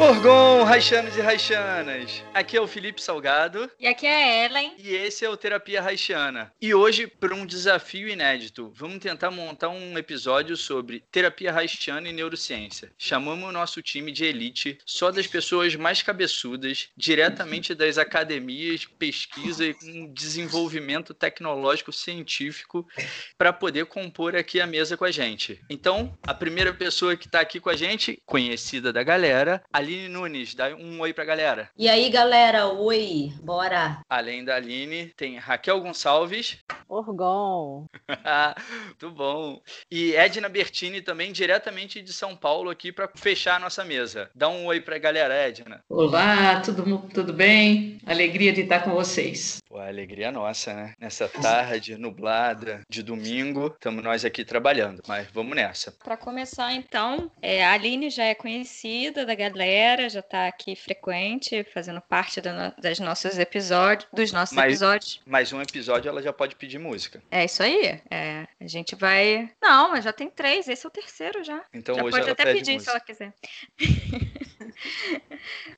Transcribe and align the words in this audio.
Orgon, 0.00 0.64
Raixanos 0.64 1.14
e 1.14 1.20
Raixanas! 1.20 2.24
Aqui 2.32 2.56
é 2.56 2.60
o 2.60 2.66
Felipe 2.66 3.02
Salgado 3.02 3.70
E 3.78 3.86
aqui 3.86 4.06
é 4.06 4.14
a 4.14 4.46
Ellen. 4.46 4.74
e 4.78 4.94
esse 4.94 5.26
é 5.26 5.28
o 5.28 5.36
Terapia 5.36 5.82
Raixana. 5.82 6.50
E 6.58 6.72
hoje, 6.72 7.06
para 7.06 7.34
um 7.34 7.44
desafio 7.44 8.08
inédito, 8.08 8.72
vamos 8.74 8.98
tentar 9.00 9.30
montar 9.30 9.68
um 9.68 9.98
episódio 9.98 10.56
sobre 10.56 11.04
terapia 11.12 11.54
haitiana 11.54 12.08
e 12.08 12.14
neurociência. 12.14 12.90
Chamamos 12.96 13.46
o 13.46 13.52
nosso 13.52 13.82
time 13.82 14.10
de 14.10 14.24
elite, 14.24 14.78
só 14.86 15.10
das 15.10 15.26
pessoas 15.26 15.76
mais 15.76 16.02
cabeçudas, 16.02 16.88
diretamente 16.96 17.74
das 17.74 17.98
academias, 17.98 18.86
pesquisa 18.98 19.66
e 19.66 19.74
com 19.74 20.10
desenvolvimento 20.14 21.12
tecnológico 21.12 21.92
científico, 21.92 22.88
para 23.36 23.52
poder 23.52 23.84
compor 23.84 24.34
aqui 24.34 24.62
a 24.62 24.66
mesa 24.66 24.96
com 24.96 25.04
a 25.04 25.10
gente. 25.10 25.60
Então, 25.68 26.18
a 26.26 26.32
primeira 26.32 26.72
pessoa 26.72 27.14
que 27.18 27.26
está 27.26 27.40
aqui 27.40 27.60
com 27.60 27.68
a 27.68 27.76
gente, 27.76 28.18
conhecida 28.24 28.90
da 28.90 29.02
galera, 29.02 29.62
Aline 29.90 30.08
Nunes. 30.08 30.54
Dá 30.54 30.68
um 30.68 31.00
oi 31.00 31.12
pra 31.12 31.24
galera. 31.24 31.68
E 31.76 31.88
aí, 31.88 32.08
galera, 32.10 32.68
oi, 32.68 33.32
bora. 33.42 34.00
Além 34.08 34.44
da 34.44 34.54
Aline, 34.54 35.06
tem 35.16 35.36
Raquel 35.36 35.80
Gonçalves. 35.80 36.58
Orgon. 36.88 37.86
Muito 38.86 39.10
bom. 39.10 39.60
E 39.90 40.14
Edna 40.14 40.48
Bertini 40.48 41.00
também, 41.00 41.32
diretamente 41.32 42.00
de 42.00 42.12
São 42.12 42.36
Paulo, 42.36 42.70
aqui 42.70 42.92
para 42.92 43.10
fechar 43.16 43.56
a 43.56 43.58
nossa 43.58 43.84
mesa. 43.84 44.30
Dá 44.32 44.48
um 44.48 44.66
oi 44.66 44.80
pra 44.80 44.96
galera, 44.98 45.34
Edna. 45.34 45.82
Olá, 45.88 46.60
tudo, 46.60 47.08
tudo 47.12 47.32
bem? 47.32 47.98
Alegria 48.06 48.52
de 48.52 48.60
estar 48.60 48.84
com 48.84 48.90
vocês. 48.90 49.58
Pô, 49.68 49.78
a 49.78 49.88
alegria 49.88 50.30
nossa, 50.30 50.72
né? 50.72 50.94
Nessa 51.00 51.28
tarde 51.28 51.96
nublada 51.96 52.82
de 52.88 53.02
domingo, 53.02 53.68
estamos 53.68 54.02
nós 54.02 54.24
aqui 54.24 54.44
trabalhando, 54.44 55.02
mas 55.06 55.28
vamos 55.32 55.54
nessa. 55.54 55.92
Para 55.92 56.16
começar, 56.16 56.72
então, 56.72 57.30
é, 57.40 57.64
a 57.64 57.72
Aline 57.72 58.10
já 58.10 58.24
é 58.24 58.34
conhecida 58.34 59.24
da 59.24 59.34
galera, 59.34 59.79
já 60.08 60.20
está 60.20 60.46
aqui 60.46 60.76
frequente, 60.76 61.64
fazendo 61.72 62.00
parte 62.00 62.40
da 62.40 62.52
no- 62.52 62.74
das 62.82 62.98
nossos 62.98 63.38
episódios, 63.38 64.08
dos 64.12 64.32
nossos 64.32 64.54
Mas- 64.54 64.66
episódios. 64.72 65.20
Mais 65.26 65.52
um 65.52 65.60
episódio, 65.60 66.08
ela 66.08 66.22
já 66.22 66.32
pode 66.32 66.54
pedir 66.56 66.78
música. 66.78 67.22
É 67.30 67.44
isso 67.44 67.62
aí. 67.62 68.00
é, 68.10 68.46
a 68.60 68.66
gente 68.66 68.94
vai. 68.94 69.50
Não, 69.62 69.90
mas 69.90 70.04
já 70.04 70.12
tem 70.12 70.28
três. 70.28 70.68
Esse 70.68 70.84
é 70.84 70.88
o 70.88 70.90
terceiro 70.92 71.42
já. 71.44 71.62
Então 71.72 71.94
já 71.94 72.02
hoje 72.04 72.10
pode 72.18 72.30
até 72.30 72.52
pedir 72.52 72.72
música. 72.74 72.84
se 72.84 72.90
ela 72.90 73.00
quiser. 73.00 73.32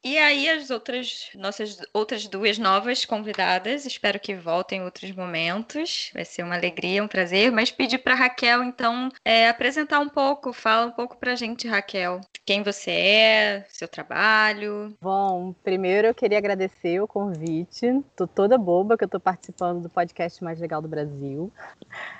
e 0.02 0.18
aí, 0.18 0.48
as 0.48 0.70
outras, 0.70 1.30
nossas 1.34 1.78
outras 1.92 2.26
duas 2.26 2.58
novas 2.58 3.04
convidadas, 3.04 3.86
espero 3.86 4.18
que 4.18 4.34
voltem 4.34 4.80
em 4.80 4.84
outros 4.84 5.10
momentos. 5.12 6.10
Vai 6.12 6.24
ser 6.24 6.42
uma 6.42 6.56
alegria, 6.56 7.02
um 7.02 7.08
prazer. 7.08 7.52
Mas 7.52 7.70
pedir 7.70 7.98
para 7.98 8.14
Raquel, 8.14 8.62
então, 8.64 9.08
é, 9.24 9.48
apresentar 9.48 10.00
um 10.00 10.08
pouco, 10.08 10.52
fala 10.52 10.86
um 10.86 10.90
pouco 10.90 11.16
pra 11.16 11.36
gente, 11.36 11.68
Raquel. 11.68 12.20
Quem 12.44 12.62
você 12.62 12.90
é, 12.90 13.66
seu 13.68 13.86
trabalho. 13.86 14.96
Bom, 15.00 15.54
primeiro 15.62 16.08
eu 16.08 16.14
queria 16.14 16.38
agradecer 16.38 17.00
o 17.00 17.06
convite. 17.06 18.02
Tô 18.16 18.26
toda 18.26 18.58
boba 18.58 18.96
que 18.96 19.04
eu 19.04 19.08
tô 19.08 19.20
participando 19.20 19.82
do 19.82 19.88
podcast 19.88 20.42
mais 20.42 20.58
legal 20.58 20.82
do 20.82 20.88
Brasil. 20.88 21.52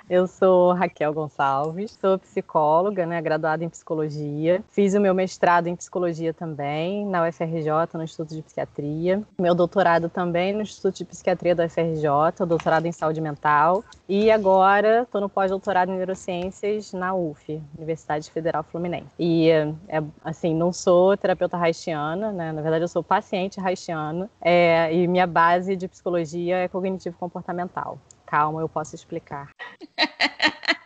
Eu 0.09 0.27
sou 0.27 0.73
Raquel 0.73 1.13
Gonçalves, 1.13 1.97
sou 1.99 2.17
psicóloga, 2.19 3.05
né, 3.05 3.21
graduada 3.21 3.63
em 3.63 3.69
psicologia. 3.69 4.63
Fiz 4.69 4.93
o 4.93 5.01
meu 5.01 5.13
mestrado 5.13 5.67
em 5.67 5.75
psicologia 5.75 6.33
também 6.33 6.52
na 7.05 7.27
UFRJ, 7.27 7.69
no 7.93 8.03
Instituto 8.03 8.35
de 8.35 8.41
Psiquiatria. 8.41 9.21
Meu 9.39 9.55
doutorado 9.55 10.09
também 10.09 10.53
no 10.53 10.61
Instituto 10.61 10.95
de 10.95 11.05
Psiquiatria 11.05 11.55
da 11.55 11.65
UFRJ, 11.65 12.45
doutorado 12.47 12.85
em 12.85 12.91
saúde 12.91 13.19
mental. 13.19 13.83
E 14.07 14.29
agora 14.29 15.03
estou 15.03 15.21
no 15.21 15.29
pós-doutorado 15.29 15.91
em 15.91 15.97
neurociências 15.97 16.93
na 16.93 17.13
UF, 17.13 17.61
Universidade 17.77 18.29
Federal 18.29 18.63
Fluminense. 18.63 19.07
E 19.17 19.49
é, 19.49 20.03
assim, 20.23 20.53
não 20.53 20.71
sou 20.71 21.17
terapeuta 21.17 21.57
haitiana, 21.57 22.31
né? 22.31 22.51
Na 22.51 22.61
verdade, 22.61 22.83
eu 22.83 22.87
sou 22.87 23.03
paciente 23.03 23.59
haitiano. 23.59 24.29
É, 24.41 24.93
e 24.93 25.07
minha 25.07 25.27
base 25.27 25.75
de 25.75 25.87
psicologia 25.87 26.57
é 26.57 26.67
cognitivo-comportamental. 26.67 27.97
Calma, 28.25 28.61
eu 28.61 28.69
posso 28.69 28.95
explicar. 28.95 29.49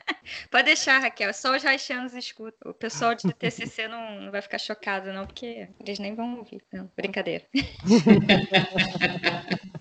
Pode 0.49 0.65
deixar, 0.65 0.99
Raquel. 0.99 1.33
Só 1.33 1.55
os 1.55 1.65
haitianos 1.65 2.13
escutam. 2.13 2.71
O 2.71 2.73
pessoal 2.73 3.15
de 3.15 3.31
TCC 3.33 3.87
não, 3.87 4.21
não 4.21 4.31
vai 4.31 4.41
ficar 4.41 4.57
chocado, 4.57 5.11
não, 5.13 5.25
porque 5.25 5.67
eles 5.79 5.99
nem 5.99 6.15
vão 6.15 6.37
ouvir. 6.37 6.61
Não, 6.71 6.89
brincadeira. 6.95 7.45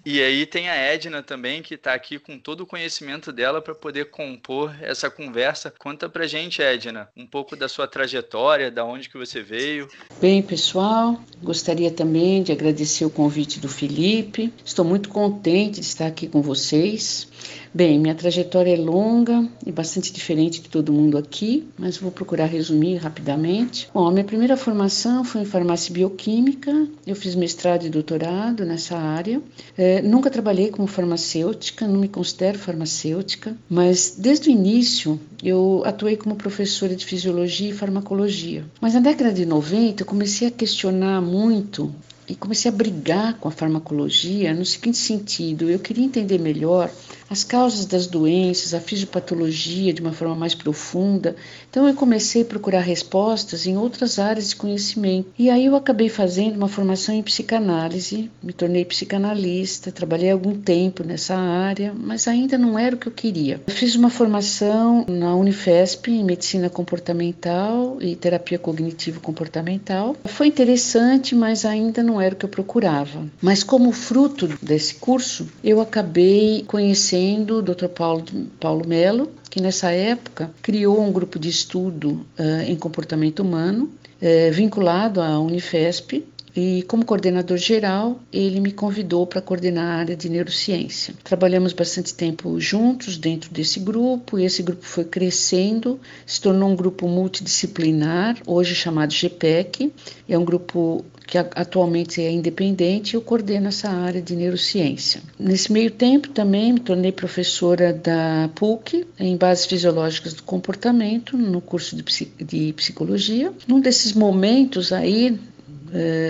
E 0.08 0.22
aí 0.22 0.46
tem 0.46 0.68
a 0.68 0.76
Edna 0.76 1.20
também, 1.20 1.60
que 1.60 1.74
está 1.74 1.92
aqui 1.92 2.16
com 2.16 2.38
todo 2.38 2.60
o 2.60 2.66
conhecimento 2.66 3.32
dela 3.32 3.60
para 3.60 3.74
poder 3.74 4.08
compor 4.08 4.72
essa 4.80 5.10
conversa. 5.10 5.74
Conta 5.76 6.08
pra 6.08 6.28
gente, 6.28 6.62
Edna, 6.62 7.08
um 7.16 7.26
pouco 7.26 7.56
da 7.56 7.68
sua 7.68 7.88
trajetória, 7.88 8.70
da 8.70 8.84
onde 8.84 9.08
que 9.08 9.18
você 9.18 9.42
veio. 9.42 9.88
Bem, 10.20 10.44
pessoal, 10.44 11.20
gostaria 11.42 11.90
também 11.90 12.44
de 12.44 12.52
agradecer 12.52 13.04
o 13.04 13.10
convite 13.10 13.58
do 13.58 13.68
Felipe. 13.68 14.54
Estou 14.64 14.84
muito 14.84 15.08
contente 15.08 15.80
de 15.80 15.86
estar 15.86 16.06
aqui 16.06 16.28
com 16.28 16.40
vocês. 16.40 17.28
Bem, 17.76 17.98
minha 17.98 18.14
trajetória 18.14 18.72
é 18.72 18.76
longa 18.78 19.46
e 19.66 19.70
bastante 19.70 20.10
diferente 20.10 20.62
de 20.62 20.68
todo 20.70 20.94
mundo 20.94 21.18
aqui, 21.18 21.68
mas 21.76 21.98
vou 21.98 22.10
procurar 22.10 22.46
resumir 22.46 22.96
rapidamente. 22.96 23.86
Bom, 23.92 24.06
a 24.06 24.10
minha 24.10 24.24
primeira 24.24 24.56
formação 24.56 25.22
foi 25.22 25.42
em 25.42 25.44
farmácia 25.44 25.92
bioquímica. 25.92 26.88
Eu 27.06 27.14
fiz 27.14 27.34
mestrado 27.34 27.84
e 27.84 27.90
doutorado 27.90 28.64
nessa 28.64 28.96
área. 28.96 29.42
É, 29.76 30.00
nunca 30.00 30.30
trabalhei 30.30 30.70
como 30.70 30.88
farmacêutica, 30.88 31.86
não 31.86 32.00
me 32.00 32.08
considero 32.08 32.58
farmacêutica, 32.58 33.54
mas 33.68 34.16
desde 34.18 34.48
o 34.48 34.52
início 34.52 35.20
eu 35.44 35.82
atuei 35.84 36.16
como 36.16 36.34
professora 36.34 36.96
de 36.96 37.04
fisiologia 37.04 37.68
e 37.68 37.74
farmacologia. 37.74 38.64
Mas 38.80 38.94
na 38.94 39.00
década 39.00 39.30
de 39.30 39.44
90 39.44 40.00
eu 40.00 40.06
comecei 40.06 40.48
a 40.48 40.50
questionar 40.50 41.20
muito 41.20 41.94
e 42.28 42.34
comecei 42.34 42.70
a 42.70 42.74
brigar 42.74 43.34
com 43.34 43.48
a 43.48 43.52
farmacologia 43.52 44.52
no 44.54 44.64
seguinte 44.64 44.98
sentido: 44.98 45.70
eu 45.70 45.78
queria 45.78 46.04
entender 46.04 46.38
melhor 46.38 46.90
as 47.28 47.42
causas 47.42 47.86
das 47.86 48.06
doenças, 48.06 48.72
a 48.72 48.80
fisiopatologia 48.80 49.92
de 49.92 50.00
uma 50.00 50.12
forma 50.12 50.34
mais 50.34 50.54
profunda. 50.54 51.34
Então 51.68 51.86
eu 51.88 51.94
comecei 51.94 52.42
a 52.42 52.44
procurar 52.44 52.80
respostas 52.80 53.66
em 53.66 53.76
outras 53.76 54.18
áreas 54.18 54.50
de 54.50 54.56
conhecimento. 54.56 55.28
E 55.38 55.50
aí 55.50 55.66
eu 55.66 55.76
acabei 55.76 56.08
fazendo 56.08 56.56
uma 56.56 56.68
formação 56.68 57.14
em 57.14 57.22
psicanálise, 57.22 58.30
me 58.42 58.52
tornei 58.52 58.84
psicanalista, 58.84 59.90
trabalhei 59.90 60.30
algum 60.30 60.54
tempo 60.54 61.02
nessa 61.02 61.36
área, 61.36 61.92
mas 61.94 62.28
ainda 62.28 62.56
não 62.56 62.78
era 62.78 62.94
o 62.94 62.98
que 62.98 63.08
eu 63.08 63.12
queria. 63.12 63.60
Eu 63.66 63.74
fiz 63.74 63.94
uma 63.94 64.10
formação 64.10 65.04
na 65.08 65.34
Unifesp 65.34 66.10
em 66.10 66.24
medicina 66.24 66.70
comportamental 66.70 67.98
e 68.00 68.14
terapia 68.14 68.58
cognitivo 68.58 69.20
comportamental. 69.20 70.16
Foi 70.26 70.46
interessante, 70.46 71.34
mas 71.34 71.64
ainda 71.64 72.02
não 72.02 72.20
era 72.20 72.34
o 72.34 72.38
que 72.38 72.44
eu 72.44 72.50
procurava. 72.50 73.26
Mas 73.42 73.62
como 73.62 73.90
fruto 73.92 74.48
desse 74.62 74.94
curso, 74.94 75.48
eu 75.62 75.80
acabei 75.80 76.64
conhecendo 76.66 77.15
o 77.50 77.62
Dr. 77.62 77.88
Paulo, 77.88 78.24
Paulo 78.60 78.86
Melo, 78.86 79.30
que 79.50 79.60
nessa 79.60 79.90
época 79.90 80.50
criou 80.62 81.00
um 81.00 81.12
grupo 81.12 81.38
de 81.38 81.48
estudo 81.48 82.26
uh, 82.38 82.62
em 82.66 82.76
comportamento 82.76 83.40
humano, 83.40 83.90
uh, 84.20 84.52
vinculado 84.52 85.20
à 85.20 85.38
Unifesp, 85.38 86.24
e 86.56 86.82
como 86.84 87.04
coordenador 87.04 87.58
geral, 87.58 88.18
ele 88.32 88.60
me 88.60 88.72
convidou 88.72 89.26
para 89.26 89.42
coordenar 89.42 89.84
a 89.84 89.98
área 89.98 90.16
de 90.16 90.30
neurociência. 90.30 91.12
Trabalhamos 91.22 91.74
bastante 91.74 92.14
tempo 92.14 92.58
juntos 92.58 93.18
dentro 93.18 93.50
desse 93.50 93.78
grupo, 93.78 94.38
e 94.38 94.44
esse 94.44 94.62
grupo 94.62 94.84
foi 94.84 95.04
crescendo, 95.04 96.00
se 96.24 96.40
tornou 96.40 96.70
um 96.70 96.74
grupo 96.74 97.06
multidisciplinar, 97.06 98.38
hoje 98.46 98.74
chamado 98.74 99.12
GPEC. 99.12 99.92
É 100.26 100.38
um 100.38 100.44
grupo 100.44 101.04
que 101.26 101.36
atualmente 101.36 102.22
é 102.22 102.30
independente, 102.30 103.14
eu 103.14 103.20
coordeno 103.20 103.68
essa 103.68 103.90
área 103.90 104.22
de 104.22 104.34
neurociência. 104.36 105.20
Nesse 105.38 105.72
meio 105.72 105.90
tempo 105.90 106.28
também 106.28 106.72
me 106.72 106.80
tornei 106.80 107.10
professora 107.10 107.92
da 107.92 108.48
PUC 108.54 109.04
em 109.18 109.36
bases 109.36 109.66
fisiológicas 109.66 110.32
do 110.34 110.44
comportamento 110.44 111.36
no 111.36 111.60
curso 111.60 111.96
de, 111.96 112.72
psicologia. 112.72 113.52
Num 113.66 113.80
desses 113.80 114.12
momentos 114.12 114.92
aí 114.92 115.36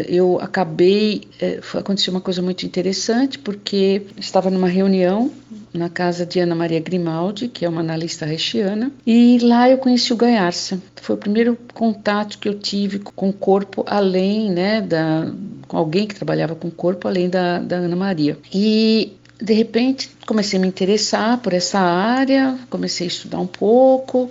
eu 0.08 0.38
acabei. 0.41 1.23
É, 1.41 1.61
aconteceu 1.75 2.12
uma 2.12 2.20
coisa 2.20 2.43
muito 2.43 2.64
interessante, 2.64 3.38
porque 3.38 4.03
estava 4.19 4.50
numa 4.50 4.69
reunião 4.69 5.31
na 5.73 5.88
casa 5.88 6.25
de 6.25 6.41
Ana 6.41 6.55
Maria 6.55 6.81
Grimaldi, 6.81 7.49
que 7.49 7.64
é 7.64 7.69
uma 7.69 7.81
analista 7.81 8.25
reichiana, 8.25 8.91
e 9.06 9.38
lá 9.43 9.69
eu 9.69 9.79
conheci 9.79 10.12
o 10.12 10.17
Gaiarsa. 10.17 10.81
Foi 10.97 11.14
o 11.14 11.19
primeiro 11.19 11.56
contato 11.75 12.38
que 12.38 12.49
eu 12.49 12.58
tive 12.58 12.99
com 12.99 13.29
o 13.29 13.32
corpo, 13.32 13.85
além, 13.87 14.50
né, 14.50 14.81
da, 14.81 15.31
com 15.69 15.76
alguém 15.76 16.06
que 16.06 16.14
trabalhava 16.14 16.55
com 16.55 16.69
o 16.69 16.70
corpo, 16.70 17.06
além 17.06 17.29
da, 17.29 17.58
da 17.58 17.76
Ana 17.76 17.97
Maria. 17.97 18.38
E 18.53 19.12
de 19.41 19.53
repente 19.53 20.11
comecei 20.26 20.58
a 20.58 20.62
me 20.62 20.69
interessar 20.69 21.38
por 21.38 21.53
essa 21.53 21.79
área, 21.79 22.58
comecei 22.70 23.06
a 23.06 23.08
estudar 23.08 23.38
um 23.38 23.47
pouco. 23.47 24.31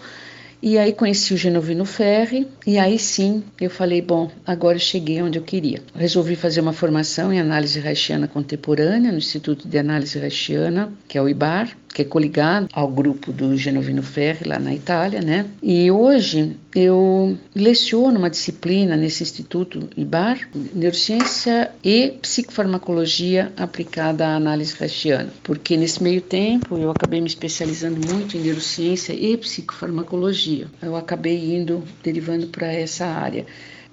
E 0.66 0.80
aí 0.80 0.94
conheci 0.94 1.32
o 1.32 1.38
Genovino 1.38 1.86
Ferri 1.86 2.48
e 2.66 2.80
aí 2.80 2.98
sim 2.98 3.44
eu 3.62 3.70
falei, 3.70 4.02
bom, 4.02 4.32
agora 4.44 4.78
eu 4.78 4.82
cheguei 4.82 5.22
onde 5.22 5.38
eu 5.38 5.44
queria. 5.44 5.80
Resolvi 5.94 6.36
fazer 6.36 6.60
uma 6.60 6.74
formação 6.74 7.32
em 7.32 7.40
análise 7.40 7.80
reichiana 7.80 8.28
contemporânea 8.28 9.12
no 9.12 9.20
Instituto 9.20 9.68
de 9.68 9.78
Análise 9.78 10.18
Reichiana, 10.18 10.92
que 11.08 11.20
é 11.20 11.22
o 11.22 11.30
IBAR, 11.30 11.78
que 11.96 12.02
é 12.02 12.06
coligado 12.06 12.68
ao 12.74 12.90
grupo 12.90 13.32
do 13.32 13.56
Genovino 13.56 14.04
Ferri 14.04 14.46
lá 14.46 14.60
na 14.60 14.76
Itália, 14.76 15.22
né? 15.22 15.46
E 15.64 15.90
hoje 15.90 16.58
eu 16.76 17.38
leciono 17.56 18.20
uma 18.20 18.30
disciplina 18.30 18.98
nesse 18.98 19.24
instituto 19.24 19.88
IBAR, 19.96 20.38
neurociência 20.74 21.72
e 21.82 22.10
psicofarmacologia 22.22 23.54
aplicada 23.56 24.28
à 24.28 24.36
análise 24.36 24.76
reichiana, 24.78 25.30
porque 25.42 25.78
nesse 25.78 26.04
meio 26.04 26.20
tempo 26.20 26.78
eu 26.78 26.92
acabei 26.92 27.22
me 27.22 27.28
especializando 27.28 28.06
muito 28.06 28.36
em 28.36 28.42
neurociência 28.42 29.14
e 29.14 29.38
psicofarmacologia. 29.38 30.68
Eu 30.82 30.98
acabei 30.98 31.56
indo 31.56 31.82
derivando 32.04 32.48
para 32.48 32.74
essa 32.74 33.06
área. 33.06 33.46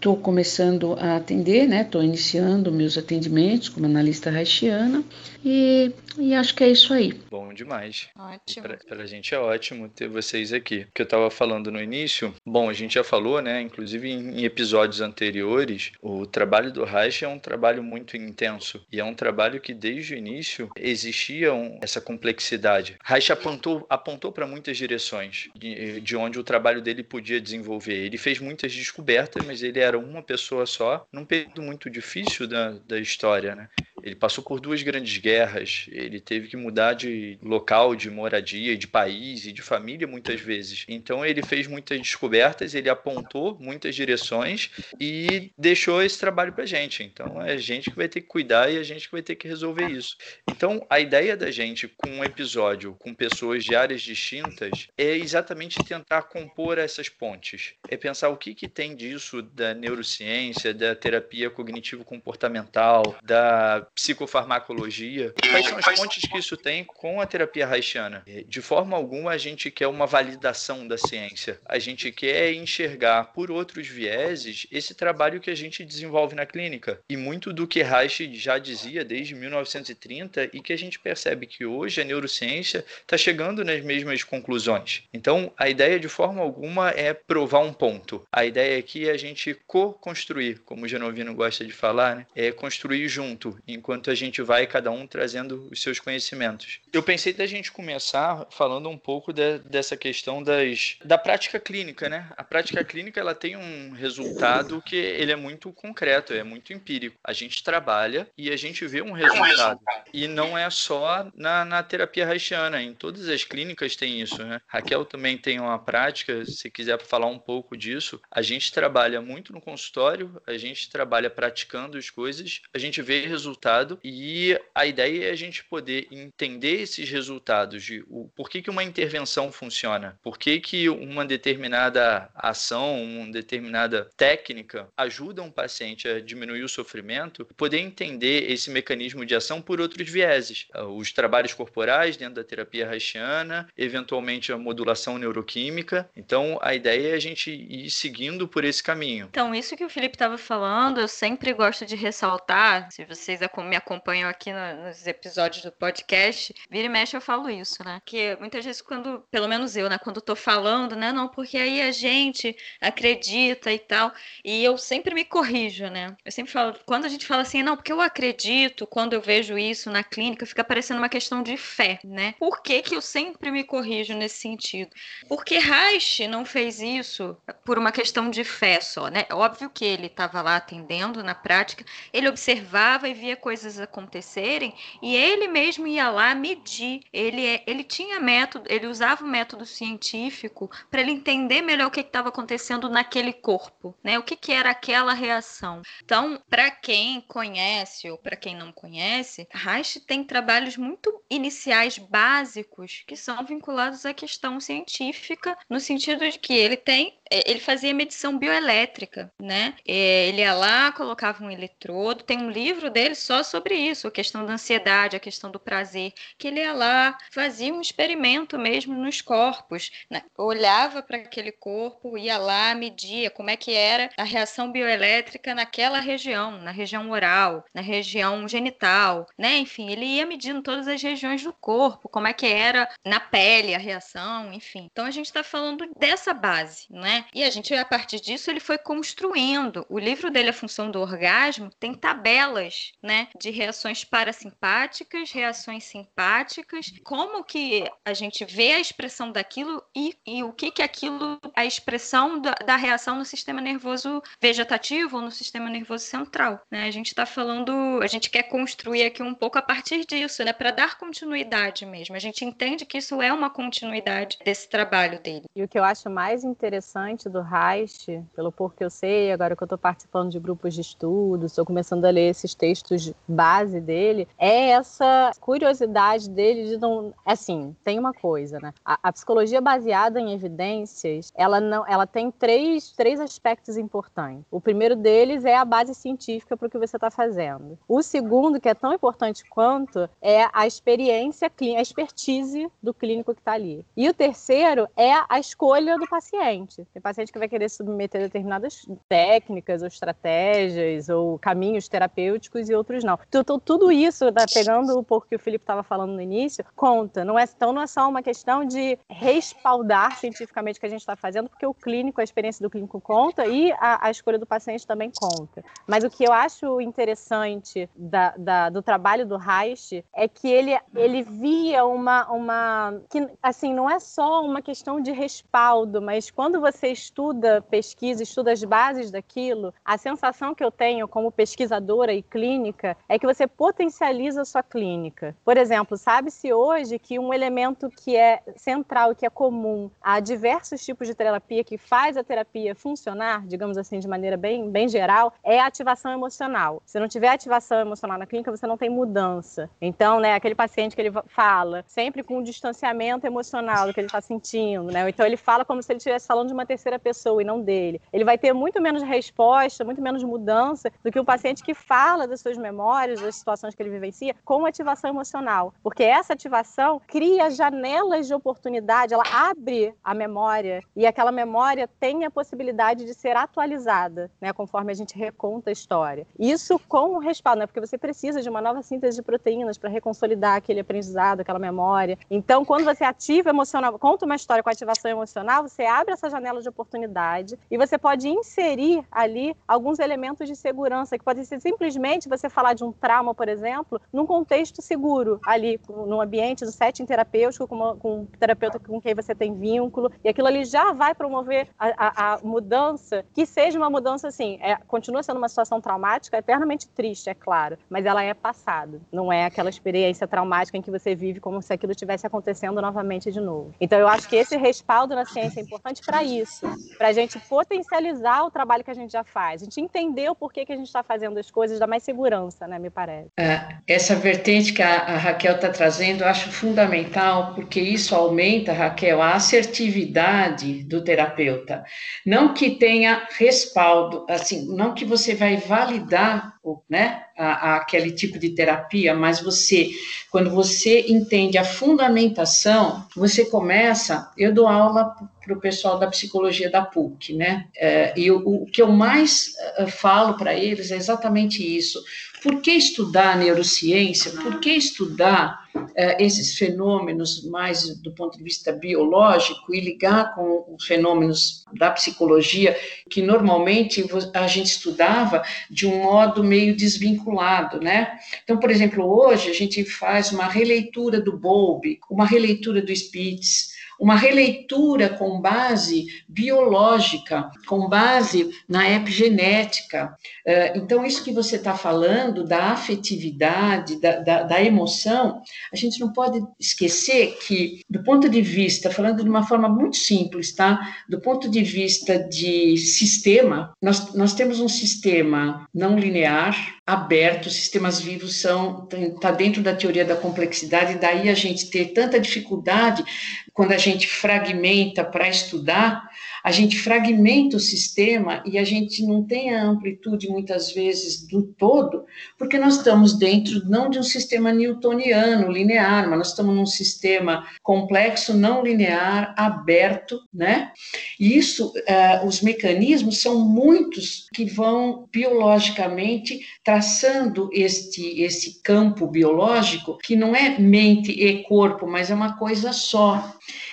Estou 0.03 0.17
começando 0.17 0.95
a 0.99 1.15
atender, 1.15 1.69
né? 1.69 1.83
Estou 1.83 2.03
iniciando 2.03 2.73
meus 2.73 2.99
atendimentos 2.99 3.69
como 3.69 3.87
analista 3.87 4.31
haitiana 4.31 5.05
e, 5.45 5.93
e 6.19 6.35
acho 6.35 6.57
que 6.57 6.65
é 6.65 6.71
isso 6.71 6.93
aí. 6.93 7.13
Bom 7.31 7.53
demais. 7.53 8.09
Ótimo. 8.17 8.67
Para 8.89 9.03
a 9.03 9.07
gente 9.07 9.33
é 9.33 9.39
ótimo 9.39 9.89
ter 9.89 10.09
vocês 10.09 10.53
aqui. 10.53 10.87
O 10.89 10.93
que 10.93 11.03
eu 11.03 11.05
estava 11.05 11.31
falando 11.31 11.71
no 11.71 11.81
início, 11.81 12.35
bom, 12.45 12.69
a 12.69 12.73
gente 12.73 12.95
já 12.95 13.05
falou, 13.05 13.41
né? 13.41 13.61
Inclusive 13.61 14.11
em, 14.11 14.45
episódios 14.45 15.01
anteriores, 15.01 15.93
o 16.03 16.27
trabalho 16.27 16.73
do 16.73 16.85
Reich 16.85 17.25
é 17.25 17.29
um 17.29 17.39
trabalho 17.39 17.83
muito 17.83 18.17
intenso 18.17 18.85
e 18.91 18.99
é 18.99 19.05
um 19.05 19.15
trabalho 19.15 19.61
que 19.61 19.73
desde 19.73 20.15
o 20.15 20.19
início 20.19 20.69
existia 20.77 21.55
um, 21.55 21.79
essa 21.81 22.01
complexidade. 22.01 22.97
Reich 23.05 23.31
apontou, 23.31 23.87
apontou 23.89 24.33
para 24.33 24.49
muitas 24.49 24.77
direções 24.77 25.49
de, 25.55 26.01
de 26.01 26.17
onde 26.17 26.41
o 26.41 26.45
trabalho 26.45 26.83
dele 26.83 27.05
podia 27.05 27.41
desenvolver. 27.41 27.95
Ele 27.95 28.19
fez 28.19 28.41
muitas 28.41 28.75
descobertas, 28.75 29.45
mas 29.47 29.63
ele 29.63 29.79
era 29.79 29.92
era 29.93 29.99
uma 29.99 30.23
pessoa 30.23 30.67
só, 30.67 31.07
num 31.13 31.25
período 31.25 31.63
muito 31.63 31.91
difícil 31.91 32.47
da, 32.49 32.73
da 32.79 32.99
história, 32.99 33.55
né? 33.55 33.69
Ele 34.03 34.17
passou 34.17 34.43
por 34.43 34.59
duas 34.61 34.83
grandes 34.83 35.19
guerras, 35.19 35.87
ele 35.89 36.21
teve 36.21 36.49
que 36.49 36.57
mudar 36.57 36.95
de 36.95 37.39
local, 37.41 37.95
de 37.95 38.11
moradia, 38.11 38.77
de 38.77 38.89
país 38.89 39.47
e 39.47 39.53
de 39.53 39.63
família 39.63 40.09
muitas 40.09 40.41
vezes. 40.41 40.85
Então 40.89 41.25
ele 41.25 41.41
fez 41.41 41.69
muitas 41.69 41.99
descobertas, 41.99 42.75
ele 42.75 42.89
apontou 42.89 43.57
muitas 43.61 43.95
direções 43.95 44.71
e 44.99 45.53
deixou 45.57 46.03
esse 46.03 46.19
trabalho 46.19 46.53
pra 46.53 46.67
gente. 46.67 47.05
Então 47.05 47.41
é 47.41 47.53
a 47.53 47.57
gente 47.57 47.91
que 47.91 47.97
vai 47.97 48.09
ter 48.09 48.23
que 48.23 48.27
cuidar 48.27 48.73
e 48.73 48.77
a 48.79 48.83
gente 48.83 49.07
que 49.07 49.13
vai 49.13 49.23
ter 49.23 49.37
que 49.37 49.47
resolver 49.47 49.87
isso. 49.87 50.17
Então 50.49 50.85
a 50.91 50.99
ideia 50.99 51.37
da 51.37 51.51
gente 51.51 51.87
com 51.87 52.11
um 52.11 52.25
episódio 52.25 52.97
com 52.99 53.15
pessoas 53.15 53.65
de 53.65 53.75
áreas 53.75 54.03
distintas 54.03 54.89
é 54.99 55.17
exatamente 55.17 55.81
tentar 55.81 56.23
compor 56.25 56.79
essas 56.79 57.09
pontes. 57.09 57.75
É 57.87 57.97
pensar 57.97 58.31
o 58.31 58.37
que, 58.37 58.55
que 58.55 58.69
tem 58.69 58.97
disso 58.97 59.43
da 59.43 59.75
neurociência, 59.83 60.73
da 60.73 60.95
terapia 60.95 61.51
cognitivo-comportamental, 61.51 63.17
da 63.23 63.87
psicofarmacologia. 63.95 65.35
Quais 65.51 65.67
são 65.67 65.79
as 65.79 65.99
pontes 65.99 66.31
que 66.31 66.39
isso 66.39 66.57
tem 66.57 66.85
com 66.85 67.21
a 67.21 67.27
terapia 67.27 67.67
haitiana? 67.67 68.25
De 68.47 68.63
forma 68.63 68.97
alguma 68.97 69.33
a 69.33 69.39
gente 69.39 69.71
quer 69.71 69.89
uma 69.89 70.07
validação 70.07 70.87
da 70.87 70.97
ciência. 70.97 71.61
A 71.67 71.79
gente 71.79 72.11
quer 72.13 72.53
enxergar 72.53 73.33
por 73.33 73.51
outros 73.51 73.89
vieses 73.89 74.67
esse 74.71 74.95
trabalho 74.95 75.41
que 75.41 75.51
a 75.51 75.55
gente 75.55 75.85
desenvolve 75.85 76.35
na 76.35 76.47
clínica. 76.47 77.01
E 77.09 77.17
muito 77.17 77.53
do 77.53 77.67
que 77.67 77.83
Reich 77.83 78.35
já 78.37 78.59
dizia 78.59 79.05
desde 79.05 79.35
1930 79.35 80.51
e 80.53 80.61
que 80.61 80.73
a 80.73 80.79
gente 80.79 80.99
percebe 80.99 81.47
que 81.47 81.67
hoje 81.67 82.01
a 82.01 82.05
neurociência 82.05 82.85
está 83.01 83.17
chegando 83.17 83.65
nas 83.65 83.83
mesmas 83.83 84.23
conclusões. 84.23 85.03
Então, 85.13 85.53
a 85.57 85.69
ideia 85.69 85.99
de 85.99 86.09
forma 86.09 86.41
alguma 86.41 86.91
é 86.91 87.13
provar 87.13 87.61
um 87.61 87.73
ponto. 87.73 88.25
A 88.31 88.45
ideia 88.45 88.79
aqui 88.79 89.09
é 89.09 89.13
a 89.13 89.17
gente 89.17 89.55
co-construir, 89.73 90.59
como 90.67 90.85
o 90.85 90.89
Genovino 90.89 91.35
gosta 91.35 91.65
de 91.65 91.73
falar, 91.73 92.17
né? 92.17 92.27
é 92.37 92.53
construir 92.53 93.09
junto, 93.09 93.59
enquanto 93.67 94.11
a 94.11 94.15
gente 94.15 94.43
vai 94.43 94.67
cada 94.67 94.91
um 94.91 95.07
trazendo 95.07 95.67
os 95.73 95.81
seus 95.81 95.99
conhecimentos. 95.99 96.81
Eu 96.93 97.03
pensei 97.03 97.33
da 97.33 97.47
gente 97.47 97.73
começar 97.73 98.47
falando 98.51 98.91
um 98.91 98.99
pouco 98.99 99.33
de, 99.33 99.61
dessa 99.61 99.97
questão 99.97 100.43
das, 100.43 100.99
da 101.03 101.17
prática 101.17 101.59
clínica, 101.59 102.07
né? 102.07 102.29
A 102.37 102.45
prática 102.45 102.85
clínica 102.85 103.19
ela 103.19 103.35
tem 103.35 103.57
um 103.57 103.93
resultado 103.93 104.83
que 104.83 104.95
ele 104.95 105.33
é 105.33 105.37
muito 105.37 105.73
concreto, 105.73 106.35
é 106.35 106.43
muito 106.43 106.75
empírico. 106.75 107.17
A 107.25 107.33
gente 107.33 107.65
trabalha 107.65 108.29
e 108.37 108.51
a 108.51 108.57
gente 108.59 108.87
vê 108.87 109.01
um 109.01 109.13
resultado. 109.13 109.81
E 110.13 110.29
não 110.29 110.59
é 110.59 110.69
só 110.69 111.31
na, 111.35 111.65
na 111.65 111.83
terapia 111.83 112.29
haitiana, 112.29 112.83
em 112.83 112.93
todas 112.93 113.27
as 113.27 113.43
clínicas 113.43 113.97
tem 113.97 114.21
isso, 114.21 114.45
né? 114.45 114.61
Raquel 114.67 115.07
também 115.07 115.39
tem 115.39 115.59
uma 115.59 115.79
prática, 115.79 116.45
se 116.45 116.71
quiser 116.71 117.01
falar 117.01 117.29
um 117.29 117.39
pouco 117.39 117.75
disso, 117.75 118.21
a 118.31 118.43
gente 118.43 118.71
trabalha 118.71 119.23
muito 119.23 119.51
no 119.51 119.62
consultório, 119.63 120.41
a 120.47 120.57
gente 120.57 120.91
trabalha 120.91 121.31
praticando 121.31 121.97
as 121.97 122.11
coisas, 122.11 122.61
a 122.75 122.79
gente 122.79 123.01
vê 123.01 123.27
resultado 123.27 123.99
e 124.05 124.59
a 124.75 124.87
ideia 124.87 125.29
é 125.29 125.31
a 125.31 125.37
gente 125.37 125.65
poder 125.65 126.07
entender 126.11 126.83
esses 126.83 127.09
resultados 127.09 127.83
de 127.83 128.05
o, 128.09 128.29
por 128.35 128.49
que, 128.51 128.61
que 128.61 128.71
uma 128.71 128.85
intervenção 128.85 129.51
funciona, 129.51 130.19
por 130.23 130.39
que, 130.39 130.61
que 130.61 130.89
uma 130.89 131.25
determinada 131.25 132.31
ação, 132.35 133.03
uma 133.03 133.33
determinada 133.33 134.09
técnica 134.17 134.89
ajuda 134.97 135.43
um 135.43 135.51
paciente 135.51 136.09
a 136.09 136.21
diminuir 136.21 136.63
o 136.63 136.69
sofrimento, 136.69 137.45
poder 137.57 137.79
entender 137.79 138.51
esse 138.51 138.71
mecanismo 138.71 139.25
de 139.25 139.35
ação 139.35 139.61
por 139.61 139.81
outros 139.81 140.09
vieses. 140.09 140.67
Os 140.97 141.13
trabalhos 141.13 141.55
corporais 141.55 142.17
dentro 142.17 142.37
da 142.37 142.45
terapia 142.45 142.89
haitiana, 142.89 143.69
eventualmente 143.77 144.53
a 144.53 144.59
modulação 144.59 145.19
neuroquímica. 145.19 146.09
Então, 146.17 146.59
a 146.63 146.75
ideia 146.75 147.13
é 147.13 147.15
a 147.15 147.21
gente 147.21 147.51
ir 147.51 147.91
seguindo 147.91 148.49
por 148.49 148.65
esse 148.65 148.83
caminho. 148.83 149.29
Então, 149.31 149.52
isso 149.55 149.77
que 149.77 149.85
o 149.85 149.89
Felipe 149.89 150.15
estava 150.15 150.39
falando, 150.39 151.01
eu 151.01 151.09
sempre 151.09 151.53
gosto 151.53 151.85
de 151.85 151.97
ressaltar, 151.97 152.91
se 152.91 153.05
vocês 153.05 153.41
me 153.65 153.77
acompanham 153.77 154.29
aqui 154.29 154.53
no, 154.53 154.87
nos 154.87 155.07
episódios 155.07 155.63
do 155.63 155.73
podcast, 155.73 156.55
vira 156.71 156.87
e 156.87 156.89
mexe 156.89 157.17
eu 157.17 157.21
falo 157.21 157.49
isso, 157.51 157.85
né? 157.85 158.01
Que 158.05 158.37
muitas 158.37 158.65
vezes 158.65 158.81
quando, 158.81 159.25
pelo 159.31 159.49
menos 159.49 159.77
eu, 159.77 159.89
né, 159.89 159.99
quando 159.99 160.21
tô 160.21 160.35
falando, 160.35 160.97
né, 160.97 161.13
não, 161.13 161.29
porque 161.29 161.57
aí 161.57 161.81
a 161.81 161.91
gente 161.91 162.57
acredita 162.81 163.73
e 163.73 163.79
tal, 163.79 164.13
e 164.45 164.63
eu 164.65 164.77
sempre 164.79 165.15
me 165.15 165.25
corrijo, 165.25 165.89
né? 165.89 166.17
Eu 166.25 166.33
sempre 166.33 166.53
falo, 166.53 166.77
quando 166.85 167.05
a 167.05 167.09
gente 167.09 167.27
fala 167.27 167.43
assim, 167.43 167.63
não, 167.63 167.77
porque 167.77 167.93
eu 167.93 168.01
acredito, 168.01 168.87
quando 168.87 169.13
eu 169.13 169.21
vejo 169.21 169.59
isso 169.59 169.91
na 169.91 170.03
clínica, 170.03 170.47
fica 170.47 170.65
parecendo 170.65 171.01
uma 171.01 171.09
questão 171.09 171.43
de 171.43 171.57
fé, 171.57 171.99
né? 172.05 172.35
Por 172.39 172.63
que 172.63 172.83
que 172.83 172.95
eu 172.95 173.01
sempre 173.01 173.51
me 173.51 173.65
corrijo 173.65 174.15
nesse 174.15 174.37
sentido? 174.37 174.91
Porque 175.29 175.59
Reich 175.59 176.27
não 176.27 176.45
fez 176.45 176.81
isso 176.81 177.37
por 177.65 177.79
uma 177.79 177.93
questão 177.93 178.31
de 178.31 178.45
fé 178.45 178.81
só, 178.81 179.09
né? 179.09 179.27
Óbvio 179.35 179.71
que 179.71 179.85
ele 179.85 180.07
estava 180.07 180.43
lá 180.43 180.57
atendendo 180.57 181.23
na 181.23 181.35
prática, 181.35 181.85
ele 182.13 182.29
observava 182.29 183.09
e 183.09 183.15
via 183.15 183.37
coisas 183.37 183.79
acontecerem 183.79 184.75
e 185.01 185.15
ele 185.17 185.49
mesmo 185.49 185.87
ia 185.87 186.11
lá 186.11 186.35
medir. 186.35 187.03
Ele, 187.13 187.47
é, 187.47 187.63
ele 187.67 187.85
tinha 187.85 188.21
método, 188.21 188.67
ele 188.69 188.87
usava 188.87 189.25
o 189.25 189.29
método 189.29 189.65
científico 189.65 190.71
para 190.91 191.01
ele 191.01 191.13
entender 191.13 191.63
melhor 191.63 191.89
o 191.89 191.91
que 191.91 192.01
estava 192.01 192.29
acontecendo 192.29 192.89
naquele 192.89 193.33
corpo, 193.33 193.97
né? 194.03 194.19
O 194.19 194.23
que, 194.23 194.37
que 194.37 194.53
era 194.53 194.71
aquela 194.71 195.13
reação. 195.13 195.83
Então, 196.05 196.41
para 196.49 196.71
quem 196.71 197.21
conhece 197.23 198.11
ou 198.11 198.19
para 198.19 198.37
quem 198.37 198.57
não 198.57 198.73
conhece, 198.73 199.47
Reich 199.51 200.01
tem 200.01 200.25
trabalhos 200.25 200.77
muito 200.77 201.23
iniciais 201.31 201.99
básicos 201.99 203.03
que 203.07 203.17
são 203.17 203.45
vinculados 203.45 204.05
à 204.05 204.13
questão 204.13 204.61
científica, 204.61 205.57
no 205.69 205.81
sentido 205.81 206.29
de 206.29 206.39
que 206.39 206.53
ele 206.53 206.77
tem 206.77 207.19
é, 207.22 207.22
ele 207.47 207.61
fazia 207.61 207.95
medição 207.95 208.39
bioelétrica, 208.39 209.33
né? 209.41 209.75
É, 209.87 210.29
ele 210.29 210.41
ia 210.41 210.55
lá, 210.55 210.93
colocava 210.93 211.45
um 211.45 211.51
eletrodo. 211.51 212.25
Tem 212.25 212.39
um 212.39 212.51
livro 212.51 212.91
dele 212.91 213.15
só 213.15 213.43
sobre 213.43 213.75
isso, 213.75 214.07
a 214.09 214.11
questão 214.11 214.45
da 214.45 214.55
ansiedade, 214.55 215.17
a 215.17 215.21
questão 215.21 215.51
do 215.51 215.61
prazer, 215.61 216.13
que 216.39 216.49
ele 216.49 216.61
ia 216.61 216.73
lá, 216.73 217.17
fazia 217.31 217.73
um 217.73 217.81
experimento 217.81 218.59
mesmo 218.59 218.95
nos 218.95 219.21
corpos, 219.21 219.91
né? 220.11 220.23
olhava 220.37 221.03
para 221.03 221.19
aquele 221.19 221.53
corpo, 221.53 222.17
ia 222.19 222.39
lá, 222.39 222.75
media 222.75 223.31
como 223.31 223.51
é 223.51 223.57
que 223.57 223.73
era 223.73 224.11
a 224.17 224.25
reação 224.25 224.71
bioelétrica 224.71 225.55
naquela 225.55 226.01
região, 226.01 226.59
na 226.59 226.71
região 226.71 227.11
oral, 227.11 227.65
na 227.75 227.81
região 227.81 228.47
genital, 228.49 229.27
né? 229.39 229.59
Enfim, 229.59 229.91
ele 229.91 230.05
ia 230.05 230.27
medindo 230.27 230.63
todas 230.63 230.89
as 230.89 231.03
regiões 231.03 231.43
do 231.43 231.53
corpo, 231.53 232.09
como 232.09 232.27
é 232.27 232.33
que 232.33 232.47
era 232.47 232.89
na 233.05 233.21
pele 233.21 233.75
a 233.75 233.79
reação, 233.79 234.53
enfim. 234.53 234.89
Então 234.91 235.05
a 235.05 235.11
gente 235.11 235.27
está 235.27 235.43
falando 235.43 235.89
dessa 235.99 236.33
base, 236.35 236.87
né? 236.91 237.22
E 237.35 237.45
a 237.45 237.51
gente, 237.51 237.75
a 237.75 237.85
partir 237.85 238.21
disso, 238.21 238.51
ele 238.51 238.61
foi 238.61 238.79
construindo. 238.79 239.85
O 239.89 239.99
livro 239.99 240.31
dele, 240.31 240.51
A 240.51 240.53
Função 240.53 240.91
do 240.91 241.01
Orgasmo, 241.01 241.71
tem 241.79 241.95
tabelas, 241.95 242.93
né? 243.03 243.29
De 243.39 243.51
reações 243.51 244.05
parasimpáticas, 244.05 245.31
reações 245.31 245.85
simpáticas, 245.85 246.93
como 247.05 247.45
que 247.45 247.91
a 248.05 248.13
gente 248.13 248.45
vê 248.45 248.73
a 248.73 248.81
expressão 248.81 249.31
daquilo 249.31 249.83
e, 249.95 250.17
e 250.27 250.43
o 250.43 250.53
que 250.53 250.71
que 250.71 250.83
aquilo, 250.83 251.39
a 251.55 251.65
expressão 251.65 252.41
da, 252.41 252.55
da 252.65 252.77
reação 252.77 253.17
no 253.17 253.25
sistema 253.25 253.61
nervoso 253.61 254.23
vegetativo 254.41 255.17
ou 255.17 255.23
no 255.23 255.31
sistema 255.31 255.69
nervoso 255.69 256.05
central, 256.05 256.61
né? 256.71 256.85
A 256.85 256.91
gente 256.91 257.09
está 257.09 257.27
falando, 257.27 258.01
a 258.03 258.07
gente 258.07 258.31
quer 258.31 258.45
construir 258.45 259.05
aqui 259.05 259.23
um 259.23 259.35
pouco 259.35 259.59
a 259.59 259.63
partir 259.63 260.05
disso, 260.07 260.45
né? 260.45 260.53
Para 260.53 260.71
dar 260.71 260.99
continuidade 260.99 261.85
mesmo. 261.87 262.17
A 262.17 262.19
gente 262.19 262.45
entende 262.45 262.85
que 262.85 262.99
isso 262.99 263.21
é 263.21 263.33
uma 263.33 263.51
continuidade 263.51 264.39
desse 264.45 264.69
trabalho 264.69 265.21
dele. 265.21 265.45
E 265.55 265.63
o 265.63 265.69
que 265.69 265.79
eu 265.79 265.85
acho 265.85 266.09
mais 266.11 266.45
interessante 266.45 267.12
do 267.31 267.41
Reich, 267.41 268.23
pelo 268.35 268.53
pouco 268.53 268.77
que 268.77 268.85
eu 268.85 268.91
sei, 268.91 269.33
agora 269.33 269.57
que 269.57 269.63
eu 269.63 269.67
estou 269.67 269.79
participando 269.79 270.31
de 270.31 270.39
grupos 270.39 270.75
de 270.75 270.81
estudo, 270.81 271.47
estou 271.47 271.65
começando 271.65 272.05
a 272.05 272.11
ler 272.11 272.31
esses 272.31 272.55
textos 272.55 273.13
base 273.27 273.81
dele, 273.81 274.29
é 274.39 274.71
essa 274.71 275.31
curiosidade 275.41 276.29
dele 276.29 276.69
de 276.69 276.79
não. 276.79 277.15
Assim, 277.25 277.75
tem 277.85 277.99
uma 277.99 278.13
coisa, 278.13 278.59
né? 278.61 278.73
A, 278.85 278.99
a 279.03 279.13
psicologia 279.13 279.61
baseada 279.61 280.21
em 280.21 280.33
evidências, 280.33 281.33
ela 281.35 281.61
não, 281.61 281.87
ela 281.87 282.07
tem 282.07 282.31
três, 282.31 282.93
três 282.93 283.21
aspectos 283.21 283.77
importantes. 283.77 284.45
O 284.51 284.61
primeiro 284.61 284.97
deles 284.97 285.45
é 285.45 285.57
a 285.57 285.65
base 285.65 285.95
científica 285.95 286.57
para 286.57 286.67
o 286.67 286.71
que 286.71 286.79
você 286.79 286.97
está 286.97 287.11
fazendo. 287.11 287.79
O 287.89 288.03
segundo, 288.03 288.61
que 288.61 288.69
é 288.69 288.75
tão 288.75 288.93
importante 288.93 289.45
quanto, 289.49 290.09
é 290.21 290.49
a 290.53 290.67
experiência 290.67 291.51
a 291.77 291.83
expertise 291.83 292.69
do 292.83 292.93
clínico 292.93 293.35
que 293.35 293.41
está 293.41 293.53
ali. 293.53 293.87
E 293.97 294.09
o 294.09 294.15
terceiro 294.15 294.89
é 294.97 295.13
a 295.29 295.39
escolha 295.39 295.99
do 295.99 296.09
paciente. 296.09 296.87
Tem 296.93 297.01
paciente 297.01 297.33
que 297.33 297.39
vai 297.39 297.49
querer 297.49 297.71
submeter 297.71 298.21
determinadas 298.21 298.87
técnicas 299.09 299.81
ou 299.81 299.89
estratégias 299.89 301.09
ou 301.09 301.39
caminhos 301.39 301.89
terapêuticos 301.89 302.69
e 302.69 302.75
outros 302.75 303.03
não. 303.03 303.19
Então, 303.29 303.59
tudo 303.59 303.91
isso, 303.91 304.27
né, 304.27 304.45
pegando 304.53 304.99
um 304.99 305.05
pouco 305.05 305.27
que 305.27 305.37
o 305.37 305.39
Felipe 305.39 305.63
estava 305.63 305.83
falando 305.83 306.13
no 306.13 306.21
início, 306.21 306.65
conta. 306.77 307.25
Não 307.25 307.39
é, 307.39 307.45
então, 307.45 307.73
não 307.73 307.81
é 307.81 307.87
só 307.87 308.09
uma 308.09 308.23
questão 308.23 308.65
de 308.65 308.99
respaldar 309.09 310.19
cientificamente 310.19 310.79
o 310.79 310.81
que 310.81 310.87
a 310.87 310.91
gente 310.91 311.01
está 311.01 311.17
fazendo, 311.17 311.49
porque 311.49 311.67
o 311.67 311.73
clínico, 311.73 312.21
a 312.21 312.25
experiência 312.25 312.63
do 312.63 312.69
clínico 312.69 313.01
conta 313.01 313.47
e 313.47 313.73
a, 313.73 314.07
a, 314.07 314.11
escolha 314.11 314.39
do 314.39 314.47
paciente 314.47 314.87
também 314.87 315.11
conta. 315.19 315.65
Mas 315.87 316.05
o 316.05 316.11
que 316.11 316.25
eu 316.25 316.33
acho 316.33 316.81
interessante 316.81 317.89
da, 317.97 318.35
da, 318.37 318.69
do 318.69 318.83
trabalho 318.83 319.27
do 319.27 319.39
Reich 319.39 320.05
é 320.15 320.29
que 320.29 320.49
ele, 320.49 320.79
ele 320.95 321.23
via 321.23 321.87
uma, 321.87 322.31
uma. 322.31 323.01
que, 323.09 323.27
assim, 323.43 323.73
não 323.73 323.89
é 323.89 323.99
só 323.99 324.45
uma 324.45 324.61
questão 324.61 325.01
de 325.01 325.11
respaldo, 325.11 326.03
mas 326.03 326.31
quando 326.31 326.61
você 326.61 326.82
estuda 326.89 327.63
pesquisa, 327.63 328.23
estuda 328.23 328.53
as 328.53 328.63
bases 328.65 329.11
daquilo, 329.11 329.73
a 329.85 329.97
sensação 329.99 330.55
que 330.55 330.65
eu 330.65 330.71
tenho 330.71 331.07
como 331.09 331.31
pesquisadora 331.31 332.13
e 332.13 332.23
clínica 332.23 332.97
é 333.09 333.19
que 333.19 333.27
você 333.27 333.47
potencializa 333.47 334.43
a 334.43 334.45
sua 334.45 334.63
clínica. 334.63 335.37
Por 335.45 335.57
exemplo, 335.57 335.97
sabe-se 335.97 336.53
hoje 336.53 336.99
que 336.99 337.19
um 337.19 337.33
elemento 337.33 337.91
que 337.91 338.17
é 338.17 338.43
central, 338.57 339.15
que 339.15 339.27
é 339.27 339.31
comum 339.31 339.91
a 340.01 340.21
diversos 340.21 340.85
tipos 340.85 341.07
de 341.07 341.15
terapia, 341.15 341.65
que 341.65 341.79
faz 341.79 342.17
a 342.17 342.25
terapia 342.25 342.75
funcionar, 342.75 343.47
digamos 343.47 343.77
assim, 343.77 343.99
de 343.99 344.09
maneira 344.09 344.37
bem, 344.37 344.71
bem 344.71 344.89
geral, 344.89 345.33
é 345.43 345.61
a 345.61 345.67
ativação 345.67 346.13
emocional. 346.13 346.83
Se 346.85 346.99
não 346.99 347.09
tiver 347.09 347.29
ativação 347.29 347.81
emocional 347.81 348.19
na 348.19 348.27
clínica, 348.27 348.51
você 348.51 348.67
não 348.67 348.77
tem 348.77 348.91
mudança. 348.91 349.71
Então, 349.81 350.21
né, 350.21 350.35
aquele 350.35 350.55
paciente 350.55 350.95
que 350.95 351.03
ele 351.03 351.13
fala 351.27 351.85
sempre 351.87 352.23
com 352.23 352.39
um 352.39 352.43
distanciamento 352.43 353.27
emocional 353.27 353.87
do 353.87 353.95
que 353.95 354.01
ele 354.01 354.07
está 354.07 354.21
sentindo, 354.21 354.91
né? 354.93 355.09
Então 355.09 355.27
ele 355.27 355.37
fala 355.37 355.65
como 355.65 355.83
se 355.83 355.93
ele 355.93 355.99
estivesse 355.99 356.27
falando 356.27 356.49
de 356.49 356.55
uma 356.55 356.65
terceira 356.73 356.99
pessoa 356.99 357.43
e 357.43 357.45
não 357.45 357.61
dele. 357.61 358.01
Ele 358.13 358.25
vai 358.25 358.39
ter 358.39 358.53
muito 358.55 358.81
menos 358.81 359.03
resposta, 359.03 359.85
muito 359.85 360.01
menos 360.01 360.25
mudança 360.25 360.91
do 361.05 361.13
que 361.13 361.21
o 361.21 361.25
paciente 361.25 361.63
que 361.63 361.75
fala 361.75 362.27
das 362.27 362.41
suas 362.41 362.57
memórias, 362.57 363.21
das 363.21 363.37
situações 363.37 363.75
que 363.75 363.83
ele 363.83 363.91
vivencia, 363.91 364.35
com 364.45 364.65
ativação 364.65 365.11
emocional. 365.11 365.75
Porque 365.83 366.03
essa 366.03 366.33
ativação 366.33 367.01
cria 367.07 367.51
janelas 367.51 368.27
de 368.27 368.35
oportunidade, 368.35 369.13
ela 369.13 369.25
abre 369.51 369.95
a 370.03 370.15
memória 370.15 370.83
e 370.97 371.07
aquela 371.07 371.31
memória 371.31 371.89
tem 372.01 372.25
a 372.25 372.31
possibilidade 372.31 373.05
de 373.05 373.13
ser 373.13 373.37
atualizada, 373.37 374.31
né, 374.41 374.53
conforme 374.53 374.91
a 374.93 374.95
gente 374.95 375.17
reconta 375.17 375.71
a 375.71 375.73
história. 375.73 376.27
Isso 376.39 376.79
com 376.89 377.17
o 377.17 377.19
respaldo, 377.19 377.61
né, 377.61 377.67
porque 377.67 377.81
você 377.81 377.99
precisa 377.99 378.41
de 378.41 378.49
uma 378.49 378.63
nova 378.63 378.83
síntese 378.83 379.17
de 379.17 379.23
proteínas 379.23 379.77
para 379.77 379.91
reconsolidar 379.91 380.57
aquele 380.57 380.81
aprendizado, 380.81 381.41
aquela 381.41 381.59
memória. 381.59 382.19
Então, 382.31 382.65
quando 382.65 382.85
você 382.85 383.05
ativa 383.05 383.51
emocional, 383.51 383.99
conta 383.99 384.25
uma 384.25 384.37
história 384.37 384.63
com 384.63 384.71
ativação 384.71 385.11
emocional, 385.11 385.69
você 385.69 385.85
abre 385.85 386.15
essa 386.15 386.31
janela 386.31 386.62
de 386.63 386.69
oportunidade. 386.69 387.59
E 387.71 387.77
você 387.77 387.99
pode 387.99 388.29
inserir 388.29 389.05
ali 389.11 389.57
alguns 389.67 389.99
elementos 389.99 390.49
de 390.49 390.57
segurança, 390.57 391.19
que 391.19 391.25
pode 391.25 391.45
ser 391.45 391.61
simplesmente 391.61 392.29
você 392.29 392.49
falar 392.49 392.75
de 392.75 392.85
um 392.85 392.93
trauma, 392.93 393.35
por 393.35 393.49
exemplo, 393.49 394.01
num 394.13 394.27
contexto 394.27 394.81
seguro, 394.81 395.41
ali, 395.45 395.81
num 395.89 396.21
ambiente 396.21 396.65
do 396.65 396.73
setting 396.73 397.07
terapêutico, 397.07 397.67
com, 397.67 397.75
uma, 397.75 397.97
com 397.97 398.21
um 398.21 398.27
terapeuta 398.27 398.79
com 398.79 399.01
quem 399.01 399.15
você 399.15 399.35
tem 399.35 399.55
vínculo, 399.55 400.11
e 400.25 400.29
aquilo 400.29 400.49
ali 400.49 400.65
já 400.65 400.93
vai 400.93 401.15
promover 401.15 401.69
a, 401.79 401.93
a, 401.97 402.35
a 402.35 402.39
mudança, 402.43 403.25
que 403.35 403.45
seja 403.47 403.79
uma 403.79 403.91
mudança 403.91 404.29
assim, 404.29 404.59
é, 404.61 404.77
continua 404.77 405.23
sendo 405.23 405.39
uma 405.39 405.49
situação 405.49 405.81
traumática, 405.81 406.37
eternamente 406.39 406.89
triste, 406.89 407.29
é 407.31 407.35
claro, 407.35 407.79
mas 407.89 408.05
ela 408.05 408.23
é 408.23 408.35
passado, 408.35 409.01
não 409.11 409.33
é 409.33 409.47
aquela 409.47 409.71
experiência 409.71 410.27
traumática 410.27 410.77
em 410.77 410.83
que 410.83 410.91
você 410.91 411.15
vive 411.15 411.41
como 411.41 411.61
se 411.63 411.73
aquilo 411.73 411.93
estivesse 411.93 412.27
acontecendo 412.27 412.81
novamente 412.81 413.31
de 413.31 413.41
novo. 413.41 413.75
Então, 413.81 413.99
eu 413.99 414.09
acho 414.09 414.29
que 414.29 414.37
esse 414.37 414.57
respaldo 414.57 415.15
na 415.15 415.25
ciência 415.25 415.61
é 415.61 415.63
importante 415.63 416.03
para 416.05 416.23
isso, 416.23 416.52
para 416.99 417.09
a 417.09 417.13
gente 417.13 417.39
potencializar 417.41 418.45
o 418.45 418.51
trabalho 418.51 418.85
que 418.85 418.91
a 418.91 418.95
gente 418.95 419.13
já 419.13 419.25
faz, 419.25 419.63
a 419.63 419.65
gente 419.65 419.81
entender 419.81 420.29
o 420.29 420.35
porquê 420.35 420.65
que 420.65 420.73
a 420.73 420.77
gente 420.77 420.87
está 420.87 421.03
fazendo 421.03 421.39
as 421.39 421.51
coisas, 421.51 421.79
dar 421.79 421.87
mais 421.87 422.03
segurança, 422.03 422.67
né, 422.67 422.79
me 422.79 422.91
parece. 422.91 423.29
É, 423.39 423.77
essa 423.87 424.15
vertente 424.15 424.73
que 424.73 424.83
a, 424.83 425.03
a 425.03 425.17
Raquel 425.17 425.57
está 425.57 425.71
trazendo, 425.71 426.23
eu 426.23 426.29
acho 426.29 426.51
fundamental, 426.51 427.55
porque 427.55 427.81
isso 427.81 428.15
aumenta, 428.15 428.73
Raquel, 428.73 429.21
a 429.23 429.35
assertividade 429.35 430.85
do 430.85 431.03
terapeuta. 431.03 431.85
Não 432.27 432.55
que 432.55 432.71
tenha 432.71 433.27
respaldo, 433.39 434.27
assim, 434.29 434.67
não 434.75 434.95
que 434.95 435.05
você 435.05 435.35
vai 435.35 435.57
validar 435.57 436.53
né, 436.89 437.25
a, 437.37 437.47
a, 437.47 437.77
aquele 437.77 438.13
tipo 438.13 438.39
de 438.39 438.51
terapia, 438.51 439.15
mas 439.15 439.41
você, 439.41 439.91
quando 440.31 440.51
você 440.51 441.07
entende 441.09 441.59
a 441.59 441.65
fundamentação, 441.65 443.05
você 443.17 443.45
começa. 443.45 444.31
Eu 444.37 444.55
dou 444.55 444.69
aula 444.69 445.15
para 445.45 445.55
o 445.55 445.61
pessoal 445.61 445.99
da 445.99 446.07
psicologia 446.07 446.71
da 446.71 446.83
PUC, 446.83 447.35
né? 447.35 447.67
É, 447.77 448.13
e 448.17 448.31
o, 448.31 448.39
o, 448.39 448.67
que 448.67 448.81
eu 448.81 448.89
mais 448.89 449.55
uh, 449.79 449.89
falo 449.89 450.37
para 450.37 450.55
eles 450.55 450.91
é 450.91 450.97
exatamente 450.97 451.65
isso. 451.65 452.03
Por 452.43 452.61
que 452.61 452.73
estudar 452.73 453.37
neurociência? 453.37 454.33
Por 454.33 454.61
que 454.61 454.71
estudar 454.71 455.69
uh, 455.75 455.91
esses 456.19 456.57
fenômenos 456.57 457.45
mais 457.49 457.89
do 457.99 458.13
ponto 458.13 458.39
de 458.39 458.45
vista 458.45 458.73
biológico 458.73 459.75
e 459.75 459.81
ligar 459.81 460.35
com 460.35 460.75
os 460.75 460.85
fenômenos 460.85 461.65
da 461.77 461.91
psicologia, 461.91 462.77
que 463.11 463.23
normalmente 463.23 464.05
a 464.35 464.47
gente 464.47 464.67
estudava 464.67 465.43
de 465.71 465.87
um 465.87 466.03
modo 466.03 466.45
meio 466.45 466.77
desvinculado, 466.77 467.81
né? 467.81 468.19
Então, 468.45 468.59
por 468.59 468.71
exemplo, 468.71 469.05
hoje 469.05 469.51
a 469.51 469.55
gente 469.55 469.85
faz 469.85 470.31
uma 470.33 470.47
releitura 470.47 471.21
do 471.21 471.37
Bowlby, 471.37 471.99
uma 472.11 472.27
releitura 472.27 472.81
do 472.81 472.93
Spitz, 472.93 473.72
uma 474.03 474.17
releitura 474.17 475.11
com 475.11 475.41
base 475.41 476.07
biológica, 476.29 477.49
com 477.69 477.89
base 477.89 478.51
na 478.69 478.91
epigenética. 478.91 480.13
Eh, 480.45 480.73
então, 480.77 481.07
isso 481.07 481.23
que 481.23 481.31
você 481.31 481.55
está 481.55 481.75
falando 481.75 482.43
da 482.43 482.73
afetividade, 482.73 484.01
da, 484.01 484.19
da, 484.19 484.43
da, 484.43 484.61
emoção, 484.61 485.41
a 485.73 485.77
gente 485.77 486.01
não 486.01 486.13
pode 486.13 486.43
esquecer 486.59 487.39
que, 487.47 487.81
do 487.89 488.03
ponto 488.03 488.29
de 488.29 488.43
vista, 488.43 488.91
falando 488.91 489.23
de 489.23 489.31
uma 489.31 489.47
forma 489.47 489.69
muito 489.69 489.97
simples, 489.97 490.53
tá? 490.53 490.81
Do 491.09 491.21
ponto 491.21 491.49
de 491.49 491.63
vista 491.63 492.19
de 492.19 492.77
sistema, 492.77 493.73
nós, 493.81 494.13
nós 494.15 494.35
temos 494.35 494.59
um 494.59 494.69
sistema 494.69 495.69
não 495.73 495.97
linear, 495.97 496.57
aberto, 496.87 497.49
sistemas 497.49 498.01
vivos 498.01 498.41
são 498.41 498.89
está 498.93 499.31
dentro 499.31 499.63
da 499.63 499.75
teoria 499.75 500.05
da 500.05 500.17
complexidade, 500.17 500.99
daí 500.99 501.29
a 501.29 501.35
gente 501.35 501.71
ter 501.71 501.93
tanta 501.93 502.19
dificuldade 502.19 503.05
quando 503.53 503.73
a 503.73 503.79
gente 503.79 504.09
fragmenta 504.09 505.05
para 505.05 505.29
estudar, 505.29 506.03
a 506.45 506.51
gente 506.51 506.79
fragmenta 506.79 507.57
o 507.57 507.61
sistema 507.61 508.43
e 508.45 508.59
a 508.59 508.65
gente 508.65 509.05
não 509.07 509.25
tem 509.25 509.55
a 509.55 509.65
amplitude, 509.65 510.29
muitas 510.29 510.73
vezes, 510.73 511.27
do 511.27 511.43
todo, 511.43 512.05
porque 512.39 512.59
nós 512.59 512.77
estamos 512.77 513.17
dentro 513.19 513.69
não 513.69 513.89
de 513.89 513.99
um 513.99 514.03
sistema 514.03 514.53
newtoniano, 514.53 515.51
linear, 515.51 516.09
mas 516.09 516.19
nós 516.19 516.29
estamos 516.29 516.55
num 516.55 516.67
sistema 516.67 517.47
complexo, 517.63 518.35
não 518.35 518.63
linear, 518.63 519.35
aberto, 519.37 520.21
né? 520.33 520.73
E 521.19 521.37
isso, 521.37 521.69
uh, 521.69 522.27
os 522.27 522.41
mecanismos 522.43 523.21
são 523.21 523.39
muitos 523.49 524.27
que 524.35 524.45
vão 524.45 525.09
biologicamente 525.13 526.41
traçando 526.65 527.49
este, 527.53 528.21
esse 528.21 528.63
campo 528.63 529.07
biológico, 529.07 529.99
que 529.99 530.17
não 530.17 530.35
é 530.35 530.59
mente 530.59 531.13
e 531.13 531.43
corpo, 531.45 531.87
mas 531.87 532.11
é 532.11 532.15
uma 532.15 532.37
coisa 532.37 532.73
só. 532.73 533.33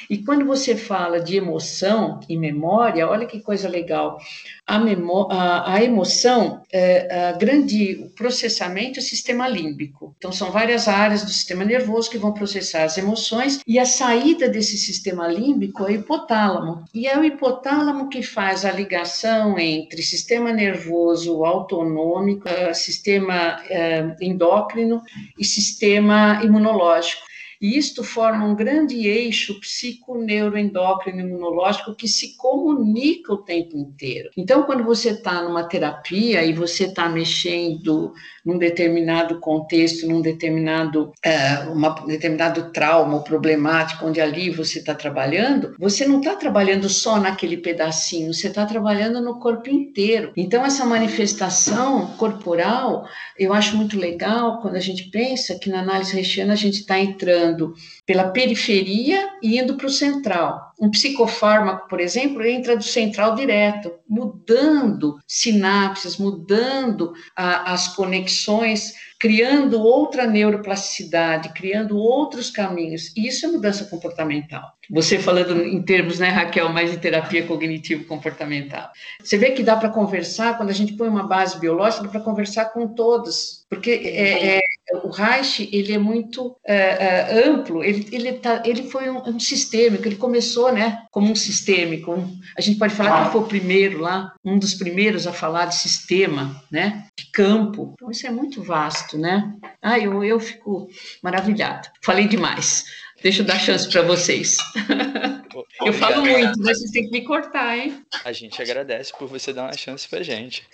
E 0.09 0.17
quando 0.17 0.43
você 0.43 0.75
fala 0.75 1.19
de 1.19 1.37
emoção 1.37 2.19
e 2.27 2.35
memória, 2.35 3.07
olha 3.07 3.27
que 3.27 3.39
coisa 3.41 3.69
legal. 3.69 4.19
A, 4.65 4.77
a, 4.77 5.73
a 5.73 5.83
emoção, 5.83 6.63
é, 6.71 7.29
a 7.29 7.31
grande 7.33 8.01
o 8.03 8.09
processamento 8.09 8.97
é 8.97 9.03
o 9.03 9.05
sistema 9.05 9.47
límbico. 9.47 10.15
Então, 10.17 10.31
são 10.31 10.51
várias 10.51 10.87
áreas 10.87 11.21
do 11.21 11.29
sistema 11.29 11.63
nervoso 11.63 12.09
que 12.09 12.17
vão 12.17 12.33
processar 12.33 12.85
as 12.85 12.97
emoções, 12.97 13.59
e 13.67 13.77
a 13.77 13.85
saída 13.85 14.49
desse 14.49 14.79
sistema 14.79 15.27
límbico 15.27 15.83
é 15.83 15.87
o 15.87 15.91
hipotálamo. 15.91 16.85
E 16.91 17.07
é 17.07 17.15
o 17.15 17.23
hipotálamo 17.23 18.09
que 18.09 18.23
faz 18.23 18.65
a 18.65 18.71
ligação 18.71 19.59
entre 19.59 20.01
sistema 20.01 20.51
nervoso 20.51 21.45
autonômico, 21.45 22.49
sistema 22.73 23.61
eh, 23.69 24.15
endócrino 24.21 25.03
e 25.37 25.45
sistema 25.45 26.41
imunológico. 26.43 27.28
E 27.61 27.77
isto 27.77 28.03
forma 28.03 28.45
um 28.45 28.55
grande 28.55 29.05
eixo 29.05 29.59
psiconeuroendócrino 29.59 31.19
imunológico 31.19 31.93
que 31.93 32.07
se 32.07 32.37
comunica 32.37 33.33
o 33.33 33.43
tempo 33.43 33.75
inteiro. 33.75 34.29
Então, 34.37 34.63
quando 34.63 34.83
você 34.83 35.09
está 35.09 35.41
numa 35.41 35.63
terapia 35.63 36.43
e 36.43 36.53
você 36.53 36.85
está 36.85 37.09
mexendo 37.09 38.13
num 38.45 38.57
determinado 38.57 39.39
contexto, 39.41 40.07
num 40.07 40.21
determinado, 40.21 41.11
é, 41.23 41.59
uma, 41.67 41.89
determinado 42.05 42.71
trauma 42.71 43.15
ou 43.15 43.23
problemática, 43.23 44.05
onde 44.05 44.21
ali 44.21 44.49
você 44.49 44.79
está 44.79 44.95
trabalhando, 44.95 45.75
você 45.77 46.07
não 46.07 46.19
está 46.19 46.35
trabalhando 46.35 46.87
só 46.87 47.19
naquele 47.19 47.57
pedacinho, 47.57 48.33
você 48.33 48.47
está 48.47 48.65
trabalhando 48.65 49.19
no 49.21 49.37
corpo 49.37 49.69
inteiro. 49.69 50.31
Então, 50.37 50.65
essa 50.65 50.85
manifestação 50.85 52.07
corporal, 52.17 53.05
eu 53.37 53.53
acho 53.53 53.75
muito 53.75 53.99
legal 53.99 54.61
quando 54.61 54.77
a 54.77 54.79
gente 54.79 55.09
pensa 55.09 55.59
que 55.59 55.69
na 55.69 55.81
análise 55.81 56.13
reichiana 56.13 56.53
a 56.53 56.55
gente 56.55 56.79
está 56.79 56.97
entrando 56.97 57.48
entrando 57.49 57.73
pela 58.05 58.29
periferia 58.29 59.29
e 59.41 59.59
indo 59.59 59.75
para 59.75 59.87
o 59.87 59.89
central. 59.89 60.73
Um 60.79 60.89
psicofármaco, 60.89 61.87
por 61.87 61.99
exemplo, 61.99 62.45
entra 62.45 62.77
do 62.77 62.83
central 62.83 63.35
direto, 63.35 63.91
mudando 64.07 65.19
sinapses, 65.27 66.17
mudando 66.17 67.13
a, 67.35 67.73
as 67.73 67.89
conexões, 67.89 68.93
criando 69.19 69.81
outra 69.81 70.25
neuroplasticidade, 70.25 71.49
criando 71.49 71.97
outros 71.97 72.49
caminhos. 72.49 73.11
E 73.17 73.27
isso 73.27 73.45
é 73.45 73.49
mudança 73.49 73.83
comportamental. 73.85 74.63
Você 74.89 75.19
falando 75.19 75.61
em 75.61 75.81
termos, 75.83 76.17
né, 76.19 76.29
Raquel, 76.29 76.69
mais 76.69 76.89
de 76.89 76.97
terapia 76.97 77.45
cognitivo-comportamental. 77.45 78.89
Você 79.21 79.37
vê 79.37 79.51
que 79.51 79.61
dá 79.61 79.75
para 79.75 79.89
conversar, 79.89 80.57
quando 80.57 80.69
a 80.69 80.73
gente 80.73 80.93
põe 80.93 81.09
uma 81.09 81.27
base 81.27 81.59
biológica, 81.59 82.03
dá 82.03 82.09
para 82.09 82.21
conversar 82.21 82.65
com 82.65 82.87
todos, 82.87 83.65
porque 83.69 83.91
é, 83.91 84.57
é, 84.57 84.61
o 85.03 85.09
Reich, 85.09 85.69
ele 85.71 85.93
é 85.93 85.97
muito 85.97 86.55
é, 86.65 86.75
é, 86.75 87.47
amplo, 87.47 87.83
ele, 87.83 88.07
ele, 88.11 88.33
tá, 88.33 88.63
ele 88.65 88.83
foi 88.83 89.09
um, 89.09 89.29
um, 89.29 89.39
sistêmico, 89.39 90.07
ele 90.07 90.15
começou, 90.15 90.71
né, 90.71 91.03
como 91.11 91.31
um 91.31 91.35
sistêmico, 91.35 92.11
um, 92.13 92.39
a 92.57 92.61
gente 92.61 92.79
pode 92.79 92.95
falar 92.95 93.11
que 93.11 93.21
ele 93.21 93.31
foi 93.31 93.41
o 93.41 93.47
primeiro 93.47 93.99
lá, 93.99 94.33
um 94.43 94.57
dos 94.57 94.73
primeiros 94.73 95.27
a 95.27 95.33
falar 95.33 95.65
de 95.65 95.75
sistema, 95.75 96.63
né, 96.71 97.05
de 97.17 97.29
campo, 97.31 97.91
então 97.93 98.09
isso 98.09 98.25
é 98.25 98.31
muito 98.31 98.63
vasto, 98.63 99.08
né, 99.17 99.53
ah, 99.81 99.97
eu, 99.99 100.23
eu 100.23 100.39
fico 100.39 100.87
maravilhada, 101.23 101.91
falei 102.03 102.27
demais. 102.27 102.85
Deixa 103.21 103.41
eu 103.41 103.45
dar 103.45 103.59
chance 103.59 103.89
para 103.89 104.01
vocês. 104.01 104.57
eu 105.85 105.93
falo 105.93 106.21
muito, 106.21 106.59
mas 106.59 106.79
vocês 106.79 106.91
têm 106.91 107.05
que 107.05 107.11
me 107.11 107.21
cortar, 107.25 107.77
hein? 107.77 108.03
A 108.23 108.31
gente 108.31 108.61
agradece 108.61 109.11
por 109.17 109.27
você 109.27 109.51
dar 109.51 109.63
uma 109.63 109.77
chance 109.77 110.07
para 110.07 110.23
gente. 110.23 110.67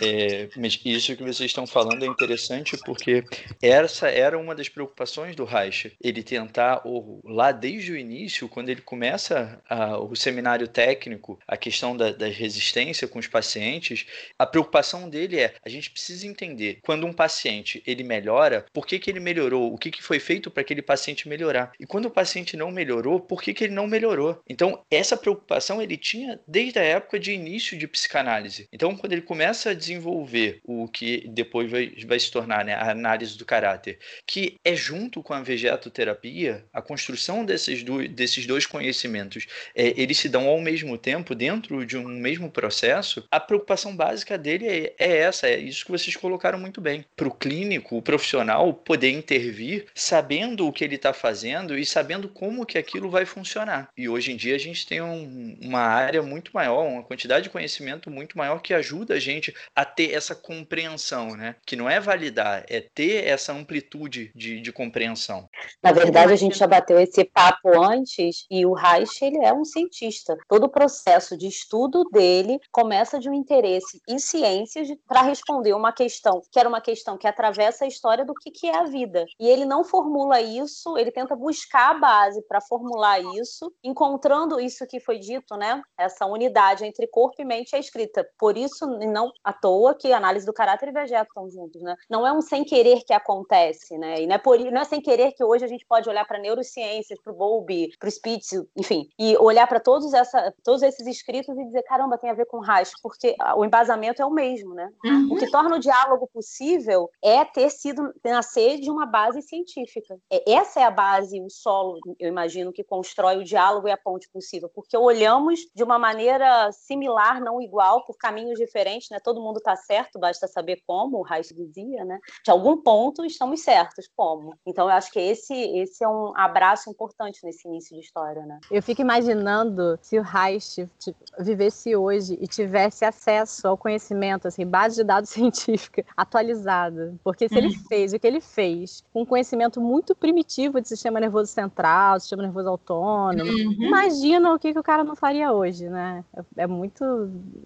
É, 0.00 0.48
isso 0.84 1.16
que 1.16 1.22
vocês 1.22 1.50
estão 1.50 1.66
falando 1.66 2.04
é 2.04 2.08
interessante 2.08 2.76
porque 2.84 3.24
essa 3.60 4.08
era 4.08 4.38
uma 4.38 4.54
das 4.54 4.68
preocupações 4.68 5.34
do 5.36 5.44
Reich. 5.44 5.92
Ele 6.00 6.22
tentar, 6.22 6.82
ou, 6.84 7.20
lá 7.24 7.52
desde 7.52 7.92
o 7.92 7.96
início, 7.96 8.48
quando 8.48 8.68
ele 8.68 8.80
começa 8.80 9.60
a, 9.68 9.98
o 9.98 10.14
seminário 10.14 10.68
técnico, 10.68 11.38
a 11.46 11.56
questão 11.56 11.96
da, 11.96 12.12
da 12.12 12.26
resistência 12.26 13.08
com 13.08 13.18
os 13.18 13.26
pacientes, 13.26 14.06
a 14.38 14.46
preocupação 14.46 15.08
dele 15.08 15.38
é: 15.38 15.54
a 15.64 15.68
gente 15.68 15.90
precisa 15.90 16.26
entender 16.26 16.78
quando 16.82 17.06
um 17.06 17.12
paciente 17.12 17.82
ele 17.86 18.02
melhora, 18.02 18.64
por 18.72 18.86
que, 18.86 18.98
que 18.98 19.10
ele 19.10 19.20
melhorou, 19.20 19.72
o 19.72 19.78
que, 19.78 19.90
que 19.90 20.02
foi 20.02 20.18
feito 20.18 20.50
para 20.50 20.62
aquele 20.62 20.82
paciente 20.82 21.28
melhorar. 21.28 21.72
E 21.78 21.86
quando 21.90 22.06
o 22.06 22.10
paciente 22.10 22.56
não 22.56 22.70
melhorou, 22.70 23.18
por 23.18 23.42
que, 23.42 23.52
que 23.52 23.64
ele 23.64 23.74
não 23.74 23.88
melhorou? 23.88 24.40
Então, 24.48 24.80
essa 24.88 25.16
preocupação 25.16 25.82
ele 25.82 25.96
tinha 25.96 26.38
desde 26.46 26.78
a 26.78 26.82
época 26.82 27.18
de 27.18 27.32
início 27.32 27.76
de 27.76 27.88
psicanálise. 27.88 28.68
Então, 28.72 28.96
quando 28.96 29.12
ele 29.12 29.22
começa 29.22 29.70
a 29.70 29.74
desenvolver 29.74 30.60
o 30.64 30.86
que 30.86 31.26
depois 31.28 31.68
vai, 31.68 31.92
vai 32.06 32.20
se 32.20 32.30
tornar 32.30 32.64
né, 32.64 32.74
a 32.74 32.92
análise 32.92 33.36
do 33.36 33.44
caráter, 33.44 33.98
que 34.24 34.54
é 34.64 34.76
junto 34.76 35.20
com 35.20 35.34
a 35.34 35.42
vegetoterapia, 35.42 36.64
a 36.72 36.80
construção 36.80 37.44
desses, 37.44 37.82
do, 37.82 38.06
desses 38.06 38.46
dois 38.46 38.66
conhecimentos, 38.66 39.48
é, 39.74 39.92
eles 40.00 40.16
se 40.16 40.28
dão 40.28 40.46
ao 40.46 40.60
mesmo 40.60 40.96
tempo, 40.96 41.34
dentro 41.34 41.84
de 41.84 41.96
um 41.96 42.06
mesmo 42.06 42.48
processo, 42.48 43.24
a 43.32 43.40
preocupação 43.40 43.96
básica 43.96 44.38
dele 44.38 44.68
é, 44.68 44.94
é 44.96 45.16
essa, 45.16 45.48
é 45.48 45.58
isso 45.58 45.84
que 45.84 45.90
vocês 45.90 46.14
colocaram 46.14 46.58
muito 46.58 46.80
bem. 46.80 47.04
Para 47.16 47.26
o 47.26 47.34
clínico, 47.34 47.96
o 47.96 48.02
profissional 48.02 48.72
poder 48.72 49.10
intervir 49.10 49.86
sabendo 49.92 50.68
o 50.68 50.72
que 50.72 50.84
ele 50.84 50.94
está 50.94 51.12
fazendo 51.12 51.79
e 51.80 51.86
sabendo 51.86 52.28
como 52.28 52.66
que 52.66 52.78
aquilo 52.78 53.10
vai 53.10 53.24
funcionar. 53.24 53.88
E 53.96 54.08
hoje 54.08 54.32
em 54.32 54.36
dia 54.36 54.54
a 54.54 54.58
gente 54.58 54.86
tem 54.86 55.00
um, 55.00 55.58
uma 55.60 55.80
área 55.80 56.22
muito 56.22 56.50
maior, 56.52 56.86
uma 56.86 57.02
quantidade 57.02 57.44
de 57.44 57.50
conhecimento 57.50 58.10
muito 58.10 58.36
maior 58.36 58.60
que 58.60 58.74
ajuda 58.74 59.14
a 59.14 59.18
gente 59.18 59.54
a 59.74 59.84
ter 59.84 60.12
essa 60.12 60.34
compreensão, 60.34 61.36
né? 61.36 61.56
Que 61.66 61.76
não 61.76 61.88
é 61.88 62.00
validar, 62.00 62.64
é 62.68 62.80
ter 62.80 63.26
essa 63.26 63.52
amplitude 63.52 64.30
de, 64.34 64.60
de 64.60 64.72
compreensão. 64.72 65.48
Na 65.82 65.92
verdade, 65.92 66.32
a 66.32 66.36
gente 66.36 66.58
já 66.58 66.66
bateu 66.66 66.98
esse 67.00 67.24
papo 67.24 67.80
antes 67.80 68.46
e 68.50 68.66
o 68.66 68.74
Reich, 68.74 69.22
ele 69.22 69.38
é 69.38 69.52
um 69.52 69.64
cientista. 69.64 70.36
Todo 70.48 70.64
o 70.64 70.68
processo 70.68 71.36
de 71.36 71.46
estudo 71.46 72.04
dele 72.12 72.58
começa 72.70 73.18
de 73.18 73.28
um 73.28 73.34
interesse 73.34 74.00
em 74.08 74.18
ciências 74.18 74.88
para 75.06 75.22
responder 75.22 75.72
uma 75.72 75.92
questão, 75.92 76.42
que 76.50 76.58
era 76.58 76.68
uma 76.68 76.80
questão 76.80 77.16
que 77.16 77.26
atravessa 77.26 77.84
a 77.84 77.88
história 77.88 78.24
do 78.24 78.34
que, 78.34 78.50
que 78.50 78.66
é 78.66 78.76
a 78.76 78.84
vida. 78.84 79.24
E 79.38 79.48
ele 79.48 79.64
não 79.64 79.84
formula 79.84 80.40
isso, 80.40 80.96
ele 80.98 81.10
tenta 81.10 81.34
buscar 81.34 81.69
a 81.72 81.94
base 81.94 82.42
para 82.42 82.60
formular 82.60 83.20
isso, 83.36 83.72
encontrando 83.82 84.60
isso 84.60 84.86
que 84.86 85.00
foi 85.00 85.18
dito, 85.18 85.56
né? 85.56 85.80
Essa 85.98 86.26
unidade 86.26 86.84
entre 86.84 87.06
corpo 87.06 87.40
e 87.40 87.44
mente 87.44 87.74
é 87.74 87.78
escrita. 87.78 88.26
Por 88.38 88.56
isso, 88.56 88.86
não 88.86 89.30
à 89.44 89.52
toa 89.52 89.94
que 89.94 90.12
a 90.12 90.16
análise 90.16 90.46
do 90.46 90.52
caráter 90.52 90.88
e 90.88 90.92
vegeto 90.92 91.28
estão 91.28 91.48
juntos, 91.50 91.82
né? 91.82 91.96
Não 92.08 92.26
é 92.26 92.32
um 92.32 92.40
sem 92.40 92.64
querer 92.64 93.02
que 93.04 93.12
acontece, 93.12 93.96
né? 93.98 94.22
E 94.22 94.26
não 94.26 94.34
é, 94.34 94.38
por, 94.38 94.58
não 94.58 94.80
é 94.80 94.84
sem 94.84 95.00
querer 95.00 95.32
que 95.32 95.44
hoje 95.44 95.64
a 95.64 95.68
gente 95.68 95.86
pode 95.86 96.08
olhar 96.08 96.26
para 96.26 96.38
neurociências, 96.38 97.20
para 97.22 97.32
o 97.32 97.36
Bowlby, 97.36 97.90
para 97.98 98.08
o 98.08 98.10
Spitz, 98.10 98.50
enfim, 98.76 99.08
e 99.18 99.36
olhar 99.36 99.66
para 99.66 99.80
todos, 99.80 100.12
essa, 100.12 100.52
todos 100.64 100.82
esses 100.82 101.06
escritos 101.06 101.56
e 101.56 101.64
dizer, 101.64 101.82
caramba, 101.82 102.18
tem 102.18 102.30
a 102.30 102.34
ver 102.34 102.46
com 102.46 102.60
Reich, 102.60 102.90
porque 103.02 103.34
o 103.56 103.64
embasamento 103.64 104.22
é 104.22 104.26
o 104.26 104.30
mesmo, 104.30 104.74
né? 104.74 104.88
Uhum. 105.04 105.28
O 105.32 105.36
que 105.36 105.50
torna 105.50 105.76
o 105.76 105.80
diálogo 105.80 106.28
possível 106.32 107.08
é 107.22 107.44
ter 107.44 107.70
sido, 107.70 108.12
nascer 108.24 108.80
de 108.80 108.90
uma 108.90 109.06
base 109.06 109.42
científica. 109.42 110.16
É, 110.30 110.52
essa 110.52 110.80
é 110.80 110.84
a 110.84 110.90
base, 110.90 111.40
o 111.40 111.50
solo, 111.62 111.98
eu 112.18 112.28
imagino, 112.28 112.72
que 112.72 112.84
constrói 112.84 113.38
o 113.38 113.44
diálogo 113.44 113.88
e 113.88 113.90
a 113.90 113.96
ponte 113.96 114.28
possível, 114.30 114.70
porque 114.74 114.96
olhamos 114.96 115.60
de 115.74 115.82
uma 115.82 115.98
maneira 115.98 116.70
similar, 116.72 117.40
não 117.40 117.60
igual, 117.60 118.04
por 118.04 118.16
caminhos 118.16 118.58
diferentes, 118.58 119.08
né? 119.10 119.18
Todo 119.22 119.40
mundo 119.40 119.58
está 119.58 119.76
certo, 119.76 120.18
basta 120.18 120.46
saber 120.46 120.82
como, 120.86 121.18
o 121.18 121.22
Reich 121.22 121.54
dizia, 121.54 122.04
né? 122.04 122.18
De 122.44 122.50
algum 122.50 122.82
ponto 122.82 123.24
estamos 123.24 123.62
certos, 123.62 124.08
como. 124.16 124.54
Então 124.66 124.86
eu 124.88 124.94
acho 124.94 125.10
que 125.12 125.20
esse 125.20 125.54
esse 125.54 126.04
é 126.04 126.08
um 126.08 126.32
abraço 126.36 126.90
importante 126.90 127.40
nesse 127.44 127.66
início 127.68 127.96
de 127.96 128.02
história, 128.02 128.44
né? 128.46 128.58
Eu 128.70 128.82
fico 128.82 129.00
imaginando 129.00 129.98
se 130.02 130.18
o 130.18 130.22
Reich 130.22 130.88
tipo, 130.98 131.18
vivesse 131.38 131.94
hoje 131.94 132.38
e 132.40 132.46
tivesse 132.46 133.04
acesso 133.04 133.68
ao 133.68 133.76
conhecimento, 133.76 134.48
assim, 134.48 134.66
base 134.66 134.96
de 134.96 135.04
dados 135.04 135.30
científica 135.30 136.04
atualizada, 136.16 137.14
porque 137.22 137.48
se 137.48 137.56
ele 137.56 137.68
uhum. 137.68 137.84
fez 137.88 138.12
o 138.12 138.18
que 138.18 138.26
ele 138.26 138.40
fez 138.40 139.02
com 139.12 139.22
um 139.22 139.26
conhecimento 139.26 139.80
muito 139.80 140.14
primitivo 140.14 140.80
de 140.80 140.88
sistema 140.88 141.20
nervoso 141.20 141.49
central, 141.50 142.18
sistema 142.20 142.42
nervoso 142.42 142.68
autônomo, 142.68 143.50
uhum. 143.50 143.76
imagina 143.78 144.52
o 144.54 144.58
que, 144.58 144.72
que 144.72 144.78
o 144.78 144.82
cara 144.82 145.04
não 145.04 145.16
faria 145.16 145.52
hoje, 145.52 145.88
né? 145.88 146.24
É, 146.56 146.62
é 146.62 146.66
muito, 146.66 147.04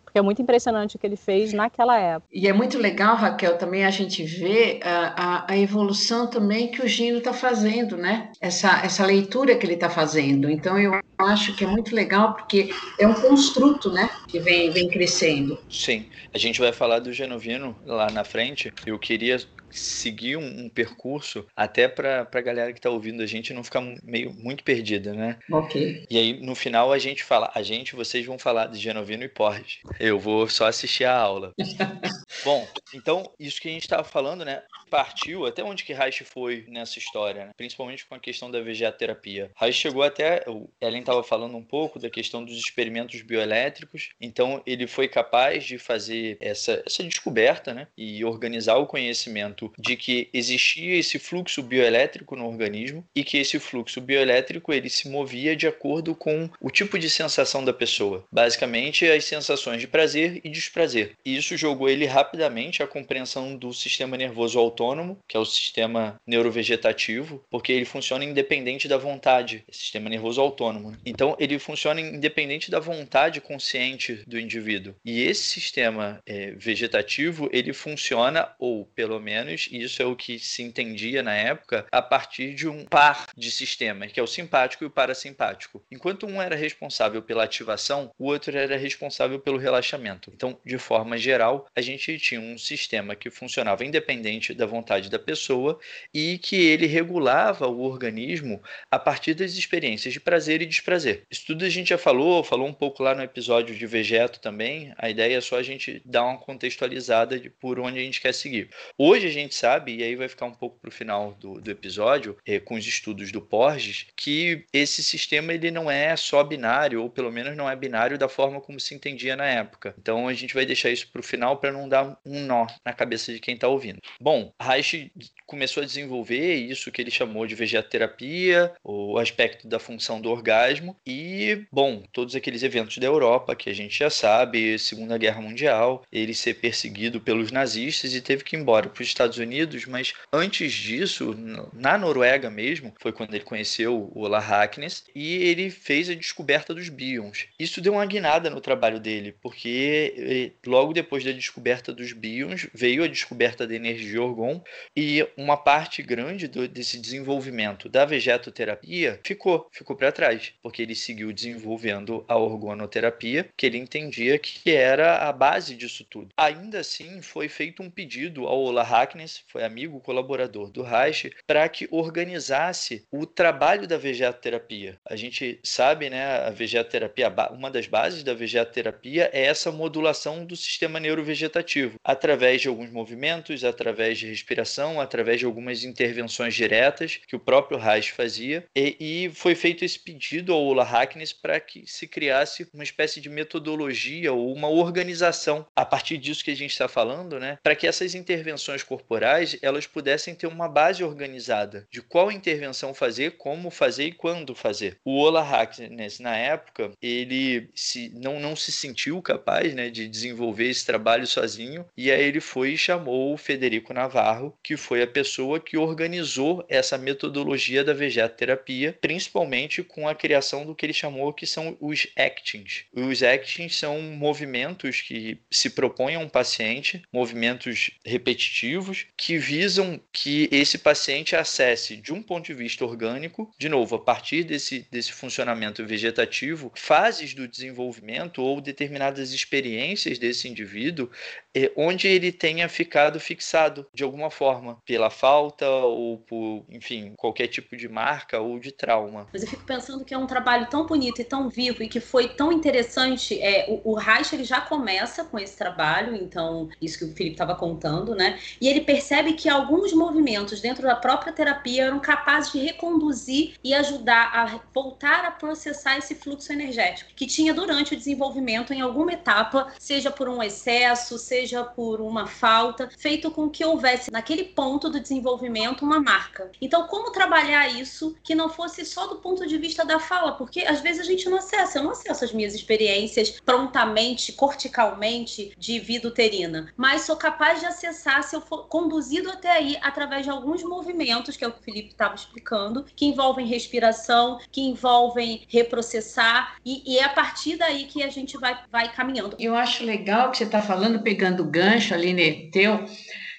porque 0.05 0.19
é 0.19 0.23
muito 0.23 0.43
impressionante 0.43 0.97
o 0.97 0.99
que 0.99 1.07
ele 1.07 1.17
fez 1.17 1.53
naquela 1.53 1.99
época. 1.99 2.29
E 2.33 2.49
é 2.49 2.53
muito 2.53 2.79
legal, 2.79 3.17
Raquel, 3.17 3.59
também 3.59 3.85
a 3.85 3.91
gente 3.91 4.23
vê 4.23 4.81
a, 4.83 5.15
a, 5.17 5.53
a 5.53 5.59
evolução 5.59 6.27
também 6.27 6.69
que 6.71 6.83
o 6.83 6.89
Gino 6.89 7.19
está 7.19 7.33
fazendo, 7.33 7.97
né? 7.97 8.31
Essa, 8.41 8.85
essa 8.85 9.05
leitura 9.05 9.57
que 9.57 9.67
ele 9.67 9.75
está 9.75 9.91
fazendo. 9.91 10.51
Então 10.51 10.79
eu 10.79 11.01
acho 11.19 11.55
que 11.55 11.65
é 11.65 11.67
muito 11.67 11.95
legal 11.95 12.35
porque 12.35 12.71
é 12.99 13.07
um 13.07 13.15
construto, 13.15 13.91
né? 13.91 14.11
Que 14.29 14.39
vem, 14.39 14.71
vem 14.71 14.89
crescendo. 14.89 15.59
Sim, 15.69 16.07
a 16.33 16.39
gente 16.39 16.61
vai 16.61 16.73
falar 16.73 16.99
do 16.99 17.13
Genovino 17.13 17.77
lá 17.85 18.11
na 18.11 18.25
frente. 18.25 18.73
Eu 18.87 18.99
queria 18.99 19.39
seguir 19.71 20.37
um, 20.37 20.65
um 20.65 20.69
percurso 20.69 21.45
até 21.57 21.89
para 21.89 22.29
a 22.33 22.41
galera 22.41 22.73
que 22.73 22.79
está 22.79 22.91
ouvindo 22.91 23.23
a 23.23 23.27
gente 23.27 23.53
não 23.53 23.65
ficar 23.65 23.74
meio 24.03 24.33
muito 24.33 24.65
perdida, 24.65 25.13
né? 25.13 25.39
Ok. 25.51 26.07
E 26.11 26.19
aí 26.19 26.41
no 26.41 26.55
final 26.55 26.93
a 26.93 26.99
gente 26.99 27.23
fala, 27.23 27.51
a 27.55 27.63
gente, 27.63 27.97
vocês 27.97 28.25
vão 28.25 28.39
falar 28.39 28.67
de 28.67 28.79
Genovino 28.79 29.25
e 29.25 29.29
Porge. 29.29 29.81
Eu 29.99 30.19
vou 30.19 30.49
só 30.49 30.67
assistir 30.67 31.05
a 31.05 31.17
aula. 31.17 31.53
Bom, 32.45 32.67
então, 32.95 33.31
isso 33.39 33.61
que 33.61 33.69
a 33.69 33.73
gente 33.73 33.83
estava 33.83 34.05
falando, 34.05 34.45
né? 34.45 34.63
Partiu 34.91 35.47
até 35.47 35.63
onde 35.63 35.85
que 35.85 35.93
Reich 35.93 36.25
foi 36.25 36.65
nessa 36.69 36.99
história, 36.99 37.47
né? 37.47 37.51
principalmente 37.57 38.07
com 38.07 38.15
a 38.15 38.21
questão 38.21 38.51
da 38.51 38.61
vegeterapia. 38.61 39.51
Reich 39.57 39.79
chegou 39.79 40.03
até. 40.03 40.45
O 40.47 40.69
Ellen 40.81 41.01
estava 41.01 41.23
falando 41.23 41.57
um 41.57 41.65
pouco 41.65 41.99
da 41.99 42.11
questão 42.11 42.45
dos 42.45 42.57
experimentos 42.57 43.21
bioelétricos, 43.23 44.11
então 44.21 44.63
ele 44.67 44.87
foi 44.87 45.09
capaz 45.09 45.65
de 45.65 45.79
fazer 45.79 46.37
essa, 46.41 46.83
essa 46.87 47.03
descoberta 47.03 47.73
né? 47.73 47.89
e 47.97 48.25
organizar 48.25 48.77
o 48.77 48.87
conhecimento 48.87 49.73
de 49.79 49.97
que 49.97 50.29
existia 50.33 50.97
esse 50.97 51.19
fluxo 51.19 51.63
bioelétrico 51.63 52.37
no 52.37 52.47
organismo 52.47 53.05
e 53.15 53.25
que 53.25 53.39
esse 53.39 53.59
fluxo 53.65 54.01
bioelétrico 54.01 54.73
ele 54.73 54.89
se 54.89 55.09
movia 55.09 55.57
de 55.57 55.67
acordo 55.67 56.15
com 56.15 56.49
o 56.61 56.71
tipo 56.71 56.99
de 56.99 57.09
sensação 57.09 57.65
da 57.65 57.73
pessoa. 57.73 58.25
Basicamente, 58.31 59.07
as 59.07 59.25
sensações 59.25 59.81
de 59.81 59.89
prazer 59.89 60.41
e 60.45 60.49
desprazer. 60.49 61.13
E 61.25 61.37
isso 61.37 61.57
jogou 61.57 61.89
ele 61.89 62.07
rapidamente 62.07 62.83
a 62.83 62.87
compreensão 62.87 63.57
do 63.57 63.73
sistema 63.73 64.17
nervoso 64.17 64.59
autônomo, 64.59 65.19
que 65.27 65.37
é 65.37 65.41
o 65.41 65.45
sistema 65.45 66.17
neurovegetativo, 66.27 67.43
porque 67.51 67.73
ele 67.73 67.85
funciona 67.85 68.25
independente 68.25 68.87
da 68.87 68.97
vontade, 68.97 69.65
sistema 69.71 70.09
nervoso 70.09 70.41
autônomo. 70.41 70.91
Né? 70.91 70.99
Então, 71.05 71.37
ele 71.39 71.59
funciona 71.59 72.01
independente 72.01 72.71
da 72.71 72.81
vontade 72.81 73.41
consciente 73.41 74.23
do 74.27 74.39
indivíduo. 74.39 74.95
E 75.05 75.23
esse 75.23 75.43
sistema 75.43 76.21
é, 76.27 76.53
vegetativo, 76.53 77.49
ele 77.53 77.73
funciona, 77.73 78.49
ou 78.59 78.85
pelo 78.95 79.19
menos, 79.19 79.69
isso 79.71 80.03
é 80.03 80.07
o 80.07 80.17
que 80.17 80.39
se 80.39 80.63
entendia 80.63 81.23
na 81.23 81.35
época, 81.35 81.87
a 81.91 82.03
partir 82.03 82.55
de 82.55 82.69
um 82.69 82.85
par 82.85 83.27
de 83.37 83.44
sistemas, 83.51 84.13
que 84.13 84.21
é 84.21 84.23
o 84.23 84.27
simpático 84.27 84.85
e 84.85 84.87
o 84.87 84.91
parasimpático. 84.91 85.83
Enquanto 85.91 86.27
um 86.27 86.41
era 86.41 86.57
responsável 86.57 87.23
pela 87.23 87.45
ativação, 87.45 88.11
o 88.19 88.27
outro 88.27 88.57
era 88.57 88.77
responsável 88.77 89.39
pelo 89.39 89.59
relaxamento. 89.59 90.31
Então, 90.35 90.59
de 90.65 90.79
forma 90.79 91.17
geral, 91.17 91.67
a 91.75 91.81
gente 91.81 92.19
tinha 92.19 92.41
um 92.41 92.57
sistema 92.59 93.15
que 93.15 93.31
funcionava 93.31 93.85
independente 93.85 94.55
da 94.55 94.67
vontade 94.67 95.11
da 95.11 95.19
pessoa 95.19 95.79
e 96.13 96.39
que 96.39 96.57
ele 96.57 96.87
regulava 96.87 97.67
o 97.69 97.83
organismo 97.83 98.63
a 98.91 98.99
partir 98.99 99.35
das 99.35 99.53
experiências 99.53 100.13
de 100.13 100.21
prazer 100.21 100.63
e 100.63 100.67
desprazer. 100.67 101.25
Isso 101.31 101.47
tudo 101.47 101.65
a 101.65 101.69
gente 101.69 101.89
já 101.89 101.99
falou, 101.99 102.43
falou 102.43 102.67
um 102.67 102.73
pouco 102.73 103.03
lá 103.03 103.15
no 103.15 103.23
episódio 103.23 103.75
de 103.75 103.87
Vegeto 103.87 104.41
também. 104.41 104.93
A 104.97 105.11
ideia 105.11 105.37
é 105.37 105.41
só 105.41 105.57
a 105.57 105.63
gente 105.63 106.03
dar 106.05 106.25
uma 106.25 106.39
contextualizada 106.39 107.39
de 107.39 107.51
por 107.51 107.79
onde 107.79 107.99
a 107.99 108.03
gente 108.03 108.21
quer 108.21 108.33
seguir. 108.33 108.71
Hoje 108.99 109.27
a 109.27 109.31
gente 109.31 109.55
sabe, 109.55 109.97
e 109.97 110.03
aí 110.03 110.17
vai 110.17 110.29
ficar 110.29 110.47
um 110.47 110.55
pouco 110.55 110.79
para 110.79 110.89
o 110.89 110.93
final 110.93 111.33
do, 111.35 111.61
do 111.61 111.71
episódio, 111.71 112.37
é, 112.47 112.59
com 112.59 112.75
os 112.75 112.87
estudos 112.87 113.31
do 113.35 113.43
Porges, 113.43 114.07
que 114.17 114.65
esse 114.73 115.03
sistema 115.03 115.53
ele 115.53 115.71
não 115.71 115.91
é 115.91 116.17
só 116.17 116.43
binário, 116.43 117.03
ou 117.03 117.11
pelo 117.11 117.31
menos 117.31 117.57
não 117.57 117.69
é 117.69 117.77
binário 117.77 118.17
da 118.17 118.29
forma 118.29 118.61
como 118.61 118.81
se 118.81 118.95
entendia 118.95 119.37
na 119.37 119.47
época. 119.47 119.95
Então 119.99 120.29
a 120.29 120.33
gente 120.33 120.55
vai 120.55 120.65
deixar 120.65 120.91
isso 120.91 121.09
para 121.11 121.21
o 121.21 121.25
final 121.25 121.59
para 121.59 121.73
não 121.73 121.89
dar 121.89 122.19
um 122.25 122.41
nó 122.41 122.67
na 122.85 122.93
cabeça 122.93 123.33
de 123.33 123.41
quem 123.41 123.55
está 123.55 123.69
ouvindo. 123.69 124.01
Bom, 124.21 124.53
Reich 124.61 125.13
começou 125.47 125.83
a 125.83 125.87
desenvolver 125.87 126.55
isso 126.55 126.91
que 126.91 127.03
ele 127.03 127.11
chamou 127.11 127.47
de 127.47 127.55
vegetoterapia, 127.55 128.73
o 128.83 129.19
aspecto 129.19 129.69
da 129.69 129.79
função 129.79 130.21
do 130.21 130.31
orgasmo 130.31 130.97
e, 131.07 131.67
bom, 131.71 132.03
todos 132.13 132.35
aqueles 132.35 132.63
eventos 132.63 132.99
da 132.99 133.07
Europa 133.07 133.57
que 133.57 133.69
a 133.69 133.75
gente 133.75 133.99
já 133.99 134.11
sabe, 134.11 134.79
Segunda 134.79 135.19
Guerra 135.19 135.41
Mundial, 135.41 136.05
ele 136.11 136.35
ser 136.35 136.55
perseguido 136.55 137.21
pelos 137.21 137.51
nazistas 137.51 138.15
e 138.15 138.21
teve 138.21 138.45
que 138.45 138.57
ir 138.57 138.61
embora 138.61 138.89
para 138.89 139.03
os 139.03 139.09
Estados 139.09 139.39
Unidos, 139.39 139.87
mas 139.87 140.13
antes 140.33 140.73
disso, 140.73 141.35
na 141.73 141.99
Noruega 141.99 142.51
mesmo, 142.51 142.93
foi 143.01 143.13
quando 143.13 143.24
ele 143.31 143.45
conheceu 143.45 144.11
o 144.15 144.21
Ola 144.21 144.39
Hackness 144.39 145.05
e 145.15 145.37
ele 145.37 145.71
fez 145.71 146.09
a 146.11 146.15
descoberta 146.15 146.75
dos 146.75 146.89
bions. 146.89 147.47
Isso 147.59 147.81
deu 147.81 147.95
uma 147.95 148.07
guinada 148.07 148.51
no 148.51 148.61
trabalho 148.61 149.01
dele, 149.01 149.35
porque 149.41 150.15
eh, 150.17 150.69
logo 150.69 150.93
depois 150.93 151.25
da 151.25 151.33
descoberta 151.33 151.93
dos 151.93 152.13
bions 152.13 152.67
veio 152.73 153.05
a 153.05 153.09
descoberta 153.09 153.67
da 153.67 153.75
energia 153.75 154.23
orgon 154.23 154.63
e 154.97 155.27
uma 155.37 155.57
parte 155.57 156.03
grande 156.03 156.49
do, 156.49 156.67
desse 156.69 156.99
desenvolvimento 156.99 157.89
da 157.89 158.05
vegetoterapia 158.05 159.21
ficou, 159.23 159.69
ficou 159.73 159.97
para 159.97 160.13
trás, 160.13 160.53
porque 160.63 160.83
ele 160.83 160.95
seguiu 160.95 161.33
desenvolvendo 161.33 162.25
a 162.29 162.37
orgonoterapia, 162.37 163.49
que 163.57 163.67
ele 163.67 163.79
entendia 163.79 164.39
que 164.39 164.71
era 164.71 165.29
a 165.29 165.33
base 165.33 165.75
disso 165.75 166.05
tudo. 166.05 166.31
Ainda 166.37 166.81
assim, 166.81 167.23
foi 167.23 167.49
feito 167.49 167.83
um 167.83 167.91
pedido 167.91 168.47
ao 168.47 168.61
Ola 168.61 168.83
Hackness, 168.83 169.43
foi 169.49 169.65
amigo 169.65 170.01
colaborador 170.01 170.71
do 170.71 170.83
Reich, 170.83 171.31
para 171.47 171.69
que 171.69 171.89
organizasse 171.91 173.05
o 173.17 173.27
trabalho 173.27 173.87
da 173.87 173.97
vegetoterapia. 173.97 174.99
A 175.05 175.15
gente 175.15 175.61
sabe, 175.63 176.11
né, 176.11 176.25
a 176.25 176.51
vegetoterapia, 176.51 177.33
uma 177.53 177.71
das 177.71 177.87
bases 177.87 178.25
da 178.25 178.35
vegetoterapia 178.35 179.31
é 179.33 179.45
essa 179.45 179.71
modulação 179.71 180.45
do 180.45 180.57
sistema 180.57 180.99
neurovegetativo, 180.99 181.95
através 182.03 182.61
de 182.61 182.67
alguns 182.67 182.91
movimentos, 182.91 183.63
através 183.63 184.19
de 184.19 184.27
respiração, 184.27 185.01
através 185.01 185.39
de 185.39 185.47
algumas 185.47 185.85
intervenções 185.85 186.55
diretas 186.55 187.21
que 187.29 187.37
o 187.37 187.39
próprio 187.39 187.79
Reich 187.79 188.11
fazia, 188.11 188.67
e, 188.75 188.97
e 188.99 189.31
foi 189.31 189.55
feito 189.55 189.85
esse 189.85 189.99
pedido 189.99 190.53
ao 190.53 190.65
Ola 190.65 190.83
Hackness 190.85 191.33
para 191.33 191.61
que 191.61 191.85
se 191.87 192.09
criasse 192.09 192.67
uma 192.75 192.83
espécie 192.83 193.21
de 193.21 193.29
metodologia 193.29 194.33
ou 194.33 194.53
uma 194.53 194.69
organização 194.69 195.65
a 195.77 195.85
partir 195.85 196.19
disso 196.19 196.45
que 196.45 196.51
a 196.51 196.57
gente 196.57 196.73
está 196.73 196.89
falando, 196.89 197.39
né, 197.39 197.59
para 197.63 197.77
que 197.77 197.87
essas 197.87 198.17
intervenções 198.17 198.83
corporais 198.83 199.57
elas 199.63 199.87
pudessem 199.87 200.35
ter 200.35 200.49
uma 200.49 200.69
base 200.69 201.05
organizada 201.05 201.87
de 201.93 202.03
qual 202.03 202.33
intervenção 202.33 202.93
fazer, 202.93 203.04
como 203.31 203.71
fazer 203.71 204.07
e 204.07 204.13
quando 204.13 204.55
fazer. 204.55 204.99
O 205.05 205.19
Ola 205.19 205.43
Hackness 205.43 206.19
na 206.21 206.37
época 206.37 206.93
ele 207.01 207.69
se, 207.75 208.11
não, 208.15 208.41
não 208.41 208.57
se 208.57 208.73
sentiu 208.73 209.21
capaz 209.21 209.75
né, 209.75 209.91
de 209.91 210.09
desenvolver 210.09 210.69
esse 210.69 210.85
trabalho 210.85 211.27
sozinho 211.27 211.85
e 211.97 212.11
aí 212.11 212.23
ele 212.23 212.41
foi 212.41 212.73
e 212.73 212.79
chamou 212.79 213.33
o 213.33 213.37
Federico 213.37 213.93
Navarro, 213.93 214.57
que 214.63 214.77
foi 214.77 215.03
a 215.03 215.07
pessoa 215.07 215.61
que 215.61 215.77
organizou 215.77 216.65
essa 216.69 216.97
metodologia 216.97 217.85
da 217.85 217.93
vegetoterapia, 217.93 218.97
principalmente 219.01 219.83
com 219.83 220.09
a 220.09 220.15
criação 220.15 220.65
do 220.65 220.75
que 220.75 220.87
ele 220.87 220.93
chamou 220.93 221.33
que 221.33 221.47
são 221.47 221.77
os 221.81 222.07
actings. 222.17 222.85
Os 222.93 223.23
actings 223.23 223.77
são 223.77 224.01
movimentos 224.01 225.01
que 225.01 225.39
se 225.51 225.71
propõem 225.71 226.17
a 226.17 226.21
um 226.21 226.29
paciente, 226.29 227.03
movimentos 227.13 227.91
repetitivos 228.05 229.07
que 229.17 229.39
visam 229.39 230.01
que 230.13 230.49
esse 230.51 230.79
paciente 230.79 231.37
acesse 231.37 231.97
de 231.97 232.13
um 232.13 232.23
ponto 232.23 232.47
de 232.47 232.55
vista 232.55 232.85
orgânico, 232.95 233.51
de 233.59 233.69
novo, 233.69 233.97
a 233.97 233.99
partir 233.99 234.45
desse, 234.45 234.87
desse 234.91 235.13
funcionamento 235.13 235.85
vegetativo, 235.85 236.73
fases 236.75 237.35
do 237.35 237.49
desenvolvimento 237.49 238.41
ou 238.41 238.61
determinadas 238.61 239.33
experiências 239.33 240.19
desse 240.19 240.49
indivíduo 240.49 241.11
é, 241.55 241.71
onde 241.77 242.09
ele 242.09 242.33
tenha 242.33 242.69
ficado 242.69 243.21
fixado 243.21 243.87
de 243.95 244.03
alguma 244.03 244.31
forma 244.31 244.79
pela 244.85 245.09
falta 245.09 245.69
ou 245.69 246.19
por, 246.19 246.65
enfim, 246.69 247.15
qualquer 247.17 247.47
tipo 247.47 247.77
de 247.77 247.89
marca 247.89 248.41
ou 248.41 248.59
de 248.59 248.73
trauma. 248.73 249.29
Mas 249.33 249.43
eu 249.43 249.49
fico 249.49 249.65
pensando 249.65 250.05
que 250.05 250.13
é 250.13 250.19
um 250.19 250.27
trabalho 250.27 250.67
tão 250.69 250.87
bonito 250.87 251.21
e 251.21 251.25
tão 251.25 251.49
vivo 251.49 251.83
e 251.83 251.89
que 251.89 252.01
foi 252.01 252.29
tão 252.29 252.53
interessante. 252.53 253.41
É, 253.41 253.67
o, 253.69 253.93
o 253.93 253.95
Reich 253.95 254.35
ele 254.35 254.45
já 254.45 254.61
começa 254.61 255.25
com 255.25 255.39
esse 255.39 255.57
trabalho, 255.57 256.15
então 256.17 256.69
isso 256.81 256.99
que 256.99 257.05
o 257.05 257.13
Felipe 257.15 257.35
estava 257.35 257.55
contando, 257.55 258.15
né? 258.15 258.39
E 258.61 258.69
ele 258.69 258.81
percebe 258.81 259.35
que 259.35 259.49
alguns 259.49 259.93
movimentos 259.93 260.61
dentro 260.61 260.83
da 260.83 260.97
própria 260.97 261.33
terapia 261.33 261.85
eram 261.85 262.01
capazes 262.01 262.53
de 262.53 262.59
reconduzir 262.85 263.55
e 263.65 263.73
ajudar 263.73 264.31
a 264.35 264.61
voltar 264.73 265.25
a 265.25 265.31
processar 265.31 265.97
esse 265.97 266.15
fluxo 266.15 266.53
energético 266.53 267.11
que 267.17 267.27
tinha 267.27 267.55
durante 267.55 267.95
o 267.95 267.97
desenvolvimento 267.97 268.73
em 268.73 268.81
alguma 268.81 269.13
etapa, 269.13 269.73
seja 269.79 270.11
por 270.11 270.29
um 270.29 270.43
excesso, 270.43 271.19
seja 271.19 271.65
por 271.65 272.01
uma 272.01 272.27
falta, 272.27 272.91
feito 272.99 273.31
com 273.31 273.49
que 273.49 273.65
houvesse 273.65 274.11
naquele 274.11 274.45
ponto 274.45 274.91
do 274.91 275.01
desenvolvimento 275.01 275.85
uma 275.85 276.01
marca. 276.01 276.51
Então, 276.61 276.87
como 276.87 277.11
trabalhar 277.11 277.69
isso 277.69 278.15
que 278.23 278.35
não 278.35 278.49
fosse 278.49 278.85
só 278.85 279.07
do 279.07 279.17
ponto 279.17 279.47
de 279.47 279.57
vista 279.57 279.85
da 279.85 279.99
fala? 279.99 280.33
Porque 280.33 280.61
às 280.61 280.81
vezes 280.81 281.01
a 281.01 281.05
gente 281.05 281.29
não 281.29 281.39
acessa, 281.39 281.79
eu 281.79 281.83
não 281.83 281.93
acesso 281.93 282.25
as 282.25 282.33
minhas 282.33 282.55
experiências 282.55 283.41
prontamente, 283.45 284.33
corticalmente 284.33 285.53
de 285.57 285.79
vida 285.79 286.09
uterina, 286.09 286.73
mas 286.77 287.03
sou 287.03 287.17
capaz 287.17 287.61
de 287.61 287.67
acessar 287.67 288.23
se 288.23 288.37
eu 288.37 288.41
for 288.41 288.67
conduzido 288.67 289.31
até 289.31 289.51
aí 289.51 289.79
através 289.81 290.25
de 290.25 290.31
alguns 290.31 290.63
movimentos, 290.63 291.37
que 291.37 291.45
é 291.45 291.49
o 291.49 291.53
que 291.53 291.61
o 291.61 291.63
Felipe 291.63 291.89
estava 291.89 292.15
explicando, 292.15 292.74
que 292.97 293.07
envolvem 293.07 293.47
respiração, 293.47 294.39
que 294.51 294.63
envolvem 294.63 295.43
reprocessar, 295.49 296.57
e, 296.65 296.95
e, 296.95 296.99
é 296.99 297.05
a 297.05 297.09
partir 297.09 297.57
daí 297.57 297.85
que 297.85 298.03
a 298.03 298.09
gente 298.09 298.39
vai, 298.39 298.59
vai 298.73 298.93
caminhando. 298.93 299.37
Eu 299.39 299.55
acho 299.55 299.85
legal 299.85 300.31
que 300.31 300.39
você 300.39 300.45
está 300.45 300.63
falando, 300.63 301.03
pegando 301.03 301.35
pegando 301.35 301.45
gancho 301.45 301.95
ali, 301.95 302.13
né, 302.13 302.51
teu, 302.51 302.85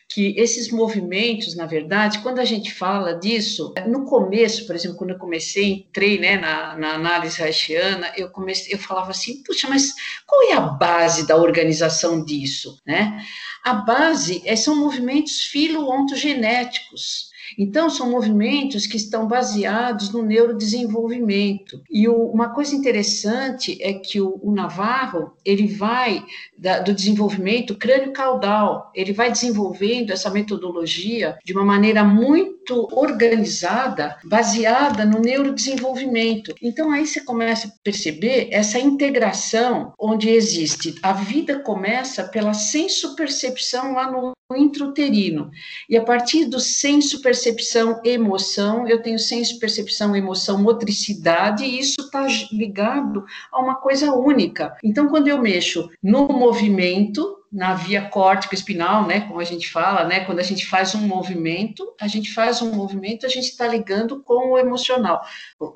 que 0.09 0.33
esses 0.37 0.71
movimentos, 0.71 1.55
na 1.55 1.65
verdade, 1.65 2.19
quando 2.19 2.39
a 2.39 2.45
gente 2.45 2.73
fala 2.73 3.13
disso, 3.13 3.73
no 3.87 4.05
começo, 4.05 4.65
por 4.65 4.75
exemplo, 4.75 4.97
quando 4.97 5.11
eu 5.11 5.17
comecei, 5.17 5.85
entrei 5.89 6.19
né, 6.19 6.37
na, 6.37 6.77
na 6.77 6.93
análise 6.93 7.41
haitiana, 7.41 8.11
eu 8.15 8.29
comecei, 8.29 8.73
eu 8.73 8.79
falava 8.79 9.11
assim, 9.11 9.43
puxa, 9.43 9.67
mas 9.67 9.93
qual 10.25 10.43
é 10.43 10.53
a 10.53 10.61
base 10.61 11.27
da 11.27 11.35
organização 11.35 12.23
disso, 12.23 12.79
né? 12.85 13.19
A 13.63 13.73
base 13.73 14.41
é, 14.45 14.55
são 14.55 14.75
movimentos 14.75 15.41
filo-ontogenéticos, 15.41 17.31
Então, 17.57 17.89
são 17.89 18.09
movimentos 18.09 18.87
que 18.87 18.97
estão 18.97 19.27
baseados 19.27 20.11
no 20.11 20.23
neurodesenvolvimento. 20.23 21.81
E 21.89 22.07
o, 22.07 22.15
uma 22.31 22.49
coisa 22.49 22.75
interessante 22.75 23.77
é 23.81 23.93
que 23.93 24.19
o, 24.19 24.39
o 24.41 24.51
Navarro, 24.51 25.33
ele 25.43 25.67
vai 25.67 26.23
da, 26.57 26.79
do 26.79 26.93
desenvolvimento 26.93 27.75
crânio-caudal, 27.75 28.91
ele 28.93 29.13
vai 29.13 29.31
desenvolvendo 29.31 30.11
essa 30.11 30.29
metodologia 30.29 31.37
de 31.43 31.53
uma 31.53 31.65
maneira 31.65 32.03
muito 32.03 32.87
organizada, 32.91 34.17
baseada 34.23 35.05
no 35.05 35.19
neurodesenvolvimento. 35.19 36.53
Então, 36.61 36.91
aí 36.91 37.05
você 37.05 37.21
começa 37.21 37.67
a 37.67 37.71
perceber 37.83 38.49
essa 38.51 38.79
integração 38.79 39.93
onde 39.99 40.29
existe. 40.29 40.95
A 41.01 41.13
vida 41.13 41.59
começa 41.59 42.23
pela 42.23 42.53
senso-percepção 42.53 43.93
lá 43.93 44.11
no 44.11 44.35
intrauterino. 44.53 45.49
E 45.89 45.97
a 45.97 46.03
partir 46.03 46.45
do 46.45 46.59
senso, 46.59 47.21
percepção, 47.21 47.99
emoção, 48.03 48.87
eu 48.87 49.01
tenho 49.01 49.17
senso, 49.17 49.59
percepção, 49.59 50.15
emoção, 50.15 50.61
motricidade, 50.61 51.63
e 51.63 51.79
isso 51.79 52.01
está 52.01 52.27
ligado 52.51 53.25
a 53.51 53.59
uma 53.59 53.75
coisa 53.75 54.13
única. 54.13 54.77
Então, 54.83 55.07
quando 55.07 55.27
eu 55.27 55.41
mexo 55.41 55.89
no 56.03 56.27
movimento, 56.27 57.34
na 57.55 57.73
via 57.73 58.01
córtico-espinal, 58.01 59.07
né, 59.07 59.21
como 59.21 59.39
a 59.39 59.43
gente 59.45 59.69
fala, 59.71 60.03
né, 60.03 60.19
quando 60.25 60.39
a 60.39 60.43
gente 60.43 60.65
faz 60.65 60.93
um 60.93 61.07
movimento, 61.07 61.95
a 62.01 62.07
gente 62.07 62.33
faz 62.33 62.61
um 62.61 62.73
movimento, 62.73 63.25
a 63.25 63.29
gente 63.29 63.45
está 63.45 63.65
ligando 63.65 64.21
com 64.21 64.51
o 64.51 64.57
emocional. 64.57 65.21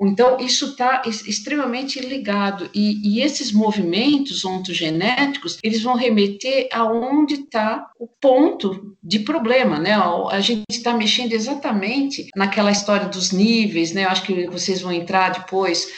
Então, 0.02 0.38
isso 0.38 0.66
está 0.66 1.00
extremamente 1.06 1.98
ligado, 1.98 2.68
e, 2.74 3.16
e, 3.16 3.22
esses 3.22 3.50
movimentos 3.50 4.44
ontogenéticos, 4.44 5.58
eles 5.64 5.82
vão 5.82 5.94
remeter 5.94 6.68
aonde 6.70 7.34
está 7.34 7.86
o 7.98 8.06
ponto 8.06 8.94
de 9.02 9.20
problema, 9.20 9.78
né, 9.78 9.94
a 10.30 10.40
gente 10.40 10.64
está 10.70 10.92
mexendo 10.92 11.32
exatamente 11.32 12.28
naquela 12.36 12.70
história 12.70 13.08
dos 13.08 13.32
níveis, 13.32 13.92
né, 13.92 14.04
eu 14.04 14.10
acho 14.10 14.22
que 14.22 14.46
vocês 14.48 14.82
vão 14.82 14.92
entrar 14.92 15.30
depois, 15.30 15.88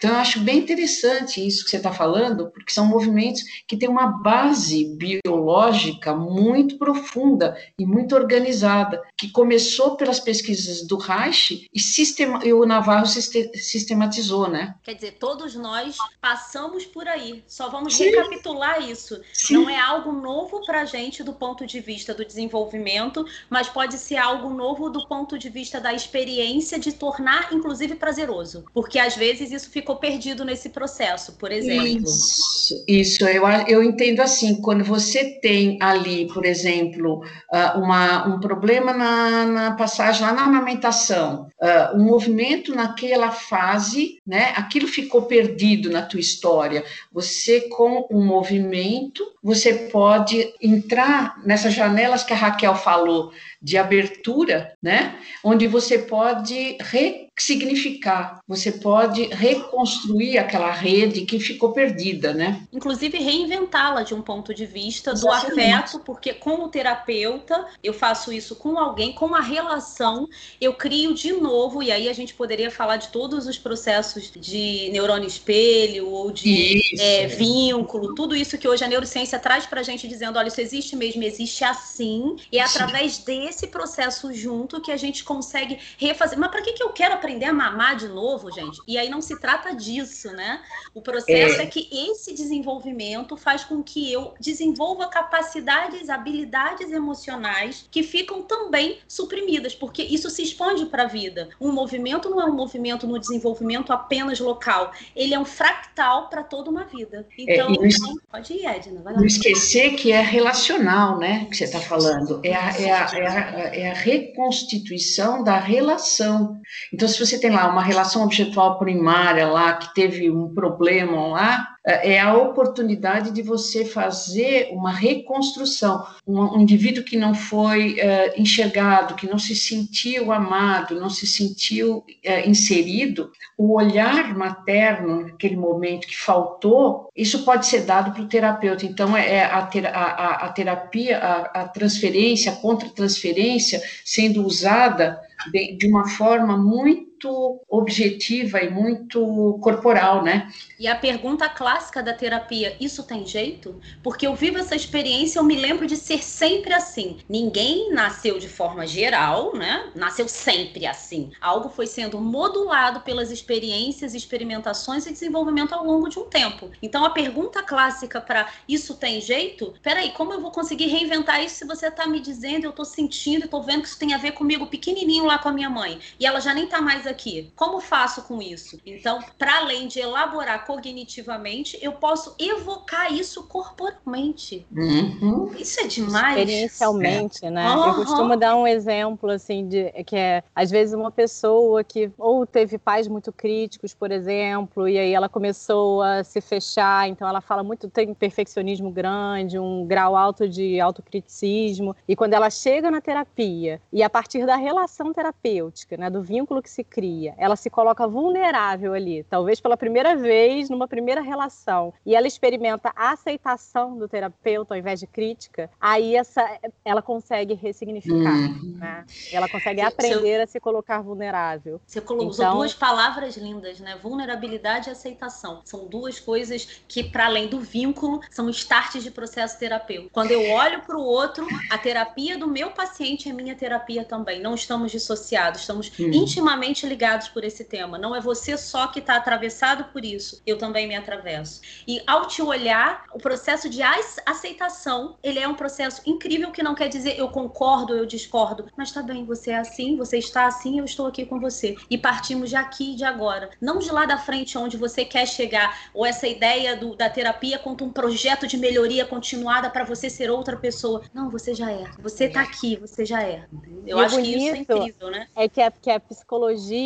então, 0.00 0.12
eu 0.12 0.16
acho 0.16 0.40
bem 0.40 0.60
interessante 0.60 1.46
isso 1.46 1.62
que 1.62 1.68
você 1.68 1.76
está 1.76 1.92
falando, 1.92 2.50
porque 2.50 2.72
são 2.72 2.86
movimentos 2.86 3.42
que 3.68 3.76
têm 3.76 3.86
uma 3.86 4.06
base 4.06 4.96
biológica 4.96 6.14
muito 6.14 6.78
profunda 6.78 7.54
e 7.78 7.84
muito 7.84 8.14
organizada, 8.14 9.02
que 9.14 9.30
começou 9.30 9.96
pelas 9.96 10.18
pesquisas 10.18 10.86
do 10.86 10.96
Reich 10.96 11.68
e, 11.70 11.78
sistema, 11.78 12.42
e 12.42 12.50
o 12.50 12.64
Navarro 12.64 13.04
sistematizou, 13.04 14.48
né? 14.48 14.74
Quer 14.82 14.94
dizer, 14.94 15.18
todos 15.20 15.54
nós 15.54 15.98
passamos 16.18 16.86
por 16.86 17.06
aí. 17.06 17.44
Só 17.46 17.68
vamos 17.68 17.94
Sim. 17.94 18.04
recapitular 18.04 18.80
isso. 18.80 19.20
Sim. 19.34 19.52
Não 19.52 19.68
é 19.68 19.78
algo 19.78 20.12
novo 20.12 20.64
para 20.64 20.80
a 20.80 20.84
gente 20.86 21.22
do 21.22 21.34
ponto 21.34 21.66
de 21.66 21.78
vista 21.78 22.14
do 22.14 22.24
desenvolvimento, 22.24 23.26
mas 23.50 23.68
pode 23.68 23.98
ser 23.98 24.16
algo 24.16 24.48
novo 24.48 24.88
do 24.88 25.06
ponto 25.06 25.38
de 25.38 25.50
vista 25.50 25.78
da 25.78 25.92
experiência 25.92 26.78
de 26.78 26.92
tornar, 26.92 27.52
inclusive, 27.52 27.96
prazeroso. 27.96 28.64
Porque 28.72 28.98
às 28.98 29.14
vezes 29.14 29.52
isso 29.52 29.68
fica 29.68 29.89
ficou 29.90 29.96
perdido 29.96 30.44
nesse 30.44 30.68
processo, 30.68 31.32
por 31.32 31.50
exemplo. 31.50 32.04
Isso, 32.04 32.84
isso. 32.86 33.26
Eu, 33.26 33.44
eu 33.66 33.82
entendo 33.82 34.20
assim, 34.20 34.60
quando 34.60 34.84
você 34.84 35.38
tem 35.40 35.78
ali, 35.80 36.28
por 36.32 36.44
exemplo, 36.44 37.22
ah, 37.52 37.74
uma, 37.76 38.26
um 38.28 38.40
problema 38.40 38.92
na, 38.92 39.46
na 39.46 39.72
passagem 39.72 40.22
lá 40.22 40.32
na 40.32 40.44
amamentação, 40.44 41.48
uh, 41.60 41.96
um 41.96 42.04
movimento 42.04 42.74
naquela 42.74 43.30
fase, 43.30 44.18
né? 44.26 44.52
Aquilo 44.56 44.86
ficou 44.86 45.22
perdido 45.22 45.90
na 45.90 46.02
tua 46.02 46.20
história. 46.20 46.84
Você 47.12 47.62
com 47.62 48.06
um 48.10 48.24
movimento, 48.24 49.24
você 49.42 49.72
pode 49.72 50.52
entrar 50.62 51.40
nessas 51.44 51.74
janelas 51.74 52.22
que 52.22 52.32
a 52.32 52.36
Raquel 52.36 52.74
falou 52.74 53.32
de 53.62 53.76
abertura, 53.76 54.72
né? 54.82 55.18
Onde 55.44 55.66
você 55.66 55.98
pode 55.98 56.78
ressignificar, 56.80 58.40
você 58.48 58.72
pode 58.72 59.24
reconstruir 59.24 60.38
aquela 60.38 60.70
rede 60.70 61.26
que 61.26 61.38
ficou 61.38 61.72
perdida, 61.72 62.32
né? 62.32 62.62
Inclusive 62.72 63.18
reinventá-la 63.18 64.02
de 64.02 64.14
um 64.14 64.22
ponto 64.22 64.54
de 64.54 64.64
vista 64.64 65.12
do 65.12 65.30
afeto, 65.30 65.98
porque 66.00 66.32
com 66.32 66.64
o 66.64 66.68
terapeuta 66.68 67.66
eu 67.84 67.92
faço 67.92 68.32
isso 68.32 68.56
com 68.56 68.78
alguém, 68.78 69.12
com 69.12 69.26
uma 69.26 69.42
relação, 69.42 70.26
eu 70.58 70.72
crio 70.72 71.12
de 71.12 71.32
novo, 71.32 71.82
e 71.82 71.92
aí 71.92 72.08
a 72.08 72.14
gente 72.14 72.32
poderia 72.32 72.70
falar 72.70 72.96
de 72.96 73.08
todos 73.08 73.46
os 73.46 73.58
processos 73.58 74.30
de 74.34 74.88
neurônio 74.90 75.28
espelho 75.28 76.08
ou 76.08 76.30
de 76.30 76.80
é, 76.98 77.26
vínculo, 77.26 78.14
tudo 78.14 78.34
isso 78.34 78.56
que 78.56 78.68
hoje 78.68 78.84
a 78.84 78.88
neurociência 78.88 79.38
traz 79.38 79.66
para 79.66 79.80
a 79.80 79.84
gente 79.84 80.08
dizendo, 80.08 80.38
olha, 80.38 80.48
isso 80.48 80.60
existe 80.60 80.96
mesmo, 80.96 81.22
existe 81.22 81.62
assim, 81.62 82.36
e 82.50 82.58
é 82.58 82.62
através 82.62 83.18
dele 83.18 83.49
esse 83.50 83.66
processo 83.66 84.32
junto 84.32 84.80
que 84.80 84.90
a 84.90 84.96
gente 84.96 85.22
consegue 85.22 85.78
refazer. 85.98 86.38
Mas 86.38 86.50
para 86.50 86.62
que, 86.62 86.72
que 86.72 86.82
eu 86.82 86.90
quero 86.90 87.14
aprender 87.14 87.46
a 87.46 87.52
mamar 87.52 87.96
de 87.96 88.08
novo, 88.08 88.50
gente? 88.50 88.80
E 88.86 88.96
aí 88.96 89.08
não 89.08 89.20
se 89.20 89.38
trata 89.38 89.74
disso, 89.74 90.30
né? 90.32 90.62
O 90.94 91.02
processo 91.02 91.60
é, 91.60 91.64
é 91.64 91.66
que 91.66 91.88
esse 91.92 92.34
desenvolvimento 92.34 93.36
faz 93.36 93.64
com 93.64 93.82
que 93.82 94.12
eu 94.12 94.34
desenvolva 94.40 95.08
capacidades, 95.08 96.08
habilidades 96.08 96.90
emocionais 96.90 97.86
que 97.90 98.02
ficam 98.02 98.42
também 98.42 98.98
suprimidas, 99.06 99.74
porque 99.74 100.02
isso 100.02 100.30
se 100.30 100.42
expande 100.42 100.86
para 100.86 101.04
a 101.04 101.06
vida. 101.06 101.50
Um 101.60 101.72
movimento 101.72 102.30
não 102.30 102.40
é 102.40 102.44
um 102.44 102.54
movimento 102.54 103.06
no 103.06 103.18
desenvolvimento 103.18 103.92
apenas 103.92 104.40
local, 104.40 104.92
ele 105.14 105.34
é 105.34 105.38
um 105.38 105.44
fractal 105.44 106.28
para 106.28 106.42
toda 106.42 106.70
uma 106.70 106.84
vida. 106.84 107.26
É, 107.38 107.42
então, 107.42 107.72
é, 107.74 107.88
não, 107.98 108.16
pode 108.30 108.52
ir, 108.52 108.66
Edna, 108.66 109.00
vai 109.02 109.12
lá. 109.12 109.20
Não 109.20 109.26
esquecer 109.26 109.94
que 109.96 110.12
é 110.12 110.20
relacional, 110.20 111.18
né? 111.18 111.46
Que 111.50 111.56
você 111.56 111.64
está 111.64 111.80
falando. 111.80 112.40
É 112.42 112.54
a, 112.54 112.70
é 112.78 112.92
a, 112.92 113.10
é 113.14 113.26
a 113.26 113.39
é 113.40 113.90
a 113.90 113.94
reconstituição 113.94 115.42
da 115.42 115.58
relação. 115.58 116.56
Então, 116.92 117.08
se 117.08 117.18
você 117.18 117.38
tem 117.38 117.50
lá 117.50 117.70
uma 117.70 117.82
relação 117.82 118.22
objetual 118.22 118.78
primária 118.78 119.46
lá, 119.46 119.74
que 119.74 119.94
teve 119.94 120.30
um 120.30 120.52
problema 120.54 121.28
lá, 121.28 121.68
é, 121.86 122.12
é 122.14 122.20
a 122.20 122.36
oportunidade 122.36 123.30
de 123.30 123.42
você 123.42 123.84
fazer 123.84 124.68
uma 124.72 124.92
reconstrução. 124.92 126.06
Um, 126.26 126.60
indivíduo 126.60 127.04
que 127.04 127.16
não 127.16 127.34
foi 127.34 127.94
uh, 127.94 128.40
enxergado, 128.40 129.14
que 129.14 129.28
não 129.28 129.38
se 129.38 129.56
sentiu 129.56 130.30
amado, 130.30 131.00
não 131.00 131.08
se 131.08 131.26
sentiu 131.26 131.98
uh, 131.98 132.48
inserido, 132.48 133.30
o 133.56 133.74
olhar 133.74 134.36
materno 134.36 135.22
naquele 135.22 135.56
momento 135.56 136.06
que 136.06 136.16
faltou, 136.16 137.08
isso 137.16 137.44
pode 137.44 137.66
ser 137.66 137.80
dado 137.80 138.12
para 138.12 138.22
o 138.22 138.28
terapeuta. 138.28 138.84
Então, 138.84 139.16
é, 139.16 139.36
é 139.36 139.44
a, 139.44 139.62
ter, 139.62 139.86
a, 139.86 140.46
a, 140.46 140.48
terapia, 140.50 141.18
a, 141.18 141.62
a 141.62 141.68
transferência, 141.68 142.52
a 142.52 142.56
contra-transferência 142.56 143.80
sendo 144.04 144.44
usada 144.44 145.20
de, 145.50 145.76
de 145.76 145.86
uma 145.86 146.08
forma 146.08 146.56
muito 146.56 147.09
muito 147.20 147.62
objetiva 147.68 148.60
e 148.62 148.70
muito 148.70 149.58
corporal, 149.62 150.22
né? 150.22 150.50
E 150.78 150.88
a 150.88 150.96
pergunta 150.96 151.48
clássica 151.48 152.02
da 152.02 152.14
terapia, 152.14 152.74
isso 152.80 153.02
tem 153.02 153.26
jeito? 153.26 153.78
Porque 154.02 154.26
eu 154.26 154.34
vivo 154.34 154.58
essa 154.58 154.74
experiência, 154.74 155.38
eu 155.38 155.44
me 155.44 155.56
lembro 155.56 155.86
de 155.86 155.96
ser 155.96 156.22
sempre 156.22 156.72
assim. 156.72 157.18
Ninguém 157.28 157.92
nasceu 157.92 158.38
de 158.38 158.48
forma 158.48 158.86
geral, 158.86 159.54
né? 159.54 159.90
Nasceu 159.94 160.26
sempre 160.26 160.86
assim. 160.86 161.30
Algo 161.40 161.68
foi 161.68 161.86
sendo 161.86 162.18
modulado 162.18 163.00
pelas 163.00 163.30
experiências, 163.30 164.14
experimentações 164.14 165.06
e 165.06 165.12
desenvolvimento 165.12 165.74
ao 165.74 165.84
longo 165.84 166.08
de 166.08 166.18
um 166.18 166.24
tempo. 166.24 166.70
Então 166.80 167.04
a 167.04 167.10
pergunta 167.10 167.62
clássica 167.62 168.20
para 168.20 168.48
isso 168.66 168.94
tem 168.94 169.20
jeito? 169.20 169.74
Peraí, 169.82 170.12
como 170.12 170.32
eu 170.32 170.40
vou 170.40 170.50
conseguir 170.50 170.86
reinventar 170.86 171.44
isso 171.44 171.56
se 171.56 171.66
você 171.66 171.88
está 171.88 172.06
me 172.06 172.20
dizendo, 172.20 172.64
eu 172.64 172.70
estou 172.70 172.84
sentindo, 172.84 173.44
estou 173.44 173.62
vendo 173.62 173.82
que 173.82 173.88
isso 173.88 173.98
tem 173.98 174.14
a 174.14 174.18
ver 174.18 174.32
comigo 174.32 174.66
pequenininho 174.66 175.26
lá 175.26 175.38
com 175.38 175.50
a 175.50 175.52
minha 175.52 175.68
mãe 175.68 176.00
e 176.18 176.24
ela 176.24 176.40
já 176.40 176.54
nem 176.54 176.64
está 176.64 176.80
mais 176.80 177.06
aqui. 177.10 177.52
Como 177.56 177.80
faço 177.80 178.22
com 178.22 178.40
isso? 178.40 178.78
Então, 178.84 179.20
para 179.38 179.58
além 179.58 179.88
de 179.88 180.00
elaborar 180.00 180.66
cognitivamente, 180.66 181.78
eu 181.82 181.92
posso 181.92 182.34
evocar 182.38 183.12
isso 183.12 183.44
corporalmente. 183.44 184.66
Uhum. 184.74 185.50
Isso 185.58 185.80
é 185.80 185.86
demais. 185.86 186.38
Experiencialmente, 186.38 187.44
é. 187.44 187.50
né? 187.50 187.68
Uhum. 187.68 187.86
Eu 187.86 187.94
costumo 187.94 188.36
dar 188.36 188.56
um 188.56 188.66
exemplo 188.66 189.30
assim 189.30 189.66
de 189.66 189.90
que 190.04 190.16
é 190.16 190.42
às 190.54 190.70
vezes 190.70 190.94
uma 190.94 191.10
pessoa 191.10 191.82
que 191.82 192.10
ou 192.16 192.46
teve 192.46 192.78
pais 192.78 193.08
muito 193.08 193.32
críticos, 193.32 193.94
por 193.94 194.10
exemplo, 194.10 194.88
e 194.88 194.98
aí 194.98 195.12
ela 195.12 195.28
começou 195.28 196.02
a 196.02 196.22
se 196.24 196.40
fechar, 196.40 197.08
então 197.08 197.28
ela 197.28 197.40
fala 197.40 197.62
muito 197.62 197.88
tem 197.88 198.14
perfeccionismo 198.14 198.90
grande, 198.90 199.58
um 199.58 199.86
grau 199.86 200.16
alto 200.16 200.48
de 200.48 200.80
autocriticismo, 200.80 201.94
e 202.06 202.14
quando 202.14 202.34
ela 202.34 202.50
chega 202.50 202.90
na 202.90 203.00
terapia 203.00 203.80
e 203.92 204.02
a 204.02 204.10
partir 204.10 204.46
da 204.46 204.56
relação 204.56 205.12
terapêutica, 205.12 205.96
né, 205.96 206.08
do 206.10 206.22
vínculo 206.22 206.62
que 206.62 206.70
se 206.70 206.84
cria 206.84 206.99
cria, 207.00 207.34
ela 207.38 207.56
se 207.56 207.70
coloca 207.70 208.06
vulnerável 208.06 208.92
ali, 208.92 209.24
talvez 209.24 209.58
pela 209.58 209.74
primeira 209.74 210.14
vez, 210.14 210.68
numa 210.68 210.86
primeira 210.86 211.22
relação, 211.22 211.94
e 212.04 212.14
ela 212.14 212.26
experimenta 212.26 212.92
a 212.94 213.12
aceitação 213.12 213.96
do 213.96 214.06
terapeuta 214.06 214.74
ao 214.74 214.78
invés 214.78 215.00
de 215.00 215.06
crítica, 215.06 215.70
aí 215.80 216.14
essa, 216.14 216.46
ela 216.84 217.00
consegue 217.00 217.54
ressignificar, 217.54 218.34
hum. 218.34 218.76
né? 218.78 219.06
Ela 219.32 219.48
consegue 219.48 219.80
aprender 219.80 220.42
a 220.42 220.46
se 220.46 220.60
colocar 220.60 221.00
vulnerável. 221.00 221.80
Você 221.86 222.02
colocou 222.02 222.28
usou 222.28 222.44
então 222.44 222.56
duas 222.58 222.74
palavras 222.74 223.36
lindas, 223.38 223.80
né? 223.80 223.96
Vulnerabilidade 224.02 224.90
e 224.90 224.92
aceitação. 224.92 225.62
São 225.64 225.86
duas 225.86 226.20
coisas 226.20 226.82
que, 226.86 227.02
para 227.02 227.26
além 227.26 227.48
do 227.48 227.60
vínculo, 227.60 228.20
são 228.30 228.50
starts 228.50 229.02
de 229.02 229.10
processo 229.10 229.58
terapêutico. 229.58 230.10
Quando 230.12 230.32
eu 230.32 230.50
olho 230.50 230.82
para 230.82 230.98
o 230.98 231.02
outro, 231.02 231.46
a 231.70 231.78
terapia 231.78 232.36
do 232.36 232.46
meu 232.46 232.72
paciente 232.72 233.28
é 233.28 233.32
minha 233.32 233.54
terapia 233.54 234.04
também. 234.04 234.40
Não 234.40 234.54
estamos 234.54 234.92
dissociados, 234.92 235.62
estamos 235.62 235.90
hum. 235.98 236.10
intimamente 236.12 236.89
ligados 236.90 237.28
por 237.28 237.44
esse 237.44 237.64
tema. 237.64 237.96
Não 237.96 238.14
é 238.14 238.20
você 238.20 238.58
só 238.58 238.88
que 238.88 238.98
está 238.98 239.16
atravessado 239.16 239.84
por 239.92 240.04
isso, 240.04 240.42
eu 240.44 240.58
também 240.58 240.86
me 240.86 240.96
atravesso. 240.96 241.60
E 241.86 242.02
ao 242.06 242.26
te 242.26 242.42
olhar, 242.42 243.04
o 243.14 243.18
processo 243.18 243.70
de 243.70 243.80
aceitação, 244.26 245.16
ele 245.22 245.38
é 245.38 245.46
um 245.46 245.54
processo 245.54 246.02
incrível 246.04 246.50
que 246.50 246.62
não 246.62 246.74
quer 246.74 246.88
dizer 246.88 247.18
eu 247.18 247.28
concordo, 247.28 247.94
eu 247.94 248.04
discordo, 248.04 248.66
mas 248.76 248.90
tá 248.90 249.02
bem, 249.02 249.24
você 249.24 249.52
é 249.52 249.58
assim, 249.58 249.96
você 249.96 250.18
está 250.18 250.46
assim, 250.46 250.78
eu 250.78 250.84
estou 250.84 251.06
aqui 251.06 251.24
com 251.24 251.38
você. 251.38 251.76
E 251.88 251.96
partimos 251.96 252.50
de 252.50 252.56
aqui 252.56 252.92
e 252.92 252.96
de 252.96 253.04
agora. 253.04 253.50
Não 253.60 253.78
de 253.78 253.90
lá 253.90 254.04
da 254.04 254.18
frente 254.18 254.58
onde 254.58 254.76
você 254.76 255.04
quer 255.04 255.26
chegar, 255.26 255.90
ou 255.94 256.04
essa 256.04 256.26
ideia 256.26 256.76
do, 256.76 256.96
da 256.96 257.08
terapia 257.08 257.58
quanto 257.58 257.84
um 257.84 257.92
projeto 257.92 258.46
de 258.46 258.56
melhoria 258.56 259.06
continuada 259.06 259.70
para 259.70 259.84
você 259.84 260.10
ser 260.10 260.30
outra 260.30 260.56
pessoa. 260.56 261.02
Não, 261.14 261.30
você 261.30 261.54
já 261.54 261.70
é. 261.70 261.84
Você 262.02 262.28
tá 262.28 262.40
aqui, 262.40 262.76
você 262.76 263.04
já 263.04 263.22
é. 263.22 263.46
Eu 263.86 263.98
e 263.98 264.04
acho 264.04 264.16
que 264.16 264.36
isso 264.36 264.54
é 264.54 264.58
incrível, 264.58 265.10
né? 265.10 265.28
É 265.36 265.48
que 265.48 265.60
a, 265.60 265.70
que 265.70 265.90
a 265.90 266.00
psicologia, 266.00 266.79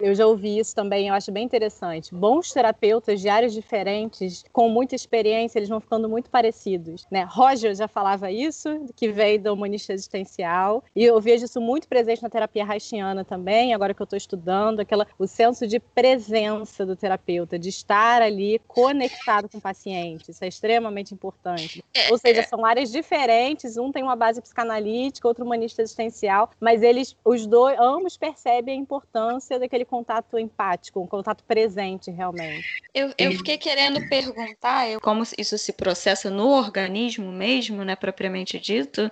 eu 0.00 0.14
já 0.14 0.26
ouvi 0.26 0.58
isso 0.58 0.74
também, 0.74 1.08
eu 1.08 1.14
acho 1.14 1.30
bem 1.32 1.44
interessante. 1.44 2.14
Bons 2.14 2.52
terapeutas 2.52 3.20
de 3.20 3.28
áreas 3.28 3.52
diferentes, 3.52 4.44
com 4.52 4.68
muita 4.68 4.94
experiência, 4.94 5.58
eles 5.58 5.68
vão 5.68 5.80
ficando 5.80 6.08
muito 6.08 6.30
parecidos, 6.30 7.06
né? 7.10 7.26
Roger 7.28 7.74
já 7.74 7.88
falava 7.88 8.30
isso, 8.30 8.86
que 8.94 9.08
veio 9.10 9.40
da 9.40 9.52
humanista 9.52 9.92
existencial, 9.92 10.82
e 10.94 11.04
eu 11.04 11.20
vejo 11.20 11.44
isso 11.44 11.60
muito 11.60 11.88
presente 11.88 12.22
na 12.22 12.30
terapia 12.30 12.64
haitiana 12.66 13.24
também, 13.24 13.74
agora 13.74 13.94
que 13.94 14.02
eu 14.02 14.04
estou 14.04 14.16
estudando, 14.16 14.80
aquela, 14.80 15.06
o 15.18 15.26
senso 15.26 15.66
de 15.66 15.78
presença 15.78 16.84
do 16.84 16.96
terapeuta, 16.96 17.58
de 17.58 17.68
estar 17.68 18.22
ali 18.22 18.60
conectado 18.66 19.48
com 19.48 19.58
o 19.58 19.60
paciente, 19.60 20.30
isso 20.30 20.44
é 20.44 20.48
extremamente 20.48 21.12
importante. 21.14 21.84
É, 21.94 22.10
Ou 22.10 22.18
seja, 22.18 22.40
é. 22.40 22.44
são 22.44 22.64
áreas 22.64 22.90
diferentes, 22.90 23.76
um 23.76 23.92
tem 23.92 24.02
uma 24.02 24.16
base 24.16 24.40
psicanalítica, 24.40 25.28
outro 25.28 25.44
humanista 25.44 25.82
existencial, 25.82 26.50
mas 26.60 26.82
eles, 26.82 27.16
os 27.24 27.46
dois, 27.46 27.78
ambos 27.78 28.16
percebem 28.16 28.78
a 28.78 28.80
importância 28.80 29.25
daquele 29.58 29.84
contato 29.84 30.38
empático, 30.38 31.00
um 31.00 31.06
contato 31.06 31.42
presente 31.44 32.10
realmente. 32.10 32.64
Eu, 32.94 33.12
eu 33.18 33.32
fiquei 33.32 33.58
querendo 33.58 34.08
perguntar 34.08 34.88
eu, 34.88 35.00
como 35.00 35.22
isso 35.36 35.58
se 35.58 35.72
processa 35.72 36.30
no 36.30 36.48
organismo 36.48 37.30
mesmo, 37.30 37.84
né, 37.84 37.94
propriamente 37.94 38.58
dito, 38.58 39.10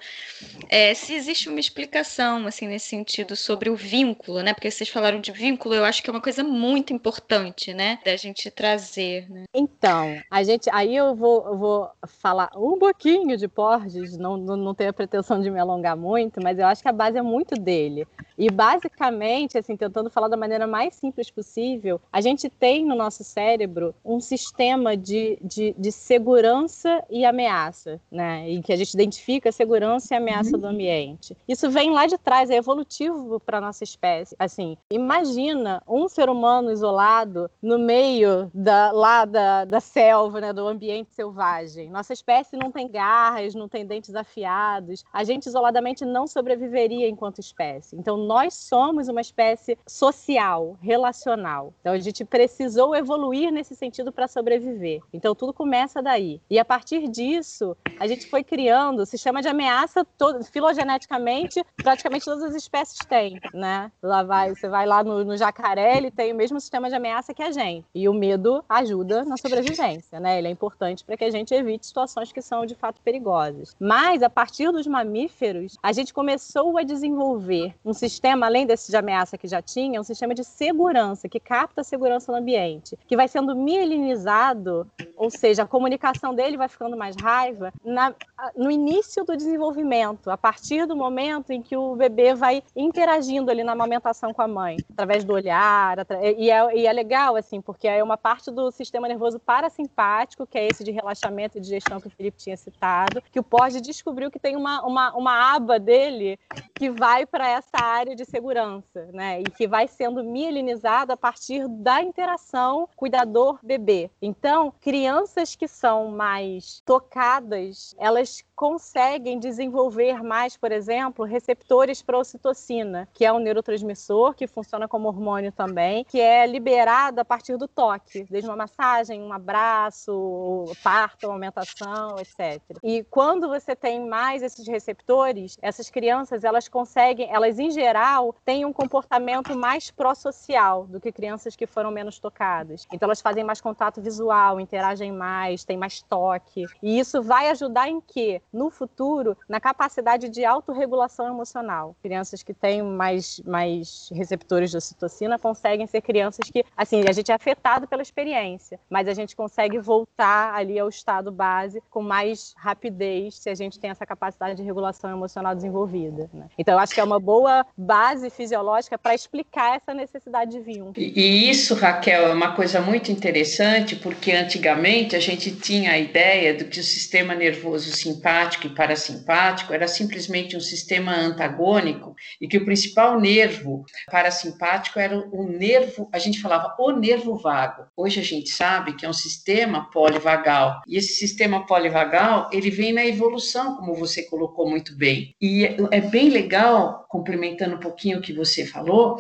é, 0.69 0.95
se 0.95 1.15
existe 1.15 1.49
uma 1.49 1.61
explicação, 1.61 2.47
assim, 2.47 2.67
nesse 2.67 2.89
sentido, 2.89 3.37
sobre 3.37 3.71
o 3.71 3.77
vínculo, 3.77 4.43
né, 4.43 4.55
porque 4.55 4.71
vocês 4.71 4.89
falaram 4.89 5.21
de 5.21 5.33
vínculo, 5.33 5.75
eu 5.75 5.85
acho 5.85 6.03
que 6.03 6.11
é 6.11 6.13
uma 6.13 6.21
coisa 6.21 6.43
muito 6.43 6.93
importante, 6.93 7.75
né, 7.75 7.99
da 8.05 8.17
gente 8.17 8.51
trazer, 8.51 9.29
né. 9.31 9.45
Então, 9.55 10.21
a 10.31 10.43
gente, 10.43 10.69
aí 10.71 10.97
eu 10.97 11.15
vou, 11.15 11.47
eu 11.47 11.59
vou 11.59 11.91
falar 12.07 12.51
um 12.57 12.79
pouquinho 12.79 13.37
de 13.37 13.49
Porges, 13.49 14.17
não, 14.17 14.37
não, 14.37 14.57
não 14.57 14.75
tenho 14.75 14.91
a 14.91 14.95
pretensão 14.95 15.41
de 15.41 15.51
me 15.51 15.59
alongar 15.59 15.97
muito, 15.97 16.43
mas 16.43 16.59
eu 16.59 16.67
acho 16.67 16.83
que 16.83 16.89
a 16.89 16.93
base 16.93 17.19
é 17.19 17.23
muito 17.23 17.55
dele. 17.55 18.07
E 18.37 18.51
basicamente, 18.51 19.57
assim, 19.57 19.77
tentando 19.77 20.04
falar 20.11 20.29
da 20.29 20.37
maneira 20.37 20.67
mais 20.67 20.95
simples 20.95 21.31
possível, 21.31 22.01
a 22.13 22.21
gente 22.21 22.49
tem 22.49 22.85
no 22.85 22.95
nosso 22.95 23.25
cérebro 23.25 23.95
um 24.05 24.21
sistema 24.21 24.97
de, 24.97 25.39
de, 25.43 25.75
de 25.79 25.93
segurança 25.93 27.03
e 27.11 27.25
ameaça, 27.25 28.01
né? 28.11 28.49
Em 28.51 28.63
que 28.63 28.73
a 28.73 28.77
gente 28.77 28.95
identifica 28.95 29.49
a 29.49 29.53
segurança 29.53 30.15
e 30.15 30.17
ameaça 30.17 30.57
do 30.57 30.67
ambiente. 30.67 31.37
Isso 31.49 31.71
vem 31.71 31.91
lá 31.91 32.07
de 32.07 32.19
trás, 32.19 32.51
é 32.51 32.57
evolutivo 32.57 33.41
para 33.41 33.61
nossa 33.61 33.85
espécie. 33.85 34.35
Assim, 34.39 34.77
imagina 34.91 35.83
um 35.89 36.09
ser 36.09 36.29
humano 36.29 36.71
isolado 36.71 37.51
no 37.63 37.79
meio 37.79 38.51
da, 38.55 38.93
lá 38.93 39.25
da, 39.25 39.65
da 39.65 39.81
selva, 39.81 40.41
né? 40.41 40.53
Do 40.53 40.67
ambiente 40.67 41.13
selvagem. 41.15 41.91
Nossa 41.91 42.13
espécie 42.13 42.57
não 42.57 42.71
tem 42.71 42.89
garras, 42.89 43.55
não 43.55 43.69
tem 43.69 43.87
dentes 43.87 44.15
afiados. 44.15 45.05
A 45.13 45.25
gente 45.25 45.47
isoladamente 45.47 46.05
não 46.05 46.27
sobreviveria 46.27 47.09
enquanto 47.09 47.41
espécie. 47.41 47.97
Então, 47.97 48.17
nós 48.17 48.55
somos 48.55 49.09
uma 49.09 49.21
espécie 49.21 49.79
social, 49.87 50.77
relacional. 50.81 51.73
Então 51.81 51.93
a 51.93 51.99
gente 51.99 52.25
precisou 52.25 52.95
evoluir 52.95 53.53
nesse 53.53 53.75
sentido 53.75 54.11
para 54.11 54.27
sobreviver. 54.27 55.01
Então 55.13 55.35
tudo 55.35 55.53
começa 55.53 56.03
daí. 56.03 56.41
E 56.49 56.59
a 56.59 56.65
partir 56.65 57.09
disso, 57.09 57.77
a 57.99 58.07
gente 58.07 58.29
foi 58.29 58.43
criando 58.43 59.01
o 59.01 59.07
sistema 59.07 59.43
de 59.43 59.49
ameaça 59.49 60.05
todo, 60.17 60.43
filogeneticamente, 60.45 61.65
praticamente 61.77 62.25
todas 62.25 62.43
as 62.43 62.55
espécies 62.55 62.99
têm, 63.09 63.39
né? 63.53 63.91
Lá 64.03 64.23
vai, 64.23 64.55
você 64.55 64.69
vai 64.69 64.87
lá 64.87 65.05
no, 65.05 65.25
no 65.25 65.37
jacaré, 65.37 65.97
ele 65.97 66.11
tem 66.11 66.33
o 66.33 66.37
mesmo 66.37 66.61
sistema 66.61 66.89
de 66.89 66.95
ameaça 66.95 67.35
que 67.35 67.43
a 67.43 67.51
gente. 67.51 67.87
E 67.95 68.09
o 68.09 68.15
medo 68.15 68.65
ajuda 68.69 69.25
na 69.25 69.37
sobrevivência, 69.37 70.19
né? 70.19 70.39
Ele 70.39 70.49
é 70.49 70.51
importante 70.51 71.05
para 71.05 71.17
que 71.17 71.25
a 71.25 71.31
gente 71.31 71.55
evite 71.55 71.87
situações 71.87 72.33
que 72.33 72.41
são 72.41 72.65
de 72.65 72.75
fato 72.75 73.01
perigosas. 73.01 73.77
Mas 73.79 74.23
a 74.23 74.31
partir 74.31 74.71
dos 74.73 74.87
mamíferos, 74.87 75.77
a 75.83 75.93
gente 75.93 76.13
começou 76.13 76.79
a 76.79 76.83
desenvolver 76.83 77.75
um 77.85 77.93
sistema, 77.93 78.47
além 78.47 78.67
desse 78.67 78.91
de 78.91 78.97
ameaça 78.97 79.37
que 79.37 79.47
já 79.47 79.61
tinha, 79.61 79.74
um 79.99 80.05
sistema 80.05 80.35
de 80.35 80.45
segurança, 80.45 81.29
que 81.29 81.41
capta 81.41 81.81
a 81.81 81.85
segurança 81.85 82.31
no 82.31 82.39
ambiente, 82.39 82.99
que 83.07 83.17
vai 83.17 83.29
sendo 83.29 83.55
mielinizado, 83.55 84.87
ou 85.17 85.31
seja, 85.31 85.63
a 85.63 85.67
comunicação 85.67 86.35
dele 86.35 86.57
vai 86.57 86.69
ficando 86.69 86.97
mais 86.97 87.17
raiva, 87.17 87.73
na, 87.85 88.15
no 88.57 88.71
início 88.71 89.25
do 89.25 89.37
desenvolvimento, 89.37 90.31
a 90.31 90.37
partir 90.37 90.87
do 90.87 90.97
momento 90.97 91.51
em 91.51 91.61
que 91.61 91.77
o 91.77 91.97
bebê 91.97 92.35
vai 92.35 92.63
interagindo 92.75 93.51
ali 93.51 93.65
na 93.65 93.73
amamentação 93.73 94.33
com 94.33 94.43
a 94.43 94.49
mãe, 94.49 94.77
através 94.93 95.25
do 95.25 95.33
olhar, 95.33 95.99
e, 96.37 96.51
é, 96.51 96.77
e 96.77 96.87
é 96.87 96.93
legal, 96.93 97.37
assim, 97.37 97.61
porque 97.61 97.89
é 97.89 98.03
uma 98.03 98.17
parte 98.17 98.51
do 98.51 98.71
sistema 98.71 99.09
nervoso 99.09 99.39
parasimpático, 99.39 100.47
que 100.47 100.59
é 100.59 100.67
esse 100.67 100.85
de 100.85 100.91
relaxamento 100.91 101.59
e 101.59 101.61
digestão 101.61 102.01
que 102.01 102.07
o 102.07 102.11
Felipe 102.11 102.39
tinha 102.39 102.57
citado, 102.57 103.23
que 103.33 103.41
o 103.41 103.43
Porge 103.43 103.81
descobriu 103.81 104.31
que 104.31 104.39
tem 104.39 104.57
uma, 104.57 104.83
uma, 104.83 105.15
uma 105.15 105.55
aba 105.55 105.79
dele 105.79 106.39
que 106.75 106.91
vai 106.91 107.27
para 107.27 107.49
essa 107.49 107.79
área 107.79 108.15
de 108.15 108.25
segurança, 108.25 109.09
né? 109.13 109.41
E 109.41 109.45
que 109.45 109.64
vai 109.67 109.89
sendo 109.89 110.23
mielinizada 110.23 111.15
a 111.15 111.17
partir 111.17 111.67
da 111.69 112.03
interação 112.03 112.89
cuidador-bebê. 112.97 114.11
Então, 114.21 114.73
crianças 114.81 115.55
que 115.57 115.69
são 115.69 116.09
mais 116.11 116.83
tocadas, 116.85 117.95
elas 117.99 118.45
conseguem 118.55 119.39
desenvolver 119.39 120.23
mais, 120.23 120.57
por 120.57 120.71
exemplo, 120.73 121.25
receptores 121.25 122.03
para 122.03 122.19
ocitocina, 122.19 123.09
que 123.13 123.25
é 123.25 123.33
um 123.33 123.39
neurotransmissor 123.39 124.35
que 124.35 124.47
funciona 124.47 124.87
como 124.89 125.09
hormônio 125.09 125.53
também, 125.53 126.05
que 126.05 126.21
é 126.21 126.47
liberado 126.47 127.21
a 127.21 127.25
partir 127.25 127.57
do 127.57 127.67
toque, 127.67 128.27
desde 128.31 128.49
uma 128.49 128.57
massagem, 128.57 129.21
um 129.21 129.33
abraço, 129.33 130.65
parto, 130.83 131.31
aumentação, 131.31 132.17
etc. 132.19 132.61
E 132.83 133.03
quando 133.05 133.49
você 133.49 133.75
tem 133.75 134.07
mais 134.07 134.43
esses 134.43 134.67
receptores, 134.67 135.59
essas 135.61 135.91
crianças 135.91 136.45
elas 136.45 136.69
conseguem, 136.69 137.29
elas 137.31 137.59
em 137.59 137.71
geral 137.71 138.35
têm 138.45 138.65
um 138.65 138.73
comportamento 138.73 139.57
mais 139.57 139.91
pró-social 139.91 140.87
do 140.87 141.01
que 141.01 141.13
crianças 141.13 141.57
que 141.57 141.67
foram 141.67 141.91
menos 141.91 142.19
tocadas. 142.19 142.87
Então 142.93 143.07
elas 143.07 143.21
fazem 143.21 143.43
mais 143.43 143.61
contato 143.61 144.01
visual, 144.01 144.61
interagem 144.61 145.13
mais, 145.13 145.65
têm 145.65 145.77
mais 145.77 146.03
toque. 146.03 146.67
E 146.83 146.99
isso 146.99 147.23
vai 147.23 147.49
ajudar 147.49 147.89
em 147.89 148.01
quê? 148.01 148.41
No 148.55 148.71
futuro 148.71 149.37
na 149.49 149.61
capacidade 149.61 150.29
de 150.29 150.45
autorregulação 150.45 151.27
emocional. 151.27 151.97
Crianças 152.01 152.43
que 152.43 152.55
têm 152.55 152.83
mais, 152.83 153.41
mais 153.45 154.09
receptores 154.15 154.71
de 154.71 154.77
ocitocina 154.77 155.39
conseguem 155.39 155.87
ser 155.87 156.01
crianças 156.01 156.49
que, 156.49 156.65
assim, 156.77 157.03
a 157.07 157.13
gente 157.13 157.33
é 157.33 157.35
afetado 157.35 157.89
pela 157.89 158.01
experiência, 158.01 158.79
mas 158.89 159.09
a 159.09 159.13
gente 159.15 159.35
consegue 159.35 159.79
voltar 159.79 160.55
ali 160.55 160.79
ao 160.79 160.89
estado 160.89 161.33
base 161.33 161.83
com 161.91 162.01
mais 162.01 162.55
rapidez 162.57 163.35
se 163.35 163.51
a 163.51 163.55
gente 163.55 163.79
tem 163.79 163.91
essa 163.91 164.07
capacidade 164.07 164.55
de 164.55 164.63
regulação 164.63 165.11
emocional 165.11 165.55
desenvolvida. 165.55 166.31
Né? 166.33 166.47
Então, 166.57 166.75
eu 166.75 166.79
acho 166.79 166.95
que 166.95 167.01
é 167.01 167.05
uma 167.05 167.19
boa 167.19 167.67
base 167.77 168.31
fisiológica 168.31 168.97
para 168.97 169.15
explicar 169.15 169.77
essa 169.77 169.93
necessidade 169.93 170.53
de 170.53 170.61
vínculo. 170.61 170.95
E 170.97 171.51
isso, 171.51 171.75
Raquel, 171.75 172.29
é 172.29 172.33
uma 172.33 172.55
coisa 172.55 172.81
muito 172.81 173.11
interessante, 173.11 173.97
porque 173.97 174.31
antigamente 174.31 175.17
a 175.17 175.21
gente 175.21 175.51
tinha 175.57 175.93
a 175.93 175.99
ideia 175.99 176.55
do 176.55 176.67
que 176.67 176.79
o 176.79 176.85
sistema 176.85 177.35
nervoso 177.35 177.91
simpático 177.91 178.44
simpático 178.45 178.67
e 178.67 178.71
parasimpático 178.71 179.73
era 179.73 179.89
simplesmente 179.89 180.57
um 180.57 180.61
sistema 180.61 181.15
antagônico 181.15 182.15
e 182.41 182.47
que 182.47 182.59
o 182.59 182.65
principal 182.65 183.19
nervo 183.21 183.85
parasimpático 184.11 184.99
era 184.99 185.17
o 185.17 185.45
nervo, 185.45 186.09
a 186.13 186.19
gente 186.19 186.41
falava 186.41 186.75
o 186.79 186.93
nervo 186.93 187.37
vago. 187.37 187.85
Hoje 187.97 188.21
a 188.21 188.23
gente 188.23 188.51
sabe 188.51 188.95
que 188.95 189.07
é 189.07 189.09
um 189.09 189.15
sistema 189.15 189.91
polivagal 189.91 190.81
e 190.87 190.97
esse 190.97 191.15
sistema 191.15 191.67
polivagal 191.67 192.51
ele 192.53 192.71
vem 192.71 192.93
na 192.93 193.05
evolução, 193.05 193.77
como 193.77 193.95
você 193.95 194.23
colocou 194.25 194.69
muito 194.69 194.97
bem. 194.97 195.35
E 195.41 195.65
é 195.91 196.01
bem 196.01 196.29
legal, 196.29 197.07
complementando 197.09 197.77
um 197.77 197.81
pouquinho 197.81 198.19
o 198.19 198.23
que 198.23 198.33
você 198.33 198.67
falou, 198.67 199.19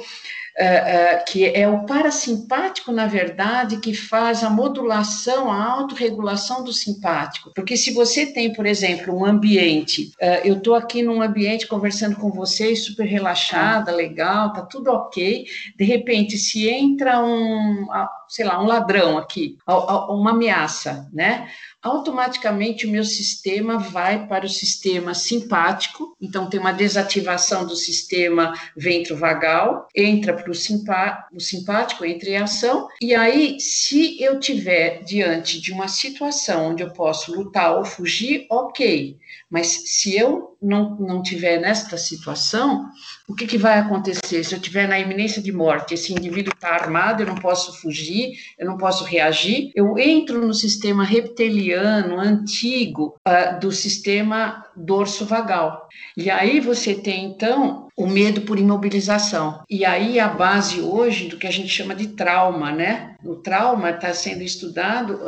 uh, 0.58 1.20
uh, 1.20 1.24
que 1.26 1.46
é 1.46 1.68
o 1.68 1.84
parasimpático, 1.84 2.92
na 2.92 3.06
verdade, 3.06 3.78
que 3.78 3.94
faz 3.94 4.42
a 4.42 4.50
modulação, 4.50 5.50
a 5.50 5.64
autorregulação 5.64 6.62
do 6.62 6.72
simpático. 6.72 7.52
Porque 7.54 7.76
se 7.76 7.92
você 7.92 8.26
tem, 8.26 8.52
por 8.52 8.66
exemplo, 8.66 9.16
um 9.16 9.24
ambiente, 9.24 10.12
uh, 10.20 10.44
eu 10.44 10.56
estou 10.56 10.74
aqui 10.74 11.02
num 11.02 11.22
ambiente 11.22 11.66
conversando 11.66 12.16
com 12.16 12.30
vocês, 12.30 12.84
super 12.84 13.04
relaxada, 13.04 13.92
legal, 13.92 14.52
tá 14.52 14.62
tudo 14.62 14.90
ok. 14.90 15.44
De 15.76 15.84
repente, 15.84 16.38
se 16.38 16.68
entra 16.68 17.20
um, 17.20 17.86
sei 18.28 18.44
lá, 18.44 18.62
um 18.62 18.66
ladrão 18.66 19.18
aqui, 19.18 19.56
uma 20.08 20.30
ameaça, 20.30 21.08
né? 21.12 21.48
automaticamente 21.84 22.86
o 22.86 22.90
meu 22.90 23.04
sistema 23.04 23.78
vai 23.78 24.26
para 24.26 24.46
o 24.46 24.48
sistema 24.48 25.12
simpático, 25.12 26.16
então 26.18 26.48
tem 26.48 26.58
uma 26.58 26.72
desativação 26.72 27.66
do 27.66 27.76
sistema 27.76 28.54
ventro-vagal, 28.74 29.86
entra 29.94 30.32
para 30.32 30.50
o, 30.50 30.54
simpá 30.54 31.28
simpático, 31.38 32.06
entra 32.06 32.30
em 32.30 32.36
ação, 32.38 32.88
e 33.02 33.14
aí, 33.14 33.60
se 33.60 34.20
eu 34.22 34.40
tiver 34.40 35.02
diante 35.04 35.60
de 35.60 35.72
uma 35.72 35.86
situação 35.86 36.70
onde 36.70 36.82
eu 36.82 36.90
posso 36.90 37.34
lutar 37.34 37.76
ou 37.76 37.84
fugir, 37.84 38.46
ok, 38.50 39.18
mas 39.54 39.82
se 39.84 40.18
eu 40.18 40.56
não, 40.60 40.96
não 40.96 41.22
tiver 41.22 41.60
nesta 41.60 41.96
situação, 41.96 42.88
o 43.28 43.36
que, 43.36 43.46
que 43.46 43.56
vai 43.56 43.78
acontecer? 43.78 44.42
Se 44.42 44.52
eu 44.52 44.60
tiver 44.60 44.88
na 44.88 44.98
iminência 44.98 45.40
de 45.40 45.52
morte, 45.52 45.94
esse 45.94 46.12
indivíduo 46.12 46.52
está 46.52 46.70
armado, 46.70 47.22
eu 47.22 47.26
não 47.28 47.36
posso 47.36 47.80
fugir, 47.80 48.32
eu 48.58 48.66
não 48.66 48.76
posso 48.76 49.04
reagir, 49.04 49.70
eu 49.72 49.96
entro 49.96 50.44
no 50.44 50.52
sistema 50.52 51.04
reptiliano 51.04 52.18
antigo 52.18 53.14
uh, 53.28 53.60
do 53.60 53.70
sistema 53.70 54.66
dorso 54.74 55.24
vagal. 55.24 55.88
E 56.16 56.28
aí 56.30 56.58
você 56.58 56.92
tem, 56.92 57.24
então, 57.26 57.86
o 57.96 58.08
medo 58.08 58.40
por 58.40 58.58
imobilização. 58.58 59.62
E 59.70 59.84
aí 59.84 60.18
a 60.18 60.26
base 60.26 60.80
hoje 60.80 61.28
do 61.28 61.36
que 61.36 61.46
a 61.46 61.52
gente 61.52 61.68
chama 61.68 61.94
de 61.94 62.08
trauma, 62.08 62.72
né? 62.72 63.13
O 63.24 63.36
trauma 63.36 63.90
está 63.90 64.12
sendo 64.12 64.42
estudado 64.42 65.20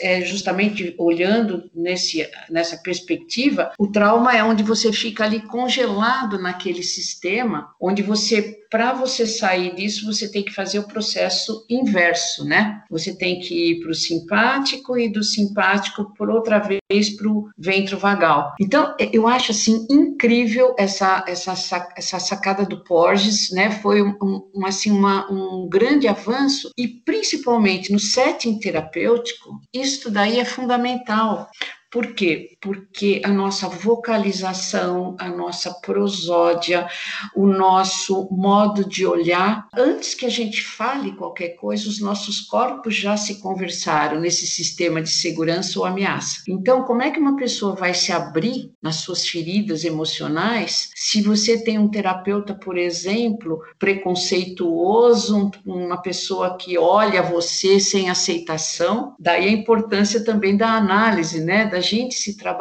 é 0.00 0.20
justamente 0.22 0.94
olhando 0.98 1.70
nesse, 1.74 2.28
nessa 2.50 2.76
perspectiva. 2.78 3.72
O 3.78 3.88
trauma 3.88 4.36
é 4.36 4.42
onde 4.42 4.62
você 4.62 4.92
fica 4.92 5.24
ali 5.24 5.40
congelado 5.40 6.38
naquele 6.38 6.82
sistema, 6.82 7.70
onde 7.80 8.02
você 8.02 8.64
para 8.74 8.92
você 8.92 9.24
sair 9.24 9.72
disso, 9.76 10.04
você 10.04 10.28
tem 10.28 10.42
que 10.42 10.52
fazer 10.52 10.80
o 10.80 10.88
processo 10.88 11.64
inverso, 11.70 12.44
né? 12.44 12.82
Você 12.90 13.16
tem 13.16 13.38
que 13.38 13.70
ir 13.70 13.80
para 13.80 13.92
o 13.92 13.94
simpático 13.94 14.98
e 14.98 15.08
do 15.08 15.22
simpático, 15.22 16.12
por 16.16 16.28
outra 16.28 16.58
vez, 16.58 17.10
para 17.10 17.28
o 17.28 17.48
ventro 17.56 17.96
vagal. 17.96 18.52
Então, 18.60 18.92
eu 19.12 19.28
acho 19.28 19.52
assim 19.52 19.86
incrível 19.88 20.74
essa, 20.76 21.24
essa, 21.28 21.52
essa 21.96 22.18
sacada 22.18 22.66
do 22.66 22.82
Porges, 22.82 23.52
né? 23.52 23.70
Foi 23.70 24.02
um, 24.02 24.16
um, 24.52 24.66
assim, 24.66 24.90
uma, 24.90 25.30
um 25.30 25.68
grande 25.68 26.08
avanço 26.08 26.70
e 26.76 26.88
principalmente 26.88 27.43
no 27.92 27.98
setting 27.98 28.58
terapêutico, 28.58 29.60
isso 29.72 30.10
daí 30.10 30.38
é 30.40 30.44
fundamental, 30.44 31.50
por 31.90 32.14
quê? 32.14 32.53
Porque 32.64 33.20
a 33.22 33.28
nossa 33.28 33.68
vocalização, 33.68 35.14
a 35.20 35.28
nossa 35.28 35.70
prosódia, 35.82 36.88
o 37.36 37.46
nosso 37.46 38.26
modo 38.30 38.88
de 38.88 39.04
olhar, 39.04 39.68
antes 39.76 40.14
que 40.14 40.24
a 40.24 40.30
gente 40.30 40.62
fale 40.62 41.12
qualquer 41.12 41.56
coisa, 41.56 41.86
os 41.86 42.00
nossos 42.00 42.40
corpos 42.40 42.94
já 42.94 43.18
se 43.18 43.38
conversaram 43.42 44.18
nesse 44.18 44.46
sistema 44.46 45.02
de 45.02 45.10
segurança 45.10 45.78
ou 45.78 45.84
ameaça. 45.84 46.42
Então, 46.48 46.84
como 46.84 47.02
é 47.02 47.10
que 47.10 47.20
uma 47.20 47.36
pessoa 47.36 47.74
vai 47.74 47.92
se 47.92 48.12
abrir 48.12 48.72
nas 48.80 48.96
suas 48.96 49.28
feridas 49.28 49.84
emocionais 49.84 50.88
se 50.96 51.20
você 51.20 51.62
tem 51.62 51.78
um 51.78 51.88
terapeuta, 51.88 52.54
por 52.54 52.78
exemplo, 52.78 53.60
preconceituoso, 53.78 55.50
uma 55.66 55.98
pessoa 55.98 56.56
que 56.56 56.78
olha 56.78 57.20
você 57.20 57.78
sem 57.78 58.08
aceitação? 58.08 59.14
Daí 59.20 59.48
a 59.48 59.52
importância 59.52 60.24
também 60.24 60.56
da 60.56 60.70
análise, 60.70 61.44
né? 61.44 61.66
Da 61.66 61.80
gente 61.80 62.14
se 62.14 62.38
trabalhar 62.38 62.53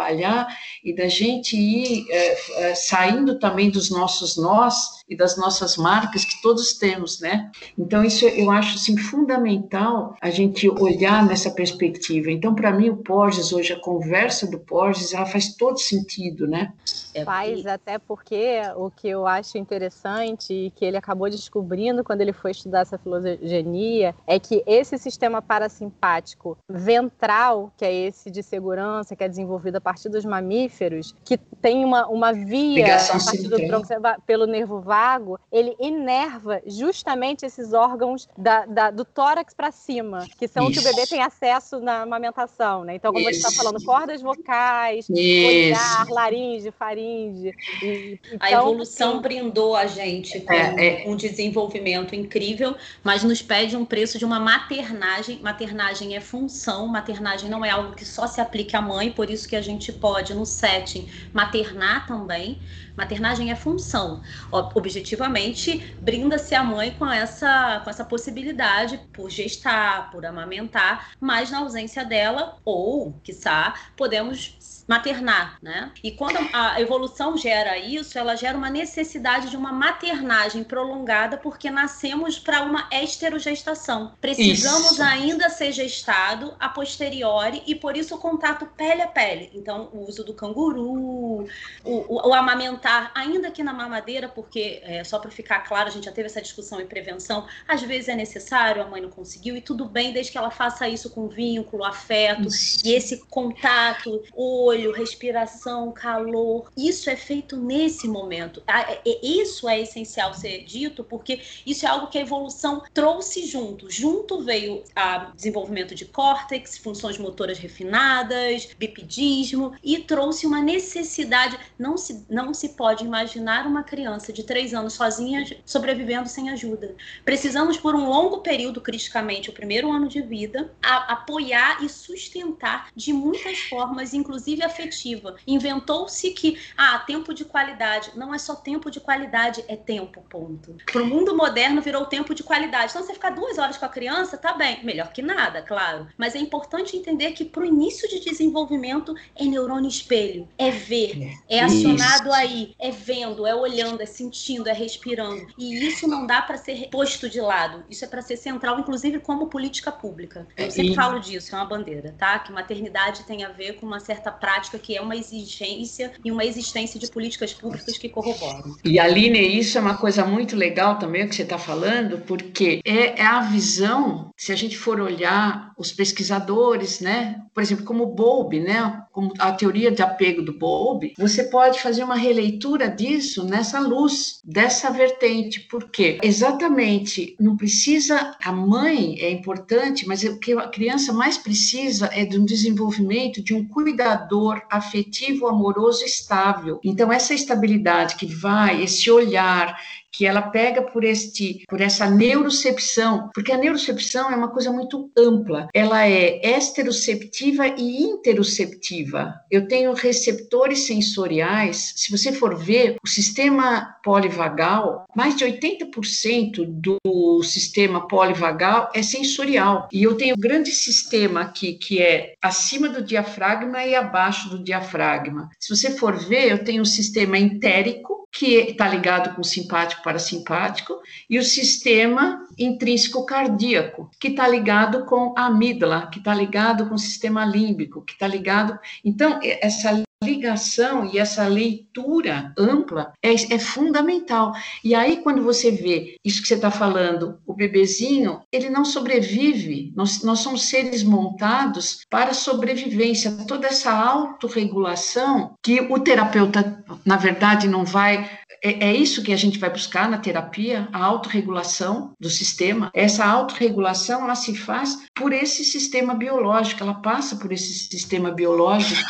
e 0.83 0.95
da 0.95 1.07
gente 1.07 1.55
ir 1.55 2.05
é, 2.09 2.75
saindo 2.75 3.39
também 3.39 3.69
dos 3.69 3.89
nossos 3.89 4.37
nós 4.37 5.02
e 5.13 5.17
das 5.17 5.37
nossas 5.37 5.77
marcas 5.77 6.25
que 6.25 6.41
todos 6.41 6.73
temos, 6.73 7.19
né? 7.19 7.51
Então 7.77 8.03
isso 8.03 8.25
eu 8.25 8.49
acho 8.51 8.75
assim 8.75 8.97
fundamental 8.97 10.15
a 10.21 10.29
gente 10.29 10.67
olhar 10.69 11.25
nessa 11.25 11.51
perspectiva. 11.51 12.31
Então 12.31 12.53
para 12.53 12.71
mim 12.71 12.89
o 12.89 12.97
Porges 12.97 13.53
hoje 13.53 13.73
a 13.73 13.79
conversa 13.79 14.47
do 14.47 14.59
Porges 14.59 15.13
ela 15.13 15.25
faz 15.25 15.55
todo 15.55 15.79
sentido, 15.79 16.47
né? 16.47 16.73
É, 17.13 17.23
faz 17.23 17.65
até 17.65 17.99
porque 17.99 18.61
o 18.75 18.89
que 18.89 19.07
eu 19.07 19.27
acho 19.27 19.57
interessante 19.57 20.51
e 20.53 20.71
que 20.71 20.83
ele 20.83 20.97
acabou 20.97 21.29
descobrindo 21.29 22.03
quando 22.03 22.21
ele 22.21 22.33
foi 22.33 22.51
estudar 22.51 22.81
essa 22.81 22.97
filogenia 22.97 24.15
é 24.25 24.39
que 24.39 24.63
esse 24.65 24.97
sistema 24.97 25.41
parasimpático 25.41 26.57
ventral, 26.67 27.71
que 27.77 27.85
é 27.85 27.93
esse 27.93 28.31
de 28.31 28.41
segurança, 28.41 29.15
que 29.15 29.23
é 29.23 29.29
desenvolvido 29.29 29.75
a 29.75 29.81
partir 29.81 30.09
dos 30.09 30.25
mamíferos, 30.25 31.15
que 31.23 31.37
tem 31.37 31.85
uma, 31.85 32.07
uma 32.07 32.33
via 32.33 32.95
a 32.95 33.23
partir 33.23 33.47
do 33.47 33.57
tronco 33.67 33.87
pelo 34.25 34.47
nervo 34.47 34.81
vago, 34.81 35.02
ele 35.51 35.75
inerva 35.79 36.61
justamente 36.65 37.45
esses 37.45 37.73
órgãos 37.73 38.27
da, 38.37 38.65
da, 38.65 38.91
do 38.91 39.05
tórax 39.05 39.53
para 39.53 39.71
cima, 39.71 40.27
que 40.37 40.47
são 40.47 40.69
Isso. 40.69 40.81
que 40.81 40.87
o 40.87 40.89
bebê 40.89 41.07
tem 41.07 41.21
acesso 41.21 41.79
na 41.79 42.01
amamentação, 42.01 42.83
né? 42.83 42.95
Então, 42.95 43.11
como 43.11 43.29
Isso. 43.29 43.41
você 43.41 43.47
está 43.47 43.63
falando, 43.63 43.83
cordas 43.83 44.21
vocais, 44.21 45.07
olhar, 45.09 46.07
laringe, 46.09 46.71
faringe. 46.71 47.53
E, 47.81 48.19
então, 48.27 48.37
a 48.39 48.51
evolução 48.51 49.11
assim, 49.11 49.21
brindou 49.21 49.75
a 49.75 49.85
gente 49.85 50.39
com 50.41 50.53
é, 50.53 51.03
é. 51.03 51.09
um 51.09 51.15
desenvolvimento 51.15 52.15
incrível, 52.15 52.75
mas 53.03 53.23
nos 53.23 53.41
pede 53.41 53.75
um 53.75 53.85
preço 53.85 54.17
de 54.17 54.25
uma 54.25 54.39
maternagem. 54.39 55.39
Maternagem 55.41 56.15
é 56.15 56.21
função, 56.21 56.87
maternagem 56.87 57.49
não 57.49 57.63
é 57.63 57.69
algo 57.69 57.95
que 57.95 58.05
só 58.05 58.27
se 58.27 58.39
aplique 58.41 58.75
à 58.75 58.81
mãe, 58.81 59.11
por 59.11 59.29
isso 59.29 59.47
que 59.47 59.55
a 59.55 59.61
gente 59.61 59.91
pode, 59.91 60.33
no 60.33 60.45
setting, 60.45 61.07
maternar 61.33 62.07
também. 62.07 62.59
Maternagem 62.95 63.51
é 63.51 63.55
função. 63.55 64.21
Objetivamente, 64.51 65.95
brinda-se 66.01 66.53
a 66.55 66.63
mãe 66.63 66.91
com 66.91 67.05
essa, 67.05 67.81
com 67.83 67.89
essa 67.89 68.05
possibilidade 68.05 68.99
por 69.11 69.29
gestar, 69.29 70.11
por 70.11 70.25
amamentar, 70.25 71.11
mas 71.19 71.51
na 71.51 71.59
ausência 71.59 72.05
dela, 72.05 72.57
ou, 72.63 73.13
quiçá, 73.23 73.73
podemos 73.95 74.57
maternar, 74.87 75.57
né? 75.61 75.91
E 76.03 76.11
quando 76.11 76.37
a 76.53 76.79
evolução 76.81 77.37
gera 77.37 77.77
isso, 77.77 78.17
ela 78.17 78.35
gera 78.35 78.57
uma 78.57 78.69
necessidade 78.69 79.49
de 79.49 79.55
uma 79.55 79.71
maternagem 79.71 80.63
prolongada, 80.63 81.37
porque 81.37 81.69
nascemos 81.69 82.37
para 82.37 82.63
uma 82.63 82.87
esterogestação. 82.91 84.13
Precisamos 84.19 84.93
isso. 84.93 85.03
ainda 85.03 85.49
ser 85.49 85.71
gestado 85.71 86.55
a 86.59 86.67
posteriori 86.67 87.63
e 87.65 87.75
por 87.75 87.95
isso 87.95 88.15
o 88.15 88.17
contato 88.17 88.65
pele 88.77 89.01
a 89.01 89.07
pele. 89.07 89.49
Então, 89.53 89.89
o 89.93 90.07
uso 90.07 90.23
do 90.23 90.33
canguru, 90.33 90.91
o, 90.91 91.47
o, 91.83 92.29
o 92.29 92.33
amamentar, 92.33 93.11
ainda 93.15 93.51
que 93.51 93.63
na 93.63 93.73
mamadeira, 93.73 94.27
porque 94.27 94.81
é, 94.83 95.03
só 95.03 95.17
para 95.19 95.31
ficar 95.31 95.59
claro, 95.61 95.87
a 95.87 95.91
gente 95.91 96.05
já 96.05 96.11
teve 96.11 96.25
essa 96.25 96.41
discussão 96.41 96.81
em 96.81 96.87
prevenção, 96.87 97.47
às 97.67 97.81
vezes 97.81 98.09
é 98.09 98.15
necessário, 98.15 98.81
a 98.81 98.85
mãe 98.85 99.01
não 99.01 99.09
conseguiu, 99.09 99.55
e 99.55 99.61
tudo 99.61 99.85
bem, 99.85 100.11
desde 100.11 100.31
que 100.31 100.37
ela 100.37 100.51
faça 100.51 100.87
isso 100.89 101.09
com 101.09 101.27
vínculo, 101.27 101.83
afeto, 101.83 102.47
isso. 102.47 102.85
e 102.85 102.93
esse 102.93 103.25
contato, 103.27 104.21
o 104.35 104.72
olho, 104.73 104.91
respiração, 104.91 105.91
calor. 105.91 106.71
Isso 106.75 107.09
é 107.09 107.15
feito 107.15 107.55
nesse 107.55 108.07
momento. 108.07 108.61
É, 108.67 108.93
é, 109.07 109.25
isso 109.25 109.69
é 109.69 109.79
essencial 109.79 110.33
ser 110.33 110.63
dito, 110.63 111.03
porque 111.03 111.41
isso 111.65 111.85
é 111.85 111.89
algo 111.89 112.07
que 112.07 112.17
a 112.17 112.21
evolução 112.21 112.83
trouxe 112.93 113.45
junto. 113.45 113.89
Junto 113.89 114.43
veio 114.43 114.83
o 115.31 115.35
desenvolvimento 115.35 115.93
de 115.93 116.05
córtex, 116.05 116.77
funções 116.77 117.17
motoras 117.17 117.59
refinadas, 117.59 118.69
bipedismo, 118.77 119.73
e 119.83 119.99
trouxe 119.99 120.47
uma 120.47 120.61
necessidade. 120.61 121.57
Não 121.77 121.97
se, 121.97 122.25
não 122.29 122.53
se 122.53 122.69
pode 122.69 123.05
imaginar 123.05 123.67
uma 123.67 123.83
criança 123.83 124.33
de 124.33 124.43
três 124.43 124.73
anos 124.73 124.93
sozinha 124.93 125.45
sobrevivendo 125.65 126.27
sem 126.27 126.49
ajuda. 126.49 126.95
Precisamos, 127.23 127.77
por 127.77 127.95
um 127.95 128.09
longo 128.09 128.39
período, 128.39 128.81
criticamente, 128.81 129.49
o 129.49 129.53
primeiro 129.53 129.91
ano 129.91 130.07
de 130.07 130.21
vida, 130.21 130.73
a, 130.81 131.13
apoiar 131.13 131.83
e 131.83 131.89
sustentar 131.89 132.87
de 132.95 133.13
muitas 133.13 133.59
formas, 133.59 134.13
inclusive 134.13 134.62
afetiva. 134.63 135.35
Inventou-se 135.45 136.31
que, 136.31 136.59
ah, 136.77 136.99
tempo 136.99 137.33
de 137.33 137.45
qualidade. 137.45 138.11
Não 138.15 138.33
é 138.33 138.37
só 138.37 138.55
tempo 138.55 138.89
de 138.89 138.99
qualidade, 138.99 139.63
é 139.67 139.75
tempo, 139.75 140.21
ponto. 140.29 140.75
Para 140.91 141.03
o 141.03 141.05
mundo 141.05 141.35
moderno 141.35 141.81
virou 141.81 142.05
tempo 142.05 142.33
de 142.33 142.43
qualidade. 142.43 142.91
Então, 142.91 143.03
você 143.03 143.13
ficar 143.13 143.31
duas 143.31 143.57
horas 143.57 143.77
com 143.77 143.85
a 143.85 143.89
criança, 143.89 144.37
tá 144.37 144.53
bem. 144.53 144.83
Melhor 144.83 145.11
que 145.11 145.21
nada, 145.21 145.61
claro. 145.61 146.07
Mas 146.17 146.35
é 146.35 146.39
importante 146.39 146.95
entender 146.95 147.31
que 147.31 147.45
para 147.45 147.63
o 147.63 147.65
início 147.65 148.07
de 148.09 148.19
desenvolvimento 148.19 149.15
é 149.35 149.45
neurônio 149.45 149.89
espelho. 149.89 150.47
É 150.57 150.71
ver, 150.71 151.33
é 151.49 151.61
acionado 151.61 152.29
isso. 152.29 152.33
aí, 152.33 152.75
é 152.79 152.91
vendo, 152.91 153.45
é 153.45 153.55
olhando, 153.55 154.01
é 154.01 154.05
sentindo, 154.05 154.69
é 154.69 154.73
respirando. 154.73 155.47
E 155.57 155.87
isso 155.87 156.07
não 156.07 156.25
dá 156.25 156.41
para 156.41 156.57
ser 156.57 156.89
posto 156.89 157.29
de 157.29 157.41
lado. 157.41 157.83
Isso 157.89 158.05
é 158.05 158.07
para 158.07 158.21
ser 158.21 158.37
central, 158.37 158.79
inclusive 158.79 159.19
como 159.19 159.47
política 159.47 159.91
pública. 159.91 160.47
Eu 160.57 160.71
sempre 160.71 160.91
e... 160.91 160.95
falo 160.95 161.19
disso, 161.19 161.53
é 161.53 161.57
uma 161.57 161.65
bandeira, 161.65 162.13
tá? 162.17 162.39
Que 162.39 162.51
maternidade 162.51 163.23
tem 163.23 163.43
a 163.43 163.49
ver 163.49 163.73
com 163.73 163.85
uma 163.85 163.99
certa 163.99 164.31
prática 164.31 164.52
prática, 164.53 164.77
que 164.77 164.95
é 164.95 165.01
uma 165.01 165.15
exigência 165.15 166.11
e 166.23 166.31
uma 166.31 166.45
existência 166.45 166.99
de 166.99 167.09
políticas 167.09 167.53
públicas 167.53 167.97
que 167.97 168.07
corroboram. 168.07 168.75
E 168.83 168.99
Aline, 168.99 169.39
isso 169.39 169.77
é 169.77 169.81
uma 169.81 169.97
coisa 169.97 170.25
muito 170.25 170.55
legal 170.55 170.99
também 170.99 171.27
que 171.27 171.35
você 171.35 171.41
está 171.41 171.57
falando, 171.57 172.19
porque 172.19 172.79
é, 172.85 173.21
é 173.21 173.25
a 173.25 173.41
visão, 173.41 174.31
se 174.37 174.51
a 174.51 174.55
gente 174.55 174.77
for 174.77 174.99
olhar 174.99 175.73
os 175.77 175.91
pesquisadores, 175.91 176.99
né? 176.99 177.41
Por 177.53 177.61
exemplo, 177.61 177.83
como 177.83 178.05
Bowlby, 178.05 178.59
né? 178.59 179.03
Como 179.11 179.33
a 179.39 179.51
teoria 179.51 179.91
de 179.91 180.01
apego 180.01 180.41
do 180.41 180.57
Bowlby, 180.57 181.13
você 181.17 181.43
pode 181.45 181.79
fazer 181.79 182.03
uma 182.03 182.15
releitura 182.15 182.89
disso 182.89 183.43
nessa 183.43 183.79
luz, 183.79 184.39
dessa 184.43 184.91
vertente, 184.91 185.61
porque 185.61 186.19
exatamente 186.21 187.35
não 187.39 187.57
precisa 187.57 188.35
a 188.43 188.51
mãe 188.51 189.17
é 189.19 189.31
importante, 189.31 190.07
mas 190.07 190.23
o 190.23 190.39
que 190.39 190.53
a 190.53 190.67
criança 190.67 191.11
mais 191.11 191.37
precisa 191.37 192.09
é 192.13 192.25
de 192.25 192.37
um 192.37 192.45
desenvolvimento 192.45 193.41
de 193.41 193.53
um 193.53 193.67
cuidador 193.67 194.42
afetivo, 194.69 195.47
amoroso, 195.47 196.03
estável. 196.03 196.79
Então 196.83 197.11
essa 197.11 197.33
estabilidade 197.33 198.15
que 198.15 198.25
vai, 198.25 198.83
esse 198.83 199.09
olhar, 199.09 199.79
que 200.13 200.25
ela 200.25 200.43
pega 200.43 200.83
por 200.83 201.03
este 201.03 201.63
por 201.67 201.81
essa 201.81 202.09
neurocepção, 202.09 203.31
porque 203.33 203.51
a 203.51 203.57
neurocepção 203.57 204.31
é 204.31 204.35
uma 204.35 204.49
coisa 204.49 204.71
muito 204.71 205.11
ampla. 205.17 205.67
Ela 205.73 206.07
é 206.07 206.57
esteroceptiva 206.57 207.67
e 207.67 208.03
interoceptiva. 208.03 209.33
Eu 209.49 209.67
tenho 209.67 209.91
receptores 209.93 210.85
sensoriais. 210.85 211.93
Se 211.95 212.11
você 212.11 212.31
for 212.31 212.55
ver 212.55 212.97
o 213.03 213.07
sistema 213.07 213.97
polivagal, 214.03 215.05
mais 215.15 215.35
de 215.35 215.45
80% 215.45 216.65
do 216.65 217.41
sistema 217.41 218.07
polivagal 218.07 218.91
é 218.93 219.01
sensorial. 219.01 219.87
E 219.91 220.03
eu 220.03 220.15
tenho 220.15 220.35
um 220.35 220.39
grande 220.39 220.71
sistema 220.71 221.41
aqui 221.41 221.73
que 221.73 222.01
é 222.01 222.35
acima 222.41 222.87
do 222.87 223.01
diafragma 223.01 223.83
e 223.83 223.95
abaixo 223.95 224.49
do 224.49 224.63
diafragma. 224.63 225.49
Se 225.59 225.75
você 225.75 225.91
for 225.91 226.17
ver, 226.17 226.51
eu 226.51 226.63
tenho 226.63 226.81
um 226.81 226.85
sistema 226.85 227.37
entérico 227.37 228.22
que 228.33 228.55
está 228.71 228.89
ligado 228.89 229.35
com 229.35 229.43
simpático 229.43 230.01
parasimpático, 230.01 230.99
e 231.29 231.37
o 231.37 231.43
sistema 231.43 232.43
intrínseco 232.57 233.25
cardíaco, 233.27 234.09
que 234.19 234.29
está 234.29 234.47
ligado 234.47 235.05
com 235.05 235.35
a 235.37 235.45
amígdala, 235.45 236.07
que 236.07 236.17
está 236.17 236.33
ligado 236.33 236.89
com 236.89 236.95
o 236.95 236.99
sistema 236.99 237.45
límbico, 237.45 238.01
que 238.01 238.13
está 238.13 238.25
ligado. 238.25 238.79
Então, 239.05 239.39
essa 239.43 240.03
ligação 240.23 241.09
e 241.11 241.19
essa 241.19 241.47
leitura 241.47 242.53
ampla 242.57 243.13
é, 243.21 243.33
é, 243.33 243.59
fundamental. 243.59 244.53
E 244.83 244.95
aí, 244.95 245.17
quando 245.17 245.43
você 245.43 245.71
vê 245.71 246.17
isso 246.23 246.41
que 246.41 246.47
você 246.47 246.55
está 246.55 246.71
falando, 246.71 247.39
o 247.45 247.53
bebezinho, 247.53 248.41
ele 248.51 248.69
não 248.69 248.85
sobrevive. 248.85 249.91
Nós, 249.95 250.23
nós 250.23 250.39
somos 250.39 250.65
seres 250.65 251.03
montados 251.03 251.99
para 252.09 252.33
sobrevivência. 252.33 253.31
Toda 253.47 253.67
essa 253.67 253.91
autorregulação 253.91 255.55
que 255.61 255.81
o 255.81 255.99
terapeuta, 255.99 256.83
na 257.05 257.17
verdade, 257.17 257.67
não 257.67 257.85
vai. 257.85 258.29
É, 258.63 258.89
é 258.89 258.95
isso 258.95 259.23
que 259.23 259.33
a 259.33 259.37
gente 259.37 259.59
vai 259.59 259.69
buscar 259.69 260.09
na 260.09 260.17
terapia, 260.17 260.87
a 260.93 261.03
autorregulação 261.03 262.13
do 262.19 262.29
sistema. 262.29 262.89
Essa 262.93 263.25
autorregulação, 263.25 264.23
ela 264.23 264.35
se 264.35 264.55
faz 264.55 264.97
por 265.13 265.33
esse 265.33 265.63
sistema 265.65 266.13
biológico, 266.13 266.83
ela 266.83 266.95
passa 266.95 267.35
por 267.35 267.51
esse 267.51 267.73
sistema 267.73 268.31
biológico 268.31 269.03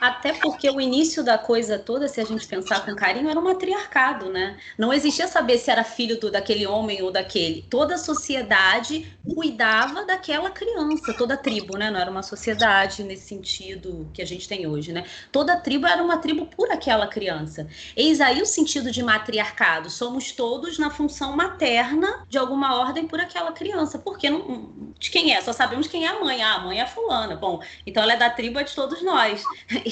até 0.00 0.32
porque 0.32 0.68
o 0.70 0.80
início 0.80 1.24
da 1.24 1.36
coisa 1.36 1.78
toda, 1.78 2.08
se 2.08 2.20
a 2.20 2.24
gente 2.24 2.46
pensar 2.46 2.84
com 2.84 2.94
carinho, 2.94 3.28
era 3.28 3.38
um 3.38 3.42
matriarcado, 3.42 4.30
né? 4.30 4.56
Não 4.76 4.92
existia 4.92 5.26
saber 5.26 5.58
se 5.58 5.70
era 5.70 5.84
filho 5.84 6.18
do, 6.18 6.30
daquele 6.30 6.66
homem 6.66 7.02
ou 7.02 7.10
daquele. 7.10 7.66
Toda 7.68 7.94
a 7.94 7.98
sociedade 7.98 9.10
cuidava 9.34 10.04
daquela 10.04 10.50
criança, 10.50 11.12
toda 11.14 11.34
a 11.34 11.36
tribo, 11.36 11.76
né? 11.76 11.90
Não 11.90 12.00
era 12.00 12.10
uma 12.10 12.22
sociedade 12.22 13.02
nesse 13.02 13.28
sentido 13.28 14.08
que 14.12 14.22
a 14.22 14.26
gente 14.26 14.48
tem 14.48 14.66
hoje, 14.66 14.92
né? 14.92 15.04
Toda 15.32 15.54
a 15.54 15.60
tribo 15.60 15.86
era 15.86 16.02
uma 16.02 16.18
tribo 16.18 16.46
por 16.46 16.70
aquela 16.70 17.06
criança. 17.06 17.66
Eis 17.96 18.20
aí 18.20 18.40
o 18.40 18.46
sentido 18.46 18.90
de 18.90 19.02
matriarcado. 19.02 19.90
Somos 19.90 20.32
todos 20.32 20.78
na 20.78 20.90
função 20.90 21.34
materna 21.36 22.24
de 22.28 22.38
alguma 22.38 22.78
ordem 22.78 23.06
por 23.06 23.20
aquela 23.20 23.52
criança. 23.52 23.98
Porque 23.98 24.30
não, 24.30 24.92
de 24.98 25.10
quem 25.10 25.34
é? 25.34 25.40
Só 25.42 25.52
sabemos 25.52 25.86
quem 25.86 26.06
é 26.06 26.08
a 26.08 26.20
mãe. 26.20 26.42
Ah, 26.42 26.54
a 26.54 26.60
mãe 26.60 26.80
é 26.80 26.86
fulana. 26.86 27.36
Bom, 27.36 27.60
então 27.86 28.02
ela 28.02 28.12
é 28.12 28.16
da 28.16 28.30
tribo 28.30 28.58
é 28.58 28.64
de 28.64 28.74
todos 28.74 29.02
nós. 29.02 29.42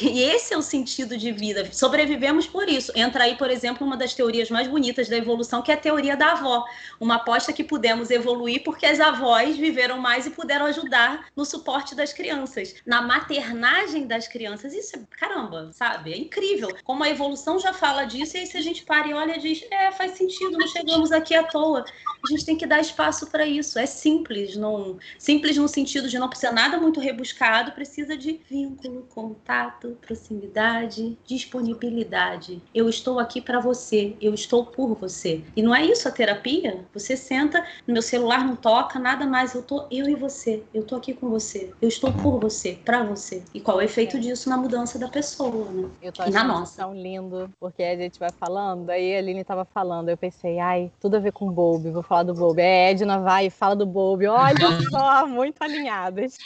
E 0.03 0.22
esse 0.22 0.53
é 0.53 0.59
o 0.59 0.62
sentido 0.62 1.16
de 1.16 1.32
vida. 1.32 1.72
Sobrevivemos 1.72 2.47
por 2.47 2.68
isso. 2.68 2.92
Entra 2.94 3.24
aí, 3.24 3.36
por 3.36 3.51
exemplo, 3.51 3.86
uma 3.86 3.97
das 3.97 4.12
teorias 4.12 4.51
mais 4.51 4.68
bonitas 4.68 5.09
da 5.09 5.16
evolução, 5.16 5.62
que 5.62 5.70
é 5.70 5.74
a 5.74 5.78
teoria 5.78 6.16
da 6.16 6.32
avó. 6.32 6.64
Uma 7.01 7.16
aposta 7.16 7.53
que 7.53 7.64
pudemos 7.64 8.11
evoluir 8.11 8.62
porque 8.62 8.84
as 8.84 9.01
avós 9.01 9.57
viveram 9.57 9.99
mais 9.99 10.26
e 10.26 10.30
puderam 10.30 10.66
ajudar 10.66 11.26
no 11.34 11.44
suporte 11.44 11.94
das 11.94 12.12
crianças, 12.12 12.74
na 12.84 13.01
maternagem 13.01 14.07
das 14.07 14.28
crianças. 14.28 14.74
Isso 14.74 14.97
é 14.97 15.01
caramba, 15.18 15.70
sabe? 15.72 16.12
É 16.12 16.18
incrível. 16.18 16.76
Como 16.84 17.03
a 17.03 17.09
evolução 17.09 17.59
já 17.59 17.72
fala 17.72 18.05
disso, 18.05 18.36
e 18.36 18.40
aí 18.40 18.47
se 18.47 18.57
a 18.59 18.61
gente 18.61 18.84
para 18.84 19.09
e 19.09 19.14
olha 19.14 19.38
diz: 19.38 19.64
é, 19.70 19.90
faz 19.92 20.12
sentido, 20.12 20.59
não 20.59 20.68
chegamos 20.68 21.11
aqui 21.11 21.34
à 21.34 21.42
toa. 21.42 21.84
A 22.24 22.30
gente 22.30 22.44
tem 22.44 22.57
que 22.57 22.66
dar 22.66 22.80
espaço 22.80 23.30
para 23.30 23.47
isso. 23.47 23.78
É 23.78 23.86
simples, 23.86 24.57
não 24.57 24.99
simples 25.18 25.57
no 25.57 25.68
sentido 25.68 26.09
de 26.09 26.18
não 26.18 26.28
precisa 26.28 26.53
nada 26.53 26.78
muito 26.78 27.01
rebuscado, 27.01 27.72
precisa 27.72 28.16
de 28.16 28.40
vínculo, 28.49 29.07
contato 29.14 29.86
contato, 29.87 29.97
proximidade, 30.01 31.16
disponibilidade. 31.24 32.62
Eu 32.74 32.89
estou 32.89 33.18
aqui 33.18 33.41
para 33.41 33.61
você, 33.61 34.16
eu 34.20 34.34
estou 34.34 34.66
por 34.66 34.95
você. 34.95 35.43
E 35.55 35.62
não 35.62 35.74
é 35.74 35.84
isso 35.84 36.09
a 36.09 36.11
terapia? 36.11 36.84
Você 36.93 37.16
senta, 37.16 37.64
meu 37.87 38.03
celular 38.03 38.45
não 38.45 38.57
toca, 38.57 38.99
nada 38.99 39.26
mais, 39.26 39.55
eu 39.55 39.62
tô 39.62 39.87
eu 39.91 40.09
e 40.09 40.14
você. 40.14 40.62
Eu 40.72 40.82
tô 40.82 40.97
aqui 40.97 41.12
com 41.12 41.28
você. 41.28 41.70
Eu 41.80 41.89
estou 41.89 42.12
por 42.12 42.41
você, 42.41 42.78
para 42.84 43.03
você. 43.05 43.43
E 43.55 43.61
qual 43.61 43.80
é 43.80 43.84
o 43.84 43.84
efeito 43.84 44.16
é. 44.16 44.20
disso 44.20 44.49
na 44.49 44.57
mudança 44.57 44.99
da 44.99 45.09
pessoa, 45.09 45.70
né? 45.70 45.89
Eu 46.03 46.12
tô 46.12 46.24
e 46.24 46.30
na 46.30 46.45
nossa. 46.45 46.82
tão 46.82 46.95
lindo, 46.95 47.51
porque 47.61 47.82
a 47.82 47.97
gente 47.97 48.18
vai 48.18 48.30
falando, 48.30 48.91
aí 48.91 49.14
a 49.14 49.18
Aline 49.18 49.45
tava 49.45 49.64
falando, 49.64 50.09
eu 50.09 50.16
pensei, 50.16 50.59
ai, 50.59 50.91
tudo 51.01 51.16
a 51.16 51.20
ver 51.20 51.32
com 51.32 51.49
o 51.49 51.53
Bob, 51.53 51.91
vou 51.91 52.03
falar 52.03 52.24
do 52.24 52.34
Bob. 52.34 52.61
É, 52.61 52.91
Edna 52.91 53.20
vai 53.20 53.47
e 53.47 53.51
fala 53.51 53.76
do 53.76 53.87
Bob. 53.87 54.26
Olha 54.26 54.57
só, 54.91 55.26
muito 55.26 55.62
alinhadas. 55.62 56.37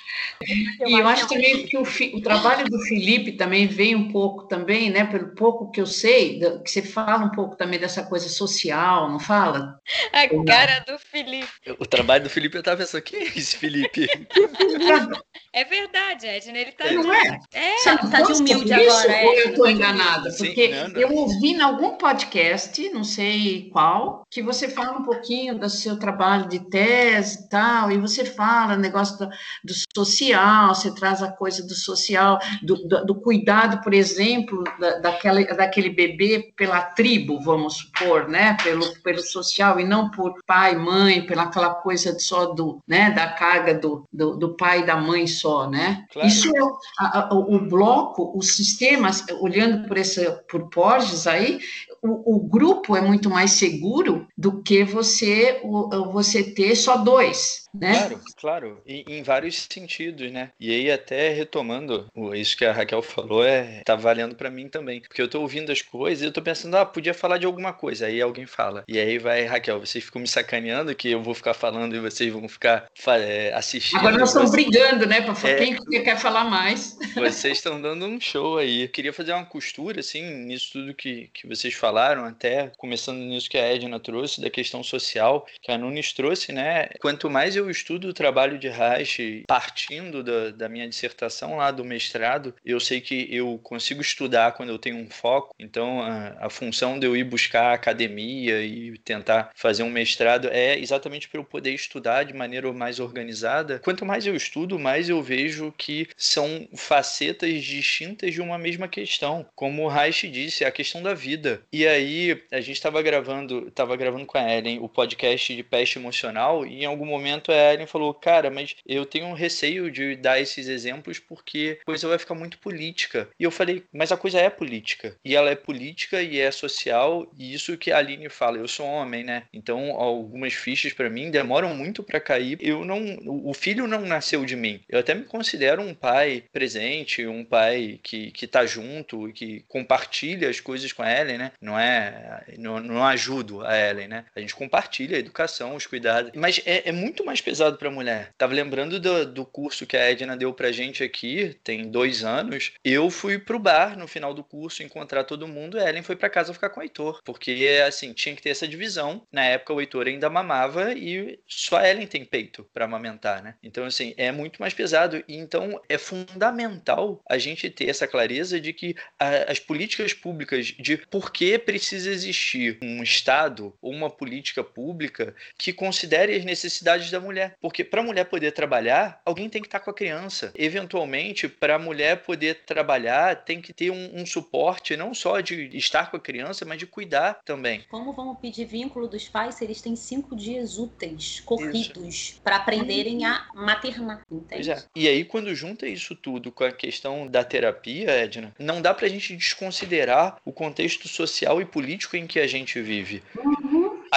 Eu 0.80 0.88
e 0.88 0.98
eu 0.98 1.06
acho 1.06 1.28
também 1.28 1.66
que 1.66 1.76
o, 1.76 1.82
o 1.82 2.22
trabalho 2.22 2.64
do 2.68 2.78
Felipe 2.80 3.29
Também 3.32 3.66
vem 3.66 3.94
um 3.94 4.10
pouco 4.10 4.46
também, 4.48 4.90
né, 4.90 5.04
pelo 5.04 5.34
pouco 5.34 5.70
que 5.70 5.80
eu 5.80 5.86
sei, 5.86 6.40
que 6.64 6.70
você 6.70 6.82
fala 6.82 7.24
um 7.24 7.30
pouco 7.30 7.56
também 7.56 7.78
dessa 7.78 8.02
coisa 8.02 8.28
social, 8.28 9.10
não 9.10 9.18
fala? 9.18 9.78
A 10.12 10.44
cara 10.44 10.80
do 10.80 10.98
Felipe. 10.98 11.48
O 11.78 11.86
trabalho 11.86 12.24
do 12.24 12.30
Felipe, 12.30 12.56
eu 12.56 12.62
tava 12.62 12.78
pensando, 12.78 13.02
quem 13.02 13.20
é 13.20 13.24
esse 13.24 13.56
Felipe? 13.56 14.06
é 15.52 15.64
verdade, 15.64 16.26
Edna, 16.26 16.58
ele 16.58 16.72
tá... 16.72 16.90
Não 16.90 17.12
é? 17.12 17.38
É, 17.54 17.78
Sabe, 17.78 18.10
tá 18.10 18.20
de 18.22 18.32
humilde 18.32 18.72
isso, 18.72 18.98
agora. 18.98 19.26
Ou 19.26 19.34
eu 19.34 19.54
tô 19.54 19.66
enganada? 19.66 20.30
Porque 20.36 20.72
Sim, 20.72 20.92
eu 20.96 21.12
ouvi 21.12 21.52
em 21.52 21.60
algum 21.60 21.96
podcast, 21.96 22.88
não 22.90 23.04
sei 23.04 23.70
qual, 23.70 24.24
que 24.30 24.42
você 24.42 24.68
fala 24.68 24.98
um 24.98 25.04
pouquinho 25.04 25.58
do 25.58 25.68
seu 25.68 25.98
trabalho 25.98 26.48
de 26.48 26.60
tese 26.70 27.44
e 27.44 27.48
tal, 27.48 27.90
e 27.90 27.98
você 27.98 28.24
fala 28.24 28.76
negócio 28.76 29.18
do, 29.18 29.28
do 29.64 29.74
social, 29.96 30.74
você 30.74 30.94
traz 30.94 31.22
a 31.22 31.30
coisa 31.30 31.66
do 31.66 31.74
social, 31.74 32.38
do, 32.62 32.76
do, 32.86 33.06
do 33.06 33.19
cuidado, 33.20 33.82
por 33.82 33.94
exemplo, 33.94 34.64
da, 34.78 34.98
daquela, 34.98 35.42
daquele 35.44 35.90
bebê 35.90 36.52
pela 36.56 36.82
tribo, 36.82 37.40
vamos 37.42 37.78
supor, 37.78 38.28
né, 38.28 38.56
pelo, 38.62 38.86
pelo 39.02 39.20
social, 39.20 39.78
e 39.78 39.84
não 39.84 40.10
por 40.10 40.34
pai, 40.46 40.76
mãe, 40.76 41.24
pela 41.26 41.44
aquela 41.44 41.74
coisa 41.74 42.18
só 42.18 42.46
do, 42.46 42.78
né, 42.86 43.10
da 43.10 43.28
carga 43.28 43.74
do, 43.74 44.04
do, 44.12 44.36
do 44.36 44.56
pai 44.56 44.80
e 44.80 44.86
da 44.86 44.96
mãe 44.96 45.26
só, 45.26 45.68
né? 45.68 46.04
Claro. 46.12 46.28
Isso 46.28 46.48
é 46.56 46.60
a, 46.98 47.28
a, 47.28 47.34
o 47.34 47.58
bloco, 47.58 48.32
os 48.36 48.56
sistemas, 48.56 49.24
olhando 49.40 49.86
por 49.86 49.96
esse, 49.96 50.30
por 50.48 50.68
Porges 50.70 51.26
aí, 51.26 51.58
o, 52.02 52.36
o, 52.36 52.38
grupo 52.40 52.96
é 52.96 53.00
muito 53.00 53.28
mais 53.28 53.52
seguro 53.52 54.26
do 54.36 54.62
que 54.62 54.84
você 54.84 55.60
o, 55.62 56.10
você 56.10 56.42
ter 56.42 56.74
só 56.74 56.96
dois, 56.96 57.68
né? 57.74 57.92
Claro, 57.92 58.20
claro, 58.36 58.82
e, 58.86 59.04
em 59.06 59.22
vários 59.22 59.66
sentidos, 59.70 60.30
né? 60.30 60.50
E 60.58 60.70
aí 60.70 60.90
até 60.90 61.30
retomando 61.30 62.06
isso 62.34 62.56
que 62.56 62.64
a 62.64 62.72
Raquel 62.72 63.02
falou 63.02 63.44
é 63.44 63.82
tá 63.84 63.94
valendo 63.94 64.34
para 64.34 64.50
mim 64.50 64.68
também, 64.68 65.00
porque 65.00 65.20
eu 65.20 65.28
tô 65.28 65.40
ouvindo 65.40 65.70
as 65.70 65.82
coisas 65.82 66.22
e 66.22 66.26
eu 66.26 66.32
tô 66.32 66.42
pensando, 66.42 66.76
ah, 66.76 66.86
podia 66.86 67.14
falar 67.14 67.38
de 67.38 67.46
alguma 67.46 67.72
coisa, 67.72 68.06
aí 68.06 68.20
alguém 68.20 68.46
fala. 68.46 68.84
E 68.88 68.98
aí 68.98 69.18
vai, 69.18 69.44
Raquel, 69.44 69.80
vocês 69.80 70.04
ficam 70.04 70.20
me 70.20 70.28
sacaneando 70.28 70.94
que 70.94 71.10
eu 71.10 71.22
vou 71.22 71.34
ficar 71.34 71.54
falando 71.54 71.94
e 71.94 72.00
vocês 72.00 72.32
vão 72.32 72.48
ficar 72.48 72.86
é, 73.06 73.52
assistindo. 73.54 73.98
Agora 73.98 74.18
nós 74.18 74.30
estamos 74.30 74.50
brigando, 74.50 75.06
né, 75.06 75.20
para 75.20 75.48
é, 75.48 75.54
quem 75.56 76.02
quer 76.02 76.18
falar 76.18 76.44
mais. 76.44 76.98
Vocês 77.14 77.58
estão 77.58 77.80
dando 77.80 78.06
um 78.06 78.20
show 78.20 78.58
aí. 78.58 78.82
Eu 78.82 78.88
queria 78.88 79.12
fazer 79.12 79.32
uma 79.32 79.44
costura 79.44 80.00
assim 80.00 80.22
nisso 80.22 80.70
tudo 80.72 80.94
que 80.94 81.30
que 81.32 81.46
vocês 81.46 81.74
falaram 81.74 81.90
falaram, 81.90 82.24
até 82.24 82.72
começando 82.78 83.18
nisso 83.18 83.50
que 83.50 83.58
a 83.58 83.74
Edna 83.74 83.98
trouxe, 84.00 84.40
da 84.40 84.48
questão 84.48 84.82
social, 84.82 85.46
que 85.60 85.70
a 85.70 85.78
Nunes 85.78 86.12
trouxe, 86.12 86.52
né? 86.52 86.88
Quanto 87.00 87.28
mais 87.28 87.56
eu 87.60 87.70
estudo 87.70 88.08
o 88.08 88.12
trabalho 88.12 88.58
de 88.58 88.68
Reich, 88.68 89.44
partindo 89.46 90.22
da, 90.22 90.50
da 90.50 90.68
minha 90.68 90.88
dissertação 90.88 91.56
lá 91.56 91.70
do 91.70 91.84
mestrado, 91.84 92.54
eu 92.64 92.80
sei 92.80 93.00
que 93.00 93.28
eu 93.30 93.58
consigo 93.62 94.00
estudar 94.00 94.52
quando 94.52 94.70
eu 94.70 94.78
tenho 94.78 94.96
um 94.96 95.10
foco. 95.10 95.54
Então, 95.58 96.02
a, 96.02 96.46
a 96.46 96.50
função 96.50 96.98
de 96.98 97.06
eu 97.06 97.16
ir 97.16 97.24
buscar 97.24 97.72
academia 97.72 98.62
e 98.62 98.98
tentar 98.98 99.50
fazer 99.54 99.82
um 99.82 99.90
mestrado 99.90 100.48
é 100.48 100.78
exatamente 100.78 101.28
para 101.28 101.40
eu 101.40 101.44
poder 101.44 101.72
estudar 101.72 102.24
de 102.24 102.34
maneira 102.34 102.72
mais 102.72 102.98
organizada. 102.98 103.78
Quanto 103.80 104.06
mais 104.06 104.26
eu 104.26 104.34
estudo, 104.34 104.78
mais 104.78 105.08
eu 105.08 105.22
vejo 105.22 105.72
que 105.76 106.08
são 106.16 106.68
facetas 106.74 107.62
distintas 107.62 108.32
de 108.32 108.40
uma 108.40 108.58
mesma 108.58 108.88
questão. 108.88 109.46
Como 109.54 109.84
o 109.84 109.88
Reich 109.88 110.28
disse, 110.28 110.64
é 110.64 110.66
a 110.66 110.72
questão 110.72 111.02
da 111.02 111.14
vida. 111.14 111.62
E 111.72 111.86
aí, 111.86 112.42
a 112.50 112.60
gente 112.60 112.76
estava 112.76 113.02
gravando, 113.02 113.68
estava 113.68 113.96
gravando 113.96 114.26
com 114.26 114.38
a 114.38 114.56
Ellen 114.56 114.78
o 114.80 114.88
podcast 114.88 115.54
de 115.54 115.62
peste 115.62 115.98
emocional 115.98 116.66
e 116.66 116.82
em 116.82 116.84
algum 116.84 117.06
momento 117.06 117.49
a 117.52 117.72
Ellen 117.74 117.86
falou: 117.86 118.14
"Cara, 118.14 118.50
mas 118.50 118.76
eu 118.86 119.04
tenho 119.06 119.26
um 119.26 119.32
receio 119.32 119.90
de 119.90 120.16
dar 120.16 120.40
esses 120.40 120.68
exemplos 120.68 121.18
porque 121.18 121.78
a 121.82 121.84
coisa 121.84 122.08
vai 122.08 122.18
ficar 122.18 122.34
muito 122.34 122.58
política". 122.58 123.28
E 123.38 123.44
eu 123.44 123.50
falei: 123.50 123.84
"Mas 123.92 124.12
a 124.12 124.16
coisa 124.16 124.38
é 124.40 124.50
política. 124.50 125.16
E 125.24 125.34
ela 125.34 125.50
é 125.50 125.54
política 125.54 126.22
e 126.22 126.38
é 126.38 126.50
social, 126.50 127.30
e 127.38 127.52
isso 127.54 127.76
que 127.76 127.90
a 127.92 127.98
Aline 127.98 128.28
fala, 128.28 128.58
eu 128.58 128.68
sou 128.68 128.86
homem, 128.86 129.24
né? 129.24 129.44
Então, 129.52 129.92
algumas 129.92 130.52
fichas 130.52 130.92
para 130.92 131.10
mim 131.10 131.30
demoram 131.30 131.74
muito 131.74 132.02
para 132.02 132.20
cair. 132.20 132.58
Eu 132.60 132.84
não 132.84 133.00
o 133.26 133.54
filho 133.54 133.86
não 133.86 134.02
nasceu 134.02 134.44
de 134.44 134.56
mim. 134.56 134.80
Eu 134.88 135.00
até 135.00 135.14
me 135.14 135.24
considero 135.24 135.82
um 135.82 135.94
pai 135.94 136.44
presente, 136.52 137.26
um 137.26 137.44
pai 137.44 138.00
que 138.02 138.30
que 138.32 138.46
tá 138.46 138.66
junto 138.66 139.28
e 139.28 139.32
que 139.32 139.64
compartilha 139.68 140.48
as 140.48 140.60
coisas 140.60 140.92
com 140.92 141.02
a 141.02 141.10
Ellen, 141.10 141.38
né? 141.38 141.52
Não 141.60 141.78
é 141.78 142.44
não, 142.58 142.80
não 142.80 143.04
ajudo 143.04 143.64
a 143.64 143.76
Ellen, 143.76 144.08
né? 144.08 144.24
A 144.34 144.40
gente 144.40 144.54
compartilha 144.54 145.16
a 145.16 145.20
educação, 145.20 145.74
os 145.74 145.86
cuidados, 145.86 146.32
mas 146.34 146.60
é, 146.64 146.88
é 146.88 146.92
muito 146.92 147.24
mais 147.24 147.39
pesado 147.42 147.76
para 147.76 147.88
a 147.88 147.92
mulher. 147.92 148.32
Tava 148.36 148.54
lembrando 148.54 149.00
do, 149.00 149.26
do 149.26 149.44
curso 149.44 149.86
que 149.86 149.96
a 149.96 150.10
Edna 150.10 150.36
deu 150.36 150.52
pra 150.52 150.72
gente 150.72 151.02
aqui, 151.02 151.56
tem 151.64 151.90
dois 151.90 152.24
anos. 152.24 152.72
Eu 152.84 153.10
fui 153.10 153.38
pro 153.38 153.58
bar 153.58 153.98
no 153.98 154.06
final 154.06 154.34
do 154.34 154.44
curso 154.44 154.82
encontrar 154.82 155.24
todo 155.24 155.48
mundo, 155.48 155.78
a 155.78 155.88
Ellen 155.88 156.02
foi 156.02 156.16
para 156.16 156.30
casa 156.30 156.54
ficar 156.54 156.70
com 156.70 156.80
o 156.80 156.82
Heitor, 156.82 157.20
porque 157.24 157.82
assim, 157.86 158.12
tinha 158.12 158.34
que 158.34 158.42
ter 158.42 158.50
essa 158.50 158.68
divisão. 158.68 159.22
Na 159.32 159.44
época 159.44 159.74
o 159.74 159.80
Heitor 159.80 160.06
ainda 160.06 160.28
mamava 160.28 160.92
e 160.92 161.38
só 161.46 161.78
a 161.78 161.88
Ellen 161.88 162.06
tem 162.06 162.24
peito 162.24 162.66
para 162.72 162.84
amamentar, 162.84 163.42
né? 163.42 163.54
Então 163.62 163.84
assim, 163.84 164.14
é 164.16 164.30
muito 164.30 164.60
mais 164.60 164.74
pesado 164.74 165.22
então 165.28 165.80
é 165.88 165.98
fundamental 165.98 167.22
a 167.28 167.38
gente 167.38 167.70
ter 167.70 167.88
essa 167.88 168.06
clareza 168.06 168.60
de 168.60 168.72
que 168.72 168.94
a, 169.18 169.50
as 169.50 169.58
políticas 169.58 170.12
públicas 170.12 170.66
de 170.66 170.96
por 170.96 171.32
que 171.32 171.58
precisa 171.58 172.10
existir 172.10 172.78
um 172.82 173.02
Estado 173.02 173.74
ou 173.80 173.92
uma 173.92 174.10
política 174.10 174.62
pública 174.62 175.34
que 175.58 175.72
considere 175.72 176.34
as 176.34 176.44
necessidades 176.44 177.10
da 177.10 177.20
mulher. 177.20 177.29
Porque 177.60 177.84
para 177.84 178.00
a 178.00 178.04
mulher 178.04 178.24
poder 178.24 178.52
trabalhar, 178.52 179.20
alguém 179.24 179.48
tem 179.48 179.60
que 179.60 179.68
estar 179.68 179.80
com 179.80 179.90
a 179.90 179.94
criança. 179.94 180.52
Eventualmente, 180.54 181.48
para 181.48 181.76
a 181.76 181.78
mulher 181.78 182.22
poder 182.22 182.62
trabalhar, 182.66 183.44
tem 183.44 183.60
que 183.60 183.72
ter 183.72 183.90
um, 183.90 184.20
um, 184.20 184.26
suporte 184.26 184.96
não 184.96 185.14
só 185.14 185.40
de 185.40 185.76
estar 185.76 186.10
com 186.10 186.16
a 186.16 186.20
criança, 186.20 186.64
mas 186.64 186.78
de 186.78 186.86
cuidar 186.86 187.40
também. 187.44 187.84
Como 187.90 188.12
vamos 188.12 188.38
pedir 188.38 188.64
vínculo 188.64 189.08
dos 189.08 189.28
pais 189.28 189.56
se 189.56 189.64
eles 189.64 189.80
têm 189.80 189.96
cinco 189.96 190.34
dias 190.34 190.78
úteis, 190.78 191.40
corridos, 191.40 192.40
para 192.42 192.56
aprenderem 192.56 193.24
a 193.24 193.48
maternar? 193.54 194.22
Entende? 194.30 194.70
É. 194.70 194.82
E 194.94 195.08
aí, 195.08 195.24
quando 195.24 195.54
junta 195.54 195.86
isso 195.86 196.14
tudo 196.14 196.50
com 196.52 196.64
a 196.64 196.72
questão 196.72 197.26
da 197.26 197.44
terapia, 197.44 198.10
Edna, 198.10 198.54
não 198.58 198.80
dá 198.80 198.94
para 198.94 199.06
a 199.06 199.10
gente 199.10 199.36
desconsiderar 199.36 200.38
o 200.44 200.52
contexto 200.52 201.08
social 201.08 201.60
e 201.60 201.64
político 201.64 202.16
em 202.16 202.26
que 202.26 202.40
a 202.40 202.46
gente 202.46 202.80
vive. 202.80 203.22
Uhum 203.36 203.69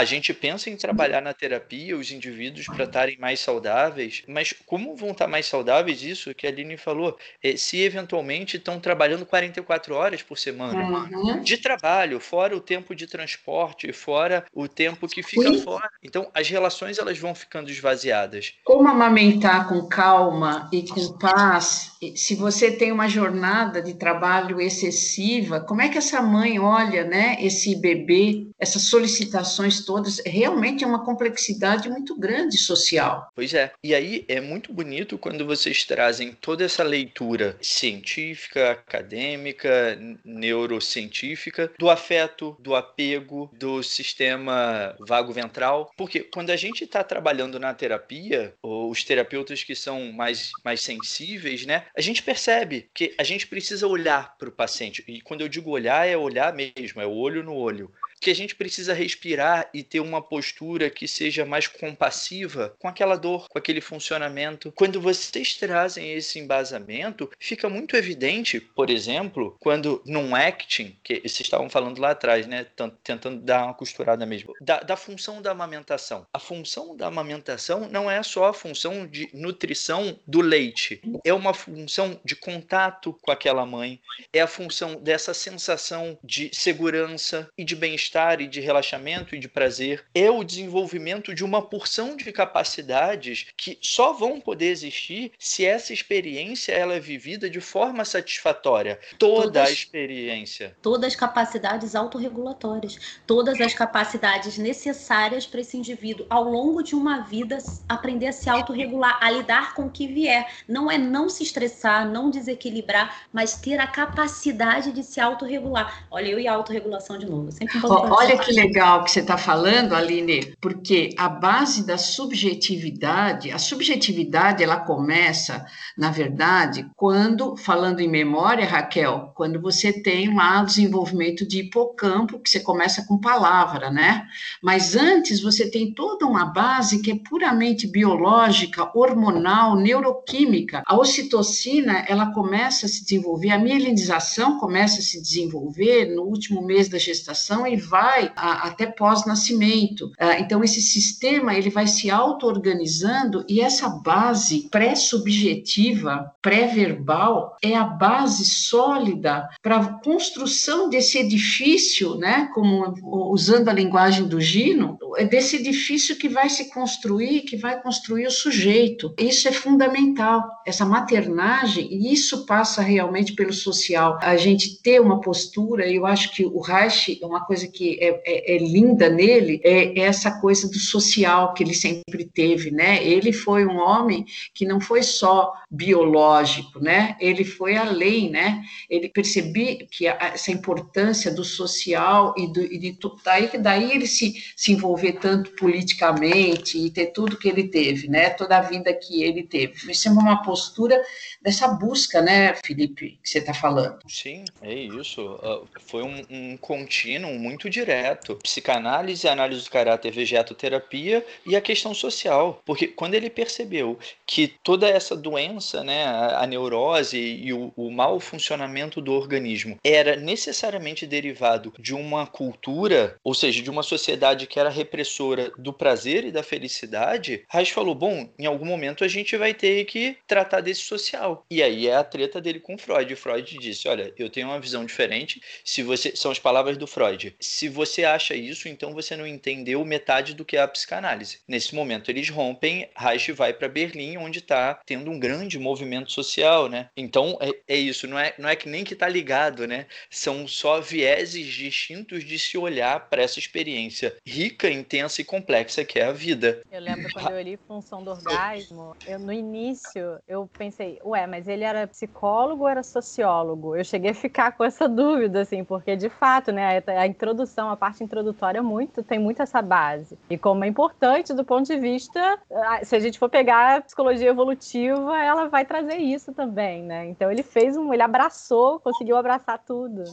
a 0.03 0.05
gente 0.05 0.33
pensa 0.33 0.69
em 0.69 0.75
trabalhar 0.75 1.21
na 1.21 1.33
terapia 1.33 1.97
os 1.97 2.11
indivíduos 2.11 2.65
para 2.67 2.83
estarem 2.83 3.17
mais 3.17 3.39
saudáveis, 3.39 4.21
mas 4.27 4.53
como 4.65 4.97
vão 4.97 5.11
estar 5.11 5.27
mais 5.27 5.45
saudáveis? 5.45 6.03
Isso 6.03 6.35
que 6.35 6.45
a 6.45 6.49
Aline 6.49 6.75
falou, 6.75 7.17
é, 7.41 7.55
se 7.55 7.81
eventualmente 7.81 8.57
estão 8.57 8.81
trabalhando 8.81 9.25
44 9.25 9.95
horas 9.95 10.21
por 10.21 10.37
semana 10.37 11.09
uhum. 11.09 11.41
de 11.41 11.57
trabalho, 11.57 12.19
fora 12.19 12.55
o 12.55 12.59
tempo 12.59 12.93
de 12.93 13.07
transporte, 13.07 13.93
fora 13.93 14.45
o 14.53 14.67
tempo 14.67 15.07
que 15.07 15.23
fica 15.23 15.53
fora. 15.59 15.89
Então, 16.03 16.29
as 16.33 16.49
relações 16.49 16.99
elas 16.99 17.17
vão 17.17 17.33
ficando 17.33 17.71
esvaziadas. 17.71 18.53
Como 18.65 18.89
amamentar 18.89 19.69
com 19.69 19.87
calma 19.87 20.69
e 20.73 20.83
com 20.85 21.17
paz? 21.17 21.93
Se 22.15 22.35
você 22.35 22.71
tem 22.71 22.91
uma 22.91 23.07
jornada 23.07 23.81
de 23.81 23.93
trabalho 23.93 24.59
excessiva, 24.59 25.61
como 25.61 25.81
é 25.81 25.87
que 25.87 25.97
essa 25.97 26.21
mãe 26.21 26.59
olha, 26.59 27.05
né, 27.05 27.37
esse 27.39 27.73
bebê, 27.77 28.47
essas 28.63 28.83
solicitações 28.83 29.85
todas, 29.85 30.21
realmente 30.25 30.85
é 30.85 30.87
uma 30.87 31.03
complexidade 31.03 31.89
muito 31.89 32.17
grande 32.17 32.57
social. 32.57 33.29
Pois 33.35 33.53
é. 33.53 33.73
E 33.83 33.93
aí 33.93 34.23
é 34.29 34.39
muito 34.39 34.71
bonito 34.71 35.17
quando 35.17 35.45
vocês 35.45 35.83
trazem 35.83 36.31
toda 36.31 36.63
essa 36.63 36.81
leitura 36.81 37.57
científica, 37.61 38.71
acadêmica, 38.71 39.99
neurocientífica, 40.23 41.71
do 41.77 41.89
afeto, 41.89 42.55
do 42.57 42.73
apego, 42.73 43.51
do 43.51 43.83
sistema 43.83 44.95
vago-ventral. 45.05 45.91
Porque 45.97 46.21
quando 46.21 46.49
a 46.49 46.55
gente 46.55 46.85
está 46.85 47.03
trabalhando 47.03 47.59
na 47.59 47.73
terapia, 47.73 48.53
os 48.63 49.03
terapeutas 49.03 49.61
que 49.61 49.75
são 49.75 50.13
mais, 50.13 50.51
mais 50.63 50.79
sensíveis, 50.79 51.65
né, 51.65 51.83
a 51.97 51.99
gente 51.99 52.23
percebe 52.23 52.89
que 52.93 53.13
a 53.17 53.23
gente 53.23 53.45
precisa 53.45 53.85
olhar 53.87 54.37
para 54.37 54.47
o 54.47 54.53
paciente. 54.53 55.03
E 55.05 55.19
quando 55.19 55.41
eu 55.41 55.49
digo 55.49 55.69
olhar, 55.69 56.07
é 56.07 56.15
olhar 56.15 56.53
mesmo, 56.53 57.01
é 57.01 57.05
o 57.05 57.11
olho 57.11 57.43
no 57.43 57.53
olho 57.53 57.91
que 58.23 58.31
a 58.31 58.35
gente 58.35 58.55
precisa 58.55 58.93
respirar 58.93 59.69
e 59.73 59.83
ter 59.83 59.99
uma 59.99 60.21
postura 60.21 60.89
que 60.89 61.07
seja 61.09 61.45
mais 61.45 61.67
compassiva 61.67 62.73
com 62.79 62.87
aquela 62.87 63.17
dor, 63.17 63.49
com 63.49 63.57
aquele 63.57 63.81
funcionamento. 63.81 64.71
Quando 64.71 65.01
vocês 65.01 65.55
trazem 65.55 66.13
esse 66.13 66.39
embasamento, 66.39 67.29
fica 67.37 67.67
muito 67.67 67.97
evidente, 67.97 68.61
por 68.61 68.89
exemplo, 68.89 69.57
quando 69.59 70.01
num 70.05 70.33
acting, 70.33 70.97
que 71.03 71.15
vocês 71.15 71.41
estavam 71.41 71.69
falando 71.69 71.99
lá 71.99 72.11
atrás, 72.11 72.47
né, 72.47 72.65
tentando 73.03 73.41
dar 73.41 73.65
uma 73.65 73.73
costurada 73.73 74.25
mesmo, 74.25 74.53
da, 74.61 74.79
da 74.79 74.95
função 74.95 75.41
da 75.41 75.51
amamentação. 75.51 76.25
A 76.33 76.39
função 76.39 76.95
da 76.95 77.07
amamentação 77.07 77.89
não 77.89 78.09
é 78.09 78.23
só 78.23 78.45
a 78.45 78.53
função 78.53 79.05
de 79.05 79.29
nutrição 79.33 80.17
do 80.25 80.39
leite, 80.39 81.01
é 81.25 81.33
uma 81.33 81.53
função 81.53 82.17
de 82.23 82.37
contato 82.37 83.17
com 83.21 83.31
aquela 83.31 83.65
mãe, 83.65 83.99
é 84.31 84.39
a 84.39 84.47
função 84.47 84.95
dessa 84.95 85.33
sensação 85.33 86.17
de 86.23 86.49
segurança 86.53 87.49
e 87.57 87.65
de 87.65 87.75
bem-estar 87.75 88.12
bem-estar 88.13 88.41
e 88.41 88.47
de 88.47 88.59
relaxamento 88.59 89.35
e 89.35 89.39
de 89.39 89.47
prazer, 89.47 90.05
é 90.13 90.29
o 90.29 90.43
desenvolvimento 90.43 91.33
de 91.33 91.43
uma 91.43 91.61
porção 91.61 92.15
de 92.15 92.31
capacidades 92.31 93.47
que 93.57 93.77
só 93.81 94.13
vão 94.13 94.39
poder 94.39 94.69
existir 94.69 95.31
se 95.39 95.65
essa 95.65 95.91
experiência 95.91 96.71
ela 96.71 96.93
é 96.93 96.99
vivida 96.99 97.49
de 97.49 97.59
forma 97.59 98.05
satisfatória. 98.05 98.99
Toda 99.17 99.43
todas, 99.43 99.67
a 99.67 99.71
experiência. 99.71 100.75
Todas 100.81 101.13
as 101.13 101.15
capacidades 101.15 101.95
autorregulatórias, 101.95 103.19
todas 103.25 103.59
as 103.59 103.73
capacidades 103.73 104.57
necessárias 104.57 105.47
para 105.47 105.61
esse 105.61 105.77
indivíduo 105.77 106.25
ao 106.29 106.43
longo 106.43 106.83
de 106.83 106.95
uma 106.95 107.21
vida 107.21 107.57
aprender 107.89 108.27
a 108.27 108.31
se 108.31 108.49
autorregular, 108.49 109.17
a 109.21 109.31
lidar 109.31 109.73
com 109.73 109.85
o 109.85 109.89
que 109.89 110.07
vier. 110.07 110.47
Não 110.67 110.91
é 110.91 110.97
não 110.97 111.29
se 111.29 111.43
estressar, 111.43 112.07
não 112.07 112.29
desequilibrar, 112.29 113.23
mas 113.31 113.55
ter 113.55 113.79
a 113.79 113.87
capacidade 113.87 114.91
de 114.91 115.03
se 115.03 115.19
autorregular. 115.19 116.05
Olha, 116.11 116.27
eu 116.27 116.39
e 116.39 116.47
a 116.47 116.53
autorregulação 116.53 117.17
de 117.17 117.25
novo. 117.25 117.51
Sempre 117.51 117.79
oh, 117.83 118.02
Olha 118.09 118.37
que 118.37 118.51
legal 118.51 119.03
que 119.03 119.11
você 119.11 119.21
está 119.21 119.37
falando, 119.37 119.93
Aline, 119.93 120.55
porque 120.61 121.09
a 121.17 121.29
base 121.29 121.85
da 121.85 121.97
subjetividade, 121.97 123.51
a 123.51 123.57
subjetividade 123.57 124.63
ela 124.63 124.77
começa, 124.77 125.65
na 125.97 126.11
verdade, 126.11 126.85
quando, 126.95 127.55
falando 127.55 127.99
em 128.01 128.07
memória, 128.07 128.65
Raquel, 128.65 129.31
quando 129.35 129.61
você 129.61 129.93
tem 129.93 130.29
um 130.29 130.65
desenvolvimento 130.65 131.47
de 131.47 131.59
hipocampo, 131.59 132.39
que 132.39 132.49
você 132.49 132.59
começa 132.59 133.05
com 133.05 133.17
palavra, 133.17 133.89
né? 133.89 134.25
Mas 134.61 134.95
antes 134.95 135.41
você 135.41 135.69
tem 135.69 135.93
toda 135.93 136.25
uma 136.25 136.45
base 136.45 137.01
que 137.01 137.11
é 137.11 137.15
puramente 137.15 137.87
biológica, 137.87 138.91
hormonal, 138.93 139.75
neuroquímica. 139.75 140.83
A 140.85 140.97
ocitocina, 140.97 142.05
ela 142.07 142.33
começa 142.33 142.85
a 142.85 142.89
se 142.89 143.03
desenvolver, 143.03 143.51
a 143.51 143.59
mielinização 143.59 144.59
começa 144.59 144.99
a 144.99 145.03
se 145.03 145.21
desenvolver 145.21 146.13
no 146.13 146.23
último 146.23 146.61
mês 146.61 146.89
da 146.89 146.97
gestação 146.97 147.65
e 147.65 147.75
vai 147.89 148.31
a, 148.35 148.67
até 148.67 148.85
pós-nascimento. 148.85 150.07
Uh, 150.19 150.39
então, 150.39 150.63
esse 150.63 150.81
sistema 150.81 151.55
ele 151.55 151.69
vai 151.69 151.87
se 151.87 152.09
auto-organizando 152.09 153.45
e 153.47 153.61
essa 153.61 153.89
base 153.89 154.67
pré-subjetiva, 154.69 156.31
pré-verbal, 156.41 157.57
é 157.61 157.75
a 157.75 157.83
base 157.83 158.45
sólida 158.45 159.47
para 159.61 159.77
a 159.77 159.93
construção 160.01 160.89
desse 160.89 161.17
edifício, 161.17 162.15
né? 162.15 162.49
Como 162.53 162.93
usando 163.31 163.69
a 163.69 163.73
linguagem 163.73 164.27
do 164.27 164.39
Gino, 164.39 164.97
desse 165.29 165.57
edifício 165.57 166.15
que 166.15 166.29
vai 166.29 166.49
se 166.49 166.69
construir, 166.69 167.41
que 167.41 167.57
vai 167.57 167.81
construir 167.81 168.27
o 168.27 168.31
sujeito. 168.31 169.13
Isso 169.17 169.47
é 169.47 169.51
fundamental, 169.51 170.43
essa 170.65 170.85
maternagem, 170.85 171.87
e 171.91 172.13
isso 172.13 172.45
passa 172.45 172.81
realmente 172.81 173.33
pelo 173.33 173.53
social. 173.53 174.17
A 174.21 174.35
gente 174.35 174.81
ter 174.81 174.99
uma 174.99 175.21
postura, 175.21 175.89
eu 175.89 176.05
acho 176.05 176.33
que 176.33 176.45
o 176.45 176.59
Reich, 176.59 177.19
uma 177.23 177.45
coisa 177.45 177.67
que 177.73 177.97
é, 177.99 178.21
é, 178.25 178.55
é 178.55 178.57
linda 178.57 179.09
nele, 179.09 179.59
é 179.63 179.99
essa 179.99 180.39
coisa 180.39 180.69
do 180.69 180.77
social 180.77 181.53
que 181.53 181.63
ele 181.63 181.73
sempre 181.73 182.25
teve, 182.25 182.71
né? 182.71 183.03
Ele 183.03 183.33
foi 183.33 183.65
um 183.65 183.77
homem 183.77 184.25
que 184.53 184.65
não 184.65 184.79
foi 184.79 185.03
só 185.03 185.53
biológico, 185.69 186.79
né? 186.79 187.15
Ele 187.19 187.43
foi 187.43 187.75
além, 187.75 188.29
né? 188.29 188.61
Ele 188.89 189.09
percebia 189.09 189.85
que 189.87 190.07
essa 190.07 190.51
importância 190.51 191.33
do 191.33 191.43
social 191.43 192.33
e, 192.37 192.47
do, 192.47 192.61
e 192.61 192.77
de 192.77 192.97
daí 193.23 193.49
daí 193.57 193.91
ele 193.91 194.07
se, 194.07 194.35
se 194.55 194.71
envolver 194.71 195.13
tanto 195.13 195.51
politicamente 195.51 196.77
e 196.77 196.89
ter 196.89 197.07
tudo 197.07 197.37
que 197.37 197.49
ele 197.49 197.67
teve, 197.67 198.07
né? 198.07 198.29
Toda 198.29 198.57
a 198.57 198.61
vida 198.61 198.93
que 198.93 199.23
ele 199.23 199.43
teve. 199.43 199.91
Isso 199.91 200.07
é 200.07 200.11
uma 200.11 200.41
postura 200.43 201.01
dessa 201.41 201.67
busca, 201.67 202.21
né, 202.21 202.55
Felipe, 202.65 203.19
que 203.21 203.29
você 203.29 203.39
está 203.39 203.53
falando. 203.53 203.99
Sim, 204.07 204.45
é 204.61 204.73
isso. 204.73 205.21
Uh, 205.21 205.67
foi 205.81 206.03
um, 206.03 206.21
um 206.29 206.57
contínuo 206.57 207.37
muito 207.37 207.62
direto. 207.69 208.35
Psicanálise, 208.43 209.27
análise 209.27 209.63
do 209.63 209.69
caráter, 209.69 210.11
vegetoterapia 210.11 211.25
e 211.45 211.55
a 211.55 211.61
questão 211.61 211.93
social. 211.93 212.61
Porque 212.65 212.87
quando 212.87 213.15
ele 213.15 213.29
percebeu 213.29 213.97
que 214.25 214.47
toda 214.63 214.87
essa 214.87 215.15
doença, 215.15 215.83
né, 215.83 216.05
a, 216.05 216.43
a 216.43 216.47
neurose 216.47 217.17
e 217.17 217.53
o, 217.53 217.71
o 217.75 217.91
mau 217.91 218.19
funcionamento 218.19 219.01
do 219.01 219.13
organismo 219.13 219.77
era 219.83 220.15
necessariamente 220.15 221.05
derivado 221.05 221.73
de 221.79 221.93
uma 221.93 222.25
cultura, 222.25 223.17
ou 223.23 223.33
seja, 223.33 223.61
de 223.61 223.69
uma 223.69 223.83
sociedade 223.83 224.47
que 224.47 224.59
era 224.59 224.69
repressora 224.69 225.51
do 225.57 225.73
prazer 225.73 226.25
e 226.25 226.31
da 226.31 226.43
felicidade, 226.43 227.43
Reich 227.49 227.73
falou: 227.73 227.95
bom, 227.95 228.29
em 228.37 228.45
algum 228.45 228.65
momento 228.65 229.03
a 229.03 229.07
gente 229.07 229.37
vai 229.37 229.53
ter 229.53 229.85
que 229.85 230.17
tratar 230.27 230.61
desse 230.61 230.81
social 230.81 231.45
e 231.49 231.61
aí 231.61 231.87
é 231.87 231.95
a 231.95 232.03
treta 232.03 232.41
dele 232.41 232.59
com 232.59 232.77
Freud. 232.77 233.15
Freud 233.15 233.57
disse: 233.59 233.87
Olha, 233.87 234.13
eu 234.17 234.29
tenho 234.29 234.47
uma 234.47 234.59
visão 234.59 234.85
diferente. 234.85 235.41
Se 235.63 235.83
você 235.83 236.15
São 236.15 236.31
as 236.31 236.39
palavras 236.39 236.77
do 236.77 236.87
Freud. 236.87 237.35
Se 237.53 237.69
você 237.69 238.03
acha 238.03 238.33
isso, 238.33 238.67
então 238.67 238.95
você 238.95 239.15
não 239.15 239.27
entendeu 239.27 239.85
metade 239.85 240.33
do 240.33 240.43
que 240.43 240.57
é 240.57 240.61
a 240.61 240.67
psicanálise. 240.67 241.37
Nesse 241.47 241.75
momento 241.75 242.09
eles 242.09 242.27
rompem, 242.27 242.89
Reich 242.97 243.31
vai 243.31 243.53
para 243.53 243.69
Berlim, 243.69 244.17
onde 244.17 244.39
está 244.39 244.81
tendo 244.83 245.11
um 245.11 245.19
grande 245.19 245.59
movimento 245.59 246.11
social, 246.11 246.67
né? 246.67 246.89
Então 246.97 247.37
é, 247.39 247.75
é, 247.75 247.77
isso, 247.77 248.07
não 248.07 248.17
é, 248.17 248.33
não 248.39 248.49
é 248.49 248.55
que 248.55 248.67
nem 248.67 248.83
que 248.83 248.95
tá 248.95 249.07
ligado, 249.07 249.67
né? 249.67 249.85
São 250.09 250.47
só 250.47 250.81
vieses 250.81 251.45
distintos 251.45 252.23
de 252.23 252.39
se 252.39 252.57
olhar 252.57 253.07
para 253.07 253.21
essa 253.21 253.37
experiência 253.37 254.15
rica, 254.25 254.67
intensa 254.67 255.21
e 255.21 255.23
complexa 255.23 255.85
que 255.85 255.99
é 255.99 256.05
a 256.05 256.11
vida. 256.11 256.63
Eu 256.71 256.81
lembro 256.81 257.13
quando 257.13 257.33
eu 257.33 257.41
li 257.41 257.55
Função 257.67 258.03
do 258.03 258.09
Orgasmo, 258.09 258.97
eu, 259.05 259.19
no 259.19 259.31
início 259.31 260.19
eu 260.27 260.49
pensei, 260.57 260.99
ué, 261.05 261.27
mas 261.27 261.47
ele 261.47 261.63
era 261.63 261.85
psicólogo 261.85 262.63
ou 262.63 262.69
era 262.69 262.81
sociólogo? 262.81 263.75
Eu 263.75 263.85
cheguei 263.85 264.09
a 264.09 264.15
ficar 264.15 264.53
com 264.53 264.63
essa 264.63 264.89
dúvida, 264.89 265.41
assim, 265.41 265.63
porque 265.63 265.95
de 265.95 266.09
fato, 266.09 266.51
né, 266.51 266.81
a 266.87 267.05
introdução, 267.05 267.42
a 267.69 267.75
parte 267.75 268.03
introdutória 268.03 268.61
muito, 268.61 269.03
tem 269.03 269.19
muito 269.19 269.41
essa 269.41 269.61
base. 269.61 270.17
E 270.29 270.37
como 270.37 270.63
é 270.63 270.67
importante 270.67 271.33
do 271.33 271.43
ponto 271.43 271.65
de 271.65 271.77
vista, 271.77 272.39
se 272.83 272.95
a 272.95 272.99
gente 272.99 273.19
for 273.19 273.29
pegar 273.29 273.77
a 273.77 273.81
psicologia 273.81 274.29
evolutiva, 274.29 275.17
ela 275.17 275.47
vai 275.47 275.65
trazer 275.65 275.97
isso 275.97 276.33
também, 276.33 276.83
né? 276.83 277.05
Então 277.07 277.31
ele 277.31 277.43
fez 277.43 277.75
um, 277.75 277.93
ele 277.93 278.03
abraçou, 278.03 278.79
conseguiu 278.79 279.17
abraçar 279.17 279.59
tudo. 279.59 280.03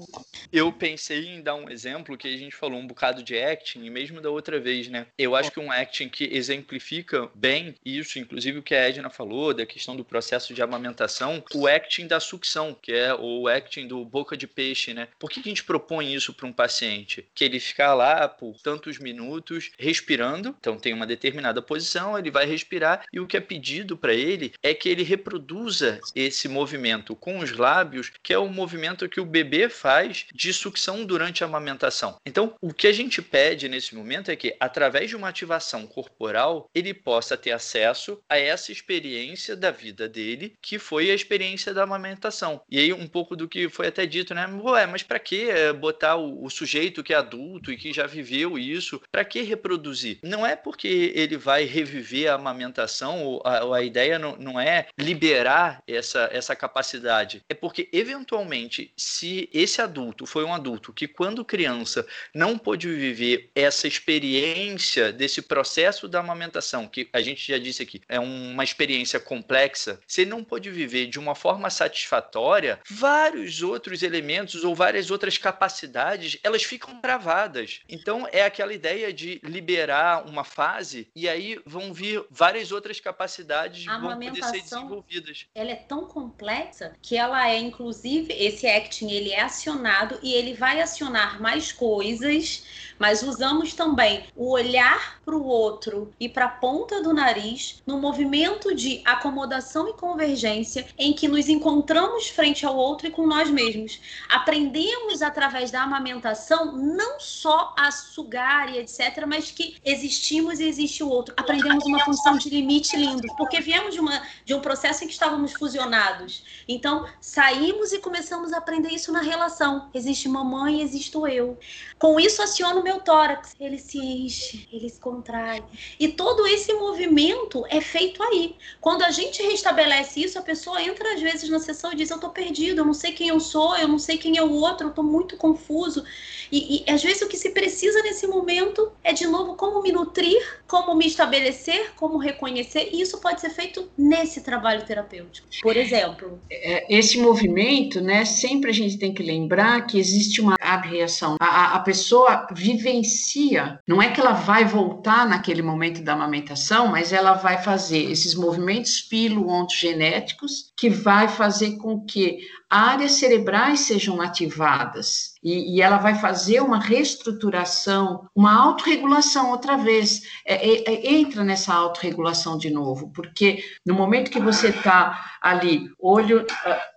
Eu 0.53 0.73
pensei 0.73 1.35
em 1.35 1.43
dar 1.43 1.55
um 1.55 1.69
exemplo 1.69 2.17
que 2.17 2.29
a 2.29 2.37
gente 2.37 2.55
falou 2.55 2.79
um 2.79 2.87
bocado 2.87 3.23
de 3.23 3.39
acting, 3.39 3.85
e 3.85 3.91
mesmo 3.91 4.21
da 4.21 4.31
outra 4.31 4.59
vez, 4.59 4.89
né? 4.89 5.07
Eu 5.19 5.37
acho 5.37 5.51
que 5.51 5.61
um 5.61 5.71
acting 5.71 6.09
que 6.09 6.25
exemplifica 6.33 7.29
bem 7.35 7.75
isso, 7.85 8.19
inclusive 8.19 8.59
o 8.59 8.63
que 8.63 8.75
a 8.75 8.89
Edna 8.89 9.11
falou, 9.11 9.55
da 9.55 9.67
questão 9.67 9.95
do 9.95 10.05
processo 10.05 10.53
de 10.53 10.63
amamentação 10.63 11.43
o 11.55 11.67
acting 11.67 12.07
da 12.07 12.21
sucção, 12.21 12.77
que 12.81 12.93
é 12.93 13.15
o 13.15 13.49
acting 13.49 13.87
do 13.87 14.05
boca 14.05 14.37
de 14.37 14.47
peixe, 14.47 14.95
né? 14.95 15.09
Por 15.19 15.31
que 15.31 15.41
a 15.41 15.43
gente 15.43 15.65
propõe 15.65 16.15
isso 16.15 16.33
para 16.33 16.47
um 16.47 16.53
paciente? 16.53 17.20
Que 17.35 17.45
ele 17.45 17.61
ficar 17.61 17.95
lá 17.95 18.29
por 18.29 18.57
tantos 18.63 18.99
minutos 18.99 19.71
respirando, 19.79 20.55
então 20.59 20.79
tem 20.79 20.93
uma 20.93 21.07
determinada 21.07 21.63
posição, 21.63 22.19
ele 22.19 22.31
vai 22.31 22.47
respirar 22.47 23.05
e 23.13 23.21
o 23.21 23.27
que 23.27 23.37
é 23.37 23.41
pedido 23.41 23.97
para 23.97 24.15
ele 24.15 24.53
é 24.63 24.75
que 24.75 24.89
ele 24.89 25.03
reproduza 25.03 26.01
esse 26.15 26.49
movimento 26.49 27.15
com 27.17 27.39
os 27.39 27.53
lábios, 27.53 28.13
que 28.23 28.33
é 28.33 28.39
o 28.39 28.49
movimento 28.49 29.09
que 29.09 29.21
o 29.21 29.25
bebê 29.25 29.69
faz 29.69 30.27
de 30.33 30.53
sucção 30.53 31.05
durante 31.05 31.43
a 31.43 31.47
amamentação. 31.47 32.17
Então, 32.25 32.55
o 32.61 32.73
que 32.73 32.87
a 32.87 32.93
gente 32.93 33.23
pede 33.23 33.69
nesse 33.69 33.95
momento 33.95 34.31
é 34.31 34.37
que, 34.37 34.55
através 34.61 35.09
de 35.11 35.17
uma 35.17 35.29
ativação 35.29 35.87
corporal, 35.87 36.69
ele 36.75 36.95
possa 36.95 37.37
ter 37.37 37.53
acesso 37.53 38.21
a 38.29 38.39
essa 38.39 38.73
experiência 38.73 39.57
da 39.57 39.71
vida 39.71 40.09
dele 40.09 40.55
que 40.61 40.79
foi 40.79 41.11
a 41.11 41.15
experiência 41.15 41.73
da 41.75 41.83
amamentação. 41.83 42.61
E 42.71 42.79
aí 42.79 42.93
um 42.93 43.07
pouco 43.07 43.37
do 43.37 43.49
que 43.49 43.69
foi 43.69 43.87
até 43.87 44.07
dito, 44.07 44.35
né? 44.35 44.47
Ué, 44.47 44.87
mas 44.87 45.03
para 45.03 45.19
que 45.19 45.49
eh, 45.51 45.73
botar 45.73 46.17
o, 46.17 46.45
o, 46.45 46.51
sujeito 46.51 47.03
que 47.03 47.10
é 47.13 47.17
adulto 47.17 47.73
e 47.73 47.77
que 47.77 47.93
já 47.93 48.07
viveu 48.07 48.59
isso? 48.59 49.01
Para 49.11 49.25
que 49.25 49.43
reproduzir? 49.43 50.19
Não 50.23 50.47
é 50.47 50.57
porque 50.57 51.13
ele 51.15 51.37
vai 51.37 51.65
reviver 51.65 52.31
a 52.31 52.35
amamentação, 52.35 53.25
ou 53.25 53.43
a, 53.45 53.65
ou 53.65 53.75
a 53.75 53.83
ideia 53.83 54.19
não, 54.19 54.37
não 54.37 54.61
é 54.61 54.87
liberar 54.99 55.83
essa, 55.87 56.29
essa 56.33 56.55
capacidade. 56.57 57.43
É 57.49 57.55
porque, 57.55 57.89
eventualmente, 57.93 58.93
se 58.97 59.49
esse 59.53 59.81
adulto 59.81 60.27
foi 60.27 60.45
um 60.45 60.55
adulto 60.55 60.93
que, 60.93 61.09
quando 61.09 61.45
criança, 61.45 62.07
não 62.35 62.59
pôde 62.59 62.89
viver 62.89 63.51
essa 63.55 63.87
experiência 63.87 65.13
desse 65.13 65.43
processo 65.43 66.09
da 66.09 66.21
amamentação, 66.21 66.87
que 66.87 67.09
a 67.13 67.21
gente 67.21 67.51
já 67.51 67.59
disse 67.59 67.83
aqui, 67.83 68.01
é 68.09 68.19
uma 68.21 68.65
experiência 68.65 69.19
complexa, 69.19 70.01
se 70.07 70.23
ele 70.23 70.31
não 70.31 70.45
pôde 70.45 70.71
viver 70.71 71.07
de 71.07 71.19
uma 71.19 71.35
forma 71.35 71.71
satisfatória, 71.71 72.81
vários 72.89 73.63
outros 73.63 74.03
elementos 74.03 74.65
ou 74.65 74.75
várias 74.75 75.11
outras 75.11 75.39
capacidades, 75.39 76.39
elas 76.43 76.63
ficam 76.63 77.00
travadas. 77.01 77.81
Então 77.89 78.27
é 78.31 78.45
aquela 78.45 78.73
ideia 78.73 79.13
de 79.13 79.41
liberar 79.43 80.29
uma 80.29 80.45
fase 80.45 81.09
e 81.15 81.29
aí 81.29 81.61
vão 81.67 81.93
vir 81.93 82.25
várias 82.31 82.71
outras 82.71 83.01
capacidades 83.01 83.89
a 83.89 83.99
vão 83.99 84.19
poder 84.19 84.45
ser 84.45 84.61
desenvolvidas. 84.61 85.47
Ela 85.55 85.71
é 85.71 85.77
tão 85.77 86.07
complexa 86.07 86.95
que 87.03 87.17
ela 87.17 87.49
é 87.49 87.59
inclusive 87.59 88.33
esse 88.33 88.67
acting 88.67 89.11
ele 89.11 89.31
é 89.31 89.43
acionado 89.43 90.19
e 90.23 90.35
ele 90.35 90.55
vai 90.55 90.81
acionar 90.81 91.41
mais 91.41 91.73
coisas 91.73 92.90
mas 93.01 93.23
usamos 93.23 93.73
também 93.73 94.27
o 94.37 94.51
olhar 94.51 95.19
para 95.25 95.35
o 95.35 95.47
outro 95.47 96.13
e 96.21 96.29
para 96.29 96.45
a 96.45 96.49
ponta 96.49 97.03
do 97.03 97.15
nariz 97.15 97.83
no 97.87 97.99
movimento 97.99 98.75
de 98.75 99.01
acomodação 99.07 99.89
e 99.89 99.95
convergência 99.95 100.87
em 100.99 101.15
que 101.15 101.27
nos 101.27 101.49
encontramos 101.49 102.29
frente 102.29 102.67
ao 102.67 102.77
outro 102.77 103.07
e 103.07 103.11
com 103.11 103.27
nós 103.27 103.49
mesmos. 103.49 103.99
Aprendemos 104.29 105.23
através 105.23 105.71
da 105.71 105.83
amamentação 105.83 106.77
não 106.77 107.19
só 107.19 107.75
a 107.79 107.91
sugar 107.91 108.75
e 108.75 108.79
etc, 108.79 109.25
mas 109.27 109.51
que 109.51 109.77
existimos 109.83 110.61
e 110.61 110.65
existe 110.65 111.03
o 111.03 111.09
outro. 111.09 111.35
Aprendemos 111.39 111.87
uma 111.87 112.05
função 112.05 112.37
de 112.37 112.51
limite 112.51 112.97
lindo, 112.97 113.27
porque 113.39 113.61
viemos 113.61 113.95
de, 113.95 114.01
uma, 114.01 114.23
de 114.45 114.53
um 114.53 114.61
processo 114.61 115.05
em 115.05 115.07
que 115.07 115.13
estávamos 115.15 115.53
fusionados. 115.53 116.45
Então, 116.69 117.07
saímos 117.21 117.93
e 117.93 117.99
começamos 117.99 118.53
a 118.53 118.59
aprender 118.59 118.91
isso 118.91 119.11
na 119.11 119.23
relação. 119.23 119.89
Existe 119.95 120.29
mamãe, 120.29 120.83
existo 120.83 121.27
eu. 121.27 121.59
Com 121.99 122.21
isso, 122.21 122.43
aciono 122.43 122.83
meu 122.83 122.90
tórax, 122.99 123.55
ele 123.61 123.79
se 123.79 123.99
enche, 123.99 124.69
ele 124.73 124.89
se 124.89 124.99
contrai. 124.99 125.63
E 125.99 126.09
todo 126.09 126.47
esse 126.47 126.73
movimento 126.73 127.65
é 127.69 127.81
feito 127.81 128.21
aí. 128.23 128.57
Quando 128.81 129.03
a 129.03 129.11
gente 129.11 129.43
restabelece 129.43 130.21
isso, 130.21 130.39
a 130.39 130.43
pessoa 130.43 130.83
entra 130.83 131.15
às 131.15 131.21
vezes 131.21 131.49
na 131.49 131.61
sessão 131.61 131.93
e 131.93 131.97
diz: 131.97 132.11
Eu 132.11 132.19
tô 132.19 132.31
perdido, 132.31 132.81
eu 132.81 132.85
não 132.85 132.95
sei 132.95 133.13
quem 133.13 133.29
eu 133.29 133.39
sou, 133.39 133.77
eu 133.77 133.87
não 133.87 133.99
sei 133.99 134.19
quem 134.19 134.37
é 134.37 134.43
o 134.43 134.53
outro, 134.53 134.89
eu 134.89 134.93
tô 134.93 135.03
muito 135.03 135.37
confuso. 135.37 136.05
E, 136.51 136.83
e 136.87 136.91
às 136.91 137.03
vezes 137.03 137.23
o 137.23 137.29
que 137.29 137.37
se 137.37 137.51
precisa 137.51 138.03
nesse 138.03 138.27
momento 138.27 138.91
é, 139.05 139.13
de 139.13 139.27
novo, 139.27 139.55
como 139.55 139.81
me 139.83 139.93
nutrir, 139.93 140.43
como 140.67 140.95
me 140.97 141.07
estabelecer, 141.07 141.93
como 141.97 142.19
reconhecer. 142.19 142.91
E 142.93 143.01
isso 143.01 143.21
pode 143.21 143.41
ser 143.41 143.51
feito 143.51 143.89
nesse 143.97 144.41
trabalho 144.41 144.85
terapêutico. 144.85 145.47
Por 145.63 145.77
exemplo. 145.77 146.41
É, 146.51 146.87
esse 146.93 147.19
movimento, 147.19 148.01
né? 148.01 148.25
Sempre 148.25 148.71
a 148.71 148.75
gente 148.75 148.99
tem 148.99 149.15
que 149.15 149.23
lembrar 149.23 149.87
que 149.87 149.99
existe 149.99 150.41
uma 150.41 150.57
abreação. 150.61 151.37
A, 151.41 151.77
a 151.77 151.81
pessoa 151.81 152.49
vivencia, 152.81 153.79
não 153.87 154.01
é 154.01 154.11
que 154.11 154.21
ela 154.21 154.33
vai 154.33 154.65
voltar 154.65 155.29
naquele 155.29 155.63
momento 155.63 156.03
da 156.03 156.15
amamentação, 156.15 156.89
mas 156.89 157.13
ela 157.13 157.35
vai 157.35 157.63
fazer 157.63 158.11
esses 158.11 158.35
movimentos 158.35 159.01
filo-ontogenéticos 159.01 160.73
que 160.77 160.89
vai 160.89 161.29
fazer 161.29 161.77
com 161.77 162.05
que 162.05 162.39
áreas 162.71 163.13
cerebrais 163.13 163.81
sejam 163.81 164.21
ativadas. 164.21 165.35
E, 165.43 165.77
e, 165.77 165.83
ela 165.83 165.99
vai 165.99 166.15
fazer 166.15 166.61
uma 166.61 166.79
reestruturação, 166.79 168.29
uma 168.35 168.55
autorregulação 168.55 169.51
outra 169.51 169.77
vez. 169.77 170.23
É, 170.47 170.55
é, 170.55 170.85
é, 170.87 171.13
entra 171.13 171.43
nessa 171.43 171.75
autorregulação 171.75 172.57
de 172.57 172.71
novo, 172.71 173.11
porque 173.13 173.63
no 173.85 173.95
momento 173.95 174.31
que 174.31 174.41
você 174.41 174.69
está 174.69 175.37
ali, 175.43 175.89
olho. 175.99 176.47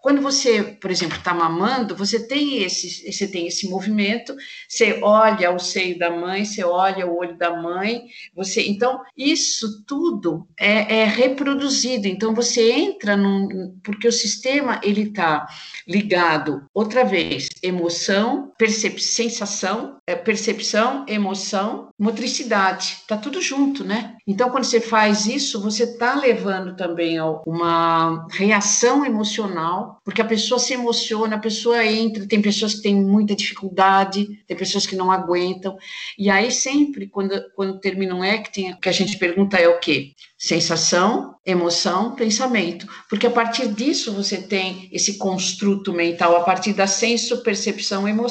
Quando 0.03 0.21
você, 0.21 0.61
por 0.61 0.91
exemplo, 0.91 1.17
está 1.17 1.33
mamando, 1.33 1.95
você 1.95 2.27
tem 2.27 2.61
esse, 2.61 3.09
você 3.09 3.25
tem 3.25 3.47
esse 3.47 3.69
movimento, 3.69 4.35
você 4.67 4.99
olha 5.01 5.49
o 5.49 5.57
seio 5.57 5.97
da 5.97 6.11
mãe, 6.11 6.43
você 6.43 6.61
olha 6.61 7.07
o 7.07 7.17
olho 7.17 7.37
da 7.37 7.55
mãe, 7.55 8.03
você. 8.35 8.67
Então, 8.67 9.01
isso 9.17 9.85
tudo 9.85 10.45
é, 10.59 11.03
é 11.03 11.05
reproduzido. 11.05 12.05
Então, 12.05 12.35
você 12.35 12.69
entra 12.69 13.15
num. 13.15 13.79
Porque 13.81 14.05
o 14.05 14.11
sistema 14.11 14.81
ele 14.83 15.03
está 15.03 15.47
ligado, 15.87 16.65
outra 16.73 17.05
vez, 17.05 17.47
emoção, 17.63 18.51
percep 18.57 19.01
sensação, 19.01 19.99
é, 20.05 20.15
percepção, 20.15 21.05
emoção, 21.07 21.92
motricidade, 22.03 22.97
tá 23.07 23.15
tudo 23.15 23.41
junto, 23.41 23.85
né? 23.85 24.17
Então, 24.27 24.49
quando 24.49 24.65
você 24.65 24.81
faz 24.81 25.25
isso, 25.25 25.61
você 25.61 25.83
está 25.83 26.15
levando 26.15 26.75
também 26.75 27.17
a 27.17 27.25
uma 27.47 28.27
reação 28.29 29.05
emocional, 29.05 30.01
porque 30.03 30.21
a 30.21 30.25
pessoa 30.25 30.59
se 30.59 30.73
emociona, 30.73 31.37
a 31.37 31.39
pessoa 31.39 31.83
entra, 31.85 32.27
tem 32.27 32.41
pessoas 32.41 32.75
que 32.75 32.81
têm 32.81 32.95
muita 32.95 33.33
dificuldade, 33.33 34.43
tem 34.45 34.57
pessoas 34.57 34.85
que 34.85 34.97
não 34.97 35.11
aguentam, 35.11 35.77
e 36.17 36.29
aí 36.29 36.51
sempre, 36.51 37.07
quando, 37.07 37.41
quando 37.55 37.79
termina 37.79 38.13
um 38.13 38.21
acting, 38.21 38.71
o 38.71 38.79
que 38.79 38.89
a 38.89 38.93
gente 38.93 39.17
pergunta 39.17 39.57
é 39.57 39.69
o 39.69 39.79
quê? 39.79 40.11
Sensação, 40.45 41.35
emoção, 41.45 42.15
pensamento, 42.15 42.85
porque 43.09 43.25
a 43.25 43.31
partir 43.31 43.69
disso 43.69 44.11
você 44.11 44.41
tem 44.41 44.89
esse 44.91 45.17
construto 45.17 45.93
mental, 45.93 46.35
a 46.35 46.41
partir 46.41 46.73
da 46.73 46.85
senso, 46.85 47.41
percepção, 47.43 48.05
emo, 48.05 48.25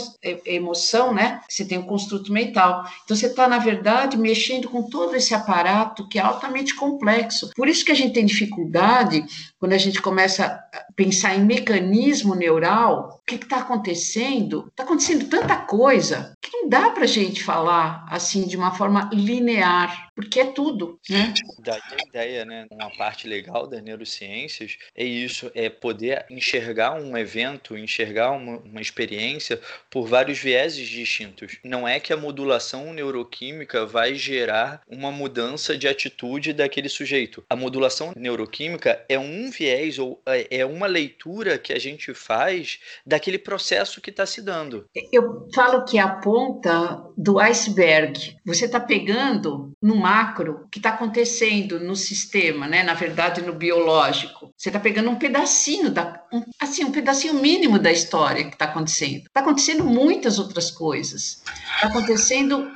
emoção, 0.45 1.15
né? 1.15 1.41
Você 1.49 1.65
tem 1.65 1.79
o 1.79 1.87
construto 1.87 2.31
mental. 2.31 2.85
Então 3.03 3.17
você 3.17 3.29
está, 3.29 3.49
na 3.49 3.57
verdade, 3.57 4.19
mexendo 4.19 4.69
com 4.69 4.83
todo 4.83 5.17
esse 5.17 5.35
aparato 5.35 6.07
que 6.07 6.19
é 6.19 6.23
altamente 6.23 6.75
complexo. 6.75 7.51
Por 7.57 7.67
isso 7.67 7.83
que 7.83 7.93
a 7.93 7.95
gente 7.95 8.13
tem 8.13 8.27
dificuldade 8.27 9.25
quando 9.63 9.75
a 9.75 9.79
gente 9.79 10.03
começa 10.03 10.45
a 10.45 10.93
pensar 10.97 11.37
em 11.37 11.45
mecanismo 11.45 12.35
neural, 12.35 13.21
o 13.23 13.25
que 13.25 13.37
está 13.37 13.59
acontecendo? 13.59 14.67
Está 14.67 14.83
acontecendo 14.83 15.29
tanta 15.29 15.57
coisa 15.57 16.37
que 16.43 16.51
não 16.51 16.69
dá 16.69 16.91
para 16.91 17.05
a 17.05 17.07
gente 17.07 17.45
falar 17.45 18.05
assim 18.11 18.45
de 18.45 18.57
uma 18.57 18.75
forma 18.75 19.09
linear, 19.13 20.11
porque 20.17 20.41
é 20.41 20.47
tudo. 20.47 20.99
Né? 21.09 21.33
Daí 21.61 21.81
a 21.93 22.09
ideia, 22.09 22.45
né? 22.45 22.67
Uma 22.73 22.91
parte 22.97 23.29
legal 23.29 23.69
das 23.69 23.81
neurociências 23.85 24.77
é 24.97 25.05
isso, 25.05 25.49
é 25.55 25.71
poder 25.71 26.27
enxergar 26.29 26.95
um 26.95 27.17
evento, 27.17 27.79
enxergar 27.79 28.33
uma, 28.33 28.59
uma 28.59 28.81
experiência 28.81 29.61
por 29.89 30.09
vários 30.09 30.41
vieses 30.41 30.89
distintos. 30.89 31.59
Não 31.63 31.87
é 31.87 32.01
que 32.01 32.13
a 32.13 32.17
modulação 32.17 32.93
neuroquímica 32.93 33.87
vai 33.87 34.17
gerar 34.17 34.83
uma 34.89 35.13
mudança 35.13 35.79
de 35.79 35.87
atitude 35.87 36.53
daquele 36.53 36.89
sujeito. 36.89 37.45
A 37.49 37.55
modulação 37.55 38.13
neuroquímica 38.17 39.05
é 39.09 39.17
um 39.17 39.52
viés 39.53 39.99
ou 39.99 40.21
é, 40.27 40.59
é 40.59 40.67
uma 40.67 40.87
leitura 40.87 41.59
que 41.59 41.73
a 41.73 41.79
gente 41.79 42.13
faz 42.15 42.81
daquele 43.07 43.39
processo 43.39 44.01
que 44.01 44.11
está 44.11 44.27
se 44.27 44.43
dando. 44.43 44.87
Eu 45.13 45.49
falo 45.55 45.85
que 45.85 45.99
é 45.99 46.01
a 46.01 46.09
ponta 46.09 47.05
do 47.17 47.39
iceberg. 47.39 48.37
Você 48.45 48.65
está 48.65 48.81
pegando 48.81 49.73
no 49.81 49.95
macro 49.95 50.63
o 50.65 50.69
que 50.69 50.79
está 50.79 50.91
acontecendo 50.91 51.79
no 51.79 51.95
sistema, 51.95 52.67
né? 52.67 52.83
Na 52.83 52.95
verdade, 52.95 53.43
no 53.43 53.53
biológico. 53.53 54.53
Você 54.57 54.69
está 54.71 54.81
pegando 54.81 55.11
um 55.11 55.17
pedacinho 55.17 55.91
da, 55.91 56.25
um, 56.33 56.43
assim, 56.59 56.85
um 56.85 56.93
pedacinho 56.93 57.35
mínimo 57.35 57.79
da 57.79 57.93
história 57.93 58.45
que 58.45 58.55
está 58.55 58.65
acontecendo. 58.65 59.27
Está 59.27 59.41
acontecendo 59.41 59.85
muitas 59.85 60.39
outras 60.39 60.71
coisas. 60.71 61.43
Está 61.77 61.89
acontecendo 61.89 62.73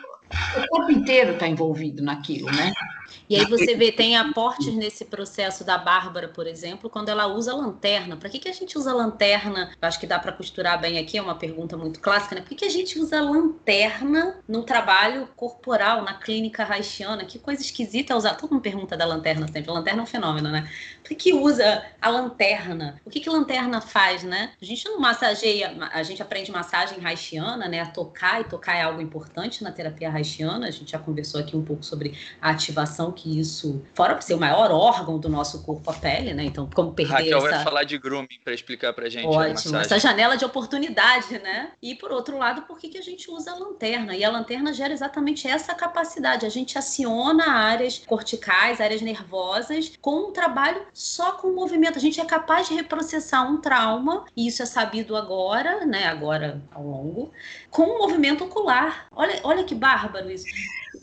o 0.57 0.69
corpo 0.69 0.91
inteiro 0.91 1.33
está 1.33 1.47
envolvido 1.47 2.03
naquilo, 2.03 2.51
né? 2.51 2.73
E 3.29 3.37
aí 3.37 3.45
você 3.45 3.75
vê, 3.75 3.91
tem 3.91 4.17
aportes 4.17 4.75
nesse 4.75 5.05
processo 5.05 5.65
da 5.65 5.79
Bárbara, 5.79 6.29
por 6.29 6.47
exemplo, 6.47 6.89
quando 6.89 7.09
ela 7.09 7.27
usa 7.27 7.55
lanterna. 7.55 8.17
Para 8.17 8.29
que, 8.29 8.39
que 8.39 8.49
a 8.49 8.53
gente 8.53 8.79
usa 8.79 8.93
lanterna? 8.93 9.73
Acho 9.81 9.99
que 9.99 10.07
dá 10.07 10.19
para 10.19 10.33
costurar 10.33 10.81
bem 10.81 10.99
aqui, 10.99 11.19
é 11.19 11.23
uma 11.23 11.35
pergunta 11.35 11.77
muito 11.77 12.01
clássica, 12.01 12.35
né? 12.35 12.41
Por 12.41 12.51
que, 12.51 12.55
que 12.57 12.65
a 12.65 12.71
gente 12.71 12.99
usa 12.99 13.21
lanterna 13.21 14.39
no 14.47 14.63
trabalho 14.63 15.29
corporal, 15.37 16.03
na 16.03 16.15
clínica 16.15 16.65
haitiana? 16.65 17.25
Que 17.25 17.39
coisa 17.39 17.63
esquisita 17.63 18.17
usar. 18.17 18.35
Todo 18.35 18.53
mundo 18.53 18.63
pergunta 18.63 18.97
da 18.97 19.05
lanterna 19.05 19.47
sempre. 19.49 19.71
A 19.71 19.75
lanterna 19.75 20.01
é 20.01 20.03
um 20.03 20.07
fenômeno, 20.07 20.51
né? 20.51 20.71
Por 21.03 21.09
que, 21.11 21.15
que 21.15 21.33
usa 21.33 21.85
a 22.01 22.09
lanterna? 22.09 23.01
O 23.05 23.11
que, 23.11 23.21
que 23.21 23.31
lanterna 23.31 23.81
faz, 23.81 24.23
né? 24.23 24.53
A 24.61 24.65
gente 24.65 24.85
não 24.85 25.01
massageia, 25.01 25.77
a 25.93 26.03
gente 26.03 26.23
aprende 26.23 26.51
massagem 26.51 27.05
haitiana, 27.05 27.69
né? 27.69 27.81
A 27.81 27.87
tocar, 27.87 28.41
e 28.41 28.45
tocar 28.45 28.77
é 28.77 28.83
algo 28.83 29.01
importante 29.01 29.63
na 29.63 29.71
terapia 29.71 30.11
haitiana. 30.11 30.67
A 30.67 30.71
gente 30.71 30.93
já 30.93 30.99
conversou 30.99 31.41
aqui 31.41 31.57
um 31.57 31.65
pouco 31.65 31.85
sobre 31.85 32.17
a 32.41 32.51
ativação 32.51 33.06
que 33.13 33.39
isso, 33.39 33.83
fora 33.95 34.21
ser 34.21 34.35
o 34.35 34.39
maior 34.39 34.71
órgão 34.71 35.19
do 35.19 35.29
nosso 35.29 35.63
corpo, 35.63 35.91
a 35.91 35.95
pele, 35.95 36.35
né? 36.35 36.45
Então, 36.45 36.69
como 36.75 36.93
perder 36.93 37.13
Raquel 37.13 37.39
essa... 37.39 37.51
vai 37.51 37.65
falar 37.65 37.85
de 37.85 37.99
grooming 37.99 38.41
para 38.43 38.53
explicar 38.53 38.93
pra 38.93 39.09
gente. 39.09 39.27
Ótimo, 39.27 39.77
essa 39.77 39.99
janela 39.99 40.37
de 40.37 40.45
oportunidade, 40.45 41.39
né? 41.39 41.71
E 41.81 41.95
por 41.95 42.11
outro 42.11 42.39
lado, 42.39 42.63
por 42.63 42.79
que, 42.79 42.89
que 42.89 42.99
a 42.99 43.03
gente 43.03 43.31
usa 43.31 43.53
a 43.53 43.55
lanterna? 43.55 44.17
E 44.17 44.25
a 44.25 44.31
lanterna 44.31 44.73
gera 44.73 44.93
exatamente 44.93 45.47
essa 45.47 45.75
capacidade. 45.75 46.45
A 46.45 46.49
gente 46.49 46.77
aciona 46.77 47.51
áreas 47.51 48.03
corticais, 48.07 48.81
áreas 48.81 49.03
nervosas, 49.03 49.93
com 50.01 50.29
um 50.29 50.33
trabalho 50.33 50.83
só 50.93 51.33
com 51.33 51.49
o 51.49 51.55
movimento. 51.55 51.99
A 51.99 52.01
gente 52.01 52.21
é 52.21 52.25
capaz 52.25 52.69
de 52.69 52.75
reprocessar 52.75 53.51
um 53.51 53.61
trauma, 53.61 54.25
e 54.37 54.47
isso 54.47 54.63
é 54.63 54.67
sabido 54.67 55.17
agora, 55.17 55.85
né? 55.85 56.07
Agora 56.07 56.63
ao 56.73 56.83
longo, 56.83 57.33
com 57.71 57.83
um 57.83 57.99
movimento 57.99 58.45
ocular. 58.45 59.07
Olha, 59.13 59.41
olha 59.43 59.65
que 59.65 59.75
bárbaro 59.75 60.31
isso. 60.31 60.47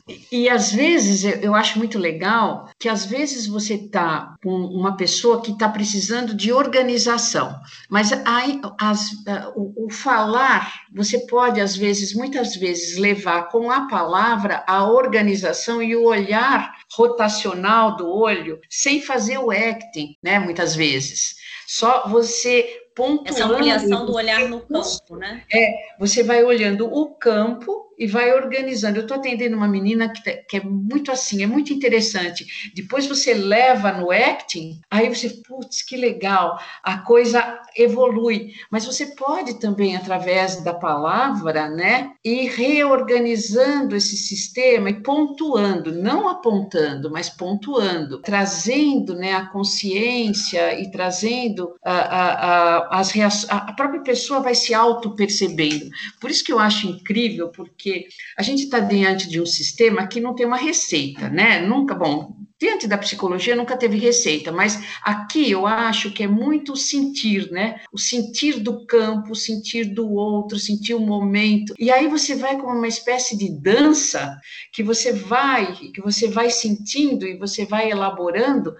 E, 0.07 0.43
e 0.43 0.49
às 0.49 0.71
vezes 0.71 1.23
eu, 1.23 1.39
eu 1.41 1.55
acho 1.55 1.77
muito 1.77 1.97
legal 1.97 2.69
que 2.79 2.89
às 2.89 3.05
vezes 3.05 3.47
você 3.47 3.75
está 3.75 4.35
com 4.43 4.49
uma 4.49 4.97
pessoa 4.97 5.41
que 5.41 5.51
está 5.51 5.69
precisando 5.69 6.33
de 6.33 6.51
organização, 6.51 7.55
mas 7.89 8.11
aí 8.25 8.59
as, 8.79 9.11
o, 9.55 9.85
o 9.85 9.89
falar 9.91 10.83
você 10.93 11.19
pode 11.25 11.59
às 11.59 11.75
vezes, 11.75 12.13
muitas 12.13 12.55
vezes, 12.55 12.97
levar 12.97 13.49
com 13.49 13.71
a 13.71 13.87
palavra 13.87 14.63
a 14.67 14.87
organização 14.87 15.81
e 15.81 15.95
o 15.95 16.05
olhar 16.05 16.71
rotacional 16.95 17.95
do 17.95 18.07
olho 18.07 18.59
sem 18.69 19.01
fazer 19.01 19.37
o 19.39 19.49
acting, 19.49 20.15
né? 20.21 20.39
Muitas 20.39 20.75
vezes. 20.75 21.35
Só 21.67 22.07
você 22.07 22.83
pontuando. 22.95 23.29
Essa 23.29 23.45
ampliação 23.45 24.05
do 24.05 24.13
olhar 24.13 24.47
no 24.47 24.61
campo, 24.61 25.15
né? 25.17 25.43
É, 25.51 25.71
você 25.99 26.23
vai 26.23 26.43
olhando 26.43 26.85
o 26.85 27.15
campo 27.15 27.92
e 27.97 28.07
vai 28.07 28.33
organizando. 28.33 28.97
Eu 28.97 29.03
estou 29.03 29.17
atendendo 29.17 29.55
uma 29.55 29.67
menina 29.67 30.09
que, 30.09 30.23
tá, 30.23 30.31
que, 30.49 30.57
é 30.57 30.63
muito 30.63 31.11
assim, 31.11 31.43
é 31.43 31.47
muito 31.47 31.73
interessante. 31.73 32.71
Depois 32.75 33.05
você 33.05 33.33
leva 33.33 33.91
no 33.91 34.11
acting, 34.11 34.79
aí 34.89 35.13
você, 35.13 35.29
putz, 35.29 35.81
que 35.81 35.95
legal, 35.95 36.59
a 36.83 36.99
coisa 36.99 37.61
evolui. 37.75 38.53
Mas 38.69 38.85
você 38.85 39.07
pode 39.07 39.59
também, 39.59 39.95
através 39.95 40.63
da 40.63 40.73
palavra, 40.73 41.69
né, 41.69 42.11
ir 42.23 42.49
reorganizando 42.49 43.95
esse 43.95 44.15
sistema 44.17 44.89
e 44.89 45.01
pontuando, 45.01 45.91
não 45.91 46.27
apontando, 46.27 47.11
mas 47.11 47.29
pontuando, 47.29 48.19
trazendo 48.21 49.15
né, 49.15 49.33
a 49.33 49.47
consciência 49.47 50.79
e 50.79 50.89
trazendo 50.91 51.75
a, 51.83 51.93
a, 51.93 52.33
a, 52.33 52.99
as 52.99 53.11
reações. 53.11 53.51
A 53.51 53.73
própria 53.73 54.01
pessoa 54.01 54.39
vai 54.39 54.55
se 54.55 54.73
auto-percebendo. 54.73 55.89
Por 56.19 56.29
isso 56.29 56.43
que 56.43 56.51
eu 56.51 56.59
acho 56.59 56.87
incrível, 56.87 57.49
porque 57.49 57.82
porque 57.83 58.07
a 58.37 58.41
gente 58.41 58.63
está 58.63 58.79
diante 58.79 59.27
de 59.27 59.41
um 59.41 59.45
sistema 59.45 60.07
que 60.07 60.21
não 60.21 60.33
tem 60.33 60.45
uma 60.45 60.55
receita, 60.55 61.29
né? 61.29 61.59
Nunca, 61.59 61.93
bom, 61.93 62.33
diante 62.57 62.87
da 62.87 62.97
psicologia 62.97 63.57
nunca 63.57 63.75
teve 63.75 63.97
receita, 63.97 64.53
mas 64.53 64.81
aqui 65.03 65.51
eu 65.51 65.67
acho 65.67 66.13
que 66.13 66.23
é 66.23 66.27
muito 66.27 66.77
sentir, 66.77 67.51
né? 67.51 67.81
O 67.91 67.97
sentir 67.97 68.61
do 68.61 68.85
campo, 68.85 69.33
o 69.33 69.35
sentir 69.35 69.83
do 69.93 70.09
outro, 70.09 70.57
sentir 70.57 70.93
o 70.93 70.99
momento. 70.99 71.73
E 71.77 71.91
aí 71.91 72.07
você 72.07 72.35
vai 72.35 72.57
como 72.57 72.77
uma 72.77 72.87
espécie 72.87 73.37
de 73.37 73.51
dança 73.51 74.39
que 74.71 74.81
você 74.81 75.11
vai, 75.11 75.73
que 75.73 76.01
você 76.01 76.29
vai 76.29 76.49
sentindo 76.49 77.27
e 77.27 77.37
você 77.37 77.65
vai 77.65 77.91
elaborando 77.91 78.73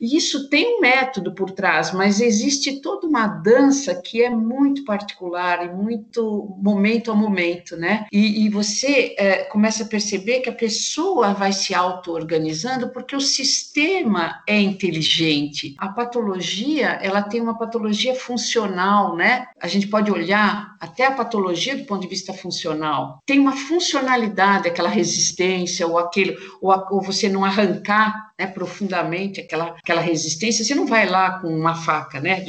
e 0.00 0.16
isso 0.16 0.48
tem 0.48 0.76
um 0.76 0.80
método 0.80 1.34
por 1.34 1.50
trás, 1.50 1.92
mas 1.92 2.20
existe 2.20 2.80
toda 2.80 3.06
uma 3.06 3.26
dança 3.26 3.94
que 3.94 4.22
é 4.22 4.30
muito 4.30 4.84
particular 4.84 5.64
e 5.64 5.72
muito 5.72 6.56
momento 6.62 7.10
a 7.10 7.14
momento, 7.14 7.76
né? 7.76 8.06
E, 8.12 8.44
e 8.44 8.48
você 8.48 9.14
é, 9.18 9.44
começa 9.44 9.82
a 9.82 9.88
perceber 9.88 10.40
que 10.40 10.48
a 10.48 10.54
pessoa 10.54 11.34
vai 11.34 11.52
se 11.52 11.74
auto-organizando 11.74 12.90
porque 12.90 13.16
o 13.16 13.20
sistema 13.20 14.42
é 14.46 14.60
inteligente. 14.60 15.74
A 15.78 15.88
patologia, 15.88 16.98
ela 17.02 17.22
tem 17.22 17.40
uma 17.40 17.58
patologia 17.58 18.14
funcional, 18.14 19.16
né? 19.16 19.46
A 19.60 19.66
gente 19.66 19.88
pode 19.88 20.10
olhar 20.10 20.76
até 20.80 21.06
a 21.06 21.12
patologia 21.12 21.76
do 21.76 21.84
ponto 21.84 22.02
de 22.02 22.08
vista 22.08 22.32
funcional. 22.32 23.18
Tem 23.26 23.38
uma 23.38 23.56
funcionalidade, 23.56 24.68
aquela 24.68 24.88
resistência 24.88 25.86
ou 25.86 25.98
aquilo, 25.98 26.36
ou, 26.60 26.70
a, 26.70 26.86
ou 26.90 27.02
você 27.02 27.28
não 27.28 27.44
arrancar 27.44 28.27
né, 28.38 28.46
profundamente 28.46 29.40
aquela 29.40 29.70
aquela 29.70 30.00
resistência, 30.00 30.64
você 30.64 30.74
não 30.74 30.86
vai 30.86 31.08
lá 31.08 31.40
com 31.40 31.48
uma 31.48 31.74
faca, 31.74 32.20
né? 32.20 32.44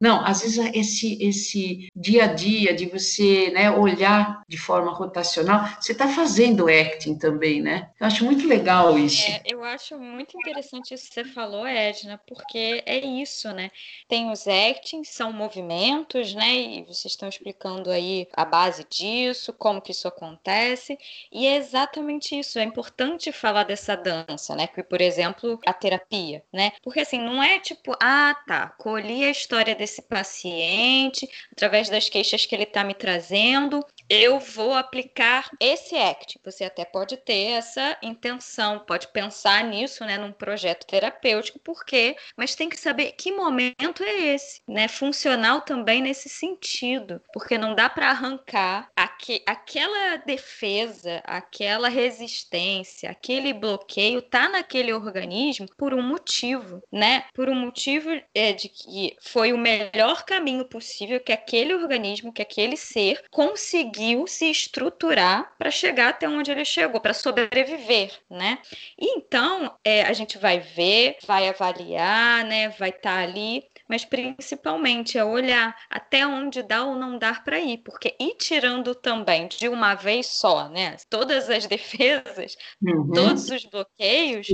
Não, 0.00 0.24
às 0.24 0.42
vezes 0.42 0.58
esse, 0.74 1.18
esse 1.22 1.88
dia 1.94 2.24
a 2.24 2.26
dia 2.26 2.74
de 2.74 2.86
você 2.86 3.50
né, 3.50 3.70
olhar 3.70 4.41
de 4.52 4.58
forma 4.58 4.92
rotacional, 4.92 5.66
você 5.80 5.92
está 5.92 6.06
fazendo 6.06 6.68
acting 6.68 7.16
também, 7.16 7.62
né? 7.62 7.88
Eu 7.98 8.06
acho 8.06 8.22
muito 8.22 8.46
legal 8.46 8.98
isso. 8.98 9.30
É, 9.30 9.40
eu 9.46 9.64
acho 9.64 9.98
muito 9.98 10.36
interessante 10.36 10.92
isso 10.92 11.08
que 11.08 11.14
você 11.14 11.24
falou, 11.24 11.66
Edna, 11.66 12.20
porque 12.26 12.82
é 12.84 12.98
isso, 12.98 13.50
né? 13.50 13.70
Tem 14.06 14.30
os 14.30 14.46
actings, 14.46 15.08
são 15.08 15.32
movimentos, 15.32 16.34
né? 16.34 16.54
E 16.54 16.82
vocês 16.82 17.14
estão 17.14 17.30
explicando 17.30 17.90
aí 17.90 18.28
a 18.34 18.44
base 18.44 18.84
disso, 18.90 19.54
como 19.54 19.80
que 19.80 19.92
isso 19.92 20.06
acontece, 20.06 20.98
e 21.32 21.46
é 21.46 21.56
exatamente 21.56 22.38
isso. 22.38 22.58
É 22.58 22.62
importante 22.62 23.32
falar 23.32 23.64
dessa 23.64 23.96
dança, 23.96 24.54
né? 24.54 24.66
Que, 24.66 24.82
por 24.82 25.00
exemplo, 25.00 25.58
a 25.64 25.72
terapia, 25.72 26.44
né? 26.52 26.72
Porque 26.82 27.00
assim, 27.00 27.18
não 27.18 27.42
é 27.42 27.58
tipo, 27.58 27.96
ah, 27.98 28.36
tá, 28.46 28.68
colhi 28.76 29.24
a 29.24 29.30
história 29.30 29.74
desse 29.74 30.02
paciente 30.02 31.26
através 31.50 31.88
das 31.88 32.10
queixas 32.10 32.44
que 32.44 32.54
ele 32.54 32.64
está 32.64 32.84
me 32.84 32.92
trazendo, 32.92 33.82
eu 34.14 34.38
vou 34.38 34.74
aplicar 34.74 35.50
esse 35.58 35.96
ACT. 35.96 36.38
Você 36.44 36.64
até 36.64 36.84
pode 36.84 37.16
ter 37.16 37.52
essa 37.52 37.96
intenção, 38.02 38.78
pode 38.80 39.08
pensar 39.08 39.64
nisso, 39.64 40.04
né, 40.04 40.18
num 40.18 40.32
projeto 40.32 40.86
terapêutico, 40.86 41.58
porque, 41.60 42.14
mas 42.36 42.54
tem 42.54 42.68
que 42.68 42.76
saber 42.76 43.12
que 43.12 43.32
momento 43.32 44.02
é 44.02 44.34
esse, 44.34 44.60
né? 44.68 44.86
Funcional 44.86 45.62
também 45.62 46.02
nesse 46.02 46.28
sentido, 46.28 47.22
porque 47.32 47.56
não 47.56 47.74
dá 47.74 47.88
para 47.88 48.10
arrancar 48.10 48.90
aqu 48.94 49.40
aquela 49.46 50.16
defesa, 50.16 51.22
aquela 51.24 51.88
resistência, 51.88 53.10
aquele 53.10 53.54
bloqueio 53.54 54.20
tá 54.20 54.46
naquele 54.46 54.92
organismo 54.92 55.66
por 55.78 55.94
um 55.94 56.02
motivo, 56.02 56.82
né? 56.92 57.24
Por 57.32 57.48
um 57.48 57.54
motivo 57.54 58.10
é, 58.34 58.52
de 58.52 58.68
que 58.68 59.16
foi 59.22 59.54
o 59.54 59.58
melhor 59.58 60.24
caminho 60.26 60.66
possível 60.66 61.18
que 61.18 61.32
aquele 61.32 61.74
organismo, 61.74 62.30
que 62.30 62.42
aquele 62.42 62.76
ser 62.76 63.24
conseguiu 63.30 64.01
conseguiu 64.02 64.26
se 64.26 64.50
estruturar 64.50 65.52
para 65.56 65.70
chegar 65.70 66.08
até 66.08 66.28
onde 66.28 66.50
ele 66.50 66.64
chegou, 66.64 67.00
para 67.00 67.14
sobreviver, 67.14 68.12
né? 68.28 68.58
E 68.98 69.16
então 69.16 69.72
é, 69.84 70.02
a 70.02 70.12
gente 70.12 70.38
vai 70.38 70.58
ver, 70.58 71.16
vai 71.24 71.48
avaliar, 71.48 72.44
né? 72.44 72.68
Vai 72.70 72.90
estar 72.90 73.16
tá 73.16 73.22
ali 73.22 73.64
mas 73.88 74.04
principalmente 74.04 75.18
é 75.18 75.24
olhar 75.24 75.76
até 75.90 76.26
onde 76.26 76.62
dá 76.62 76.84
ou 76.84 76.94
não 76.94 77.18
dar 77.18 77.44
para 77.44 77.60
ir, 77.60 77.78
porque 77.78 78.14
ir 78.18 78.36
tirando 78.36 78.94
também 78.94 79.48
de 79.48 79.68
uma 79.68 79.94
vez 79.94 80.26
só, 80.26 80.68
né? 80.68 80.96
Todas 81.08 81.50
as 81.50 81.66
defesas, 81.66 82.56
uhum. 82.82 83.10
todos 83.12 83.50
os 83.50 83.64
bloqueios, 83.64 84.46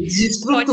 pode 0.45 0.73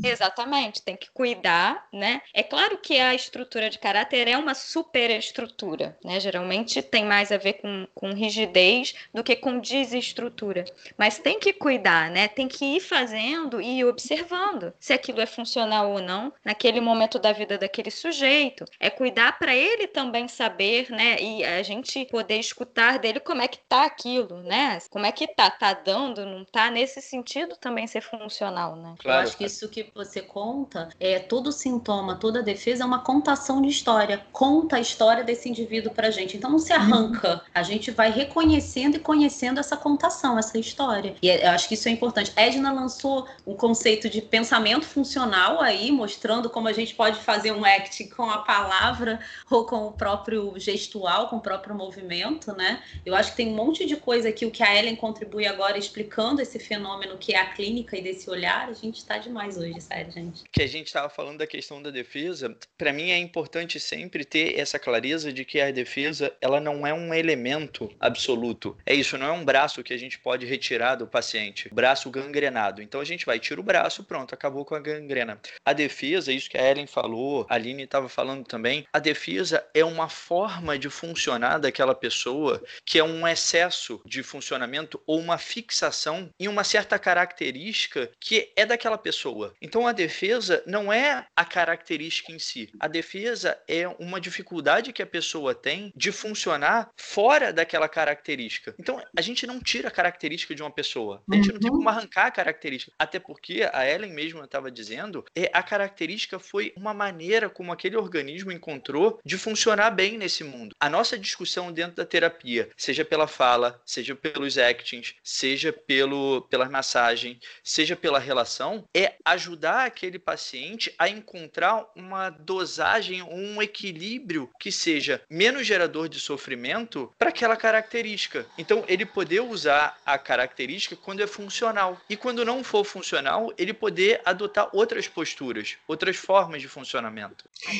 ser 0.00 0.08
exatamente, 0.08 0.82
tem 0.82 0.96
que 0.96 1.10
cuidar, 1.12 1.86
né? 1.92 2.20
É 2.32 2.42
claro 2.42 2.78
que 2.78 2.98
a 2.98 3.14
estrutura 3.14 3.70
de 3.70 3.78
caráter 3.78 4.28
é 4.28 4.36
uma 4.36 4.54
superestrutura, 4.54 5.98
né? 6.04 6.20
Geralmente 6.20 6.82
tem 6.82 7.04
mais 7.04 7.32
a 7.32 7.36
ver 7.36 7.54
com, 7.54 7.86
com 7.94 8.12
rigidez 8.12 8.94
do 9.12 9.24
que 9.24 9.36
com 9.36 9.58
desestrutura, 9.58 10.64
mas 10.96 11.18
tem 11.18 11.38
que 11.38 11.52
cuidar, 11.52 12.10
né? 12.10 12.28
Tem 12.28 12.48
que 12.48 12.64
ir 12.64 12.80
fazendo 12.80 13.60
e 13.60 13.80
ir 13.80 13.84
observando 13.84 14.72
se 14.78 14.92
aquilo 14.92 15.20
é 15.20 15.26
funcional 15.26 15.90
ou 15.90 16.00
não 16.00 16.32
naquele 16.44 16.80
momento 16.80 17.18
da 17.18 17.32
vida 17.32 17.58
daquele 17.58 17.77
aquele 17.78 17.90
sujeito. 17.90 18.64
É 18.80 18.90
cuidar 18.90 19.38
para 19.38 19.54
ele 19.54 19.86
também 19.86 20.26
saber, 20.26 20.90
né? 20.90 21.16
E 21.20 21.44
a 21.44 21.62
gente 21.62 22.04
poder 22.06 22.38
escutar 22.38 22.98
dele 22.98 23.20
como 23.20 23.40
é 23.40 23.48
que 23.48 23.58
tá 23.68 23.84
aquilo, 23.84 24.42
né? 24.42 24.78
Como 24.90 25.06
é 25.06 25.12
que 25.12 25.26
tá? 25.28 25.48
Tá 25.48 25.72
dando, 25.72 26.26
não 26.26 26.44
tá? 26.44 26.70
Nesse 26.70 27.00
sentido 27.00 27.56
também 27.56 27.86
ser 27.86 28.00
funcional, 28.00 28.74
né? 28.74 28.94
Claro. 28.98 29.20
Eu 29.20 29.28
acho 29.28 29.36
que 29.36 29.44
isso 29.44 29.68
que 29.68 29.90
você 29.94 30.20
conta 30.20 30.88
é 30.98 31.18
todo 31.18 31.52
sintoma, 31.52 32.16
toda 32.16 32.42
defesa 32.42 32.82
é 32.82 32.86
uma 32.86 33.00
contação 33.00 33.62
de 33.62 33.68
história. 33.68 34.26
Conta 34.32 34.76
a 34.76 34.80
história 34.80 35.22
desse 35.22 35.48
indivíduo 35.48 35.92
pra 35.92 36.10
gente. 36.10 36.36
Então 36.36 36.50
não 36.50 36.58
se 36.58 36.72
uhum. 36.72 36.78
arranca. 36.80 37.42
A 37.54 37.62
gente 37.62 37.90
vai 37.90 38.10
reconhecendo 38.10 38.96
e 38.96 39.00
conhecendo 39.00 39.60
essa 39.60 39.76
contação, 39.76 40.38
essa 40.38 40.58
história. 40.58 41.14
E 41.22 41.30
é, 41.30 41.46
eu 41.46 41.50
acho 41.50 41.68
que 41.68 41.74
isso 41.74 41.88
é 41.88 41.92
importante. 41.92 42.32
Edna 42.34 42.72
lançou 42.72 43.26
um 43.46 43.54
conceito 43.54 44.08
de 44.08 44.20
pensamento 44.20 44.86
funcional 44.86 45.60
aí, 45.60 45.92
mostrando 45.92 46.50
como 46.50 46.68
a 46.68 46.72
gente 46.72 46.94
pode 46.94 47.20
fazer 47.20 47.52
um 47.68 48.08
com 48.08 48.30
a 48.30 48.38
palavra 48.38 49.20
ou 49.50 49.66
com 49.66 49.86
o 49.86 49.92
próprio 49.92 50.54
gestual, 50.58 51.28
com 51.28 51.36
o 51.36 51.40
próprio 51.40 51.74
movimento, 51.74 52.52
né? 52.52 52.82
Eu 53.04 53.14
acho 53.14 53.30
que 53.32 53.36
tem 53.38 53.48
um 53.48 53.54
monte 53.54 53.86
de 53.86 53.96
coisa 53.96 54.28
aqui, 54.28 54.46
o 54.46 54.50
que 54.50 54.62
a 54.62 54.74
Ellen 54.74 54.96
contribui 54.96 55.46
agora 55.46 55.78
explicando 55.78 56.40
esse 56.40 56.58
fenômeno 56.58 57.18
que 57.18 57.34
é 57.34 57.40
a 57.40 57.46
clínica 57.46 57.96
e 57.96 58.02
desse 58.02 58.30
olhar, 58.30 58.68
a 58.68 58.72
gente 58.72 58.98
está 58.98 59.18
demais 59.18 59.56
hoje, 59.56 59.80
sério, 59.80 60.10
gente. 60.12 60.44
Que 60.50 60.62
a 60.62 60.66
gente 60.66 60.86
estava 60.86 61.08
falando 61.08 61.38
da 61.38 61.46
questão 61.46 61.82
da 61.82 61.90
defesa, 61.90 62.56
para 62.76 62.92
mim 62.92 63.10
é 63.10 63.18
importante 63.18 63.78
sempre 63.78 64.24
ter 64.24 64.58
essa 64.58 64.78
clareza 64.78 65.32
de 65.32 65.44
que 65.44 65.60
a 65.60 65.70
defesa, 65.70 66.32
ela 66.40 66.60
não 66.60 66.86
é 66.86 66.92
um 66.92 67.12
elemento 67.12 67.90
absoluto. 68.00 68.76
É 68.86 68.94
isso, 68.94 69.18
não 69.18 69.26
é 69.26 69.32
um 69.32 69.44
braço 69.44 69.82
que 69.82 69.92
a 69.92 69.98
gente 69.98 70.18
pode 70.18 70.46
retirar 70.46 70.96
do 70.96 71.06
paciente, 71.06 71.68
braço 71.72 72.10
gangrenado. 72.10 72.82
Então 72.82 73.00
a 73.00 73.04
gente 73.04 73.26
vai 73.26 73.38
tirar 73.38 73.60
o 73.60 73.62
braço, 73.62 74.04
pronto, 74.04 74.34
acabou 74.34 74.64
com 74.64 74.74
a 74.74 74.80
gangrena. 74.80 75.40
A 75.64 75.72
defesa, 75.72 76.32
isso 76.32 76.48
que 76.48 76.56
a 76.56 76.70
Ellen 76.70 76.86
falou, 76.86 77.46
a 77.48 77.57
Aline 77.58 77.82
estava 77.82 78.08
falando 78.08 78.44
também, 78.44 78.86
a 78.92 78.98
defesa 78.98 79.64
é 79.74 79.84
uma 79.84 80.08
forma 80.08 80.78
de 80.78 80.88
funcionar 80.88 81.58
daquela 81.58 81.94
pessoa 81.94 82.62
que 82.84 82.98
é 82.98 83.04
um 83.04 83.26
excesso 83.26 84.00
de 84.06 84.22
funcionamento 84.22 85.00
ou 85.06 85.18
uma 85.18 85.36
fixação 85.36 86.30
em 86.38 86.48
uma 86.48 86.64
certa 86.64 86.98
característica 86.98 88.10
que 88.20 88.50
é 88.56 88.64
daquela 88.64 88.96
pessoa. 88.96 89.54
Então 89.60 89.86
a 89.86 89.92
defesa 89.92 90.62
não 90.66 90.92
é 90.92 91.26
a 91.36 91.44
característica 91.44 92.32
em 92.32 92.38
si. 92.38 92.70
A 92.78 92.88
defesa 92.88 93.58
é 93.68 93.86
uma 93.98 94.20
dificuldade 94.20 94.92
que 94.92 95.02
a 95.02 95.06
pessoa 95.06 95.54
tem 95.54 95.92
de 95.94 96.12
funcionar 96.12 96.90
fora 96.96 97.52
daquela 97.52 97.88
característica. 97.88 98.74
Então 98.78 99.02
a 99.16 99.20
gente 99.20 99.46
não 99.46 99.60
tira 99.60 99.88
a 99.88 99.92
característica 99.92 100.54
de 100.54 100.62
uma 100.62 100.70
pessoa. 100.70 101.22
A 101.30 101.34
gente 101.34 101.52
não 101.52 101.60
tem 101.60 101.70
uhum. 101.70 101.78
como 101.78 101.88
arrancar 101.88 102.26
a 102.26 102.30
característica. 102.30 102.92
Até 102.98 103.18
porque 103.18 103.68
a 103.72 103.88
Ellen 103.88 104.12
mesmo 104.12 104.42
estava 104.44 104.70
dizendo, 104.70 105.24
é, 105.34 105.50
a 105.52 105.62
característica 105.62 106.38
foi 106.38 106.72
uma 106.76 106.94
maneira 106.94 107.47
como 107.48 107.72
aquele 107.72 107.96
organismo 107.96 108.52
encontrou 108.52 109.20
de 109.24 109.38
funcionar 109.38 109.90
bem 109.90 110.18
nesse 110.18 110.44
mundo. 110.44 110.74
A 110.78 110.88
nossa 110.88 111.18
discussão 111.18 111.72
dentro 111.72 111.96
da 111.96 112.04
terapia, 112.04 112.68
seja 112.76 113.04
pela 113.04 113.26
fala, 113.26 113.80
seja 113.84 114.14
pelos 114.14 114.58
actings, 114.58 115.14
seja 115.22 115.72
pelo, 115.72 116.42
pela 116.42 116.68
massagem, 116.68 117.38
seja 117.62 117.96
pela 117.96 118.18
relação, 118.18 118.84
é 118.94 119.14
ajudar 119.24 119.86
aquele 119.86 120.18
paciente 120.18 120.94
a 120.98 121.08
encontrar 121.08 121.86
uma 121.94 122.30
dosagem, 122.30 123.22
um 123.22 123.62
equilíbrio 123.62 124.50
que 124.58 124.70
seja 124.70 125.22
menos 125.28 125.66
gerador 125.66 126.08
de 126.08 126.20
sofrimento 126.20 127.12
para 127.18 127.28
aquela 127.30 127.56
característica. 127.56 128.46
Então, 128.56 128.84
ele 128.88 129.04
poder 129.04 129.40
usar 129.40 129.98
a 130.04 130.18
característica 130.18 130.96
quando 130.96 131.22
é 131.22 131.26
funcional. 131.26 132.00
E 132.08 132.16
quando 132.16 132.44
não 132.44 132.64
for 132.64 132.84
funcional, 132.84 133.52
ele 133.56 133.72
poder 133.72 134.20
adotar 134.24 134.68
outras 134.72 135.08
posturas, 135.08 135.76
outras 135.86 136.16
formas 136.16 136.60
de 136.60 136.68
funcionamento. 136.68 137.37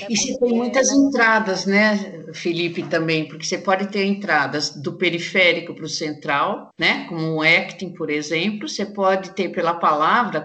E 0.09 0.17
você 0.17 0.39
tem 0.39 0.53
muitas 0.55 0.91
entradas, 0.91 1.65
né, 1.65 2.25
Felipe, 2.35 2.83
também, 2.83 3.29
porque 3.29 3.47
você 3.47 3.59
pode 3.59 3.87
ter 3.89 4.05
entradas 4.05 4.71
do 4.71 4.95
periférico 4.95 5.73
para 5.73 5.85
o 5.85 5.89
central, 5.89 6.73
né, 6.77 7.07
como 7.09 7.37
o 7.37 7.43
acting, 7.43 7.91
por 7.91 8.11
exemplo, 8.11 8.69
você 8.69 8.85
pode 8.85 9.31
ter 9.31 9.51
pela 9.51 9.75
palavra, 9.75 10.45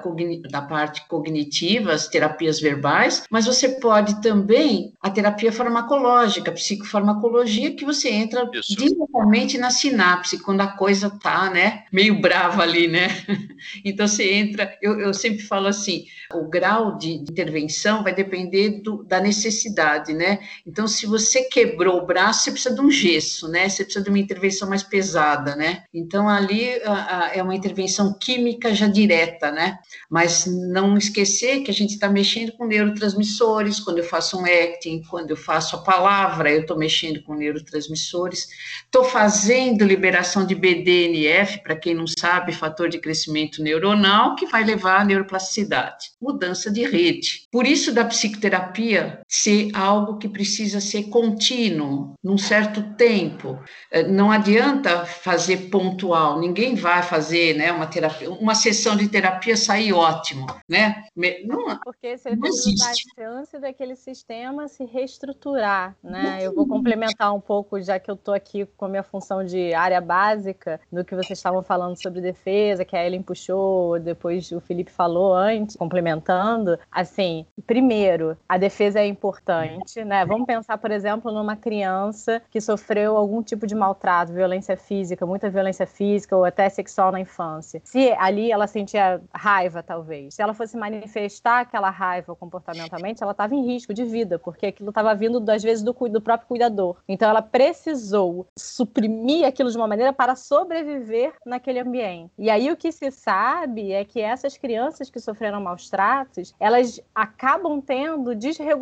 da 0.49 0.61
parte 0.61 1.07
cognitiva, 1.07 1.93
as 1.93 2.07
terapias 2.07 2.59
verbais, 2.59 3.23
mas 3.29 3.45
você 3.45 3.69
pode 3.69 4.21
também 4.21 4.93
a 5.01 5.09
terapia 5.09 5.51
farmacológica, 5.51 6.51
a 6.51 6.53
psicofarmacologia, 6.53 7.75
que 7.75 7.85
você 7.85 8.09
entra 8.09 8.49
Isso. 8.53 8.75
diretamente 8.75 9.57
na 9.57 9.71
sinapse, 9.71 10.41
quando 10.41 10.61
a 10.61 10.67
coisa 10.67 11.09
tá, 11.09 11.49
né, 11.49 11.85
meio 11.91 12.21
brava 12.21 12.61
ali, 12.61 12.87
né, 12.87 13.07
então 13.83 14.07
você 14.07 14.31
entra, 14.31 14.77
eu, 14.81 14.99
eu 14.99 15.13
sempre 15.13 15.41
falo 15.41 15.67
assim, 15.67 16.05
o 16.33 16.47
grau 16.47 16.97
de 16.97 17.13
intervenção 17.13 18.03
vai 18.03 18.13
depender 18.13 18.81
do, 18.81 19.02
da 19.07 19.19
necessidade, 19.19 20.13
né? 20.13 20.39
Então, 20.65 20.87
se 20.87 21.05
você 21.05 21.43
quebrou 21.43 21.97
o 21.97 22.05
braço, 22.05 22.43
você 22.43 22.51
precisa 22.51 22.75
de 22.75 22.81
um 22.81 22.89
gesso, 22.89 23.47
né? 23.47 23.67
Você 23.67 23.83
precisa 23.83 24.03
de 24.03 24.09
uma 24.09 24.19
intervenção 24.19 24.69
mais 24.69 24.83
pesada, 24.83 25.55
né? 25.55 25.83
Então, 25.93 26.27
ali 26.27 26.81
a, 26.83 27.19
a, 27.19 27.35
é 27.35 27.43
uma 27.43 27.55
intervenção 27.55 28.17
química 28.19 28.73
já 28.73 28.87
direta, 28.87 29.51
né? 29.51 29.77
Mas 30.09 30.45
não 30.45 30.97
esquecer 30.97 31.61
que 31.61 31.71
a 31.71 31.73
gente 31.73 31.93
está 31.93 32.09
mexendo 32.09 32.53
com 32.53 32.65
neurotransmissores, 32.65 33.79
quando 33.79 33.99
eu 33.99 34.03
faço 34.03 34.39
um 34.39 34.45
acting, 34.45 35.01
quando 35.09 35.31
eu 35.31 35.37
faço 35.37 35.75
a 35.75 35.81
palavra, 35.81 36.51
eu 36.51 36.61
estou 36.61 36.77
mexendo 36.77 37.21
com 37.23 37.35
neurotransmissores, 37.35 38.47
estou 38.85 39.03
fazendo 39.03 39.85
liberação 39.85 40.45
de 40.45 40.55
BDNF, 40.55 41.61
para 41.63 41.75
quem 41.75 41.93
não 41.93 42.05
sabe, 42.07 42.53
fator 42.53 42.89
de 42.89 42.99
crescimento 42.99 43.61
neuronal, 43.61 44.35
que 44.35 44.45
vai 44.45 44.63
levar 44.63 45.01
à 45.01 45.05
neuroplasticidade, 45.05 46.11
mudança 46.21 46.71
de 46.71 46.85
rede. 46.85 47.47
Por 47.51 47.65
isso, 47.65 47.91
da 47.91 48.05
psicoterapia 48.05 48.92
ser 49.27 49.69
algo 49.73 50.17
que 50.17 50.27
precisa 50.27 50.79
ser 50.79 51.03
contínuo, 51.03 52.13
num 52.23 52.37
certo 52.37 52.81
tempo. 52.95 53.59
É, 53.91 54.03
não 54.03 54.31
adianta 54.31 55.05
fazer 55.05 55.69
pontual, 55.69 56.39
ninguém 56.39 56.75
vai 56.75 57.03
fazer 57.03 57.55
né, 57.55 57.71
uma 57.71 57.87
terapia, 57.87 58.31
uma 58.31 58.55
sessão 58.55 58.95
de 58.95 59.07
terapia 59.07 59.57
sair 59.57 59.93
ótimo, 59.93 60.47
né? 60.67 61.03
Não, 61.45 61.79
Porque 61.83 62.17
você 62.17 62.35
não 62.35 62.47
existe. 62.47 62.83
a 62.83 63.23
chance 63.23 63.59
daquele 63.59 63.95
sistema 63.95 64.67
se 64.67 64.85
reestruturar, 64.85 65.95
né? 66.03 66.39
Eu 66.41 66.53
vou 66.53 66.67
complementar 66.67 67.33
um 67.33 67.39
pouco, 67.39 67.81
já 67.81 67.99
que 67.99 68.09
eu 68.09 68.15
estou 68.15 68.33
aqui 68.33 68.65
com 68.77 68.85
a 68.85 68.89
minha 68.89 69.03
função 69.03 69.43
de 69.43 69.73
área 69.73 70.01
básica, 70.01 70.79
do 70.91 71.03
que 71.03 71.15
vocês 71.15 71.39
estavam 71.39 71.63
falando 71.63 72.01
sobre 72.01 72.21
defesa, 72.21 72.85
que 72.85 72.95
a 72.95 73.05
Ellen 73.05 73.21
puxou, 73.21 73.99
depois 73.99 74.51
o 74.51 74.59
Felipe 74.59 74.91
falou 74.91 75.33
antes, 75.33 75.75
complementando. 75.75 76.77
Assim, 76.91 77.45
primeiro, 77.65 78.37
a 78.47 78.57
defesa 78.57 78.82
é 78.95 79.05
importante, 79.05 80.03
né? 80.03 80.25
Vamos 80.25 80.45
pensar, 80.45 80.77
por 80.77 80.91
exemplo, 80.91 81.31
numa 81.31 81.55
criança 81.55 82.41
que 82.49 82.61
sofreu 82.61 83.17
algum 83.17 83.41
tipo 83.41 83.65
de 83.65 83.75
maltrato, 83.75 84.33
violência 84.33 84.77
física, 84.77 85.25
muita 85.25 85.49
violência 85.49 85.87
física 85.87 86.35
ou 86.35 86.45
até 86.45 86.67
sexual 86.69 87.11
na 87.11 87.19
infância. 87.19 87.81
Se 87.83 88.11
ali 88.19 88.51
ela 88.51 88.67
sentia 88.67 89.21
raiva, 89.33 89.81
talvez, 89.81 90.35
se 90.35 90.41
ela 90.41 90.53
fosse 90.53 90.77
manifestar 90.77 91.61
aquela 91.61 91.89
raiva 91.89 92.35
comportamentalmente, 92.35 93.23
ela 93.23 93.31
estava 93.31 93.55
em 93.55 93.65
risco 93.65 93.93
de 93.93 94.03
vida, 94.03 94.37
porque 94.37 94.67
aquilo 94.67 94.89
estava 94.89 95.13
vindo, 95.15 95.43
às 95.49 95.63
vezes, 95.63 95.83
do, 95.83 95.93
do 95.93 96.21
próprio 96.21 96.47
cuidador. 96.47 96.97
Então, 97.07 97.29
ela 97.29 97.41
precisou 97.41 98.47
suprimir 98.57 99.45
aquilo 99.45 99.71
de 99.71 99.77
uma 99.77 99.87
maneira 99.87 100.13
para 100.13 100.35
sobreviver 100.35 101.33
naquele 101.45 101.79
ambiente. 101.79 102.31
E 102.37 102.49
aí, 102.49 102.71
o 102.71 102.77
que 102.77 102.91
se 102.91 103.11
sabe 103.11 103.91
é 103.91 104.03
que 104.03 104.19
essas 104.19 104.57
crianças 104.57 105.09
que 105.09 105.19
sofreram 105.19 105.61
maus 105.61 105.89
tratos, 105.89 106.53
elas 106.59 106.99
acabam 107.13 107.81
tendo 107.81 108.35
desregulação, 108.35 108.72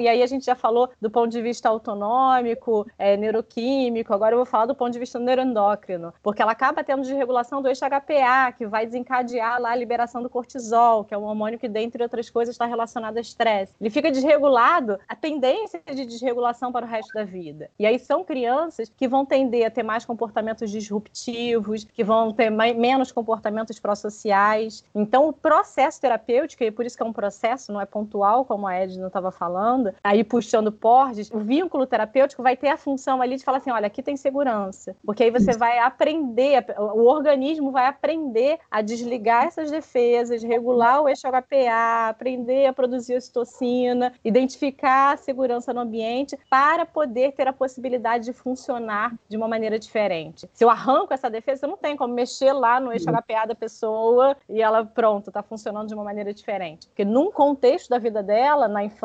e 0.00 0.08
aí 0.08 0.22
a 0.22 0.26
gente 0.26 0.44
já 0.44 0.54
falou 0.54 0.90
do 1.00 1.10
ponto 1.10 1.30
de 1.30 1.40
vista 1.42 1.68
autonômico, 1.68 2.86
é, 2.98 3.16
neuroquímico, 3.16 4.12
agora 4.12 4.34
eu 4.34 4.38
vou 4.38 4.46
falar 4.46 4.66
do 4.66 4.74
ponto 4.74 4.92
de 4.92 4.98
vista 4.98 5.18
neuroendócrino, 5.18 6.12
porque 6.22 6.42
ela 6.42 6.52
acaba 6.52 6.82
tendo 6.82 7.02
desregulação 7.02 7.60
do 7.60 7.68
eixo 7.68 7.84
HPA, 7.84 8.52
que 8.56 8.66
vai 8.66 8.86
desencadear 8.86 9.60
lá 9.60 9.70
a 9.70 9.76
liberação 9.76 10.22
do 10.22 10.30
cortisol, 10.30 11.04
que 11.04 11.14
é 11.14 11.18
um 11.18 11.24
hormônio 11.24 11.58
que, 11.58 11.68
dentre 11.68 12.02
outras 12.02 12.30
coisas, 12.30 12.54
está 12.54 12.66
relacionado 12.66 13.16
ao 13.16 13.20
estresse. 13.20 13.72
Ele 13.80 13.90
fica 13.90 14.10
desregulado, 14.10 14.98
a 15.08 15.14
tendência 15.14 15.80
de 15.86 16.04
desregulação 16.04 16.72
para 16.72 16.86
o 16.86 16.88
resto 16.88 17.12
da 17.12 17.24
vida. 17.24 17.70
E 17.78 17.86
aí 17.86 17.98
são 17.98 18.24
crianças 18.24 18.90
que 18.96 19.08
vão 19.08 19.24
tender 19.24 19.66
a 19.66 19.70
ter 19.70 19.82
mais 19.82 20.04
comportamentos 20.04 20.70
disruptivos, 20.70 21.84
que 21.84 22.04
vão 22.04 22.32
ter 22.32 22.50
mais, 22.50 22.76
menos 22.76 23.12
comportamentos 23.12 23.78
pró-sociais. 23.78 24.84
Então, 24.94 25.28
o 25.28 25.32
processo 25.32 26.00
terapêutico, 26.00 26.64
e 26.64 26.70
por 26.70 26.84
isso 26.84 26.96
que 26.96 27.02
é 27.02 27.06
um 27.06 27.12
processo, 27.12 27.72
não 27.72 27.80
é 27.80 27.86
pontual, 27.86 28.44
como 28.44 28.66
a 28.66 28.74
Edna 28.74 29.07
estava 29.08 29.30
falando, 29.30 29.92
aí 30.02 30.22
puxando 30.22 30.70
portes, 30.70 31.30
o 31.30 31.38
vínculo 31.38 31.86
terapêutico 31.86 32.42
vai 32.42 32.56
ter 32.56 32.68
a 32.68 32.76
função 32.76 33.20
ali 33.20 33.36
de 33.36 33.44
falar 33.44 33.58
assim: 33.58 33.70
olha, 33.70 33.86
aqui 33.86 34.02
tem 34.02 34.16
segurança. 34.16 34.96
Porque 35.04 35.24
aí 35.24 35.30
você 35.30 35.52
vai 35.56 35.78
aprender, 35.78 36.64
o 36.78 37.04
organismo 37.04 37.70
vai 37.70 37.86
aprender 37.86 38.58
a 38.70 38.80
desligar 38.80 39.46
essas 39.46 39.70
defesas, 39.70 40.42
regular 40.42 41.02
o 41.02 41.08
eixo 41.08 41.26
HPA, 41.28 42.08
aprender 42.08 42.66
a 42.66 42.72
produzir 42.72 43.16
ocitocina, 43.16 44.12
identificar 44.24 45.14
a 45.14 45.16
segurança 45.16 45.72
no 45.72 45.80
ambiente 45.80 46.38
para 46.50 46.86
poder 46.86 47.32
ter 47.32 47.48
a 47.48 47.52
possibilidade 47.52 48.26
de 48.26 48.32
funcionar 48.32 49.14
de 49.28 49.36
uma 49.36 49.48
maneira 49.48 49.78
diferente. 49.78 50.48
Se 50.52 50.64
eu 50.64 50.70
arranco 50.70 51.12
essa 51.12 51.30
defesa, 51.30 51.66
eu 51.66 51.70
não 51.70 51.76
tenho 51.76 51.96
como 51.96 52.14
mexer 52.14 52.52
lá 52.52 52.80
no 52.80 52.92
eixo 52.92 53.06
HPA 53.06 53.46
da 53.46 53.54
pessoa 53.54 54.36
e 54.48 54.62
ela, 54.62 54.84
pronto, 54.84 55.28
está 55.28 55.42
funcionando 55.42 55.88
de 55.88 55.94
uma 55.94 56.04
maneira 56.04 56.32
diferente. 56.32 56.86
Porque 56.88 57.04
num 57.04 57.30
contexto 57.30 57.88
da 57.88 57.98
vida 57.98 58.22
dela, 58.22 58.68
na 58.68 58.84
infância, 58.84 58.97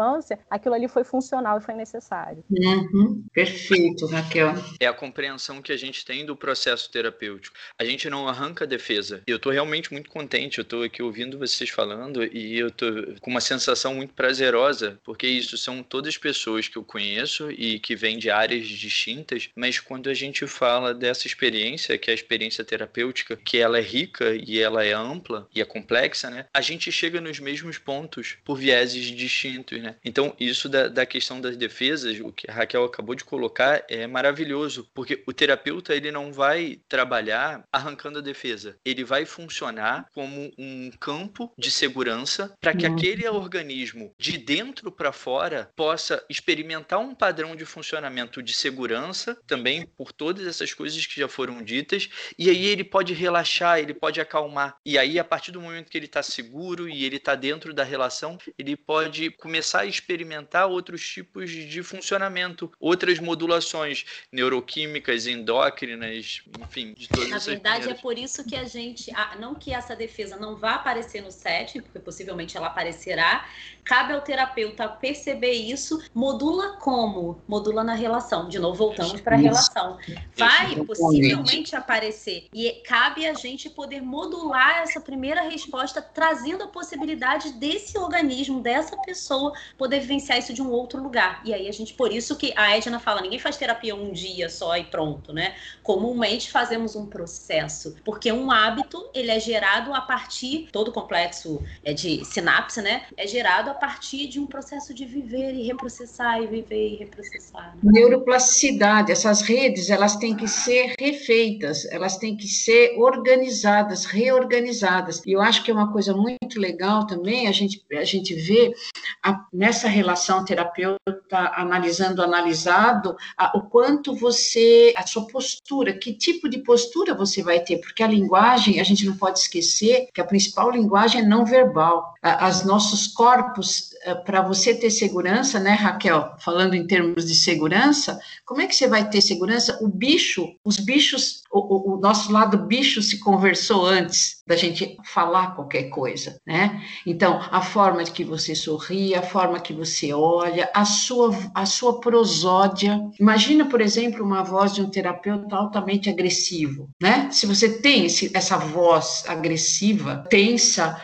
aquilo 0.50 0.76
ali 0.76 0.88
foi 0.88 1.04
funcional 1.04 1.58
e 1.58 1.62
foi 1.62 1.74
necessário. 1.76 2.44
Uhum. 2.50 3.24
Perfeito, 3.34 4.06
Raquel. 4.08 4.54
É 4.80 4.88
a 4.88 4.94
compreensão 4.94 5.62
que 5.62 5.72
a 5.72 5.78
gente 5.78 6.06
tem 6.06 6.26
do 6.26 6.36
processo 6.36 6.90
terapêutico. 6.92 7.56
A 7.80 7.86
gente 7.86 8.10
não 8.10 8.28
arranca 8.28 8.66
a 8.66 8.68
defesa. 8.68 9.22
Eu 9.28 9.38
estou 9.38 9.52
realmente 9.52 9.92
muito 9.92 10.10
contente. 10.10 10.58
Eu 10.58 10.64
estou 10.64 10.84
aqui 10.84 11.02
ouvindo 11.02 11.38
vocês 11.38 11.70
falando 11.70 12.24
e 12.24 12.58
eu 12.58 12.68
estou 12.68 12.92
com 13.22 13.32
uma 13.32 13.42
sensação 13.42 13.96
muito 13.96 14.14
prazerosa, 14.14 15.00
porque 15.04 15.28
isso 15.28 15.58
são 15.58 15.84
todas 15.84 16.18
pessoas 16.18 16.68
que 16.68 16.78
eu 16.78 16.84
conheço 16.84 17.52
e 17.52 17.80
que 17.80 17.96
vêm 17.96 18.18
de 18.18 18.30
áreas 18.30 18.68
distintas, 18.68 19.50
mas 19.56 19.80
quando 19.80 20.10
a 20.10 20.14
gente 20.14 20.46
fala 20.48 20.94
dessa 20.94 21.28
experiência, 21.28 21.98
que 21.98 22.10
é 22.10 22.14
a 22.14 22.16
experiência 22.16 22.64
terapêutica, 22.64 23.36
que 23.36 23.58
ela 23.58 23.78
é 23.78 23.82
rica 23.82 24.36
e 24.36 24.60
ela 24.60 24.84
é 24.84 24.94
ampla 24.94 25.48
e 25.54 25.62
é 25.62 25.66
complexa, 25.66 26.30
né? 26.30 26.46
A 26.54 26.62
gente 26.62 26.92
chega 26.92 27.20
nos 27.20 27.40
mesmos 27.40 27.78
pontos 27.78 28.38
por 28.44 28.58
vieses 28.58 29.06
distintos, 29.06 29.82
né? 29.84 29.98
Então, 30.04 30.34
isso 30.40 30.70
da, 30.70 30.88
da 30.88 31.06
questão 31.06 31.40
das 31.40 31.58
defesas, 31.58 32.20
o 32.20 32.32
que 32.32 32.50
a 32.50 32.54
Raquel 32.54 32.86
acabou 32.86 33.14
de 33.14 33.26
colocar, 33.26 33.84
é 33.90 34.08
maravilhoso, 34.08 34.90
porque 34.94 35.22
o 35.28 35.34
terapeuta 35.34 35.94
ele 35.94 36.12
não 36.12 36.32
vai 36.32 36.80
trabalhar 36.88 37.64
arrancando 37.72 38.20
a 38.20 38.22
defesa, 38.22 38.78
ele 38.86 39.04
vai 39.04 39.26
funcionar 39.26 40.08
como 40.14 40.52
um 40.58 40.90
campo 41.00 41.52
de 41.58 41.70
segurança 41.70 42.56
para 42.62 42.74
que 42.74 42.86
aquele 42.86 43.28
organismo 43.28 44.14
de 44.18 44.38
dentro 44.38 44.92
para 44.92 45.12
fora 45.12 45.70
possa 45.76 46.24
experimentar 46.30 47.00
um 47.00 47.14
padrão 47.14 47.56
de 47.56 47.66
funcionamento 47.66 48.42
de 48.42 48.54
segurança 48.54 49.38
também 49.46 49.86
por 49.86 50.14
todas 50.14 50.48
essas 50.48 50.74
coisas 50.74 51.06
que 51.06 51.20
já 51.20 51.28
foram 51.28 51.62
ditas 51.62 52.10
e 52.40 52.50
aí 52.50 52.66
ele 52.66 52.84
pode 52.84 53.14
relaxar, 53.14 53.80
ele 53.80 53.94
pode 53.94 54.22
acalmar. 54.22 54.78
E 54.86 54.98
aí 54.98 55.20
a 55.20 55.24
partir 55.24 55.52
do 55.52 55.60
momento 55.60 55.90
que 55.90 55.98
ele 55.98 56.06
está 56.06 56.24
seguro 56.24 56.88
e 56.88 57.04
ele 57.04 57.18
está 57.18 57.36
dentro 57.36 57.74
da 57.74 57.84
relação, 57.84 58.38
ele 58.58 58.78
pode 58.78 59.30
começar 59.32 59.73
a 59.80 59.86
experimentar 59.86 60.68
outros 60.68 61.08
tipos 61.08 61.50
de 61.50 61.84
funcionamento, 61.84 62.72
outras 62.80 63.20
modulações 63.20 64.06
neuroquímicas, 64.32 65.28
endócrinas, 65.28 66.42
enfim, 66.60 66.94
de 66.94 67.08
todas 67.10 67.30
Na 67.30 67.40
verdade, 67.40 67.90
é 67.90 67.94
por 67.94 68.18
isso 68.18 68.44
que 68.44 68.56
a 68.56 68.64
gente, 68.64 69.12
não 69.40 69.56
que 69.56 69.74
essa 69.74 69.96
defesa 69.96 70.38
não 70.38 70.56
vá 70.56 70.76
aparecer 70.76 71.22
no 71.22 71.32
set, 71.32 71.82
porque 71.82 72.00
possivelmente 72.00 72.58
ela 72.58 72.68
aparecerá, 72.68 73.46
cabe 73.84 74.14
ao 74.14 74.22
terapeuta 74.22 74.88
perceber 74.88 75.54
isso, 75.54 76.02
modula 76.14 76.78
como? 76.78 77.42
Modula 77.48 77.84
na 77.84 77.94
relação. 77.94 78.48
De 78.48 78.60
novo, 78.60 78.76
voltamos 78.76 79.22
para 79.22 79.36
a 79.36 79.40
relação. 79.40 79.98
Vai 80.36 80.76
possivelmente 80.86 81.76
aparecer. 81.76 82.48
E 82.54 82.82
cabe 82.86 83.26
a 83.26 83.34
gente 83.34 83.70
poder 83.70 84.02
modular 84.02 84.82
essa 84.82 85.00
primeira 85.00 85.42
resposta, 85.42 86.02
trazendo 86.02 86.64
a 86.64 86.68
possibilidade 86.68 87.54
desse 87.54 87.98
organismo, 87.98 88.62
dessa 88.62 88.96
pessoa, 88.98 89.54
poder 89.78 90.00
vivenciar 90.00 90.38
isso 90.38 90.54
de 90.54 90.62
um 90.62 90.70
outro 90.70 91.02
lugar. 91.02 91.42
E 91.46 91.54
aí 91.54 91.68
a 91.68 91.72
gente, 91.72 91.94
por 91.94 92.12
isso 92.12 92.36
que 92.36 92.54
a 92.56 92.76
Edna 92.76 93.00
fala, 93.00 93.22
ninguém 93.22 93.40
faz 93.40 93.58
terapia 93.58 93.96
um 93.96 94.12
dia 94.12 94.50
só 94.50 94.76
e 94.78 94.84
pronto, 94.84 95.34
né? 95.34 95.56
Comumente 95.82 96.52
fazemos 96.52 96.96
um 96.96 97.06
processo, 97.06 97.96
porque 98.04 98.32
um 98.32 98.52
hábito, 98.52 99.10
ele 99.14 99.32
é 99.32 99.40
gerado 99.40 99.94
a 99.94 100.02
partir, 100.02 100.70
todo 100.72 100.92
complexo 100.92 101.62
é 101.84 101.94
de 101.94 102.26
sinapse, 102.26 102.82
né? 102.82 103.04
É 103.16 103.28
gerado 103.28 103.70
a 103.70 103.74
partir 103.74 104.28
de 104.28 104.40
um 104.40 104.46
processo 104.46 104.94
de 104.94 105.06
viver 105.06 105.54
e 105.54 105.64
reprocessar 105.64 106.42
e 106.42 106.48
viver 106.48 106.94
e 106.94 106.96
reprocessar. 106.96 107.76
Né? 107.76 107.92
Neuroplasticidade, 107.94 109.12
essas 109.12 109.42
redes, 109.42 109.90
elas 109.90 110.16
têm 110.16 110.36
que 110.36 110.48
ser 110.48 110.96
refeitas, 111.00 111.86
elas 111.86 112.18
têm 112.18 112.36
que 112.36 112.48
ser 112.48 112.96
organizadas, 112.98 114.06
reorganizadas. 114.06 115.22
E 115.26 115.32
eu 115.32 115.42
acho 115.42 115.64
que 115.64 115.72
é 115.72 115.74
uma 115.74 115.92
coisa 115.92 116.14
muito 116.14 116.60
legal 116.60 117.06
também 117.08 117.48
a 117.48 117.52
gente 117.52 117.84
a 117.94 118.04
gente 118.04 118.34
vê 118.34 118.74
a, 119.22 119.46
nessa 119.54 119.88
relação 119.88 120.44
terapeuta 120.44 121.00
analisando 121.32 122.22
analisado 122.22 123.16
a, 123.38 123.58
o 123.58 123.62
quanto 123.64 124.16
você 124.16 124.94
a 124.98 125.06
sua 125.06 125.28
postura, 125.28 125.94
que 125.94 126.14
tipo 126.14 126.50
de 126.50 126.60
postura 126.60 127.14
você 127.14 127.44
vai 127.44 127.60
ter, 127.60 127.78
porque 127.78 128.04
a 128.04 128.08
linguagem, 128.08 128.80
a 128.80 128.84
gente 128.84 129.06
não 129.06 129.16
pode 129.16 129.40
esquecer 129.40 130.08
que 130.14 130.22
a 130.22 130.26
principal 130.26 130.72
linguagem 130.72 131.22
é 131.22 131.26
não 131.26 131.46
verbal. 131.46 132.14
As 132.22 132.66
nossos 132.66 133.08
corpos 133.08 133.93
para 134.26 134.42
você 134.42 134.74
ter 134.74 134.90
segurança, 134.90 135.60
né, 135.60 135.72
Raquel? 135.72 136.36
Falando 136.40 136.74
em 136.74 136.86
termos 136.86 137.26
de 137.26 137.36
segurança, 137.36 138.20
como 138.46 138.62
é 138.62 138.68
que 138.68 138.76
você 138.76 138.88
vai 138.88 139.10
ter 139.10 139.22
segurança? 139.22 139.80
O 139.82 139.88
bicho, 139.88 140.56
os 140.64 140.78
bichos, 140.78 141.44
o, 141.52 141.94
o, 141.94 141.98
nosso 142.00 142.32
lado 142.32 142.58
bicho 142.58 143.02
se 143.02 143.20
conversou 143.20 143.86
antes 143.86 144.44
da 144.46 144.56
gente 144.56 144.98
falar 145.06 145.56
qualquer 145.56 145.84
coisa, 145.84 146.40
né? 146.46 146.82
Então, 147.06 147.40
a 147.52 147.62
forma 147.62 148.04
de 148.04 148.12
que 148.12 148.24
você 148.24 148.54
sorri, 148.54 149.16
a 149.16 149.22
forma 149.22 149.60
que 149.60 149.74
você 149.74 150.14
olha, 150.14 150.70
a 150.74 150.86
sua, 150.86 151.36
a 151.56 151.66
sua 151.66 152.00
prosódia. 152.00 153.00
Imagina, 153.20 153.66
por 153.66 153.80
exemplo, 153.80 154.26
uma 154.26 154.44
voz 154.44 154.74
de 154.74 154.82
um 154.82 154.90
terapeuta 154.90 155.56
altamente 155.56 156.10
agressivo, 156.10 156.90
né? 157.02 157.30
Se 157.32 157.46
você 157.46 157.80
tem 157.80 158.06
esse, 158.06 158.32
essa 158.34 158.58
voz 158.58 159.24
agressiva, 159.28 160.26
tensa, 160.30 161.00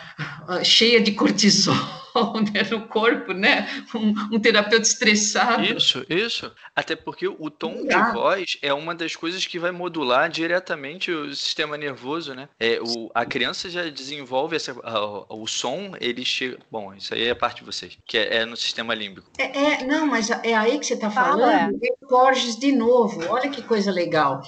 cheia 0.63 1.01
de 1.01 1.13
cortisol 1.13 1.98
né, 2.53 2.63
no 2.69 2.87
corpo, 2.87 3.33
né? 3.33 3.67
Um, 3.93 4.35
um, 4.35 4.39
terapeuta 4.39 4.83
estressado. 4.83 5.63
Isso, 5.63 6.05
isso. 6.09 6.51
Até 6.75 6.95
porque 6.95 7.27
o 7.27 7.49
tom 7.49 7.85
de 7.85 8.13
voz 8.13 8.57
é 8.61 8.73
uma 8.73 8.95
das 8.95 9.15
coisas 9.15 9.45
que 9.45 9.59
vai 9.59 9.71
modular 9.71 10.29
diretamente 10.29 11.11
o 11.11 11.33
sistema 11.35 11.77
nervoso, 11.77 12.33
né? 12.33 12.49
É, 12.59 12.79
o, 12.81 13.09
a 13.13 13.25
criança 13.25 13.69
já 13.69 13.89
desenvolve 13.89 14.55
essa, 14.55 14.75
a, 14.83 15.33
o 15.33 15.47
som, 15.47 15.93
ele 15.99 16.23
chega. 16.25 16.59
Bom, 16.71 16.93
isso 16.93 17.13
aí 17.13 17.27
é 17.27 17.35
parte 17.35 17.59
de 17.59 17.65
vocês, 17.65 17.97
que 18.05 18.17
é, 18.17 18.37
é 18.37 18.45
no 18.45 18.55
sistema 18.55 18.93
límbico. 18.93 19.29
É, 19.37 19.57
é, 19.57 19.83
não, 19.85 20.05
mas 20.05 20.29
é 20.29 20.53
aí 20.55 20.79
que 20.79 20.85
você 20.85 20.93
está 20.93 21.09
falando. 21.09 21.39
Fala. 21.39 21.69
Borges 22.09 22.57
de 22.57 22.71
novo. 22.71 23.25
Olha 23.29 23.49
que 23.49 23.61
coisa 23.61 23.91
legal. 23.91 24.41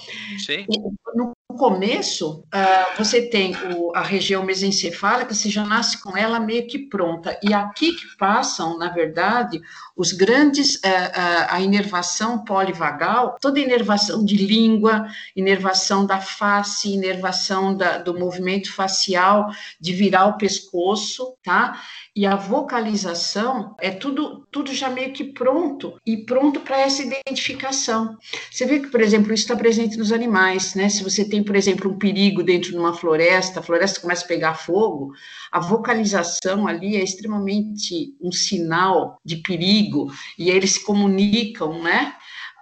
Sim. 0.44 0.66
No 1.14 1.32
começo, 1.54 2.44
uh, 2.54 2.96
você 2.98 3.22
tem 3.22 3.54
o, 3.74 3.92
a 3.94 4.02
região 4.02 4.44
mesencefálica, 4.44 5.34
você 5.34 5.48
já 5.48 5.64
nasce 5.64 6.02
com 6.02 6.16
ela 6.16 6.40
meio 6.40 6.66
que 6.66 6.78
pronta. 6.78 7.38
E 7.42 7.52
aqui 7.52 7.92
que 7.92 8.16
passam, 8.16 8.78
na 8.78 8.88
verdade, 8.88 9.60
os 9.96 10.12
grandes, 10.12 10.76
uh, 10.76 10.78
uh, 10.78 11.46
a 11.48 11.60
inervação 11.60 12.44
polivagal, 12.44 13.36
toda 13.40 13.60
inervação 13.60 14.24
de 14.24 14.36
língua, 14.36 15.06
inervação 15.36 16.06
da 16.06 16.20
face, 16.20 16.92
inervação 16.92 17.76
da, 17.76 17.98
do 17.98 18.18
movimento 18.18 18.72
facial, 18.72 19.50
de 19.80 19.92
virar 19.92 20.26
o 20.26 20.36
pescoço, 20.36 21.34
tá? 21.42 21.80
E 22.14 22.26
a 22.26 22.36
vocalização 22.36 23.74
é 23.80 23.90
tudo, 23.90 24.46
tudo 24.50 24.70
já 24.74 24.90
meio 24.90 25.14
que 25.14 25.24
pronto 25.24 25.98
e 26.04 26.18
pronto 26.18 26.60
para 26.60 26.78
essa 26.78 27.02
identificação. 27.02 28.18
Você 28.50 28.66
vê 28.66 28.80
que, 28.80 28.88
por 28.88 29.00
exemplo, 29.00 29.32
isso 29.32 29.44
está 29.44 29.56
presente 29.56 29.96
nos 29.96 30.12
animais, 30.12 30.74
né? 30.74 30.90
Se 30.90 31.02
você 31.02 31.26
tem, 31.26 31.42
por 31.42 31.56
exemplo, 31.56 31.90
um 31.90 31.98
perigo 31.98 32.42
dentro 32.42 32.70
de 32.70 32.76
uma 32.76 32.92
floresta, 32.92 33.60
a 33.60 33.62
floresta 33.62 34.00
começa 34.00 34.26
a 34.26 34.28
pegar 34.28 34.54
fogo, 34.54 35.12
a 35.50 35.58
vocalização 35.58 36.66
ali 36.66 36.96
é 36.96 37.02
extremamente 37.02 38.14
um 38.20 38.30
sinal 38.30 39.18
de 39.24 39.36
perigo 39.36 40.12
e 40.38 40.50
eles 40.50 40.72
se 40.72 40.84
comunicam, 40.84 41.82
né? 41.82 42.14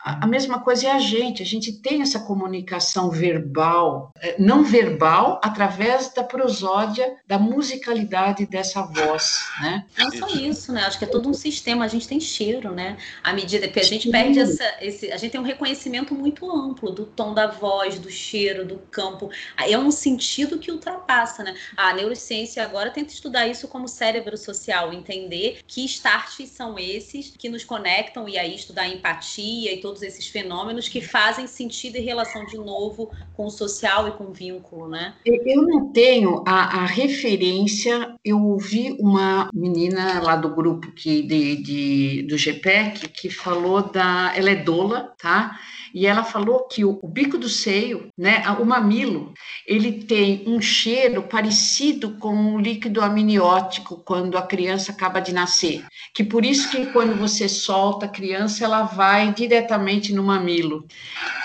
A 0.02 0.26
mesma 0.26 0.60
coisa 0.60 0.86
é 0.86 0.90
a 0.92 0.98
gente, 0.98 1.42
a 1.42 1.46
gente 1.46 1.72
tem 1.72 2.00
essa 2.00 2.20
comunicação 2.20 3.10
verbal, 3.10 4.12
é, 4.18 4.34
não 4.40 4.64
verbal, 4.64 5.38
através 5.44 6.12
da 6.14 6.24
prosódia, 6.24 7.16
da 7.26 7.38
musicalidade 7.38 8.46
dessa 8.46 8.82
voz, 8.82 9.40
né? 9.60 9.84
Não 9.98 10.10
só 10.10 10.26
isso, 10.28 10.72
né? 10.72 10.84
Acho 10.84 10.98
que 10.98 11.04
é 11.04 11.08
todo 11.08 11.28
um 11.28 11.34
sistema, 11.34 11.84
a 11.84 11.88
gente 11.88 12.08
tem 12.08 12.18
cheiro, 12.18 12.72
né? 12.72 12.96
À 13.22 13.34
medida 13.34 13.68
que 13.68 13.78
a 13.78 13.82
gente 13.82 14.04
Sim. 14.04 14.10
perde 14.10 14.38
essa, 14.38 14.64
esse, 14.80 15.12
a 15.12 15.18
gente 15.18 15.32
tem 15.32 15.40
um 15.40 15.44
reconhecimento 15.44 16.14
muito 16.14 16.50
amplo 16.50 16.90
do 16.90 17.04
tom 17.04 17.34
da 17.34 17.46
voz, 17.46 17.98
do 17.98 18.10
cheiro, 18.10 18.64
do 18.64 18.78
campo, 18.90 19.30
é 19.58 19.76
um 19.76 19.90
sentido 19.90 20.58
que 20.58 20.72
ultrapassa, 20.72 21.42
né? 21.42 21.54
A 21.76 21.92
neurociência 21.92 22.62
agora 22.62 22.90
tenta 22.90 23.12
estudar 23.12 23.46
isso 23.48 23.68
como 23.68 23.86
cérebro 23.86 24.36
social, 24.38 24.94
entender 24.94 25.60
que 25.66 25.84
starts 25.84 26.48
são 26.48 26.78
esses 26.78 27.34
que 27.36 27.50
nos 27.50 27.64
conectam 27.64 28.26
e 28.26 28.38
aí 28.38 28.54
estudar 28.54 28.88
empatia 28.88 29.74
e 29.74 29.80
todo 29.80 29.89
todos 29.90 30.02
esses 30.02 30.28
fenômenos 30.28 30.88
que 30.88 31.00
fazem 31.00 31.48
sentido 31.48 31.96
em 31.96 32.02
relação 32.02 32.46
de 32.46 32.56
novo 32.56 33.10
com 33.34 33.46
o 33.46 33.50
social 33.50 34.06
e 34.06 34.12
com 34.12 34.24
o 34.24 34.32
vínculo, 34.32 34.88
né? 34.88 35.14
Eu 35.26 35.62
não 35.62 35.92
tenho 35.92 36.44
a, 36.46 36.82
a 36.82 36.86
referência. 36.86 38.14
Eu 38.24 38.40
ouvi 38.40 38.96
uma 39.00 39.50
menina 39.52 40.22
lá 40.22 40.36
do 40.36 40.54
grupo 40.54 40.92
que 40.92 41.22
de, 41.22 41.56
de, 41.56 42.22
do 42.28 42.38
GPEC 42.38 43.08
que 43.08 43.28
falou 43.28 43.82
da. 43.82 44.32
Ela 44.36 44.50
é 44.50 44.56
doula, 44.56 45.12
tá? 45.18 45.58
E 45.92 46.06
ela 46.06 46.22
falou 46.22 46.68
que 46.68 46.84
o, 46.84 46.98
o 47.02 47.08
bico 47.08 47.36
do 47.36 47.48
seio, 47.48 48.08
né, 48.16 48.42
o 48.60 48.64
mamilo, 48.64 49.32
ele 49.66 50.04
tem 50.04 50.44
um 50.46 50.60
cheiro 50.60 51.22
parecido 51.24 52.16
com 52.18 52.54
o 52.54 52.60
líquido 52.60 53.00
amniótico 53.00 54.00
quando 54.04 54.38
a 54.38 54.42
criança 54.42 54.92
acaba 54.92 55.20
de 55.20 55.32
nascer. 55.32 55.84
Que 56.14 56.22
por 56.22 56.44
isso 56.44 56.70
que 56.70 56.86
quando 56.86 57.16
você 57.16 57.48
solta 57.48 58.06
a 58.06 58.08
criança, 58.08 58.64
ela 58.64 58.82
vai 58.82 59.32
diretamente 59.34 59.79
no 60.12 60.22
mamilo. 60.22 60.86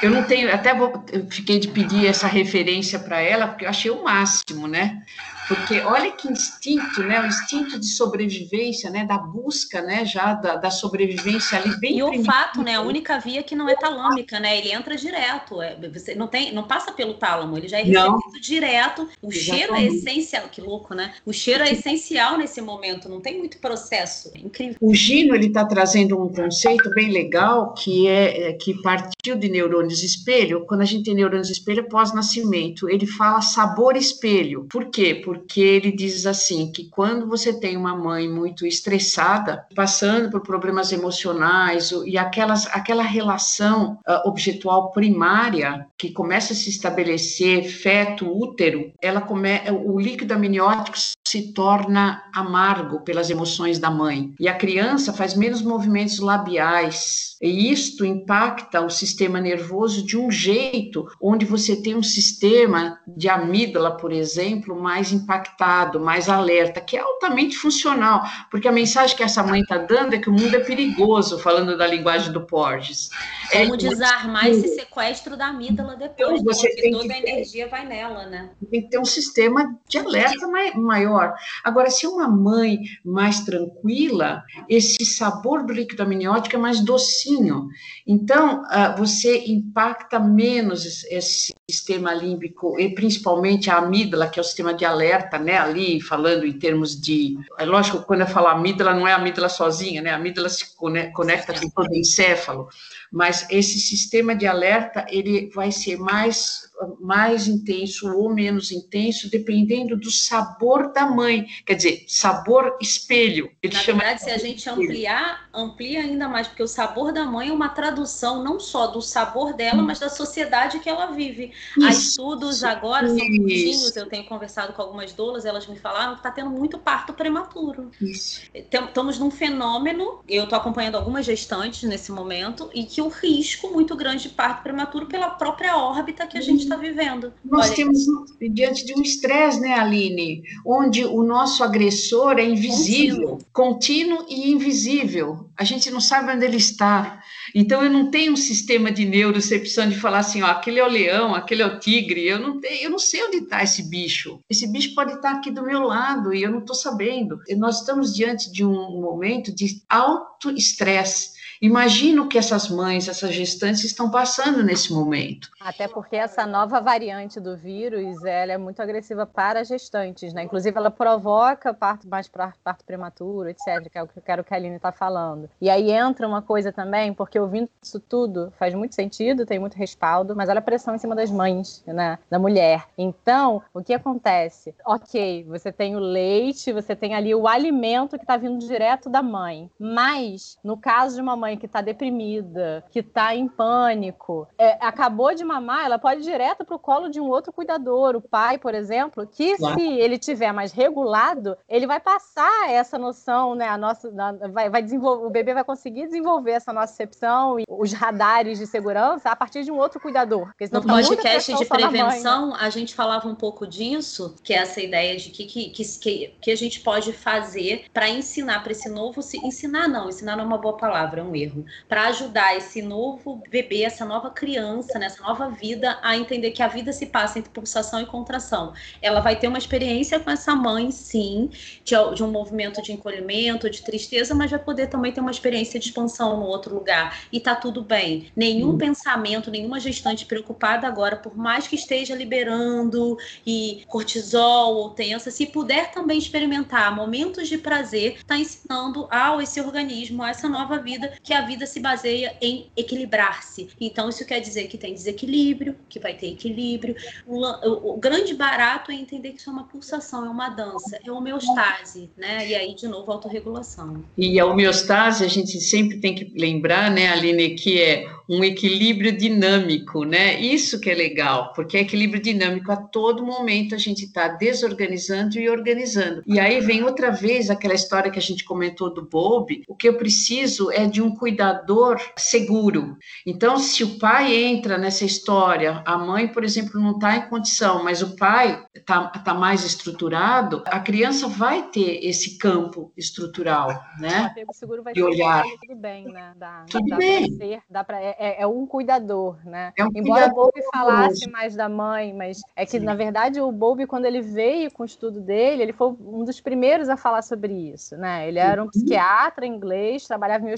Eu 0.01 0.11
não 0.11 0.23
tenho, 0.23 0.53
até 0.53 0.73
vou, 0.73 1.03
fiquei 1.29 1.59
de 1.59 1.67
pedir 1.67 2.05
essa 2.05 2.27
referência 2.27 2.99
para 2.99 3.19
ela, 3.19 3.47
porque 3.47 3.65
eu 3.65 3.69
achei 3.69 3.91
o 3.91 4.03
máximo, 4.03 4.67
né? 4.67 5.01
Porque 5.47 5.79
olha 5.81 6.11
que 6.11 6.27
instinto, 6.27 7.03
né? 7.03 7.21
O 7.21 7.27
instinto 7.27 7.79
de 7.79 7.87
sobrevivência, 7.87 8.89
né? 8.89 9.05
Da 9.05 9.17
busca, 9.17 9.81
né? 9.81 10.05
Já 10.05 10.33
da, 10.33 10.55
da 10.55 10.71
sobrevivência 10.71 11.57
ali 11.57 11.77
bem. 11.79 11.97
E 11.97 12.03
o 12.03 12.23
fato, 12.23 12.63
né? 12.63 12.75
A 12.75 12.81
única 12.81 13.19
via 13.19 13.43
que 13.43 13.55
não 13.55 13.69
é 13.69 13.75
talâmica, 13.75 14.39
né? 14.39 14.57
Ele 14.57 14.71
entra 14.71 14.95
direto. 14.95 15.61
É, 15.61 15.75
você 15.89 16.15
não 16.15 16.27
tem, 16.27 16.53
não 16.53 16.63
passa 16.63 16.91
pelo 16.91 17.15
tálamo, 17.15 17.57
ele 17.57 17.67
já 17.67 17.79
é 17.79 17.83
recebido 17.83 18.05
não. 18.05 18.41
direto. 18.41 19.07
O 19.21 19.31
Exatamente. 19.31 19.43
cheiro 19.43 19.75
é 19.75 19.83
essencial, 19.85 20.49
que 20.49 20.61
louco, 20.61 20.93
né? 20.93 21.13
O 21.25 21.33
cheiro 21.33 21.63
é 21.63 21.71
essencial 21.71 22.37
nesse 22.37 22.61
momento, 22.61 23.09
não 23.09 23.21
tem 23.21 23.37
muito 23.37 23.57
processo. 23.59 24.31
É 24.35 24.39
incrível. 24.39 24.77
O 24.81 24.93
Gino 24.93 25.35
ele 25.35 25.47
está 25.47 25.65
trazendo 25.65 26.21
um 26.21 26.31
conceito 26.31 26.89
bem 26.91 27.11
legal 27.11 27.73
que 27.73 28.07
é, 28.07 28.49
é 28.49 28.53
que 28.53 28.73
partiu 28.81 29.35
de 29.35 29.49
neurônios 29.49 30.03
espelho. 30.03 30.65
Quando 30.65 30.81
a 30.81 30.85
gente 30.85 31.03
tem 31.03 31.15
neurônios 31.15 31.49
espelho 31.49 31.87
pós-nascimento, 31.87 32.89
ele 32.89 33.05
fala 33.05 33.41
sabor 33.41 33.95
espelho. 33.95 34.65
Por 34.69 34.89
quê? 34.89 35.15
Por 35.15 35.34
porque 35.35 35.59
ele 35.59 35.91
diz 35.91 36.25
assim 36.25 36.71
que 36.71 36.89
quando 36.89 37.27
você 37.27 37.53
tem 37.59 37.75
uma 37.75 37.95
mãe 37.95 38.29
muito 38.29 38.65
estressada, 38.65 39.65
passando 39.75 40.29
por 40.29 40.41
problemas 40.41 40.91
emocionais 40.91 41.91
e 42.05 42.17
aquelas, 42.17 42.67
aquela 42.67 43.03
relação 43.03 43.99
uh, 44.07 44.27
objetual 44.27 44.91
primária 44.91 45.85
que 45.97 46.11
começa 46.11 46.53
a 46.53 46.55
se 46.55 46.69
estabelecer 46.69 47.65
feto 47.65 48.25
útero, 48.25 48.91
ela 49.01 49.21
come, 49.21 49.49
o 49.85 49.99
líquido 49.99 50.33
amniótico 50.33 50.97
se 51.27 51.53
torna 51.53 52.23
amargo 52.33 53.01
pelas 53.01 53.29
emoções 53.29 53.79
da 53.79 53.89
mãe. 53.89 54.33
E 54.39 54.47
a 54.47 54.53
criança 54.53 55.11
faz 55.11 55.35
menos 55.35 55.61
movimentos 55.61 56.19
labiais. 56.19 57.35
E 57.41 57.71
isto 57.71 58.05
impacta 58.05 58.81
o 58.81 58.89
sistema 58.89 59.41
nervoso 59.41 60.05
de 60.05 60.17
um 60.17 60.31
jeito 60.31 61.05
onde 61.21 61.45
você 61.45 61.75
tem 61.75 61.95
um 61.95 62.03
sistema 62.03 62.99
de 63.07 63.27
amígdala, 63.27 63.97
por 63.97 64.11
exemplo, 64.13 64.79
mais 64.79 65.11
impactado, 65.25 65.99
mais 65.99 66.29
alerta, 66.29 66.79
que 66.79 66.95
é 66.95 66.99
altamente 67.01 67.57
funcional, 67.57 68.23
porque 68.51 68.67
a 68.67 68.71
mensagem 68.71 69.17
que 69.17 69.23
essa 69.23 69.43
mãe 69.43 69.61
está 69.61 69.77
dando 69.77 70.13
é 70.13 70.19
que 70.19 70.29
o 70.29 70.33
mundo 70.33 70.55
é 70.55 70.59
perigoso, 70.59 71.39
falando 71.39 71.75
da 71.77 71.87
linguagem 71.87 72.31
do 72.31 72.45
Porges. 72.45 73.09
Como 73.51 73.73
é, 73.73 73.77
desarmar 73.77 74.47
esse 74.47 74.75
sequestro 74.75 75.35
da 75.35 75.47
amígdala 75.47 75.95
depois, 75.95 76.41
então, 76.41 76.53
você 76.53 76.69
porque 76.69 76.91
toda 76.91 77.13
a 77.13 77.17
energia 77.17 77.67
vai 77.67 77.85
nela, 77.85 78.25
né? 78.27 78.51
Tem 78.69 78.83
que 78.83 78.89
ter 78.89 78.99
um 78.99 79.05
sistema 79.05 79.75
de 79.87 79.97
alerta 79.97 80.47
maior. 80.75 81.33
Agora, 81.63 81.89
se 81.89 82.05
uma 82.05 82.27
mãe 82.27 82.79
mais 83.03 83.41
tranquila, 83.41 84.43
esse 84.69 85.03
sabor 85.05 85.65
do 85.65 85.73
líquido 85.73 86.03
amniótico 86.03 86.55
é 86.55 86.59
mais 86.59 86.79
docinho. 86.79 87.67
Então, 88.05 88.61
uh, 88.63 88.95
você 88.97 89.45
impacta 89.47 90.19
menos 90.19 91.03
esse 91.05 91.54
sistema 91.69 92.13
límbico, 92.13 92.79
e 92.79 92.93
principalmente 92.93 93.71
a 93.71 93.77
amígdala, 93.77 94.27
que 94.27 94.39
é 94.39 94.41
o 94.41 94.45
sistema 94.45 94.73
de 94.73 94.85
alerta, 94.85 95.39
né? 95.39 95.57
Ali, 95.57 95.99
falando 95.99 96.45
em 96.45 96.53
termos 96.53 96.99
de. 96.99 97.37
É 97.57 97.65
lógico, 97.65 98.03
quando 98.03 98.21
eu 98.21 98.27
falo 98.27 98.47
amígdala, 98.47 98.93
não 98.93 99.07
é 99.07 99.13
a 99.13 99.15
amígdala 99.15 99.49
sozinha, 99.49 100.01
né? 100.01 100.11
A 100.11 100.15
amígdala 100.15 100.47
se 100.47 100.75
conecta 100.75 101.59
com 101.59 101.69
todo 101.69 101.89
o 101.89 101.95
encéfalo, 101.95 102.69
mas 103.11 103.47
esse 103.49 103.79
sistema 103.79 104.35
de 104.35 104.45
alerta, 104.45 105.05
ele 105.09 105.49
vai 105.55 105.71
ser 105.71 105.97
mais 105.97 106.69
mais 106.99 107.47
intenso 107.47 108.07
ou 108.15 108.33
menos 108.33 108.71
intenso, 108.71 109.29
dependendo 109.29 109.95
do 109.95 110.11
sabor 110.11 110.91
da 110.91 111.05
mãe. 111.05 111.45
Quer 111.65 111.75
dizer, 111.75 112.05
sabor 112.07 112.77
espelho. 112.81 113.51
Ele 113.61 113.73
Na 113.73 113.79
chama 113.79 113.99
verdade, 113.99 114.23
se 114.23 114.29
a 114.29 114.37
gente 114.37 114.69
ampliar, 114.69 115.49
amplia 115.53 116.01
ainda 116.01 116.27
mais, 116.27 116.47
porque 116.47 116.63
o 116.63 116.67
sabor 116.67 117.11
da 117.11 117.25
mãe 117.25 117.49
é 117.49 117.53
uma 117.53 117.69
tradução 117.69 118.43
não 118.43 118.59
só 118.59 118.87
do 118.87 119.01
sabor 119.01 119.53
dela, 119.53 119.81
mas 119.81 119.99
da 119.99 120.09
sociedade 120.09 120.79
que 120.79 120.89
ela 120.89 121.07
vive. 121.07 121.51
Isso. 121.77 121.85
Há 121.85 121.89
estudos 121.91 122.63
agora, 122.63 123.07
são 123.07 123.17
curtinhos, 123.17 123.95
eu 123.95 124.07
tenho 124.07 124.25
conversado 124.25 124.73
com 124.73 124.81
algumas 124.81 125.13
doulas, 125.13 125.45
elas 125.45 125.67
me 125.67 125.77
falaram 125.77 126.13
que 126.13 126.19
está 126.19 126.31
tendo 126.31 126.49
muito 126.49 126.77
parto 126.77 127.13
prematuro. 127.13 127.91
Isso. 128.01 128.41
Estamos 128.53 129.19
num 129.19 129.31
fenômeno, 129.31 130.19
eu 130.27 130.43
estou 130.43 130.57
acompanhando 130.57 130.95
algumas 130.95 131.25
gestantes 131.25 131.83
nesse 131.83 132.11
momento, 132.11 132.69
e 132.73 132.83
que 132.83 133.01
o 133.01 133.07
risco 133.07 133.71
muito 133.71 133.95
grande 133.95 134.23
de 134.23 134.29
parto 134.29 134.63
prematuro 134.63 135.05
pela 135.05 135.29
própria 135.31 135.77
órbita 135.77 136.27
que 136.27 136.37
a 136.37 136.41
gente 136.41 136.64
está 136.65 136.75
vivendo. 136.75 137.33
Nós 137.43 137.67
Olha, 137.67 137.75
temos 137.75 138.05
diante 138.51 138.85
de 138.85 138.93
um 138.93 139.01
estresse, 139.01 139.59
né, 139.59 139.73
Aline? 139.73 140.43
Onde 140.65 141.05
o 141.05 141.23
nosso 141.23 141.63
agressor 141.63 142.37
é 142.37 142.43
invisível, 142.43 143.39
contínuo. 143.51 144.25
contínuo 144.25 144.25
e 144.29 144.51
invisível. 144.51 145.49
A 145.57 145.63
gente 145.63 145.89
não 145.89 146.01
sabe 146.01 146.31
onde 146.31 146.45
ele 146.45 146.57
está. 146.57 147.21
Então 147.53 147.83
eu 147.83 147.89
não 147.89 148.11
tenho 148.11 148.33
um 148.33 148.37
sistema 148.37 148.91
de 148.91 149.05
neurocepção 149.05 149.87
de 149.87 149.99
falar 149.99 150.19
assim, 150.19 150.41
ó, 150.41 150.47
aquele 150.47 150.79
é 150.79 150.83
o 150.85 150.89
leão, 150.89 151.33
aquele 151.33 151.61
é 151.61 151.65
o 151.65 151.79
tigre. 151.79 152.27
Eu 152.27 152.39
não 152.39 152.59
tenho, 152.59 152.83
eu 152.83 152.89
não 152.89 152.99
sei 152.99 153.23
onde 153.23 153.37
está 153.37 153.63
esse 153.63 153.83
bicho. 153.83 154.39
Esse 154.49 154.67
bicho 154.67 154.93
pode 154.93 155.13
estar 155.13 155.31
aqui 155.31 155.51
do 155.51 155.63
meu 155.63 155.83
lado 155.83 156.33
e 156.33 156.43
eu 156.43 156.51
não 156.51 156.59
estou 156.59 156.75
sabendo. 156.75 157.39
E 157.47 157.55
nós 157.55 157.79
estamos 157.79 158.13
diante 158.13 158.51
de 158.51 158.65
um 158.65 158.99
momento 158.99 159.53
de 159.53 159.81
alto 159.89 160.51
estresse 160.51 161.34
Imagina 161.61 162.21
o 162.21 162.27
que 162.27 162.37
essas 162.37 162.69
mães, 162.69 163.07
essas 163.07 163.33
gestantes 163.33 163.83
estão 163.83 164.09
passando 164.09 164.63
nesse 164.63 164.93
momento. 164.93 165.49
Até 165.59 165.87
porque 165.87 166.15
essa 166.15 166.45
nova 166.45 166.81
variante 166.81 167.39
do 167.39 167.57
vírus, 167.57 168.23
ela 168.23 168.51
é 168.51 168.57
muito 168.57 168.81
agressiva 168.81 169.25
para 169.25 169.63
gestantes, 169.63 170.33
né? 170.33 170.43
Inclusive, 170.43 170.77
ela 170.77 170.91
provoca 170.91 171.73
parto 171.73 172.07
mais 172.07 172.27
parto 172.27 172.85
prematuro, 172.85 173.49
etc., 173.49 173.89
que 173.91 173.97
é 173.97 174.03
o 174.03 174.07
que 174.07 174.17
eu 174.17 174.23
quero 174.23 174.43
que 174.43 174.53
a 174.53 174.57
Aline 174.57 174.75
está 174.75 174.91
falando. 174.91 175.49
E 175.61 175.69
aí 175.69 175.91
entra 175.91 176.27
uma 176.27 176.41
coisa 176.41 176.71
também, 176.71 177.13
porque 177.13 177.39
ouvindo 177.39 177.69
isso 177.81 177.99
tudo 177.99 178.51
faz 178.57 178.73
muito 178.73 178.95
sentido, 178.95 179.45
tem 179.45 179.59
muito 179.59 179.75
respaldo, 179.75 180.35
mas 180.35 180.49
olha 180.49 180.59
a 180.59 180.61
pressão 180.61 180.95
em 180.95 180.99
cima 180.99 181.15
das 181.15 181.31
mães, 181.31 181.83
né? 181.85 182.19
Da 182.29 182.39
mulher. 182.39 182.85
Então, 182.97 183.61
o 183.73 183.83
que 183.83 183.93
acontece? 183.93 184.73
Ok, 184.85 185.45
você 185.47 185.71
tem 185.71 185.95
o 185.95 185.99
leite, 185.99 186.73
você 186.73 186.95
tem 186.95 187.13
ali 187.13 187.33
o 187.33 187.47
alimento 187.47 188.17
que 188.17 188.23
está 188.23 188.37
vindo 188.37 188.59
direto 188.59 189.09
da 189.09 189.21
mãe. 189.21 189.69
Mas, 189.79 190.57
no 190.63 190.77
caso 190.77 191.15
de 191.15 191.21
uma 191.21 191.35
mãe 191.35 191.44
que 191.57 191.65
está 191.65 191.81
deprimida, 191.81 192.83
que 192.89 192.99
está 192.99 193.35
em 193.35 193.47
pânico, 193.47 194.47
é, 194.57 194.77
acabou 194.81 195.33
de 195.33 195.43
mamar, 195.43 195.85
ela 195.85 195.99
pode 195.99 196.21
ir 196.21 196.23
direto 196.23 196.65
para 196.65 196.75
o 196.75 196.79
colo 196.79 197.09
de 197.09 197.19
um 197.19 197.29
outro 197.29 197.53
cuidador, 197.53 198.15
o 198.15 198.21
pai, 198.21 198.57
por 198.57 198.73
exemplo, 198.73 199.27
que 199.27 199.57
claro. 199.57 199.79
se 199.79 199.85
ele 199.85 200.17
tiver 200.17 200.51
mais 200.51 200.71
regulado, 200.71 201.57
ele 201.69 201.87
vai 201.87 201.99
passar 201.99 202.69
essa 202.69 202.97
noção, 202.97 203.55
né? 203.55 203.67
A 203.67 203.77
nossa, 203.77 204.11
vai, 204.51 204.69
vai 204.69 204.81
desenvolver, 204.81 205.25
o 205.25 205.29
bebê 205.29 205.53
vai 205.53 205.63
conseguir 205.63 206.05
desenvolver 206.05 206.51
essa 206.51 206.73
noção 206.73 207.59
e 207.59 207.63
os 207.69 207.93
radares 207.93 208.57
de 208.57 208.67
segurança 208.67 209.29
a 209.29 209.35
partir 209.35 209.63
de 209.63 209.71
um 209.71 209.77
outro 209.77 209.99
cuidador. 209.99 210.49
No 210.71 210.81
podcast 210.81 211.53
de 211.53 211.65
prevenção, 211.65 212.49
mãe, 212.49 212.49
né? 212.51 212.57
a 212.65 212.69
gente 212.69 212.95
falava 212.95 213.27
um 213.27 213.35
pouco 213.35 213.67
disso, 213.67 214.35
que 214.43 214.53
é 214.53 214.57
essa 214.57 214.81
ideia 214.81 215.17
de 215.17 215.29
que, 215.29 215.45
que, 215.45 215.69
que, 215.69 216.35
que 216.41 216.51
a 216.51 216.55
gente 216.55 216.79
pode 216.79 217.11
fazer 217.13 217.85
para 217.93 218.09
ensinar 218.09 218.63
para 218.63 218.71
esse 218.71 218.89
novo. 218.89 219.21
Ensinar 219.43 219.87
não, 219.87 220.09
ensinar 220.09 220.35
não 220.35 220.43
é 220.43 220.47
uma 220.47 220.57
boa 220.57 220.77
palavra, 220.77 221.21
é 221.21 221.23
um 221.23 221.34
erro. 221.35 221.65
Para 221.87 222.07
ajudar 222.07 222.55
esse 222.55 222.81
novo 222.81 223.41
bebê, 223.49 223.83
essa 223.83 224.05
nova 224.05 224.29
criança, 224.29 224.97
nessa 224.99 225.21
né, 225.21 225.27
nova 225.27 225.49
vida, 225.49 225.99
a 226.01 226.15
entender 226.15 226.51
que 226.51 226.63
a 226.63 226.67
vida 226.67 226.91
se 226.91 227.05
passa 227.07 227.39
entre 227.39 227.51
pulsação 227.51 228.01
e 228.01 228.05
contração. 228.05 228.73
Ela 229.01 229.19
vai 229.19 229.35
ter 229.35 229.47
uma 229.47 229.57
experiência 229.57 230.19
com 230.19 230.29
essa 230.29 230.55
mãe, 230.55 230.91
sim, 230.91 231.49
de, 231.83 231.95
de 232.13 232.23
um 232.23 232.31
movimento 232.31 232.81
de 232.81 232.91
encolhimento, 232.91 233.69
de 233.69 233.81
tristeza, 233.81 234.33
mas 234.33 234.51
vai 234.51 234.59
poder 234.59 234.87
também 234.87 235.11
ter 235.11 235.21
uma 235.21 235.31
experiência 235.31 235.79
de 235.79 235.87
expansão 235.87 236.37
no 236.37 236.45
outro 236.45 236.73
lugar. 236.73 237.19
E 237.31 237.39
tá 237.39 237.55
tudo 237.55 237.81
bem. 237.81 238.31
Nenhum 238.35 238.71
hum. 238.71 238.77
pensamento, 238.77 239.51
nenhuma 239.51 239.79
gestante 239.79 240.25
preocupada 240.25 240.87
agora, 240.87 241.15
por 241.15 241.35
mais 241.35 241.67
que 241.67 241.75
esteja 241.75 242.15
liberando 242.15 243.17
e 243.45 243.83
cortisol 243.87 244.75
ou 244.75 244.89
tensa, 244.91 245.31
se 245.31 245.45
puder 245.45 245.91
também 245.91 246.17
experimentar 246.17 246.95
momentos 246.95 247.47
de 247.47 247.57
prazer, 247.57 248.15
está 248.17 248.37
ensinando 248.37 249.07
ao 249.11 249.41
esse 249.41 249.59
organismo, 249.59 250.23
a 250.23 250.29
essa 250.29 250.47
nova 250.47 250.77
vida, 250.77 251.13
que 251.25 251.33
a 251.33 251.41
vida 251.41 251.65
se 251.65 251.79
baseia 251.79 252.35
em 252.39 252.67
equilibrar-se. 252.77 253.67
Então, 253.81 254.07
isso 254.07 254.23
quer 254.25 254.39
dizer 254.39 254.67
que 254.67 254.77
tem 254.77 254.93
desequilíbrio, 254.93 255.75
que 255.89 255.99
vai 255.99 256.13
ter 256.13 256.27
equilíbrio. 256.27 256.95
O, 257.25 257.93
o, 257.93 257.97
grande 257.97 258.35
barato 258.35 258.91
é 258.91 258.95
entender 258.95 259.31
que 259.31 259.39
isso 259.39 259.49
é 259.49 259.53
uma 259.53 259.63
pulsação, 259.63 260.23
é 260.23 260.29
uma 260.29 260.49
dança, 260.49 260.99
é 261.03 261.11
homeostase, 261.11 262.11
né? 262.15 262.47
E 262.47 262.53
aí, 262.53 262.75
de 262.75 262.87
novo, 262.87 263.11
autorregulação. 263.11 264.03
E 264.15 264.39
a 264.39 264.45
homeostase, 264.45 265.25
a 265.25 265.27
gente 265.27 265.59
sempre 265.59 265.99
tem 265.99 266.13
que 266.13 266.31
lembrar, 266.37 266.91
né, 266.91 267.09
Aline, 267.09 267.55
que 267.55 267.81
é 267.81 268.05
um 268.29 268.43
equilíbrio 268.43 269.15
dinâmico, 269.15 270.03
né? 270.03 270.39
Isso 270.39 270.79
que 270.79 270.89
é 270.89 270.95
legal, 270.95 271.53
porque 271.55 271.77
é 271.77 271.81
equilíbrio 271.81 272.21
dinâmico 272.21 272.71
a 272.71 272.75
todo 272.75 273.25
momento 273.25 273.75
a 273.75 273.77
gente 273.77 274.05
está 274.05 274.27
desorganizando 274.27 275.39
e 275.39 275.49
organizando. 275.49 276.23
E 276.25 276.39
aí 276.39 276.59
vem 276.59 276.83
outra 276.83 277.11
vez 277.11 277.49
aquela 277.49 277.73
história 277.73 278.11
que 278.11 278.19
a 278.19 278.21
gente 278.21 278.43
comentou 278.43 278.93
do 278.93 279.03
Bob, 279.03 279.63
o 279.67 279.75
que 279.75 279.87
eu 279.87 279.97
preciso 279.97 280.71
é 280.71 280.85
de 280.85 281.01
um 281.01 281.14
cuidador 281.15 281.99
seguro. 282.17 282.97
Então, 283.25 283.57
se 283.57 283.83
o 283.83 283.97
pai 283.99 284.35
entra 284.35 284.77
nessa 284.77 285.05
história, 285.05 285.81
a 285.85 285.97
mãe, 285.97 286.27
por 286.27 286.43
exemplo, 286.43 286.79
não 286.79 286.91
está 286.91 287.15
em 287.15 287.29
condição, 287.29 287.83
mas 287.83 288.01
o 288.01 288.15
pai 288.15 288.63
está 288.73 289.07
tá 289.07 289.33
mais 289.33 289.63
estruturado, 289.63 290.63
a 290.67 290.79
criança 290.79 291.27
vai 291.27 291.63
ter 291.69 292.05
esse 292.05 292.37
campo 292.37 292.91
estrutural, 292.97 293.69
né? 293.99 294.23
O 294.23 294.25
apego 294.25 294.53
seguro 294.53 294.83
vai 294.83 294.93
de 294.93 295.03
olhar. 295.03 295.43
Tudo 295.61 295.79
bem, 295.79 296.05
né? 296.05 296.33
Dá, 296.35 296.65
tudo 296.69 296.87
dá 296.87 296.97
bem. 296.97 297.31
Ser, 297.31 297.61
dá 297.69 297.83
pra, 297.83 298.01
é, 298.01 298.15
é, 298.19 298.41
é, 298.41 298.47
um 298.47 298.65
cuidador, 298.65 299.37
né? 299.45 299.73
É 299.77 299.85
um 299.85 299.89
Embora 299.95 300.27
o 300.27 300.35
Bowlby 300.35 300.61
falasse 300.73 301.29
mais 301.29 301.55
da 301.55 301.69
mãe, 301.69 302.13
mas 302.13 302.41
é 302.55 302.65
que, 302.65 302.79
Sim. 302.79 302.85
na 302.85 302.95
verdade, 302.95 303.39
o 303.39 303.51
Bowlby, 303.51 303.87
quando 303.87 304.05
ele 304.05 304.21
veio 304.21 304.71
com 304.71 304.83
o 304.83 304.85
estudo 304.85 305.21
dele, 305.21 305.63
ele 305.63 305.73
foi 305.73 305.87
um 305.87 306.23
dos 306.23 306.39
primeiros 306.41 306.89
a 306.89 306.97
falar 306.97 307.21
sobre 307.21 307.53
isso, 307.53 307.95
né? 307.97 308.27
Ele 308.27 308.39
era 308.39 308.63
um 308.63 308.67
psiquiatra 308.67 309.45
inglês, 309.45 310.07
trabalhava 310.07 310.47
em 310.47 310.53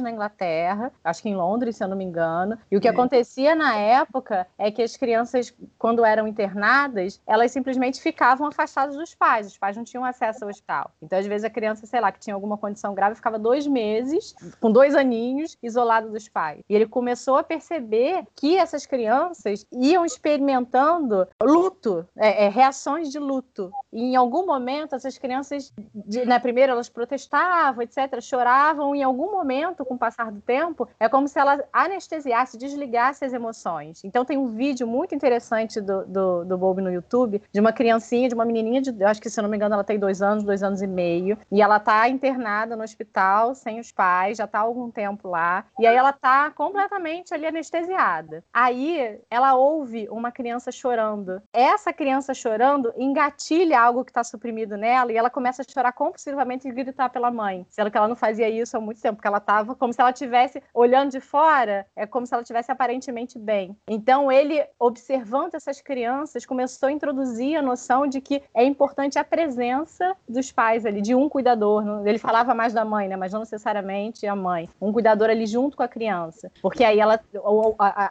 na 0.00 0.10
Inglaterra, 0.10 0.92
acho 1.02 1.22
que 1.22 1.28
em 1.28 1.34
Londres, 1.34 1.76
se 1.76 1.84
eu 1.84 1.88
não 1.88 1.96
me 1.96 2.04
engano. 2.04 2.58
E 2.70 2.76
o 2.76 2.80
que 2.80 2.88
é. 2.88 2.90
acontecia 2.90 3.54
na 3.54 3.74
época 3.76 4.46
é 4.58 4.70
que 4.70 4.82
as 4.82 4.96
crianças, 4.96 5.54
quando 5.78 6.04
eram 6.04 6.26
internadas, 6.26 7.20
elas 7.26 7.52
simplesmente 7.52 8.00
ficavam 8.00 8.46
afastadas 8.46 8.96
dos 8.96 9.14
pais. 9.14 9.46
Os 9.46 9.58
pais 9.58 9.76
não 9.76 9.84
tinham 9.84 10.04
acesso 10.04 10.44
ao 10.44 10.50
hospital. 10.50 10.90
Então, 11.02 11.18
às 11.18 11.26
vezes, 11.26 11.44
a 11.44 11.50
criança, 11.50 11.86
sei 11.86 12.00
lá, 12.00 12.10
que 12.10 12.20
tinha 12.20 12.34
alguma 12.34 12.56
condição 12.56 12.94
grave, 12.94 13.16
ficava 13.16 13.38
dois 13.38 13.66
meses, 13.66 14.34
com 14.60 14.70
dois 14.70 14.94
aninhos, 14.94 15.56
isolado 15.62 16.10
dos 16.10 16.28
pais. 16.28 16.60
E 16.68 16.74
ele 16.74 16.86
começou 16.86 17.36
a 17.36 17.42
perceber 17.42 18.24
que 18.34 18.56
essas 18.56 18.86
crianças 18.86 19.66
iam 19.72 20.04
experimentando 20.04 21.26
luto, 21.42 22.06
é, 22.16 22.46
é, 22.46 22.48
reações 22.48 23.10
de 23.10 23.18
luto. 23.18 23.70
E 23.92 24.02
em 24.02 24.16
algum 24.16 24.46
momento, 24.46 24.94
essas 24.94 25.18
crianças, 25.18 25.72
de, 25.94 26.24
né, 26.24 26.38
primeiro 26.38 26.72
elas 26.72 26.88
protestavam, 26.88 27.82
etc., 27.82 28.20
choravam, 28.20 28.94
e 28.94 29.00
em 29.00 29.02
algum 29.02 29.30
momento, 29.32 29.73
com 29.82 29.94
o 29.94 29.98
passar 29.98 30.30
do 30.30 30.42
tempo, 30.42 30.86
é 31.00 31.08
como 31.08 31.26
se 31.26 31.38
ela 31.38 31.64
anestesiasse, 31.72 32.58
desligasse 32.58 33.24
as 33.24 33.32
emoções. 33.32 34.04
Então, 34.04 34.26
tem 34.26 34.36
um 34.36 34.48
vídeo 34.48 34.86
muito 34.86 35.14
interessante 35.14 35.80
do, 35.80 36.04
do, 36.04 36.44
do 36.44 36.58
Bob 36.58 36.82
no 36.82 36.92
YouTube, 36.92 37.40
de 37.50 37.60
uma 37.60 37.72
criancinha, 37.72 38.28
de 38.28 38.34
uma 38.34 38.44
menininha, 38.44 38.82
de, 38.82 39.02
acho 39.04 39.22
que 39.22 39.30
se 39.30 39.40
não 39.40 39.48
me 39.48 39.56
engano, 39.56 39.74
ela 39.74 39.84
tem 39.84 39.98
dois 39.98 40.20
anos, 40.20 40.44
dois 40.44 40.62
anos 40.62 40.82
e 40.82 40.86
meio, 40.86 41.38
e 41.50 41.62
ela 41.62 41.80
tá 41.80 42.06
internada 42.10 42.76
no 42.76 42.82
hospital, 42.82 43.54
sem 43.54 43.80
os 43.80 43.90
pais, 43.90 44.36
já 44.36 44.46
tá 44.46 44.58
há 44.58 44.62
algum 44.62 44.90
tempo 44.90 45.28
lá, 45.28 45.64
e 45.78 45.86
aí 45.86 45.96
ela 45.96 46.12
tá 46.12 46.50
completamente 46.50 47.32
ali 47.32 47.46
anestesiada. 47.46 48.44
Aí 48.52 49.18
ela 49.30 49.54
ouve 49.54 50.08
uma 50.10 50.30
criança 50.30 50.70
chorando. 50.70 51.40
Essa 51.52 51.92
criança 51.92 52.34
chorando 52.34 52.92
engatilha 52.96 53.80
algo 53.80 54.04
que 54.04 54.10
está 54.10 54.24
suprimido 54.24 54.76
nela 54.76 55.12
e 55.12 55.16
ela 55.16 55.30
começa 55.30 55.62
a 55.62 55.64
chorar 55.64 55.92
compulsivamente 55.92 56.68
e 56.68 56.72
gritar 56.72 57.08
pela 57.08 57.30
mãe. 57.30 57.66
Sendo 57.70 57.90
que 57.90 57.96
ela 57.96 58.08
não 58.08 58.16
fazia 58.16 58.48
isso 58.48 58.76
há 58.76 58.80
muito 58.80 59.00
tempo, 59.00 59.16
porque 59.16 59.28
ela 59.28 59.40
como 59.78 59.92
se 59.92 60.00
ela 60.00 60.12
tivesse 60.12 60.62
olhando 60.72 61.10
de 61.10 61.20
fora, 61.20 61.86
é 61.96 62.06
como 62.06 62.26
se 62.26 62.34
ela 62.34 62.42
tivesse 62.42 62.70
aparentemente 62.70 63.38
bem. 63.38 63.76
Então 63.88 64.30
ele, 64.30 64.64
observando 64.78 65.54
essas 65.54 65.80
crianças, 65.80 66.44
começou 66.44 66.88
a 66.88 66.92
introduzir 66.92 67.56
a 67.56 67.62
noção 67.62 68.06
de 68.06 68.20
que 68.20 68.42
é 68.54 68.64
importante 68.64 69.18
a 69.18 69.24
presença 69.24 70.16
dos 70.28 70.50
pais 70.50 70.84
ali, 70.84 71.00
de 71.00 71.14
um 71.14 71.28
cuidador. 71.28 72.06
Ele 72.06 72.18
falava 72.18 72.54
mais 72.54 72.72
da 72.72 72.84
mãe, 72.84 73.08
né? 73.08 73.16
Mas 73.16 73.32
não 73.32 73.40
necessariamente 73.40 74.26
a 74.26 74.34
mãe. 74.34 74.68
Um 74.80 74.92
cuidador 74.92 75.30
ali 75.30 75.46
junto 75.46 75.76
com 75.76 75.82
a 75.82 75.88
criança. 75.88 76.50
Porque 76.62 76.84
aí 76.84 76.98
ela 76.98 77.20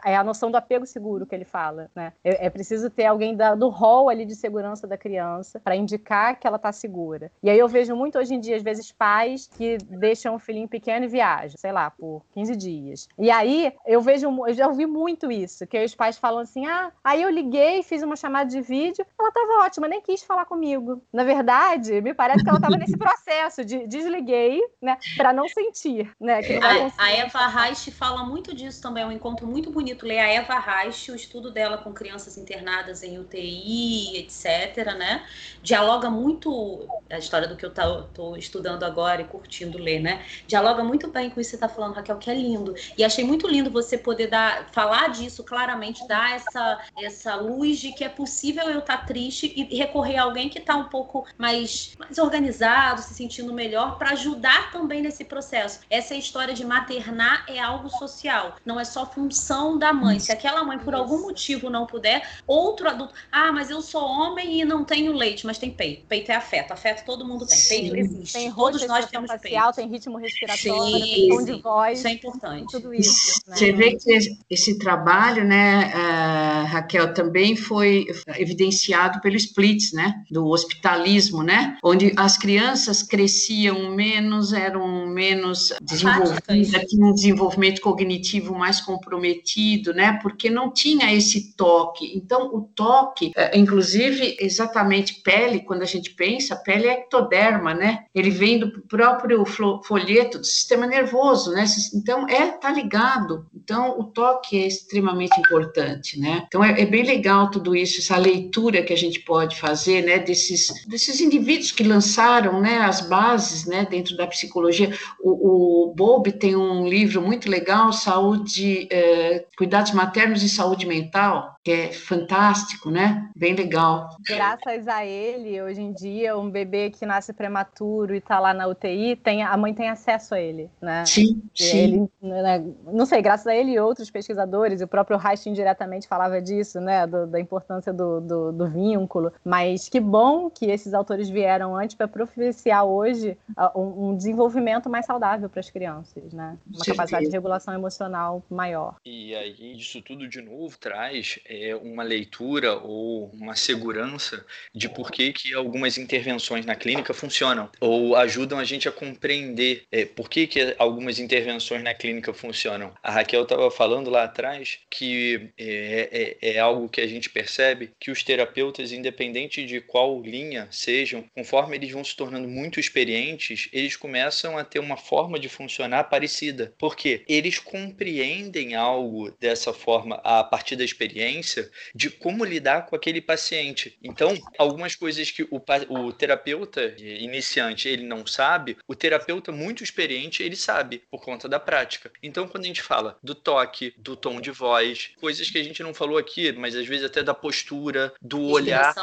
é 0.04 0.16
a, 0.16 0.20
a, 0.20 0.24
noção 0.24 0.50
do 0.50 0.56
apego 0.56 0.86
seguro 0.86 1.26
que 1.26 1.34
ele 1.34 1.44
fala, 1.44 1.90
né? 1.94 2.12
É, 2.22 2.46
é 2.46 2.50
preciso 2.50 2.90
ter 2.90 3.06
alguém 3.06 3.36
da, 3.36 3.54
do 3.54 3.68
rol 3.68 4.08
ali 4.08 4.24
de 4.24 4.34
segurança 4.34 4.86
da 4.86 4.96
criança 4.96 5.60
para 5.60 5.76
indicar 5.76 6.38
que 6.38 6.46
ela 6.46 6.56
está 6.56 6.72
segura. 6.72 7.30
E 7.42 7.50
aí 7.50 7.58
eu 7.58 7.68
vejo 7.68 7.94
muito 7.94 8.18
hoje 8.18 8.34
em 8.34 8.40
dia, 8.40 8.56
às 8.56 8.62
vezes, 8.62 8.90
pais 8.92 9.46
que 9.46 9.78
deixam 9.78 10.34
o 10.34 10.38
filhinho 10.38 10.68
pequeno 10.68 11.04
e 11.04 11.08
viajam, 11.08 11.43
sei 11.52 11.72
lá, 11.72 11.90
por 11.90 12.22
15 12.32 12.56
dias. 12.56 13.08
E 13.18 13.30
aí 13.30 13.72
eu 13.86 14.00
vejo, 14.00 14.26
eu 14.46 14.54
já 14.54 14.66
ouvi 14.66 14.86
muito 14.86 15.30
isso, 15.30 15.66
que 15.66 15.84
os 15.84 15.94
pais 15.94 16.18
falam 16.18 16.40
assim: 16.40 16.66
ah, 16.66 16.92
aí 17.02 17.22
eu 17.22 17.30
liguei, 17.30 17.82
fiz 17.82 18.02
uma 18.02 18.16
chamada 18.16 18.50
de 18.50 18.60
vídeo, 18.60 19.04
ela 19.18 19.28
estava 19.28 19.64
ótima, 19.64 19.88
nem 19.88 20.00
quis 20.00 20.22
falar 20.22 20.44
comigo. 20.44 21.02
Na 21.12 21.24
verdade, 21.24 22.00
me 22.00 22.14
parece 22.14 22.42
que 22.42 22.48
ela 22.48 22.58
estava 22.58 22.76
nesse 22.76 22.96
processo 22.96 23.64
de 23.64 23.86
desliguei, 23.86 24.60
né, 24.80 24.96
para 25.16 25.32
não 25.32 25.48
sentir, 25.48 26.10
né? 26.20 26.40
Não 26.40 26.86
a, 26.98 27.04
a 27.04 27.12
Eva 27.12 27.46
Reich 27.46 27.90
fala 27.90 28.24
muito 28.24 28.54
disso 28.54 28.82
também, 28.82 29.02
é 29.02 29.06
um 29.06 29.12
encontro 29.12 29.46
muito 29.46 29.70
bonito 29.70 30.06
ler 30.06 30.18
a 30.18 30.28
Eva 30.28 30.58
Reich, 30.58 31.10
o 31.10 31.14
estudo 31.14 31.50
dela 31.50 31.78
com 31.78 31.92
crianças 31.92 32.36
internadas 32.36 33.02
em 33.02 33.18
UTI, 33.18 34.18
etc, 34.18 34.94
né? 34.96 35.24
Dialoga 35.62 36.10
muito, 36.10 36.86
a 37.10 37.18
história 37.18 37.48
do 37.48 37.56
que 37.56 37.64
eu 37.64 37.70
estou 37.70 38.36
estudando 38.36 38.84
agora 38.84 39.22
e 39.22 39.24
curtindo 39.24 39.78
ler, 39.78 40.00
né? 40.00 40.24
Dialoga 40.46 40.82
muito 40.82 41.08
bem 41.08 41.30
com 41.34 41.40
isso 41.40 41.50
que 41.50 41.56
você 41.56 41.64
está 41.64 41.68
falando, 41.68 41.94
Raquel, 41.94 42.16
que 42.16 42.30
é 42.30 42.34
lindo. 42.34 42.74
E 42.96 43.04
achei 43.04 43.24
muito 43.24 43.46
lindo 43.46 43.70
você 43.70 43.98
poder 43.98 44.28
dar, 44.28 44.68
falar 44.72 45.08
disso 45.08 45.42
claramente, 45.44 46.06
dar 46.06 46.36
essa, 46.36 46.80
essa 46.98 47.34
luz 47.34 47.78
de 47.78 47.92
que 47.92 48.04
é 48.04 48.08
possível 48.08 48.68
eu 48.70 48.78
estar 48.78 48.98
tá 48.98 49.04
triste 49.04 49.52
e 49.56 49.76
recorrer 49.76 50.16
a 50.16 50.22
alguém 50.22 50.48
que 50.48 50.58
está 50.58 50.76
um 50.76 50.84
pouco 50.84 51.26
mais, 51.36 51.94
mais 51.98 52.18
organizado, 52.18 53.02
se 53.02 53.14
sentindo 53.14 53.52
melhor, 53.52 53.98
para 53.98 54.10
ajudar 54.10 54.70
também 54.70 55.02
nesse 55.02 55.24
processo. 55.24 55.80
Essa 55.90 56.14
história 56.14 56.54
de 56.54 56.64
maternar 56.64 57.44
é 57.48 57.58
algo 57.58 57.88
social, 57.88 58.56
não 58.64 58.78
é 58.78 58.84
só 58.84 59.06
função 59.06 59.78
da 59.78 59.92
mãe. 59.92 60.18
Se 60.18 60.32
aquela 60.32 60.64
mãe, 60.64 60.78
por 60.78 60.94
algum 60.94 61.20
motivo, 61.22 61.68
não 61.68 61.86
puder, 61.86 62.28
outro 62.46 62.88
adulto. 62.88 63.14
Ah, 63.30 63.52
mas 63.52 63.70
eu 63.70 63.82
sou 63.82 64.02
homem 64.02 64.60
e 64.60 64.64
não 64.64 64.84
tenho 64.84 65.12
leite, 65.12 65.46
mas 65.46 65.58
tem 65.58 65.70
peito. 65.70 66.06
Peito 66.06 66.30
é 66.30 66.36
afeto. 66.36 66.72
Afeto 66.72 67.04
todo 67.04 67.24
mundo 67.24 67.46
tem. 67.46 67.58
Peito 67.68 67.96
existe. 67.96 68.32
Tem 68.32 68.52
Todos 68.52 68.86
nós 68.86 69.06
temos 69.06 69.30
facial, 69.30 69.72
peito. 69.72 69.76
tem 69.76 69.88
ritmo 69.88 70.16
respiratório, 70.16 71.04
Sim, 71.04 71.13
tom 71.28 71.44
de 71.44 71.62
voz. 71.62 71.98
Isso 71.98 72.08
é 72.08 72.12
importante. 72.12 72.70
Tudo 72.70 72.94
isso. 72.94 73.40
Né? 73.46 73.56
Você 73.56 73.72
vê 73.72 73.96
que 73.96 74.18
esse 74.50 74.78
trabalho, 74.78 75.44
né, 75.44 75.92
uh, 75.94 76.66
Raquel, 76.66 77.12
também 77.14 77.56
foi 77.56 78.06
evidenciado 78.36 79.20
pelo 79.20 79.36
Splits, 79.36 79.92
né, 79.92 80.14
do 80.30 80.46
hospitalismo, 80.46 81.42
né, 81.42 81.76
onde 81.82 82.12
as 82.16 82.36
crianças 82.36 83.02
cresciam 83.02 83.94
menos, 83.94 84.52
eram 84.52 85.06
menos 85.06 85.72
desenvolvidas, 85.82 86.84
tinham 86.88 87.10
um 87.10 87.14
desenvolvimento 87.14 87.80
cognitivo 87.80 88.54
mais 88.54 88.80
comprometido, 88.80 89.92
né, 89.92 90.18
porque 90.22 90.50
não 90.50 90.72
tinha 90.72 91.12
esse 91.12 91.54
toque. 91.56 92.12
Então, 92.16 92.54
o 92.54 92.62
toque, 92.74 93.32
uh, 93.36 93.56
inclusive, 93.56 94.36
exatamente 94.40 95.22
pele, 95.22 95.60
quando 95.60 95.82
a 95.82 95.86
gente 95.86 96.10
pensa, 96.10 96.56
pele 96.56 96.86
é 96.86 96.92
ectoderma, 96.94 97.74
né, 97.74 98.04
ele 98.14 98.30
vem 98.30 98.58
do 98.58 98.82
próprio 98.82 99.44
folheto 99.84 100.38
do 100.38 100.44
sistema 100.44 100.86
nervoso, 100.86 101.03
né, 101.52 101.64
então 101.94 102.28
é, 102.28 102.50
tá 102.50 102.70
ligado. 102.70 103.46
Então, 103.54 103.98
o 103.98 104.04
toque 104.04 104.58
é 104.58 104.66
extremamente 104.66 105.38
importante, 105.40 106.20
né? 106.20 106.44
Então, 106.46 106.62
é, 106.62 106.82
é, 106.82 106.84
bem 106.84 107.02
legal 107.02 107.50
tudo 107.50 107.74
isso, 107.74 108.00
essa 108.00 108.16
leitura 108.18 108.82
que 108.82 108.92
a 108.92 108.96
gente 108.96 109.20
pode 109.20 109.58
fazer, 109.58 110.04
né, 110.04 110.18
desses, 110.18 110.84
desses 110.86 111.20
indivíduos 111.20 111.72
que 111.72 111.82
lançaram, 111.82 112.60
né, 112.60 112.78
as 112.78 113.00
bases, 113.00 113.64
né, 113.64 113.86
dentro 113.88 114.16
da 114.16 114.26
psicologia. 114.26 114.92
O, 115.20 115.88
o 115.88 115.94
Bob 115.94 116.30
tem 116.32 116.54
um 116.54 116.86
livro 116.86 117.22
muito 117.22 117.48
legal, 117.48 117.92
Saúde, 117.92 118.86
é, 118.90 119.46
Cuidados 119.56 119.92
Maternos 119.92 120.42
e 120.42 120.48
Saúde 120.48 120.86
Mental, 120.86 121.53
que 121.64 121.72
é 121.72 121.92
fantástico, 121.92 122.90
né? 122.90 123.30
Bem 123.34 123.54
legal. 123.54 124.10
Graças 124.20 124.86
a 124.86 125.06
ele, 125.06 125.62
hoje 125.62 125.80
em 125.80 125.94
dia, 125.94 126.36
um 126.36 126.50
bebê 126.50 126.90
que 126.90 127.06
nasce 127.06 127.32
prematuro 127.32 128.14
e 128.14 128.18
está 128.18 128.38
lá 128.38 128.52
na 128.52 128.66
UTI, 128.66 129.16
tem, 129.16 129.42
a 129.42 129.56
mãe 129.56 129.72
tem 129.72 129.88
acesso 129.88 130.34
a 130.34 130.40
ele, 130.40 130.70
né? 130.78 131.06
Sim, 131.06 131.42
sim. 131.54 131.78
Ele, 131.78 132.10
né, 132.20 132.62
não 132.92 133.06
sei, 133.06 133.22
graças 133.22 133.46
a 133.46 133.56
ele 133.56 133.72
e 133.72 133.80
outros 133.80 134.10
pesquisadores, 134.10 134.82
o 134.82 134.86
próprio 134.86 135.16
Reich 135.16 135.48
indiretamente 135.48 136.06
falava 136.06 136.40
disso, 136.42 136.80
né? 136.82 137.06
Do, 137.06 137.26
da 137.26 137.40
importância 137.40 137.94
do, 137.94 138.20
do, 138.20 138.52
do, 138.52 138.68
vínculo. 138.68 139.32
Mas 139.42 139.88
que 139.88 140.00
bom 140.00 140.50
que 140.50 140.66
esses 140.66 140.92
autores 140.92 141.30
vieram 141.30 141.74
antes 141.74 141.96
para 141.96 142.06
propiciar 142.06 142.84
hoje 142.84 143.38
um, 143.74 144.10
um, 144.10 144.16
desenvolvimento 144.16 144.90
mais 144.90 145.06
saudável 145.06 145.48
para 145.48 145.60
as 145.60 145.70
crianças, 145.70 146.30
né? 146.34 146.58
Uma 146.70 146.84
capacidade 146.84 147.24
de 147.24 147.32
regulação 147.32 147.72
emocional 147.72 148.42
maior. 148.50 148.96
E 149.06 149.34
aí, 149.34 149.78
isso 149.78 150.02
tudo 150.02 150.28
de 150.28 150.42
novo 150.42 150.76
traz 150.78 151.38
é, 151.62 151.76
uma 151.76 152.02
leitura 152.02 152.74
ou 152.76 153.30
uma 153.30 153.54
segurança 153.54 154.44
de 154.74 154.88
por 154.88 155.10
que, 155.10 155.32
que 155.32 155.54
algumas 155.54 155.98
intervenções 155.98 156.66
na 156.66 156.74
clínica 156.74 157.14
funcionam 157.14 157.70
ou 157.80 158.16
ajudam 158.16 158.58
a 158.58 158.64
gente 158.64 158.88
a 158.88 158.92
compreender 158.92 159.84
é, 159.90 160.04
por 160.04 160.28
que, 160.28 160.46
que 160.46 160.74
algumas 160.78 161.18
intervenções 161.18 161.82
na 161.82 161.94
clínica 161.94 162.32
funcionam. 162.32 162.92
A 163.02 163.10
Raquel 163.10 163.42
estava 163.42 163.70
falando 163.70 164.10
lá 164.10 164.24
atrás 164.24 164.78
que 164.90 165.50
é, 165.58 166.36
é, 166.40 166.54
é, 166.54 166.58
algo 166.58 166.88
que 166.88 167.00
a 167.00 167.06
gente 167.06 167.30
percebe 167.30 167.90
que 168.00 168.10
os 168.10 168.22
terapeutas, 168.22 168.92
independente 168.92 169.64
de 169.64 169.80
qual 169.80 170.20
linha 170.22 170.68
sejam, 170.70 171.24
conforme 171.34 171.76
eles 171.76 171.90
vão 171.90 172.04
se 172.04 172.16
tornando 172.16 172.48
muito 172.48 172.80
experientes, 172.80 173.68
eles 173.72 173.96
começam 173.96 174.58
a 174.58 174.64
ter 174.64 174.78
uma 174.78 174.96
forma 174.96 175.38
de 175.38 175.48
funcionar 175.48 176.04
parecida. 176.04 176.72
Porque 176.78 177.22
eles 177.28 177.58
compreendem 177.58 178.74
algo 178.74 179.30
dessa 179.40 179.72
forma 179.72 180.16
a 180.24 180.42
partir 180.42 180.76
da 180.76 180.84
experiência 180.84 181.43
experiência 181.44 181.70
de 181.94 182.10
como 182.10 182.44
lidar 182.44 182.86
com 182.86 182.96
aquele 182.96 183.20
paciente. 183.20 183.96
Então, 184.02 184.34
algumas 184.58 184.96
coisas 184.96 185.30
que 185.30 185.42
o, 185.44 185.62
o 185.88 186.12
terapeuta 186.12 186.94
iniciante 186.98 187.88
ele 187.88 188.04
não 188.04 188.26
sabe, 188.26 188.76
o 188.88 188.94
terapeuta 188.94 189.52
muito 189.52 189.84
experiente 189.84 190.42
ele 190.42 190.56
sabe 190.56 191.02
por 191.10 191.22
conta 191.22 191.48
da 191.48 191.60
prática. 191.60 192.10
Então, 192.22 192.48
quando 192.48 192.64
a 192.64 192.66
gente 192.66 192.82
fala 192.82 193.18
do 193.22 193.34
toque, 193.34 193.94
do 193.96 194.16
tom 194.16 194.40
de 194.40 194.50
voz, 194.50 195.10
coisas 195.20 195.50
que 195.50 195.58
a 195.58 195.62
gente 195.62 195.82
não 195.82 195.94
falou 195.94 196.18
aqui, 196.18 196.52
mas 196.52 196.74
às 196.74 196.86
vezes 196.86 197.04
até 197.04 197.22
da 197.22 197.34
postura, 197.34 198.12
do 198.20 198.40
olhar, 198.42 198.94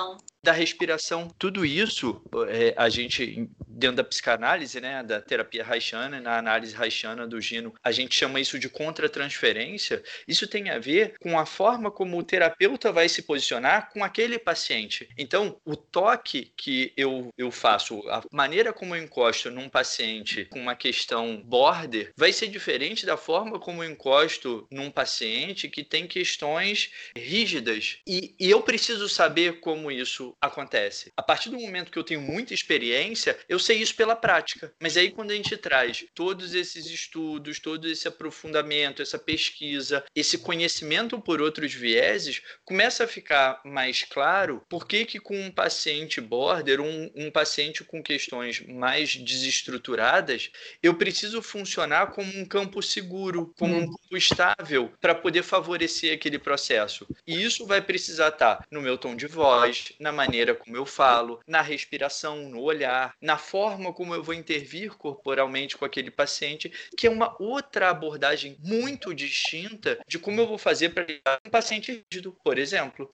da 0.44 0.52
respiração, 0.52 1.28
tudo 1.38 1.66
isso 1.66 2.22
é, 2.50 2.74
a 2.78 2.90
gente 2.90 3.50
dentro 3.82 3.98
da 3.98 4.04
psicanálise, 4.04 4.80
né, 4.80 5.02
da 5.02 5.20
terapia 5.20 5.66
haitiana, 5.68 6.22
na 6.22 6.38
análise 6.38 6.76
haitiana 6.76 7.26
do 7.26 7.42
Gino, 7.42 7.74
a 7.84 7.92
gente 7.92 8.16
chama 8.16 8.40
isso 8.40 8.60
de 8.60 8.70
contratransferência. 8.70 10.04
Isso 10.28 10.48
tem 10.48 10.70
a 10.70 10.78
ver 10.78 11.16
com 11.20 11.38
a 11.40 11.46
forma 11.48 11.90
como 11.90 12.18
o 12.18 12.24
terapeuta 12.24 12.92
vai 12.92 13.10
se 13.10 13.24
posicionar 13.24 13.90
com 13.92 14.04
aquele 14.04 14.38
paciente. 14.38 15.10
Então, 15.18 15.60
o 15.66 15.76
toque 15.76 16.54
que 16.56 16.94
eu, 16.96 17.30
eu 17.36 17.50
faço, 17.50 18.08
a 18.10 18.22
maneira 18.32 18.72
como 18.72 18.96
eu 18.96 19.04
encosto 19.04 19.50
num 19.50 19.68
paciente 19.68 20.46
com 20.46 20.60
uma 20.60 20.76
questão 20.76 21.42
border, 21.44 22.12
vai 22.16 22.32
ser 22.32 22.48
diferente 22.48 23.06
da 23.06 23.18
forma 23.18 23.60
como 23.60 23.84
eu 23.84 23.90
encosto 23.90 24.68
num 24.70 24.92
paciente 24.92 25.70
que 25.70 25.84
tem 25.84 26.06
questões 26.06 26.92
rígidas. 27.18 27.98
E, 28.06 28.36
e 28.40 28.50
eu 28.50 28.62
preciso 28.62 29.10
saber 29.10 29.60
como 29.60 29.92
isso 29.92 30.31
acontece. 30.40 31.12
A 31.18 31.24
partir 31.24 31.50
do 31.50 31.60
momento 31.60 31.92
que 31.92 31.98
eu 31.98 32.04
tenho 32.04 32.22
muita 32.22 32.54
experiência, 32.54 33.38
eu 33.50 33.60
sei 33.60 33.78
isso 33.78 33.96
pela 33.96 34.16
prática. 34.16 34.74
Mas 34.82 34.98
aí 34.98 35.12
quando 35.12 35.32
a 35.32 35.36
gente 35.36 35.58
traz 35.58 36.06
todos 36.14 36.54
esses 36.54 36.86
estudos, 36.86 37.60
todo 37.60 37.88
esse 37.88 38.08
aprofundamento, 38.08 39.02
essa 39.02 39.20
pesquisa, 39.20 40.04
esse 40.16 40.38
conhecimento 40.38 41.20
por 41.20 41.42
outros 41.42 41.74
vieses, 41.74 42.42
começa 42.64 43.04
a 43.04 43.08
ficar 43.08 43.62
mais 43.66 44.04
claro 44.04 44.64
por 44.70 44.88
que 44.88 45.06
que 45.06 45.20
com 45.20 45.40
um 45.40 45.52
paciente 45.52 46.22
border, 46.22 46.82
um, 46.82 47.12
um 47.16 47.32
paciente 47.32 47.84
com 47.84 48.02
questões 48.02 48.62
mais 48.68 49.16
desestruturadas, 49.16 50.50
eu 50.82 50.96
preciso 50.96 51.42
funcionar 51.42 52.08
como 52.08 52.32
um 52.38 52.46
campo 52.46 52.82
seguro, 52.82 53.54
como 53.58 53.76
um 53.76 53.86
campo 53.86 54.18
estável, 54.18 54.92
para 55.00 55.16
poder 55.16 55.44
favorecer 55.44 56.14
aquele 56.14 56.40
processo. 56.40 57.08
E 57.26 57.42
isso 57.44 57.66
vai 57.66 57.82
precisar 57.82 58.30
estar 58.30 58.66
no 58.72 58.82
meu 58.82 58.98
tom 58.98 59.16
de 59.16 59.28
voz, 59.28 59.94
na 60.00 60.12
maneira 60.22 60.54
como 60.54 60.78
eu 60.78 60.86
falo, 60.86 61.40
na 61.48 61.62
respiração, 61.62 62.50
no 62.50 62.62
olhar, 62.62 63.16
na 63.20 63.38
forma 63.38 63.92
como 63.92 64.14
eu 64.14 64.24
vou 64.24 64.36
intervir 64.36 64.92
corporalmente 64.96 65.76
com 65.76 65.84
aquele 65.84 66.12
paciente, 66.12 66.72
que 66.96 67.08
é 67.08 67.10
uma 67.10 67.36
outra 67.40 67.90
abordagem 67.90 68.56
muito 68.64 69.14
distinta 69.16 69.98
de 70.08 70.20
como 70.20 70.40
eu 70.40 70.48
vou 70.48 70.58
fazer 70.58 70.90
para 70.90 71.04
lidar 71.04 71.40
com 71.42 71.48
um 71.48 71.52
paciente 71.52 72.06
rígido, 72.12 72.36
por 72.44 72.60
exemplo. 72.60 73.12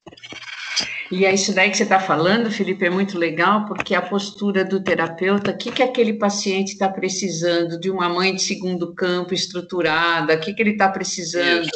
E 1.10 1.24
é 1.24 1.32
isso 1.32 1.54
daí 1.54 1.70
que 1.70 1.76
você 1.76 1.84
está 1.84 1.98
falando, 1.98 2.50
Felipe, 2.50 2.84
é 2.84 2.90
muito 2.90 3.18
legal, 3.18 3.64
porque 3.64 3.94
a 3.94 4.02
postura 4.02 4.64
do 4.64 4.82
terapeuta, 4.82 5.50
o 5.50 5.56
que, 5.56 5.72
que 5.72 5.82
aquele 5.82 6.12
paciente 6.12 6.72
está 6.72 6.88
precisando 6.88 7.80
de 7.80 7.90
uma 7.90 8.08
mãe 8.08 8.34
de 8.34 8.42
segundo 8.42 8.94
campo 8.94 9.32
estruturada, 9.32 10.34
o 10.34 10.40
que, 10.40 10.52
que 10.52 10.62
ele 10.62 10.72
está 10.72 10.88
precisando 10.88 11.68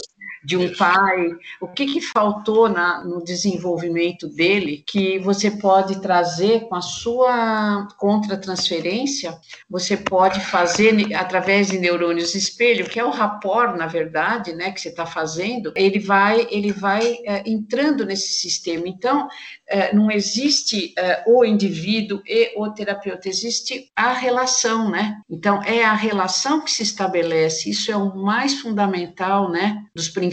de 0.45 0.57
um 0.57 0.75
pai, 0.75 1.31
o 1.61 1.69
que, 1.69 1.87
que 1.87 2.01
faltou 2.01 2.69
na, 2.69 3.05
no 3.05 3.23
desenvolvimento 3.23 4.29
dele 4.29 4.83
que 4.87 5.19
você 5.21 5.51
pode 5.51 6.01
trazer 6.01 6.63
com 6.69 6.75
a 6.75 6.81
sua 6.81 7.87
contratransferência, 7.97 9.39
você 9.71 9.97
pode 9.97 10.41
fazer 10.41 11.15
através 11.15 11.69
de 11.69 11.79
neurônios 11.79 12.35
espelho, 12.35 12.89
que 12.89 12.99
é 12.99 13.05
o 13.05 13.11
rapport, 13.11 13.77
na 13.77 13.87
verdade, 13.87 14.53
né, 14.53 14.73
que 14.73 14.81
você 14.81 14.89
está 14.89 15.07
fazendo, 15.07 15.73
ele 15.77 16.01
vai, 16.01 16.47
ele 16.51 16.73
vai 16.73 17.19
é, 17.25 17.49
entrando 17.49 18.05
nesse 18.05 18.33
sistema. 18.33 18.89
Então, 18.89 19.29
é, 19.69 19.95
não 19.95 20.11
existe 20.11 20.93
é, 20.99 21.23
o 21.27 21.45
indivíduo 21.45 22.21
e 22.27 22.53
o 22.57 22.69
terapeuta, 22.71 23.29
existe 23.29 23.91
a 23.95 24.13
relação, 24.13 24.91
né? 24.91 25.21
Então, 25.31 25.63
é 25.63 25.85
a 25.85 25.95
relação 25.95 26.61
que 26.61 26.71
se 26.71 26.83
estabelece, 26.83 27.71
isso 27.71 27.91
é 27.91 27.97
o 27.97 28.15
mais 28.17 28.61
fundamental, 28.61 29.51
né, 29.51 29.85
dos 29.95 30.09
princípios 30.09 30.32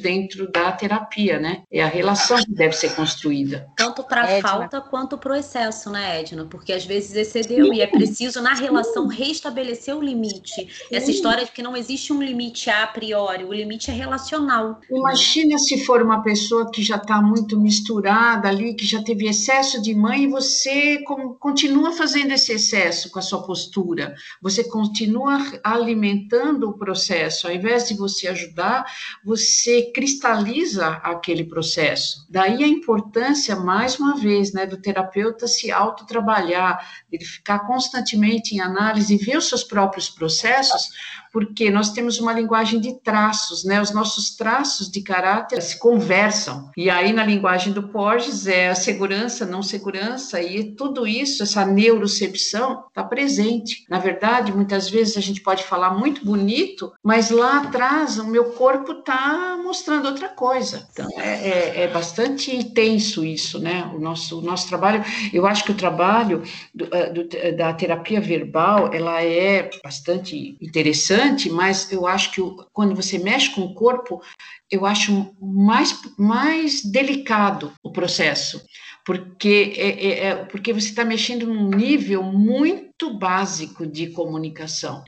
dentro 0.00 0.50
da 0.50 0.72
terapia, 0.72 1.38
né? 1.38 1.62
É 1.70 1.82
a 1.82 1.88
relação 1.88 2.36
que 2.38 2.52
deve 2.52 2.74
ser 2.74 2.94
construída. 2.94 3.66
Tanto 3.76 4.02
para 4.04 4.22
a 4.22 4.40
falta 4.40 4.80
quanto 4.80 5.18
para 5.18 5.32
o 5.32 5.34
excesso, 5.34 5.90
né, 5.90 6.20
Edna? 6.20 6.44
Porque 6.46 6.72
às 6.72 6.84
vezes 6.84 7.14
excedeu 7.14 7.66
Sim. 7.66 7.74
e 7.74 7.80
é 7.80 7.86
preciso, 7.86 8.40
na 8.40 8.54
relação, 8.54 9.06
restabelecer 9.06 9.96
o 9.96 10.02
limite. 10.02 10.54
Sim. 10.54 10.68
Essa 10.90 11.10
história 11.10 11.44
de 11.44 11.52
que 11.52 11.62
não 11.62 11.76
existe 11.76 12.12
um 12.12 12.22
limite 12.22 12.70
a 12.70 12.86
priori, 12.86 13.44
o 13.44 13.52
limite 13.52 13.90
é 13.90 13.94
relacional. 13.94 14.80
Imagina 14.90 15.58
se 15.58 15.84
for 15.84 16.02
uma 16.02 16.22
pessoa 16.22 16.70
que 16.70 16.82
já 16.82 16.96
está 16.96 17.20
muito 17.20 17.58
misturada 17.58 18.48
ali, 18.48 18.74
que 18.74 18.86
já 18.86 19.02
teve 19.02 19.28
excesso 19.28 19.80
de 19.82 19.94
mãe 19.94 20.24
e 20.24 20.28
você 20.28 21.02
continua 21.38 21.92
fazendo 21.92 22.32
esse 22.32 22.52
excesso 22.52 23.10
com 23.10 23.18
a 23.18 23.22
sua 23.22 23.42
postura, 23.42 24.14
você 24.40 24.64
continua 24.64 25.38
alimentando 25.62 26.68
o 26.68 26.78
processo, 26.78 27.46
ao 27.46 27.54
invés 27.54 27.88
de 27.88 27.94
você 27.94 28.28
ajudar, 28.28 28.84
você 29.24 29.35
você 29.36 29.90
cristaliza 29.92 30.88
aquele 31.02 31.44
processo. 31.44 32.26
Daí 32.30 32.64
a 32.64 32.68
importância, 32.68 33.56
mais 33.56 33.98
uma 33.98 34.16
vez, 34.16 34.52
né, 34.52 34.66
do 34.66 34.80
terapeuta 34.80 35.46
se 35.46 35.70
autotrabalhar, 35.70 36.78
ele 37.10 37.24
ficar 37.24 37.60
constantemente 37.60 38.54
em 38.54 38.60
análise 38.60 39.14
e 39.14 39.18
ver 39.18 39.36
os 39.36 39.48
seus 39.48 39.62
próprios 39.62 40.08
processos, 40.08 40.88
porque 41.36 41.70
nós 41.70 41.90
temos 41.90 42.18
uma 42.18 42.32
linguagem 42.32 42.80
de 42.80 42.94
traços, 42.94 43.62
né? 43.62 43.78
Os 43.78 43.92
nossos 43.92 44.34
traços 44.34 44.90
de 44.90 45.02
caráter 45.02 45.60
se 45.60 45.78
conversam. 45.78 46.70
E 46.74 46.88
aí, 46.88 47.12
na 47.12 47.26
linguagem 47.26 47.74
do 47.74 47.82
Porges, 47.88 48.46
é 48.46 48.70
a 48.70 48.74
segurança, 48.74 49.44
não 49.44 49.62
segurança, 49.62 50.40
e 50.40 50.72
tudo 50.72 51.06
isso, 51.06 51.42
essa 51.42 51.66
neurocepção, 51.66 52.84
está 52.88 53.04
presente. 53.04 53.84
Na 53.86 53.98
verdade, 53.98 54.50
muitas 54.50 54.88
vezes 54.88 55.18
a 55.18 55.20
gente 55.20 55.42
pode 55.42 55.62
falar 55.64 55.90
muito 55.90 56.24
bonito, 56.24 56.90
mas 57.04 57.28
lá 57.28 57.58
atrás 57.58 58.18
o 58.18 58.26
meu 58.26 58.52
corpo 58.52 58.92
está 58.92 59.60
mostrando 59.62 60.06
outra 60.06 60.30
coisa. 60.30 60.88
Então, 60.90 61.06
é, 61.18 61.48
é, 61.48 61.82
é, 61.82 61.88
bastante 61.88 62.56
intenso 62.56 63.22
isso, 63.22 63.58
né? 63.58 63.92
O 63.94 64.00
nosso, 64.00 64.38
o 64.38 64.42
nosso 64.42 64.66
trabalho, 64.68 65.04
eu 65.34 65.46
acho 65.46 65.64
que 65.64 65.72
o 65.72 65.76
trabalho 65.76 66.42
do, 66.74 66.88
eh, 66.90 67.12
do, 67.12 67.28
da 67.58 67.74
terapia 67.74 68.22
verbal, 68.22 68.90
ela 68.90 69.22
é 69.22 69.68
bastante 69.84 70.56
interessante, 70.62 71.25
interessante, 71.26 71.50
mas 71.50 71.90
eu 71.92 72.06
acho 72.06 72.30
que 72.32 72.40
quando 72.72 72.94
você 72.94 73.18
mexe 73.18 73.50
com 73.50 73.62
o 73.62 73.74
corpo, 73.74 74.22
eu 74.70 74.86
acho 74.86 75.34
mais, 75.40 75.98
mais 76.18 76.82
delicado 76.84 77.72
o 77.82 77.90
processo, 77.90 78.62
porque, 79.04 79.74
é, 79.76 79.88
é, 79.88 80.26
é 80.26 80.34
porque 80.36 80.72
você 80.72 80.88
está 80.88 81.04
mexendo 81.04 81.46
num 81.46 81.68
nível 81.68 82.22
muito 82.22 83.12
básico 83.18 83.86
de 83.86 84.08
comunicação 84.08 85.04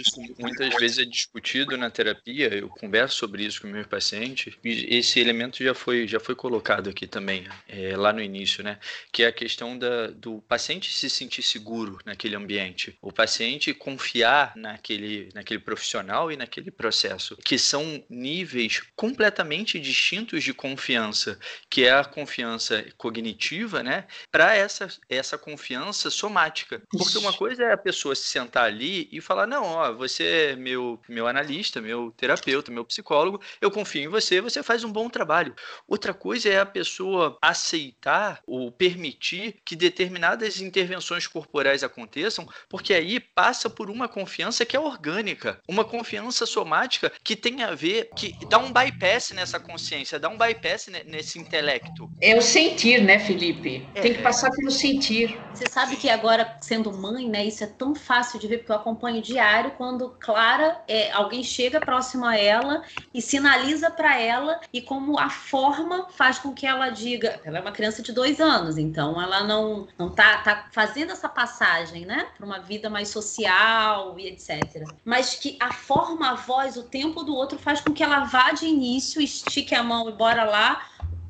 isso 0.00 0.20
muitas 0.38 0.74
vezes 0.76 0.98
é 0.98 1.04
discutido 1.04 1.76
na 1.76 1.90
terapia, 1.90 2.52
eu 2.54 2.68
converso 2.68 3.16
sobre 3.16 3.44
isso 3.44 3.60
com 3.60 3.68
meus 3.68 3.86
pacientes, 3.86 4.54
e 4.64 4.96
esse 4.96 5.20
elemento 5.20 5.62
já 5.62 5.74
foi, 5.74 6.06
já 6.06 6.20
foi 6.20 6.34
colocado 6.34 6.90
aqui 6.90 7.06
também, 7.06 7.46
é, 7.68 7.96
lá 7.96 8.12
no 8.12 8.22
início, 8.22 8.62
né? 8.62 8.78
Que 9.12 9.24
é 9.24 9.26
a 9.26 9.32
questão 9.32 9.78
da, 9.78 10.08
do 10.08 10.40
paciente 10.42 10.92
se 10.92 11.08
sentir 11.10 11.42
seguro 11.42 11.98
naquele 12.04 12.36
ambiente, 12.36 12.96
o 13.00 13.12
paciente 13.12 13.74
confiar 13.74 14.52
naquele, 14.56 15.28
naquele 15.34 15.60
profissional 15.60 16.30
e 16.30 16.36
naquele 16.36 16.70
processo, 16.70 17.36
que 17.44 17.58
são 17.58 18.02
níveis 18.08 18.82
completamente 18.94 19.78
distintos 19.78 20.44
de 20.44 20.54
confiança, 20.54 21.38
que 21.68 21.84
é 21.84 21.92
a 21.92 22.04
confiança 22.04 22.84
cognitiva, 22.96 23.82
né? 23.82 24.06
Para 24.30 24.54
essa, 24.54 24.88
essa 25.08 25.36
confiança 25.38 26.10
somática. 26.10 26.82
Porque 26.90 27.18
uma 27.18 27.32
coisa 27.32 27.64
é 27.64 27.72
a 27.72 27.78
pessoa 27.78 28.14
se 28.14 28.24
sentar 28.24 28.64
ali 28.64 29.08
e 29.10 29.20
falar, 29.20 29.46
não, 29.46 29.64
ó, 29.64 29.81
ó, 29.82 29.92
você 29.92 30.24
é 30.24 30.56
meu, 30.56 31.00
meu 31.08 31.26
analista, 31.26 31.80
meu 31.80 32.12
terapeuta, 32.16 32.70
meu 32.70 32.84
psicólogo, 32.84 33.40
eu 33.60 33.70
confio 33.70 34.04
em 34.04 34.08
você, 34.08 34.40
você 34.40 34.62
faz 34.62 34.84
um 34.84 34.92
bom 34.92 35.08
trabalho. 35.08 35.54
Outra 35.86 36.14
coisa 36.14 36.48
é 36.48 36.58
a 36.58 36.66
pessoa 36.66 37.36
aceitar 37.40 38.40
ou 38.46 38.70
permitir 38.70 39.60
que 39.64 39.76
determinadas 39.76 40.60
intervenções 40.60 41.26
corporais 41.26 41.82
aconteçam, 41.82 42.46
porque 42.68 42.94
aí 42.94 43.20
passa 43.20 43.68
por 43.68 43.90
uma 43.90 44.08
confiança 44.08 44.64
que 44.64 44.76
é 44.76 44.80
orgânica, 44.80 45.58
uma 45.68 45.84
confiança 45.84 46.46
somática 46.46 47.12
que 47.22 47.36
tem 47.36 47.62
a 47.62 47.74
ver, 47.74 48.10
que 48.16 48.34
dá 48.48 48.58
um 48.58 48.72
bypass 48.72 49.30
nessa 49.32 49.58
consciência, 49.58 50.18
dá 50.18 50.28
um 50.28 50.38
bypass 50.38 50.88
nesse 51.06 51.38
intelecto. 51.38 52.10
É 52.20 52.36
o 52.36 52.42
sentir, 52.42 53.02
né, 53.02 53.18
Felipe? 53.18 53.86
É. 53.94 54.00
Tem 54.00 54.14
que 54.14 54.22
passar 54.22 54.50
pelo 54.50 54.70
sentir. 54.70 55.38
Você 55.52 55.68
sabe 55.68 55.96
que 55.96 56.08
agora, 56.08 56.56
sendo 56.60 56.92
mãe, 56.92 57.28
né, 57.28 57.44
isso 57.44 57.64
é 57.64 57.66
tão 57.66 57.94
fácil 57.94 58.38
de 58.38 58.46
ver, 58.46 58.58
porque 58.58 58.72
eu 58.72 58.76
acompanho 58.76 59.20
diário 59.20 59.71
quando 59.72 60.10
Clara, 60.20 60.82
é, 60.86 61.10
alguém 61.12 61.42
chega 61.42 61.80
próximo 61.80 62.24
a 62.24 62.36
ela 62.36 62.82
e 63.12 63.20
sinaliza 63.20 63.90
para 63.90 64.18
ela, 64.18 64.60
e 64.72 64.80
como 64.80 65.18
a 65.18 65.28
forma 65.28 66.08
faz 66.10 66.38
com 66.38 66.52
que 66.52 66.66
ela 66.66 66.90
diga. 66.90 67.40
Ela 67.44 67.58
é 67.58 67.60
uma 67.60 67.72
criança 67.72 68.02
de 68.02 68.12
dois 68.12 68.40
anos, 68.40 68.78
então 68.78 69.20
ela 69.20 69.42
não, 69.44 69.88
não 69.98 70.10
tá, 70.10 70.38
tá 70.38 70.68
fazendo 70.72 71.12
essa 71.12 71.28
passagem, 71.28 72.04
né, 72.04 72.28
para 72.36 72.46
uma 72.46 72.58
vida 72.58 72.88
mais 72.88 73.08
social 73.08 74.18
e 74.18 74.26
etc. 74.26 74.86
Mas 75.04 75.34
que 75.34 75.56
a 75.60 75.72
forma, 75.72 76.30
a 76.30 76.34
voz, 76.34 76.76
o 76.76 76.82
tempo 76.82 77.22
do 77.22 77.34
outro 77.34 77.58
faz 77.58 77.80
com 77.80 77.92
que 77.92 78.02
ela 78.02 78.24
vá 78.24 78.52
de 78.52 78.66
início, 78.66 79.20
estique 79.20 79.74
a 79.74 79.82
mão 79.82 80.08
e 80.08 80.12
bora 80.12 80.44
lá, 80.44 80.82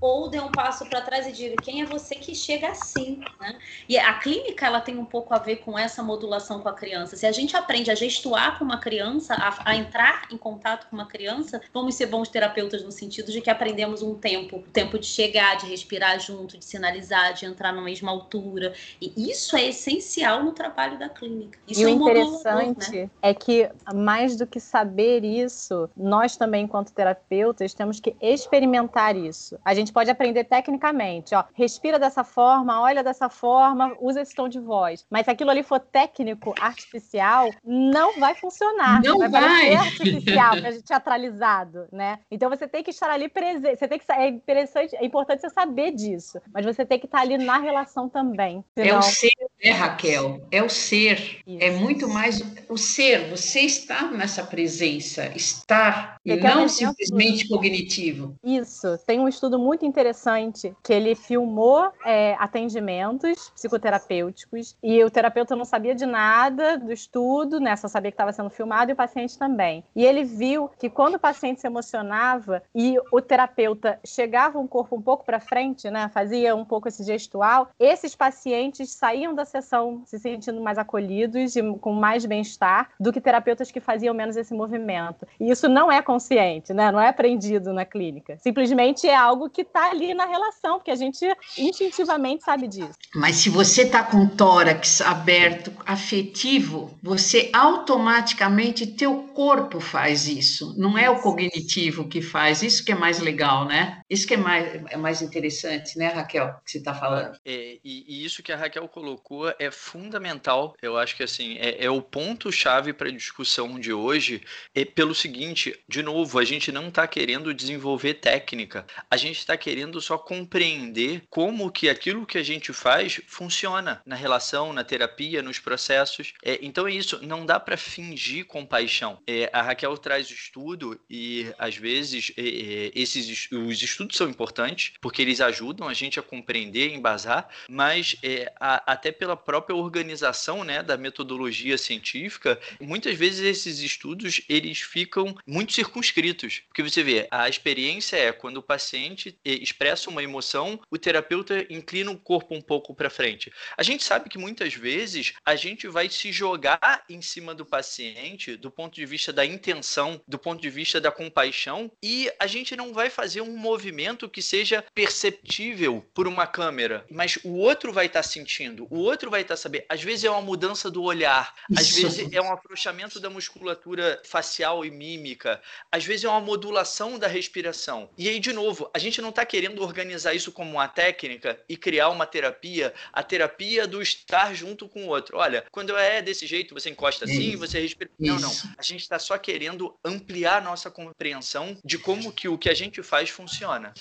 ou 0.03 0.29
dê 0.29 0.41
um 0.41 0.51
passo 0.51 0.85
para 0.87 1.01
trás 1.01 1.29
e 1.29 1.33
diga 1.33 1.55
quem 1.63 1.81
é 1.81 1.87
você 1.87 2.17
que 2.17 2.35
chega 2.35 2.71
assim, 2.71 3.21
né? 3.41 3.57
E 3.89 3.97
a 3.97 4.15
clínica 4.15 4.67
ela 4.67 4.81
tem 4.81 4.99
um 4.99 5.05
pouco 5.05 5.33
a 5.33 5.39
ver 5.39 5.57
com 5.57 5.79
essa 5.79 6.03
modulação 6.03 6.61
com 6.61 6.69
a 6.69 6.73
criança. 6.73 7.17
Se 7.17 7.25
a 7.25 7.31
gente 7.31 7.57
aprende 7.57 7.89
a 7.89 7.95
gestuar 7.95 8.59
com 8.59 8.65
uma 8.65 8.79
criança, 8.79 9.35
a, 9.35 9.71
a 9.71 9.77
entrar 9.77 10.27
em 10.33 10.37
contato 10.37 10.91
com 10.91 10.97
uma 10.97 11.07
criança, 11.07 11.61
vamos 11.73 11.95
ser 11.95 12.07
bons 12.07 12.29
terapeutas 12.29 12.83
no 12.83 12.91
sentido 12.91 13.31
de 13.31 13.41
que 13.41 13.49
aprendemos 13.49 14.03
um 14.03 14.17
tempo, 14.17 14.57
o 14.57 14.63
tempo 14.63 14.99
de 14.99 15.07
chegar, 15.07 15.57
de 15.57 15.67
respirar 15.67 16.19
junto, 16.19 16.59
de 16.59 16.65
sinalizar, 16.65 17.33
de 17.35 17.47
entrar 17.47 17.73
na 17.73 17.81
mesma 17.81 18.11
altura. 18.11 18.75
E 19.01 19.31
isso 19.31 19.57
é 19.57 19.69
essencial 19.69 20.43
no 20.43 20.51
trabalho 20.51 20.99
da 20.99 21.09
clínica. 21.09 21.61
Isso 21.69 21.81
e 21.81 21.85
é 21.85 21.87
um 21.87 22.03
o 22.03 22.11
interessante 22.11 23.03
né? 23.03 23.11
é 23.23 23.33
que 23.33 23.71
mais 23.95 24.37
do 24.37 24.49
que 24.49 24.59
saber 24.59 25.25
isso, 25.25 25.89
nós 25.97 26.37
também 26.37 26.65
enquanto 26.65 26.93
terapeutas 26.93 27.73
temos 27.73 28.01
que 28.01 28.17
experimentar 28.21 29.17
isso. 29.17 29.57
A 29.65 29.73
gente 29.75 29.92
pode 29.93 30.11
aprender 30.11 30.45
tecnicamente, 30.45 31.35
ó, 31.35 31.45
respira 31.55 31.99
dessa 31.99 32.25
forma, 32.25 32.81
olha 32.81 33.03
dessa 33.03 33.29
forma, 33.29 33.97
usa 34.01 34.23
esse 34.23 34.35
tom 34.35 34.49
de 34.49 34.59
voz. 34.59 35.05
Mas 35.11 35.25
se 35.25 35.31
aquilo 35.31 35.51
ali 35.51 35.63
for 35.63 35.79
técnico, 35.79 36.55
artificial, 36.61 37.51
não 37.65 38.19
vai 38.19 38.35
funcionar. 38.35 39.03
Não 39.03 39.19
vai. 39.19 39.31
vai. 39.31 39.75
artificial, 39.75 40.55
teatralizado, 40.85 41.87
né? 41.93 42.19
Então 42.31 42.49
você 42.49 42.67
tem 42.67 42.83
que 42.83 42.91
estar 42.91 43.11
ali 43.11 43.29
presente. 43.29 43.79
Você 43.79 43.89
tem 43.89 43.99
que 43.99 44.13
é 44.13 44.29
interessante, 44.29 44.97
é 44.97 45.05
importante 45.05 45.41
você 45.41 45.51
saber 45.51 45.93
disso, 45.93 46.41
mas 46.53 46.65
você 46.65 46.85
tem 46.85 46.99
que 46.99 47.07
estar 47.07 47.21
ali 47.21 47.39
na 47.39 47.59
relação 47.59 48.09
também. 48.09 48.65
Senão... 48.77 48.97
É 48.97 48.99
o 48.99 49.03
ser, 49.03 49.33
né, 49.63 49.71
Raquel? 49.71 50.47
É 50.51 50.63
o 50.63 50.69
ser. 50.69 51.41
É 51.47 51.51
Isso. 51.53 51.65
É 51.65 51.71
muito 51.71 52.09
mais 52.09 52.41
o 52.69 52.77
ser. 52.77 53.31
Você 53.31 53.61
está 53.61 54.11
nessa 54.11 54.43
presença, 54.45 55.27
estar 55.37 56.17
e 56.25 56.37
não 56.37 56.69
simplesmente 56.69 57.49
cognitivo. 57.49 58.37
Isso. 58.43 58.97
Tem 59.07 59.21
um 59.21 59.29
estudo 59.29 59.59
muito 59.59 59.73
muito 59.83 59.87
interessante 59.87 60.75
que 60.83 60.93
ele 60.93 61.15
filmou 61.15 61.91
é, 62.05 62.37
atendimentos 62.39 63.51
psicoterapêuticos 63.51 64.77
e 64.83 65.03
o 65.03 65.11
terapeuta 65.11 65.57
não 65.57 65.65
sabia 65.65 65.95
de 65.95 66.05
nada 66.07 66.77
do 66.77 66.93
estudo, 66.93 67.59
né? 67.59 67.75
Só 67.75 67.89
sabia 67.89 68.11
que 68.11 68.15
estava 68.15 68.33
sendo 68.33 68.51
filmado 68.51 68.91
e 68.91 68.95
o 68.95 68.97
paciente 68.97 69.39
também. 69.39 69.83
E 69.97 70.05
ele 70.05 70.25
viu 70.25 70.71
que 70.79 70.91
quando 70.91 71.15
o 71.15 71.19
paciente 71.19 71.61
se 71.61 71.67
emocionava 71.67 72.63
e 72.75 72.97
o 73.11 73.21
terapeuta 73.21 73.99
chegava 74.05 74.59
um 74.59 74.67
corpo 74.67 74.95
um 74.95 75.03
pouco 75.03 75.25
para 75.25 75.41
frente, 75.41 75.91
né? 75.91 76.11
Fazia 76.13 76.55
um 76.55 76.65
pouco 76.65 76.87
esse 76.87 77.03
gestual, 77.03 77.71
esses 77.81 78.15
pacientes 78.15 78.91
saíam 78.91 79.35
da 79.35 79.45
sessão 79.45 80.03
se 80.05 80.19
sentindo 80.19 80.61
mais 80.61 80.79
acolhidos 80.79 81.57
e 81.57 81.63
com 81.79 81.93
mais 81.93 82.25
bem-estar 82.25 82.91
do 83.01 83.13
que 83.13 83.21
terapeutas 83.21 83.71
que 83.71 83.81
faziam 83.81 84.15
menos 84.15 84.37
esse 84.37 84.55
movimento. 84.55 85.27
E 85.41 85.51
isso 85.51 85.69
não 85.69 85.91
é 85.91 86.03
consciente, 86.13 86.75
né? 86.75 86.93
Não 86.93 87.01
é 87.01 87.09
aprendido 87.09 87.73
na 87.73 87.87
clínica. 87.87 88.37
Simplesmente 88.39 89.09
é 89.09 89.17
algo 89.17 89.49
que 89.49 89.63
está 89.63 89.91
ali 89.91 90.13
na 90.13 90.27
relação, 90.27 90.77
porque 90.77 90.91
a 90.91 90.97
gente 90.97 91.25
instintivamente 91.57 92.45
sabe 92.45 92.69
disso. 92.69 92.93
Mas 93.15 93.37
se 93.37 93.49
você 93.49 93.83
está 93.83 94.03
com 94.03 94.27
tórax 94.27 95.01
aberto, 95.01 95.73
afetivo, 95.87 96.99
você 97.03 97.51
automaticamente, 97.53 98.87
teu 98.87 99.23
corpo 99.35 99.81
faz 99.81 100.29
isso. 100.29 100.75
Não 100.77 100.99
é 100.99 101.09
o 101.09 101.21
cognitivo 101.21 102.07
que 102.07 102.21
faz. 102.21 102.63
Isso 102.63 102.85
que 102.85 102.93
é 102.93 102.95
mais 102.95 103.19
legal, 103.19 103.65
né? 103.65 104.03
Isso 104.11 104.27
que 104.27 104.35
é 104.35 104.37
mais, 104.37 104.83
é 104.91 104.97
mais 104.97 105.23
interessante, 105.23 105.97
né, 105.97 106.09
Raquel, 106.09 106.55
que 106.65 106.71
você 106.71 106.79
está 106.79 106.93
falando. 106.93 107.39
É, 107.45 107.79
e, 107.83 108.05
e, 108.07 108.25
isso 108.25 108.43
que 108.43 108.53
a 108.53 108.57
Raquel 108.57 108.87
colocou 108.87 109.53
é 109.59 109.71
fundamental. 109.71 110.75
Eu 110.83 110.99
acho 110.99 111.17
que 111.17 111.23
assim 111.23 111.57
é, 111.59 111.85
é 111.85 111.91
o 111.91 112.03
ponto 112.03 112.53
chave 112.53 112.93
para 112.93 113.09
a 113.09 113.13
discussão 113.13 113.81
de 113.81 113.93
hoje. 113.93 114.43
É 114.75 114.85
pelo 114.85 115.15
seguinte, 115.15 115.75
de 115.89 116.02
novo, 116.03 116.39
a 116.39 116.45
gente 116.45 116.71
não 116.73 116.89
está 116.89 117.07
querendo 117.07 117.55
desenvolver 117.55 118.15
técnica. 118.15 118.87
A 119.11 119.17
gente 119.17 119.39
está 119.39 119.57
querendo 119.57 120.01
só 120.01 120.19
compreender 120.19 121.23
como 121.31 121.71
que 121.71 121.89
aquilo 121.89 122.27
que 122.27 122.39
a 122.39 122.43
gente 122.43 122.73
faz 122.73 123.21
funciona 123.27 124.03
na 124.05 124.17
relação, 124.17 124.73
na 124.73 124.85
terapia, 124.85 125.43
nos 125.43 125.59
processos. 125.59 126.33
É, 126.45 126.59
então 126.63 126.87
é 126.87 126.93
isso, 126.93 127.25
não 127.25 127.47
dá 127.47 127.59
para 127.59 127.77
fingir 127.77 128.45
compaixão. 128.47 129.19
É, 129.27 129.51
a 129.53 129.63
Raquel 129.63 129.97
traz 129.99 130.31
estudo 130.31 130.99
e 131.09 131.53
às 131.59 131.77
vezes 131.77 132.33
é, 132.37 132.43
é, 132.43 132.93
esses 132.95 133.49
os 133.51 133.83
estudos 133.83 134.17
são 134.17 134.29
importantes 134.29 134.95
porque 135.01 135.23
eles 135.23 135.41
ajudam 135.41 135.89
a 135.89 135.95
gente 135.95 136.19
a 136.19 136.23
compreender, 136.23 136.93
embasar, 136.93 137.49
mas 137.69 138.17
é, 138.23 138.53
a, 138.61 138.93
até 138.93 139.13
pela 139.13 139.37
própria 139.37 139.77
organização 139.77 140.65
né, 140.65 140.83
da 140.83 140.97
metodologia 140.97 141.77
científica, 141.79 142.59
muitas 142.81 143.17
vezes 143.17 143.41
esses 143.41 143.81
estudos 143.81 144.41
eles 144.49 144.81
ficam 144.81 145.35
muito 145.47 145.73
circunscritos, 145.93 146.63
porque 146.69 146.83
você 146.83 147.03
vê 147.03 147.29
a 147.31 147.49
experiência 147.49 148.17
é 148.17 148.33
quando 148.33 148.57
o 148.57 148.63
paciente 148.63 149.39
expressa 149.45 150.09
uma 150.09 150.23
emoção, 150.23 150.81
o 150.91 150.97
terapeuta 150.97 151.67
inclina 151.69 152.11
o 152.11 152.19
corpo 152.19 152.55
um 152.55 152.61
pouco 152.61 152.95
para 152.95 153.11
frente. 153.11 153.53
A 153.77 153.83
gente 153.83 154.03
sabe 154.03 154.31
que 154.31 154.39
muitas 154.39 154.75
vezes 154.75 155.35
a, 155.45 155.55
gente 155.55 155.87
vai 155.87 156.09
se 156.09 156.33
jogar 156.33 157.05
em 157.09 157.21
cima 157.21 157.55
do 157.55 157.67
paciente 157.67 158.57
do 158.57 158.71
ponto 158.71 158.95
de 158.95 159.05
vista 159.05 159.33
da 159.33 159.45
intenção, 159.45 160.21
do 160.27 160.39
ponto 160.39 160.61
de 160.61 160.71
vista 160.71 161.01
da 161.01 161.13
compaixão, 161.13 161.93
e 162.03 162.33
a 162.41 162.47
gente 162.47 162.75
não 162.75 162.95
vai 162.95 163.11
fazer 163.11 163.43
um 163.43 163.57
movimento 163.57 164.29
que 164.29 164.41
seja 164.41 164.85
perceptível 164.95 166.05
por 166.15 166.27
uma 166.27 166.47
câmera, 166.47 167.05
mas 167.11 167.39
o 167.45 167.57
outro 167.57 167.93
vai 167.93 168.07
estar 168.07 168.23
tá 168.23 168.29
sentindo, 168.29 168.87
o 168.91 168.99
outro 168.99 169.31
vai 169.31 169.43
estar 169.43 169.55
tá 169.55 169.61
sabendo. 169.61 169.85
Às 169.89 170.03
vezes 170.03 170.25
é 170.25 170.31
uma 170.31 170.41
mudança 170.41 170.91
do 170.91 171.03
olhar, 171.03 171.55
às 171.77 171.89
Isso. 171.89 172.03
vezes 172.03 172.33
é 172.33 172.41
um 172.41 172.53
afrouxamento 172.53 173.21
da 173.21 173.29
musculatura 173.29 174.21
facial 174.25 174.85
e 174.85 174.91
mímica, 174.91 175.61
às 175.91 176.05
vezes 176.05 176.25
é 176.25 176.29
uma 176.29 176.41
modulação 176.41 177.19
da 177.19 177.27
respiração. 177.27 178.09
E 178.17 178.29
aí, 178.29 178.39
de 178.39 178.53
novo, 178.53 178.91
a 178.95 178.99
gente 178.99 179.21
não 179.21 179.31
está 179.31 179.45
querendo 179.45 179.83
organizar 179.83 180.35
isso 180.35 180.53
como 180.53 180.73
uma 180.73 180.89
técnica 180.89 181.59
e 181.69 181.77
criar 181.77 182.09
uma 182.11 182.27
terapia, 182.27 182.93
a 183.13 183.23
terapia 183.23 183.87
do 183.87 184.03
estar 184.03 184.55
junto 184.55 184.89
com 184.89 185.05
o 185.05 185.09
outro. 185.09 185.39
Olha, 185.39 185.65
quando 185.71 185.97
é 185.97 186.23
desse 186.23 186.47
jeito, 186.47 186.75
você 186.75 186.91
encosta 186.91 187.25
assim, 187.25 187.51
Isso. 187.51 187.59
você 187.59 187.81
respira. 187.81 188.11
Isso. 188.19 188.35
Não, 188.35 188.41
não. 188.41 188.53
A 188.79 188.83
gente 188.83 189.01
está 189.01 189.19
só 189.19 189.37
querendo 189.39 189.95
ampliar 190.05 190.59
a 190.59 190.61
nossa 190.61 190.91
compreensão 190.91 191.77
de 191.85 191.99
como 191.99 192.33
que 192.33 192.49
o 192.49 192.59
que 192.59 192.69
a 192.69 192.75
gente 192.75 193.03
faz 193.03 193.31
funciona. 193.31 193.93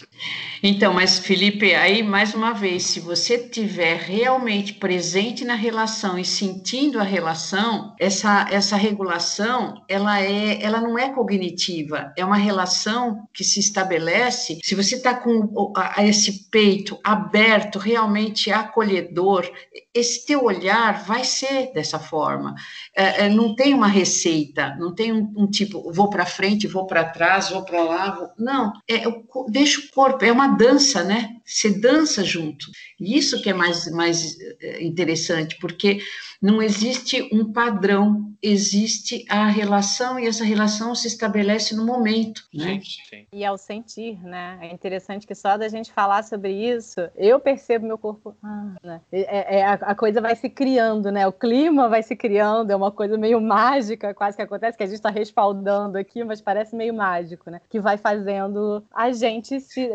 Então, 0.61 0.93
mas 0.93 1.19
Felipe, 1.19 1.73
aí 1.73 2.03
mais 2.03 2.33
uma 2.33 2.53
vez, 2.53 2.83
se 2.83 2.99
você 2.99 3.37
tiver 3.49 3.97
realmente 3.97 4.73
presente 4.73 5.43
na 5.43 5.55
relação 5.55 6.17
e 6.17 6.25
sentindo 6.25 6.99
a 6.99 7.03
relação, 7.03 7.95
essa 7.99 8.47
essa 8.51 8.75
regulação, 8.75 9.83
ela 9.87 10.21
é, 10.21 10.61
ela 10.61 10.81
não 10.81 10.97
é 10.97 11.09
cognitiva, 11.09 11.70
é 12.15 12.25
uma 12.25 12.37
relação 12.37 13.27
que 13.33 13.43
se 13.43 13.59
estabelece. 13.59 14.59
Se 14.63 14.75
você 14.75 14.95
está 14.95 15.13
com 15.13 15.73
esse 15.99 16.49
peito 16.49 16.99
aberto, 17.03 17.79
realmente 17.79 18.51
acolhedor, 18.51 19.49
esse 19.93 20.25
teu 20.25 20.43
olhar 20.43 21.03
vai 21.03 21.23
ser 21.23 21.71
dessa 21.73 21.99
forma. 21.99 22.55
É, 22.95 23.25
é, 23.25 23.29
não 23.29 23.55
tem 23.55 23.73
uma 23.73 23.87
receita, 23.87 24.75
não 24.79 24.93
tem 24.93 25.11
um, 25.11 25.33
um 25.35 25.47
tipo, 25.47 25.91
vou 25.91 26.09
para 26.09 26.25
frente, 26.25 26.67
vou 26.67 26.85
para 26.85 27.03
trás, 27.03 27.49
vou 27.49 27.63
para 27.63 27.83
lá. 27.83 28.11
Vou... 28.11 28.29
Não, 28.37 28.73
é, 28.89 29.03
deixa 29.49 29.81
o 29.81 29.89
corpo, 29.91 30.23
é 30.23 30.31
uma 30.31 30.47
dança, 30.47 31.03
né? 31.03 31.40
Você 31.45 31.69
dança 31.79 32.23
junto. 32.23 32.67
E 32.99 33.17
isso 33.17 33.41
que 33.41 33.49
é 33.49 33.53
mais, 33.53 33.89
mais 33.91 34.37
é, 34.61 34.83
interessante, 34.83 35.57
porque 35.59 36.01
não 36.41 36.61
existe 36.61 37.29
um 37.31 37.51
padrão, 37.51 38.33
existe 38.41 39.23
a 39.29 39.47
relação 39.47 40.19
e 40.19 40.27
essa 40.27 40.43
relação 40.43 40.95
se 40.95 41.07
estabelece 41.07 41.75
no 41.75 41.85
momento. 41.85 42.41
Né? 42.51 42.81
Sim, 42.83 43.01
sim. 43.09 43.27
E 43.31 43.45
ao 43.45 43.57
sentir, 43.57 44.19
né? 44.23 44.57
É 44.61 44.73
interessante 44.73 45.27
que 45.27 45.35
só 45.35 45.55
da 45.55 45.67
gente 45.67 45.91
falar 45.91 46.23
sobre 46.23 46.51
isso, 46.51 46.99
eu 47.15 47.39
percebo 47.39 47.85
meu 47.85 47.97
corpo. 47.97 48.35
Ah, 48.41 48.75
né? 48.83 49.01
é, 49.11 49.59
é, 49.59 49.65
a, 49.65 49.73
a, 49.73 49.95
coisa 49.95 50.19
vai 50.19 50.35
se 50.35 50.49
criando, 50.49 51.11
né? 51.11 51.27
O 51.27 51.31
clima 51.31 51.87
vai 51.87 52.01
se 52.01 52.15
criando, 52.15 52.71
é 52.71 52.75
uma 52.75 52.91
coisa 52.91 53.17
meio 53.17 53.39
mágica, 53.39 54.13
quase 54.13 54.35
que 54.35 54.41
acontece, 54.41 54.77
que 54.77 54.83
a 54.83 54.87
gente 54.87 54.95
está 54.95 55.11
respaldando 55.11 55.97
aqui, 55.97 56.23
mas 56.23 56.41
parece 56.41 56.75
meio 56.75 56.93
mágico, 56.93 57.51
né? 57.51 57.61
Que 57.69 57.79
vai 57.79 57.97
fazendo 57.97 58.83
a 58.91 59.11
gente 59.11 59.59
se 59.59 59.87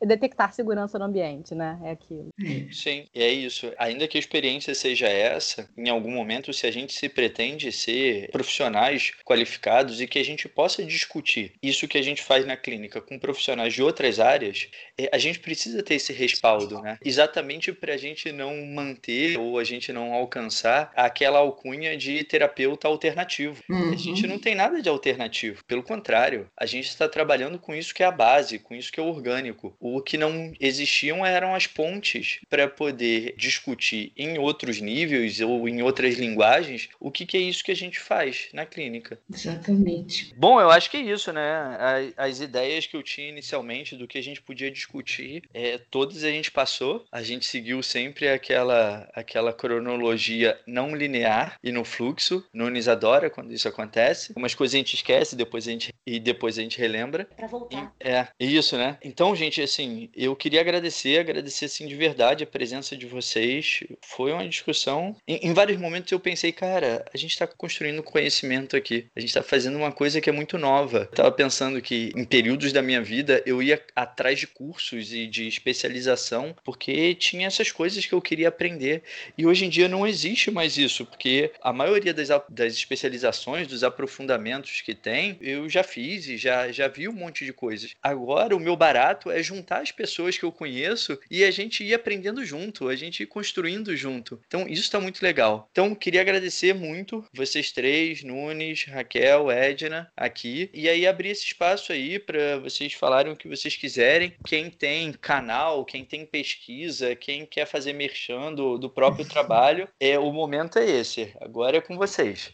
detectar 0.00 0.54
segurança 0.54 0.73
no 0.74 1.04
ambiente, 1.04 1.54
né? 1.54 1.78
É 1.84 1.90
aquilo. 1.90 2.28
Sim, 2.72 3.06
e 3.14 3.22
é 3.22 3.32
isso. 3.32 3.72
Ainda 3.78 4.06
que 4.08 4.18
a 4.18 4.20
experiência 4.20 4.74
seja 4.74 5.06
essa, 5.06 5.68
em 5.76 5.88
algum 5.88 6.10
momento, 6.10 6.52
se 6.52 6.66
a 6.66 6.70
gente 6.70 6.92
se 6.92 7.08
pretende 7.08 7.70
ser 7.72 8.30
profissionais 8.30 9.12
qualificados 9.24 10.00
e 10.00 10.06
que 10.06 10.18
a 10.18 10.24
gente 10.24 10.48
possa 10.48 10.84
discutir 10.84 11.52
isso 11.62 11.88
que 11.88 11.98
a 11.98 12.02
gente 12.02 12.22
faz 12.22 12.46
na 12.46 12.56
clínica 12.56 13.00
com 13.00 13.18
profissionais 13.18 13.72
de 13.74 13.82
outras 13.82 14.20
áreas, 14.20 14.68
é, 14.98 15.08
a 15.12 15.18
gente 15.18 15.38
precisa 15.38 15.82
ter 15.82 15.94
esse 15.94 16.12
respaldo, 16.12 16.80
né? 16.80 16.98
Exatamente 17.04 17.72
para 17.72 17.94
a 17.94 17.96
gente 17.96 18.32
não 18.32 18.64
manter 18.66 19.38
ou 19.38 19.58
a 19.58 19.64
gente 19.64 19.92
não 19.92 20.12
alcançar 20.12 20.92
aquela 20.94 21.38
alcunha 21.38 21.96
de 21.96 22.24
terapeuta 22.24 22.88
alternativo. 22.88 23.62
Uhum. 23.68 23.92
A 23.92 23.96
gente 23.96 24.26
não 24.26 24.38
tem 24.38 24.54
nada 24.54 24.80
de 24.80 24.88
alternativo. 24.88 25.64
Pelo 25.64 25.82
contrário, 25.82 26.48
a 26.56 26.66
gente 26.66 26.88
está 26.88 27.08
trabalhando 27.08 27.58
com 27.58 27.74
isso 27.74 27.94
que 27.94 28.02
é 28.02 28.06
a 28.06 28.10
base, 28.10 28.58
com 28.58 28.74
isso 28.74 28.92
que 28.92 29.00
é 29.00 29.02
orgânico. 29.02 29.76
O 29.80 30.00
que 30.00 30.16
não 30.16 30.52
existiam 30.66 31.24
eram 31.24 31.54
as 31.54 31.66
pontes 31.66 32.40
para 32.48 32.68
poder 32.68 33.34
discutir 33.36 34.12
em 34.16 34.38
outros 34.38 34.80
níveis 34.80 35.40
ou 35.40 35.68
em 35.68 35.82
outras 35.82 36.16
linguagens, 36.16 36.88
o 36.98 37.10
que, 37.10 37.26
que 37.26 37.36
é 37.36 37.40
isso 37.40 37.64
que 37.64 37.70
a 37.70 37.76
gente 37.76 38.00
faz 38.00 38.48
na 38.52 38.64
clínica. 38.64 39.18
Exatamente. 39.32 40.34
Bom, 40.36 40.60
eu 40.60 40.70
acho 40.70 40.90
que 40.90 40.96
é 40.96 41.00
isso, 41.00 41.32
né? 41.32 42.12
As, 42.16 42.40
ideias 42.40 42.86
que 42.86 42.96
eu 42.96 43.02
tinha 43.02 43.28
inicialmente 43.28 43.96
do 43.96 44.06
que 44.06 44.18
a 44.18 44.22
gente 44.22 44.42
podia 44.42 44.70
discutir, 44.70 45.44
é, 45.54 45.78
todas 45.78 46.24
a 46.24 46.30
gente 46.30 46.50
passou. 46.50 47.04
A 47.10 47.22
gente 47.22 47.46
seguiu 47.46 47.82
sempre 47.82 48.28
aquela, 48.28 49.08
aquela 49.14 49.52
cronologia 49.52 50.58
não 50.66 50.94
linear 50.94 51.58
e 51.62 51.70
no 51.70 51.84
fluxo. 51.84 52.44
Nunes 52.52 52.88
adora 52.88 53.30
quando 53.30 53.52
isso 53.52 53.68
acontece. 53.68 54.32
Umas 54.36 54.54
coisas 54.54 54.74
a 54.74 54.78
gente 54.78 54.94
esquece 54.94 55.36
depois 55.36 55.66
a 55.68 55.70
gente, 55.70 55.94
e 56.06 56.18
depois 56.18 56.58
a 56.58 56.62
gente 56.62 56.78
relembra. 56.78 57.24
Pra 57.36 57.46
voltar. 57.46 57.94
E, 58.00 58.08
é, 58.08 58.28
isso, 58.38 58.76
né? 58.76 58.98
Então, 59.02 59.34
gente, 59.34 59.62
assim, 59.62 60.10
eu 60.14 60.34
queria 60.34 60.53
agradecer, 60.58 61.18
agradecer 61.18 61.66
assim 61.66 61.86
de 61.86 61.94
verdade 61.94 62.44
a 62.44 62.46
presença 62.46 62.96
de 62.96 63.06
vocês. 63.06 63.80
Foi 64.02 64.32
uma 64.32 64.46
discussão 64.48 65.16
em, 65.26 65.48
em 65.48 65.52
vários 65.52 65.78
momentos 65.78 66.12
eu 66.12 66.20
pensei, 66.20 66.52
cara, 66.52 67.04
a 67.12 67.16
gente 67.16 67.32
está 67.32 67.46
construindo 67.46 68.02
conhecimento 68.02 68.76
aqui. 68.76 69.06
A 69.14 69.20
gente 69.20 69.30
está 69.30 69.42
fazendo 69.42 69.76
uma 69.76 69.92
coisa 69.92 70.20
que 70.20 70.30
é 70.30 70.32
muito 70.32 70.58
nova. 70.58 71.08
Eu 71.10 71.16
tava 71.16 71.32
pensando 71.32 71.80
que 71.80 72.12
em 72.14 72.24
períodos 72.24 72.72
da 72.72 72.82
minha 72.82 73.02
vida 73.02 73.42
eu 73.44 73.62
ia 73.62 73.82
atrás 73.94 74.38
de 74.38 74.46
cursos 74.46 75.12
e 75.12 75.26
de 75.26 75.46
especialização 75.46 76.54
porque 76.64 77.14
tinha 77.14 77.46
essas 77.46 77.70
coisas 77.70 78.06
que 78.06 78.12
eu 78.12 78.20
queria 78.20 78.48
aprender. 78.48 79.02
E 79.36 79.46
hoje 79.46 79.64
em 79.64 79.68
dia 79.68 79.88
não 79.88 80.06
existe 80.06 80.50
mais 80.50 80.76
isso, 80.76 81.04
porque 81.04 81.50
a 81.60 81.72
maioria 81.72 82.14
das, 82.14 82.28
das 82.48 82.74
especializações, 82.74 83.66
dos 83.66 83.82
aprofundamentos 83.82 84.80
que 84.80 84.94
tem, 84.94 85.36
eu 85.40 85.68
já 85.68 85.82
fiz 85.82 86.26
e 86.28 86.36
já, 86.36 86.70
já 86.70 86.88
vi 86.88 87.08
um 87.08 87.12
monte 87.12 87.44
de 87.44 87.52
coisas. 87.52 87.94
Agora 88.02 88.56
o 88.56 88.60
meu 88.60 88.76
barato 88.76 89.30
é 89.30 89.42
juntar 89.42 89.82
as 89.82 89.90
pessoas 89.90 90.36
que 90.36 90.43
eu 90.44 90.52
conheço 90.52 91.18
e 91.30 91.44
a 91.44 91.50
gente 91.50 91.84
ir 91.84 91.94
aprendendo 91.94 92.44
junto, 92.44 92.88
a 92.88 92.96
gente 92.96 93.22
ir 93.22 93.26
construindo 93.26 93.96
junto. 93.96 94.40
Então 94.46 94.66
isso 94.68 94.82
está 94.82 95.00
muito 95.00 95.22
legal 95.22 95.34
legal. 95.34 95.68
Então, 95.72 95.94
queria 95.94 96.20
agradecer 96.20 96.72
muito 96.72 97.24
vocês 97.34 97.72
três, 97.72 98.22
Nunes, 98.22 98.84
Raquel, 98.84 99.50
Edna, 99.50 100.10
aqui. 100.16 100.70
E 100.72 100.88
aí 100.88 101.06
abrir 101.06 101.30
esse 101.30 101.44
espaço 101.44 101.92
aí 101.92 102.18
para 102.18 102.58
vocês 102.58 102.92
falarem 102.94 103.32
o 103.32 103.36
que 103.36 103.48
vocês 103.48 103.76
quiserem. 103.76 104.34
Quem 104.44 104.70
tem 104.70 105.12
canal, 105.12 105.84
quem 105.84 106.04
tem 106.04 106.24
pesquisa, 106.24 107.16
quem 107.16 107.44
quer 107.44 107.66
fazer 107.66 107.92
merchan 107.92 108.52
do, 108.54 108.78
do 108.78 108.88
próprio 108.88 109.24
trabalho, 109.28 109.88
é 109.98 110.18
o 110.18 110.32
momento 110.32 110.78
é 110.78 110.88
esse. 110.88 111.34
Agora 111.40 111.78
é 111.78 111.80
com 111.80 111.96
vocês. 111.96 112.52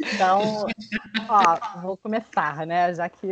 Então, 0.00 0.66
ó, 1.28 1.80
vou 1.80 1.96
começar, 1.96 2.66
né? 2.66 2.94
Já 2.94 3.08
que 3.08 3.26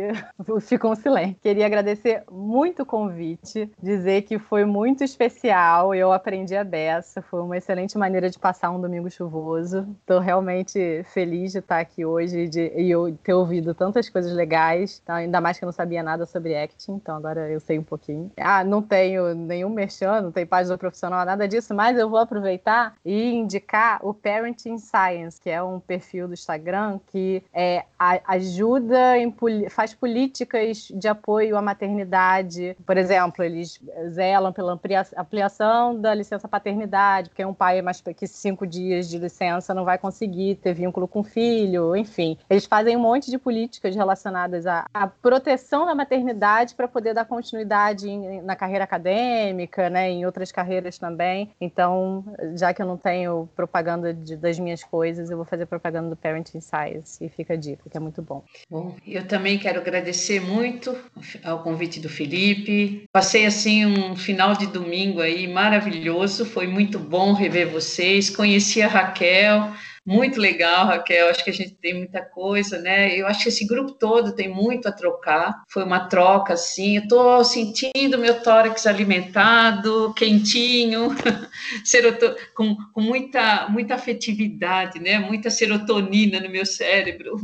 ficou 0.61 0.91
um 0.91 0.95
silêncio. 0.95 1.37
Queria 1.41 1.65
agradecer 1.65 2.23
muito 2.29 2.83
o 2.83 2.85
convite, 2.85 3.46
dizer 3.81 4.23
que 4.23 4.39
foi 4.39 4.65
muito 4.65 5.03
especial. 5.03 5.93
Eu 5.93 6.11
aprendi 6.11 6.55
a 6.55 6.63
beça, 6.63 7.21
foi 7.21 7.41
uma 7.41 7.57
excelente 7.57 7.97
maneira 7.97 8.29
de 8.29 8.39
passar 8.39 8.71
um 8.71 8.81
domingo 8.81 9.09
chuvoso. 9.09 9.87
Estou 10.01 10.19
realmente 10.19 11.03
feliz 11.13 11.51
de 11.51 11.59
estar 11.59 11.79
aqui 11.79 12.05
hoje 12.05 12.41
e, 12.41 12.49
de, 12.49 12.71
e 12.75 12.89
eu 12.89 13.15
ter 13.23 13.33
ouvido 13.33 13.73
tantas 13.73 14.09
coisas 14.09 14.33
legais, 14.33 14.99
tá? 14.99 15.15
ainda 15.15 15.39
mais 15.41 15.57
que 15.57 15.63
eu 15.63 15.67
não 15.67 15.73
sabia 15.73 16.01
nada 16.03 16.25
sobre 16.25 16.55
acting, 16.55 16.93
então 16.93 17.15
agora 17.15 17.49
eu 17.49 17.59
sei 17.59 17.77
um 17.79 17.83
pouquinho. 17.83 18.31
Ah, 18.37 18.63
não 18.63 18.81
tenho 18.81 19.33
nenhum 19.35 19.69
merchan, 19.69 20.21
não 20.21 20.31
tenho 20.31 20.47
página 20.47 20.77
profissional, 20.77 21.25
nada 21.25 21.47
disso, 21.47 21.73
mas 21.73 21.97
eu 21.97 22.09
vou 22.09 22.19
aproveitar 22.19 22.95
e 23.05 23.33
indicar 23.33 23.99
o 24.01 24.13
Parenting 24.13 24.77
Science, 24.77 25.39
que 25.39 25.49
é 25.49 25.61
um 25.61 25.79
perfil 25.79 26.27
do 26.27 26.33
Instagram 26.33 26.99
que 27.07 27.43
é, 27.53 27.83
ajuda, 28.27 29.17
em, 29.17 29.33
faz 29.69 29.93
políticas 29.93 30.89
de 30.93 31.07
apoio 31.07 31.57
à 31.57 31.61
maternidade. 31.61 32.75
Por 32.85 32.97
exemplo, 32.97 33.36
eles 33.43 33.79
zelam 34.09 34.51
pela 34.53 34.79
ampliação 35.17 35.99
da 35.99 36.13
licença 36.13 36.47
paternidade, 36.47 37.29
porque 37.29 37.43
um 37.45 37.53
pai 37.53 37.79
é 37.79 37.81
mais 37.81 38.01
que 38.01 38.27
cinco 38.27 38.65
dias 38.65 39.09
de 39.09 39.17
licença 39.17 39.73
não 39.73 39.83
vai 39.83 39.97
conseguir 39.97 40.55
ter 40.55 40.73
vínculo 40.73 41.07
com 41.07 41.19
o 41.19 41.23
filho, 41.23 41.95
enfim. 41.95 42.37
Eles 42.49 42.65
fazem 42.65 42.95
um 42.95 42.99
monte 42.99 43.29
de 43.29 43.37
políticas 43.37 43.95
relacionadas 43.95 44.65
à, 44.65 44.85
à 44.93 45.07
proteção 45.07 45.85
da 45.85 45.95
maternidade 45.95 46.75
para 46.75 46.87
poder 46.87 47.13
dar 47.13 47.25
continuidade 47.25 48.09
em, 48.09 48.41
na 48.41 48.55
carreira 48.55 48.83
acadêmica, 48.83 49.89
né, 49.89 50.09
em 50.09 50.25
outras 50.25 50.51
carreiras 50.51 50.97
também. 50.97 51.49
Então, 51.59 52.23
já 52.55 52.73
que 52.73 52.81
eu 52.81 52.85
não 52.85 52.97
tenho 52.97 53.49
propaganda 53.55 54.13
de, 54.13 54.35
das 54.35 54.59
minhas 54.59 54.83
coisas, 54.83 55.29
eu 55.29 55.37
vou 55.37 55.45
fazer 55.45 55.65
propaganda 55.65 56.09
do 56.09 56.15
Parenting 56.15 56.61
Science 56.61 57.23
e 57.23 57.29
fica 57.29 57.53
a 57.53 57.57
dica, 57.57 57.89
que 57.89 57.97
é 57.97 57.99
muito 57.99 58.21
bom. 58.21 58.43
Bom, 58.69 58.95
eu 59.05 59.27
também 59.27 59.57
quero 59.57 59.79
agradecer 59.79 60.39
muito 60.39 60.95
ao 61.43 61.63
convite 61.63 61.99
do 61.99 62.09
Felipe. 62.09 63.07
Passei 63.27 63.45
assim 63.45 63.85
um 63.85 64.15
final 64.15 64.55
de 64.55 64.65
domingo 64.67 65.19
aí 65.19 65.49
maravilhoso, 65.49 66.45
foi 66.45 66.65
muito 66.65 66.97
bom 66.97 67.33
rever 67.33 67.69
vocês. 67.69 68.29
Conheci 68.29 68.81
a 68.81 68.87
Raquel, 68.87 69.73
Muito 70.07 70.39
legal, 70.39 70.85
Raquel. 70.85 71.27
Acho 71.27 71.43
que 71.43 71.49
a 71.49 71.53
gente 71.53 71.75
tem 71.75 71.93
muita 71.93 72.21
coisa, 72.21 72.79
né? 72.79 73.13
Eu 73.13 73.27
acho 73.27 73.43
que 73.43 73.49
esse 73.49 73.67
grupo 73.67 73.91
todo 73.91 74.31
tem 74.31 74.47
muito 74.47 74.87
a 74.87 74.91
trocar. 74.93 75.63
Foi 75.67 75.83
uma 75.83 76.07
troca, 76.07 76.53
assim. 76.53 76.95
Eu 76.95 77.07
tô 77.09 77.43
sentindo 77.43 78.17
meu 78.17 78.41
tórax 78.41 78.87
alimentado, 78.87 80.13
quentinho, 80.13 81.09
com, 82.55 82.77
com 82.93 83.01
muita, 83.01 83.67
muita 83.67 83.95
afetividade, 83.95 84.97
né? 84.97 85.19
Muita 85.19 85.49
serotonina 85.49 86.39
no 86.39 86.49
meu 86.49 86.65
cérebro. 86.65 87.35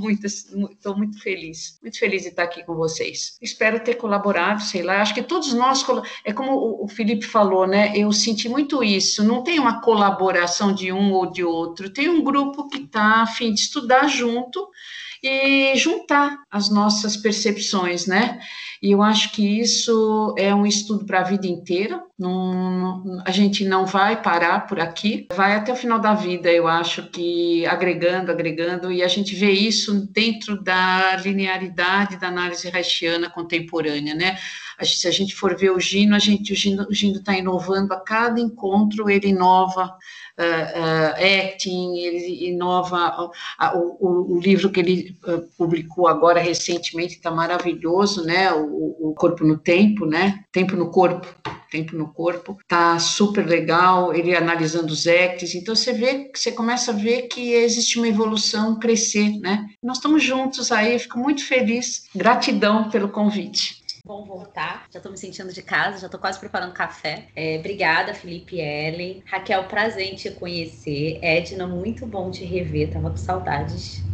Estou 0.71 0.95
muito 0.95 1.21
feliz, 1.21 1.77
muito 1.81 1.99
feliz 1.99 2.21
de 2.21 2.29
estar 2.29 2.43
aqui 2.43 2.63
com 2.63 2.75
vocês. 2.75 3.37
Espero 3.41 3.81
ter 3.81 3.95
colaborado, 3.95 4.61
sei 4.61 4.83
lá. 4.83 5.01
Acho 5.01 5.13
que 5.13 5.21
todos 5.21 5.53
nós, 5.53 5.85
é 6.23 6.31
como 6.31 6.81
o 6.81 6.87
Felipe 6.87 7.25
falou, 7.25 7.67
né? 7.67 7.91
Eu 7.93 8.13
senti 8.13 8.47
muito 8.47 8.81
isso. 8.81 9.21
Não 9.21 9.43
tem 9.43 9.59
uma 9.59 9.81
colaboração 9.81 10.73
de 10.73 10.93
um 10.93 11.11
ou 11.11 11.29
de 11.29 11.43
outro. 11.43 11.89
Tem 11.89 12.07
um 12.07 12.23
grupo 12.23 12.52
grupo 12.53 12.69
que 12.69 12.77
está 12.77 13.23
a 13.23 13.27
fim 13.27 13.53
de 13.53 13.59
estudar 13.59 14.07
junto 14.07 14.69
e 15.21 15.73
juntar 15.75 16.37
as 16.51 16.69
nossas 16.69 17.17
percepções, 17.17 18.05
né? 18.05 18.39
E 18.81 18.91
eu 18.91 19.01
acho 19.01 19.31
que 19.31 19.61
isso 19.61 20.35
é 20.37 20.53
um 20.53 20.65
estudo 20.65 21.05
para 21.05 21.21
a 21.21 21.23
vida 21.23 21.47
inteira. 21.47 22.03
Não, 22.19 23.21
a 23.25 23.31
gente 23.31 23.63
não 23.63 23.85
vai 23.85 24.21
parar 24.21 24.67
por 24.67 24.79
aqui, 24.81 25.25
vai 25.33 25.55
até 25.55 25.71
o 25.71 25.77
final 25.77 25.97
da 25.99 26.13
vida, 26.13 26.51
eu 26.51 26.67
acho 26.67 27.09
que 27.09 27.65
agregando, 27.65 28.31
agregando, 28.31 28.91
e 28.91 29.01
a 29.01 29.07
gente 29.07 29.33
vê 29.33 29.51
isso 29.51 30.05
dentro 30.11 30.61
da 30.61 31.15
linearidade 31.15 32.17
da 32.17 32.27
análise 32.27 32.69
reichiana 32.69 33.29
contemporânea, 33.29 34.13
né? 34.13 34.37
Se 34.81 35.07
a 35.07 35.11
gente 35.11 35.33
for 35.33 35.55
ver 35.55 35.71
o 35.71 35.79
Gino, 35.79 36.15
a 36.15 36.19
gente, 36.19 36.51
o 36.51 36.55
Gino 36.93 37.19
está 37.19 37.37
inovando 37.37 37.93
a 37.93 37.99
cada 38.01 38.39
encontro, 38.41 39.09
ele 39.09 39.29
inova 39.29 39.95
acting, 40.37 41.97
ele 41.97 42.49
inova 42.49 43.31
o, 43.75 44.35
o, 44.35 44.39
livro 44.39 44.69
que 44.71 44.79
ele 44.79 45.15
publicou 45.57 46.07
agora 46.07 46.39
recentemente, 46.39 47.15
está 47.15 47.29
maravilhoso, 47.29 48.25
né? 48.25 48.51
O, 48.51 49.09
o, 49.09 49.13
Corpo 49.15 49.43
no 49.43 49.57
Tempo, 49.57 50.05
né? 50.05 50.43
Tempo 50.51 50.75
no 50.75 50.89
Corpo, 50.89 51.27
Tempo 51.69 51.95
no 51.95 52.11
Corpo, 52.11 52.57
tá 52.67 52.97
super 52.99 53.45
legal, 53.45 54.13
ele 54.13 54.35
analisando 54.35 54.91
os 54.91 55.07
acts, 55.07 55.53
então 55.55 55.75
você 55.75 55.93
vê, 55.93 56.31
você 56.33 56.51
começa 56.51 56.91
a 56.91 56.95
ver 56.95 57.23
que 57.23 57.53
existe 57.53 57.97
uma 57.97 58.07
evolução, 58.07 58.79
crescer, 58.79 59.39
né? 59.39 59.67
Nós 59.81 59.97
estamos 59.97 60.23
juntos 60.23 60.71
aí, 60.71 60.97
fico 60.97 61.19
muito 61.19 61.45
feliz, 61.45 62.05
gratidão 62.15 62.89
pelo 62.89 63.09
convite. 63.09 63.82
Bom 64.05 64.25
voltar, 64.25 64.87
já 64.91 64.99
estou 64.99 65.11
me 65.11 65.17
sentindo 65.17 65.53
de 65.53 65.61
casa, 65.63 65.97
já 65.99 66.07
estou 66.07 66.19
quase 66.19 66.37
preparando 66.39 66.73
café. 66.73 67.29
É, 67.35 67.57
obrigada, 67.59 68.13
Felipe 68.13 68.59
Ellen. 68.59 69.23
Raquel, 69.25 69.65
prazer 69.67 70.03
em 70.11 70.15
te 70.15 70.29
conhecer. 70.31 71.19
Edna, 71.23 71.65
muito 71.67 72.05
bom 72.05 72.29
te 72.29 72.43
rever, 72.43 72.91
tava 72.91 73.09
com 73.11 73.15
saudades 73.17 74.05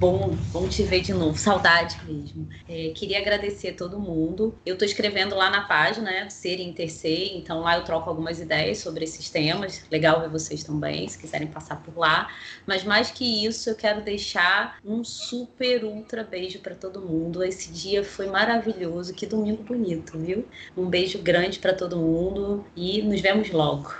bom, 0.00 0.34
bom 0.50 0.66
te 0.66 0.82
ver 0.82 1.02
de 1.02 1.12
novo, 1.12 1.38
saudade 1.38 1.98
mesmo. 2.06 2.48
É, 2.66 2.90
queria 2.94 3.18
agradecer 3.18 3.68
a 3.68 3.74
todo 3.74 4.00
mundo. 4.00 4.58
Eu 4.64 4.72
estou 4.72 4.88
escrevendo 4.88 5.36
lá 5.36 5.50
na 5.50 5.60
página, 5.60 6.10
né, 6.10 6.30
Ser 6.30 6.58
e 6.58 6.62
Intercer, 6.62 7.36
então 7.36 7.60
lá 7.60 7.76
eu 7.76 7.84
troco 7.84 8.08
algumas 8.08 8.40
ideias 8.40 8.78
sobre 8.78 9.04
esses 9.04 9.28
temas. 9.28 9.84
Legal 9.90 10.22
ver 10.22 10.30
vocês 10.30 10.64
também, 10.64 11.06
se 11.06 11.18
quiserem 11.18 11.46
passar 11.46 11.82
por 11.82 11.98
lá. 11.98 12.28
Mas 12.66 12.82
mais 12.82 13.10
que 13.10 13.44
isso, 13.44 13.68
eu 13.68 13.76
quero 13.76 14.00
deixar 14.00 14.78
um 14.82 15.04
super 15.04 15.84
ultra 15.84 16.24
beijo 16.24 16.60
para 16.60 16.74
todo 16.74 17.02
mundo. 17.02 17.44
Esse 17.44 17.70
dia 17.70 18.02
foi 18.02 18.26
maravilhoso, 18.26 19.12
que 19.12 19.26
domingo 19.26 19.62
bonito, 19.62 20.18
viu? 20.18 20.48
Um 20.74 20.86
beijo 20.86 21.18
grande 21.18 21.58
para 21.58 21.74
todo 21.74 21.98
mundo 21.98 22.64
e 22.74 23.02
nos 23.02 23.20
vemos 23.20 23.50
logo. 23.50 23.94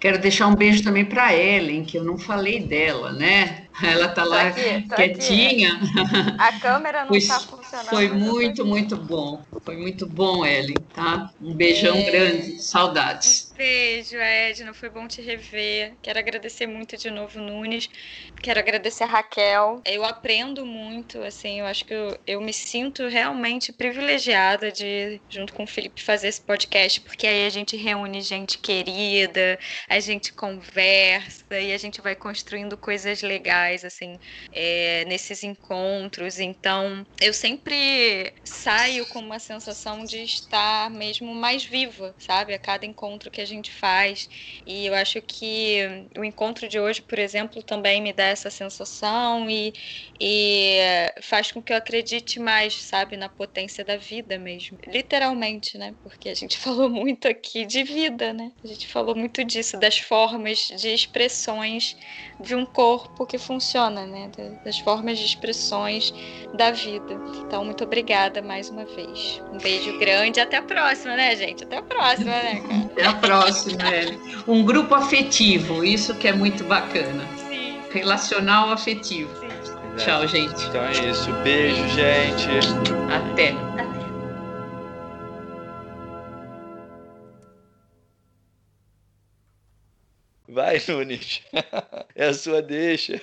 Quero 0.00 0.18
deixar 0.18 0.46
um 0.46 0.54
beijo 0.54 0.82
também 0.82 1.04
para 1.04 1.34
Ellen, 1.34 1.84
que 1.84 1.98
eu 1.98 2.04
não 2.04 2.16
falei 2.16 2.60
dela, 2.60 3.12
né? 3.12 3.64
Ela 3.82 4.08
tá 4.08 4.24
lá 4.24 4.48
aqui, 4.48 4.82
quietinha. 4.94 5.74
Aqui. 5.74 6.34
A 6.38 6.52
câmera 6.60 7.04
não 7.04 7.14
está 7.14 7.40
funcionando. 7.40 7.88
Foi 7.88 8.08
muito, 8.08 8.64
muito 8.64 8.96
bom. 8.96 9.42
Foi 9.64 9.76
muito 9.76 10.06
bom, 10.06 10.44
Ellen, 10.44 10.76
tá? 10.94 11.30
Um 11.40 11.54
beijão 11.54 11.96
é... 11.96 12.02
grande, 12.02 12.62
saudades. 12.62 13.47
Beijo, 13.58 14.16
Edna, 14.16 14.72
foi 14.72 14.88
bom 14.88 15.08
te 15.08 15.20
rever. 15.20 15.96
Quero 16.00 16.16
agradecer 16.16 16.64
muito 16.68 16.96
de 16.96 17.10
novo, 17.10 17.40
Nunes. 17.40 17.88
Quero 18.40 18.60
agradecer 18.60 19.02
a 19.02 19.06
Raquel. 19.08 19.82
Eu 19.84 20.04
aprendo 20.04 20.64
muito, 20.64 21.20
assim, 21.24 21.58
eu 21.58 21.66
acho 21.66 21.84
que 21.84 21.92
eu, 21.92 22.16
eu 22.24 22.40
me 22.40 22.52
sinto 22.52 23.08
realmente 23.08 23.72
privilegiada 23.72 24.70
de, 24.70 25.20
junto 25.28 25.52
com 25.54 25.64
o 25.64 25.66
Felipe, 25.66 26.00
fazer 26.00 26.28
esse 26.28 26.40
podcast, 26.40 27.00
porque 27.00 27.26
aí 27.26 27.46
a 27.46 27.50
gente 27.50 27.76
reúne 27.76 28.22
gente 28.22 28.58
querida, 28.58 29.58
a 29.88 29.98
gente 29.98 30.32
conversa 30.32 31.42
e 31.50 31.72
a 31.72 31.78
gente 31.78 32.00
vai 32.00 32.14
construindo 32.14 32.78
coisas 32.78 33.22
legais, 33.22 33.84
assim, 33.84 34.20
é, 34.52 35.04
nesses 35.06 35.42
encontros. 35.42 36.38
Então, 36.38 37.04
eu 37.20 37.34
sempre 37.34 38.32
saio 38.44 39.04
com 39.06 39.18
uma 39.18 39.40
sensação 39.40 40.04
de 40.04 40.22
estar 40.22 40.88
mesmo 40.90 41.34
mais 41.34 41.64
viva, 41.64 42.14
sabe? 42.20 42.54
A 42.54 42.58
cada 42.58 42.86
encontro 42.86 43.32
que 43.32 43.40
a 43.40 43.47
gente 43.48 43.72
faz. 43.72 44.28
E 44.66 44.86
eu 44.86 44.94
acho 44.94 45.20
que 45.22 46.08
o 46.16 46.24
encontro 46.24 46.68
de 46.68 46.78
hoje, 46.78 47.02
por 47.02 47.18
exemplo, 47.18 47.62
também 47.62 48.00
me 48.02 48.12
dá 48.12 48.24
essa 48.24 48.50
sensação 48.50 49.48
e, 49.48 49.72
e 50.20 50.78
faz 51.22 51.50
com 51.50 51.62
que 51.62 51.72
eu 51.72 51.76
acredite 51.76 52.38
mais, 52.38 52.74
sabe, 52.74 53.16
na 53.16 53.28
potência 53.28 53.84
da 53.84 53.96
vida 53.96 54.38
mesmo. 54.38 54.78
Literalmente, 54.86 55.76
né? 55.78 55.94
Porque 56.02 56.28
a 56.28 56.34
gente 56.34 56.56
falou 56.58 56.88
muito 56.88 57.26
aqui 57.28 57.64
de 57.64 57.82
vida, 57.82 58.32
né? 58.32 58.52
A 58.62 58.66
gente 58.66 58.86
falou 58.86 59.14
muito 59.14 59.44
disso, 59.44 59.78
das 59.78 59.98
formas 59.98 60.68
de 60.76 60.88
expressões 60.88 61.96
de 62.40 62.54
um 62.54 62.64
corpo 62.64 63.26
que 63.26 63.38
funciona, 63.38 64.06
né? 64.06 64.30
Das 64.64 64.78
formas 64.78 65.18
de 65.18 65.24
expressões 65.24 66.12
da 66.54 66.70
vida. 66.70 67.14
Então, 67.44 67.64
muito 67.64 67.84
obrigada 67.84 68.42
mais 68.42 68.70
uma 68.70 68.84
vez. 68.84 69.42
Um 69.52 69.58
beijo 69.58 69.98
grande. 69.98 70.40
Até 70.40 70.56
a 70.56 70.62
próxima, 70.62 71.16
né, 71.16 71.34
gente? 71.36 71.64
Até 71.64 71.76
a 71.76 71.82
próxima, 71.82 72.30
né, 72.30 72.60
cara? 72.60 72.84
Até 72.84 73.06
a 73.06 73.14
próxima, 73.14 73.37
é. 73.46 74.16
Um 74.46 74.64
grupo 74.64 74.94
afetivo, 74.94 75.84
isso 75.84 76.14
que 76.14 76.28
é 76.28 76.32
muito 76.32 76.64
bacana. 76.64 77.24
Sim. 77.36 77.78
Relacional 77.90 78.70
afetivo. 78.70 79.30
Sim. 79.40 79.48
Tchau, 79.96 80.26
gente. 80.26 80.64
Então 80.66 80.82
é 80.82 81.10
isso. 81.10 81.32
Beijo, 81.42 81.88
gente. 81.88 82.48
Até. 83.12 83.54
Vai, 90.48 90.80
Nunes. 90.88 91.42
É 92.14 92.26
a 92.26 92.34
sua 92.34 92.62
deixa. 92.62 93.20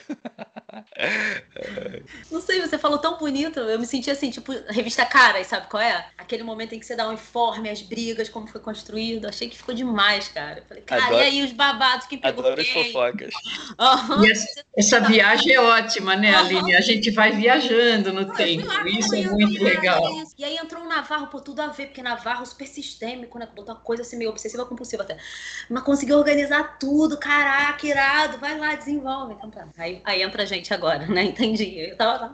Não 2.31 2.39
sei, 2.39 2.61
você 2.61 2.77
falou 2.77 2.99
tão 2.99 3.17
bonito. 3.17 3.59
Eu 3.59 3.79
me 3.79 3.85
senti 3.87 4.11
assim, 4.11 4.29
tipo, 4.29 4.51
revista 4.69 5.05
Caras, 5.05 5.47
sabe 5.47 5.67
qual 5.67 5.81
é? 5.81 6.07
Aquele 6.17 6.43
momento 6.43 6.73
em 6.73 6.79
que 6.79 6.85
você 6.85 6.95
dá 6.95 7.09
um 7.09 7.13
informe, 7.13 7.69
as 7.69 7.81
brigas, 7.81 8.29
como 8.29 8.47
foi 8.47 8.61
construído. 8.61 9.27
Achei 9.27 9.49
que 9.49 9.57
ficou 9.57 9.73
demais, 9.73 10.27
cara. 10.27 10.59
Eu 10.59 10.65
falei, 10.65 10.83
cara, 10.83 11.05
adoro, 11.05 11.23
e 11.23 11.25
aí 11.25 11.43
os 11.43 11.51
babados, 11.51 12.05
quem 12.05 12.19
pegou 12.19 12.45
adoro 12.45 12.63
quem? 12.63 12.81
as 12.81 12.87
fofocas. 12.87 13.33
Uhum. 13.79 14.25
Essa, 14.25 14.65
essa, 14.77 14.99
viagem 14.99 15.53
é 15.53 15.59
ótima, 15.59 16.15
né, 16.15 16.35
Aline? 16.35 16.75
A 16.75 16.81
gente 16.81 17.09
vai 17.09 17.31
viajando 17.31 18.13
no 18.13 18.31
tempo. 18.33 18.67
Isso 18.87 19.15
é 19.15 19.23
muito 19.23 19.63
legal. 19.63 20.03
E 20.37 20.43
aí 20.43 20.57
entrou 20.57 20.83
um 20.83 20.87
Navarro, 20.87 21.27
por 21.27 21.41
tudo 21.41 21.61
a 21.61 21.67
ver, 21.67 21.87
porque 21.87 22.01
Navarro 22.01 22.43
é 22.43 22.45
super 22.45 22.67
sistêmico, 22.67 23.39
né? 23.39 23.47
Botou 23.55 23.73
uma 23.73 23.81
coisa 23.81 24.03
assim 24.03 24.17
meio 24.17 24.29
obsessiva, 24.29 24.65
compulsiva 24.65 25.03
até. 25.03 25.17
Mas 25.69 25.83
conseguiu 25.83 26.17
organizar 26.17 26.77
tudo, 26.77 27.14
caraca, 27.17 27.85
irado. 27.85 28.37
Vai 28.37 28.57
lá, 28.57 28.75
desenvolve. 28.75 29.35
Então. 29.43 29.69
Aí, 29.77 30.01
aí 30.03 30.21
entra 30.21 30.43
a 30.43 30.45
gente 30.45 30.73
agora, 30.73 31.05
né? 31.07 31.23
Entendi. 31.23 31.79
Eu 31.79 31.97
tava 31.97 32.19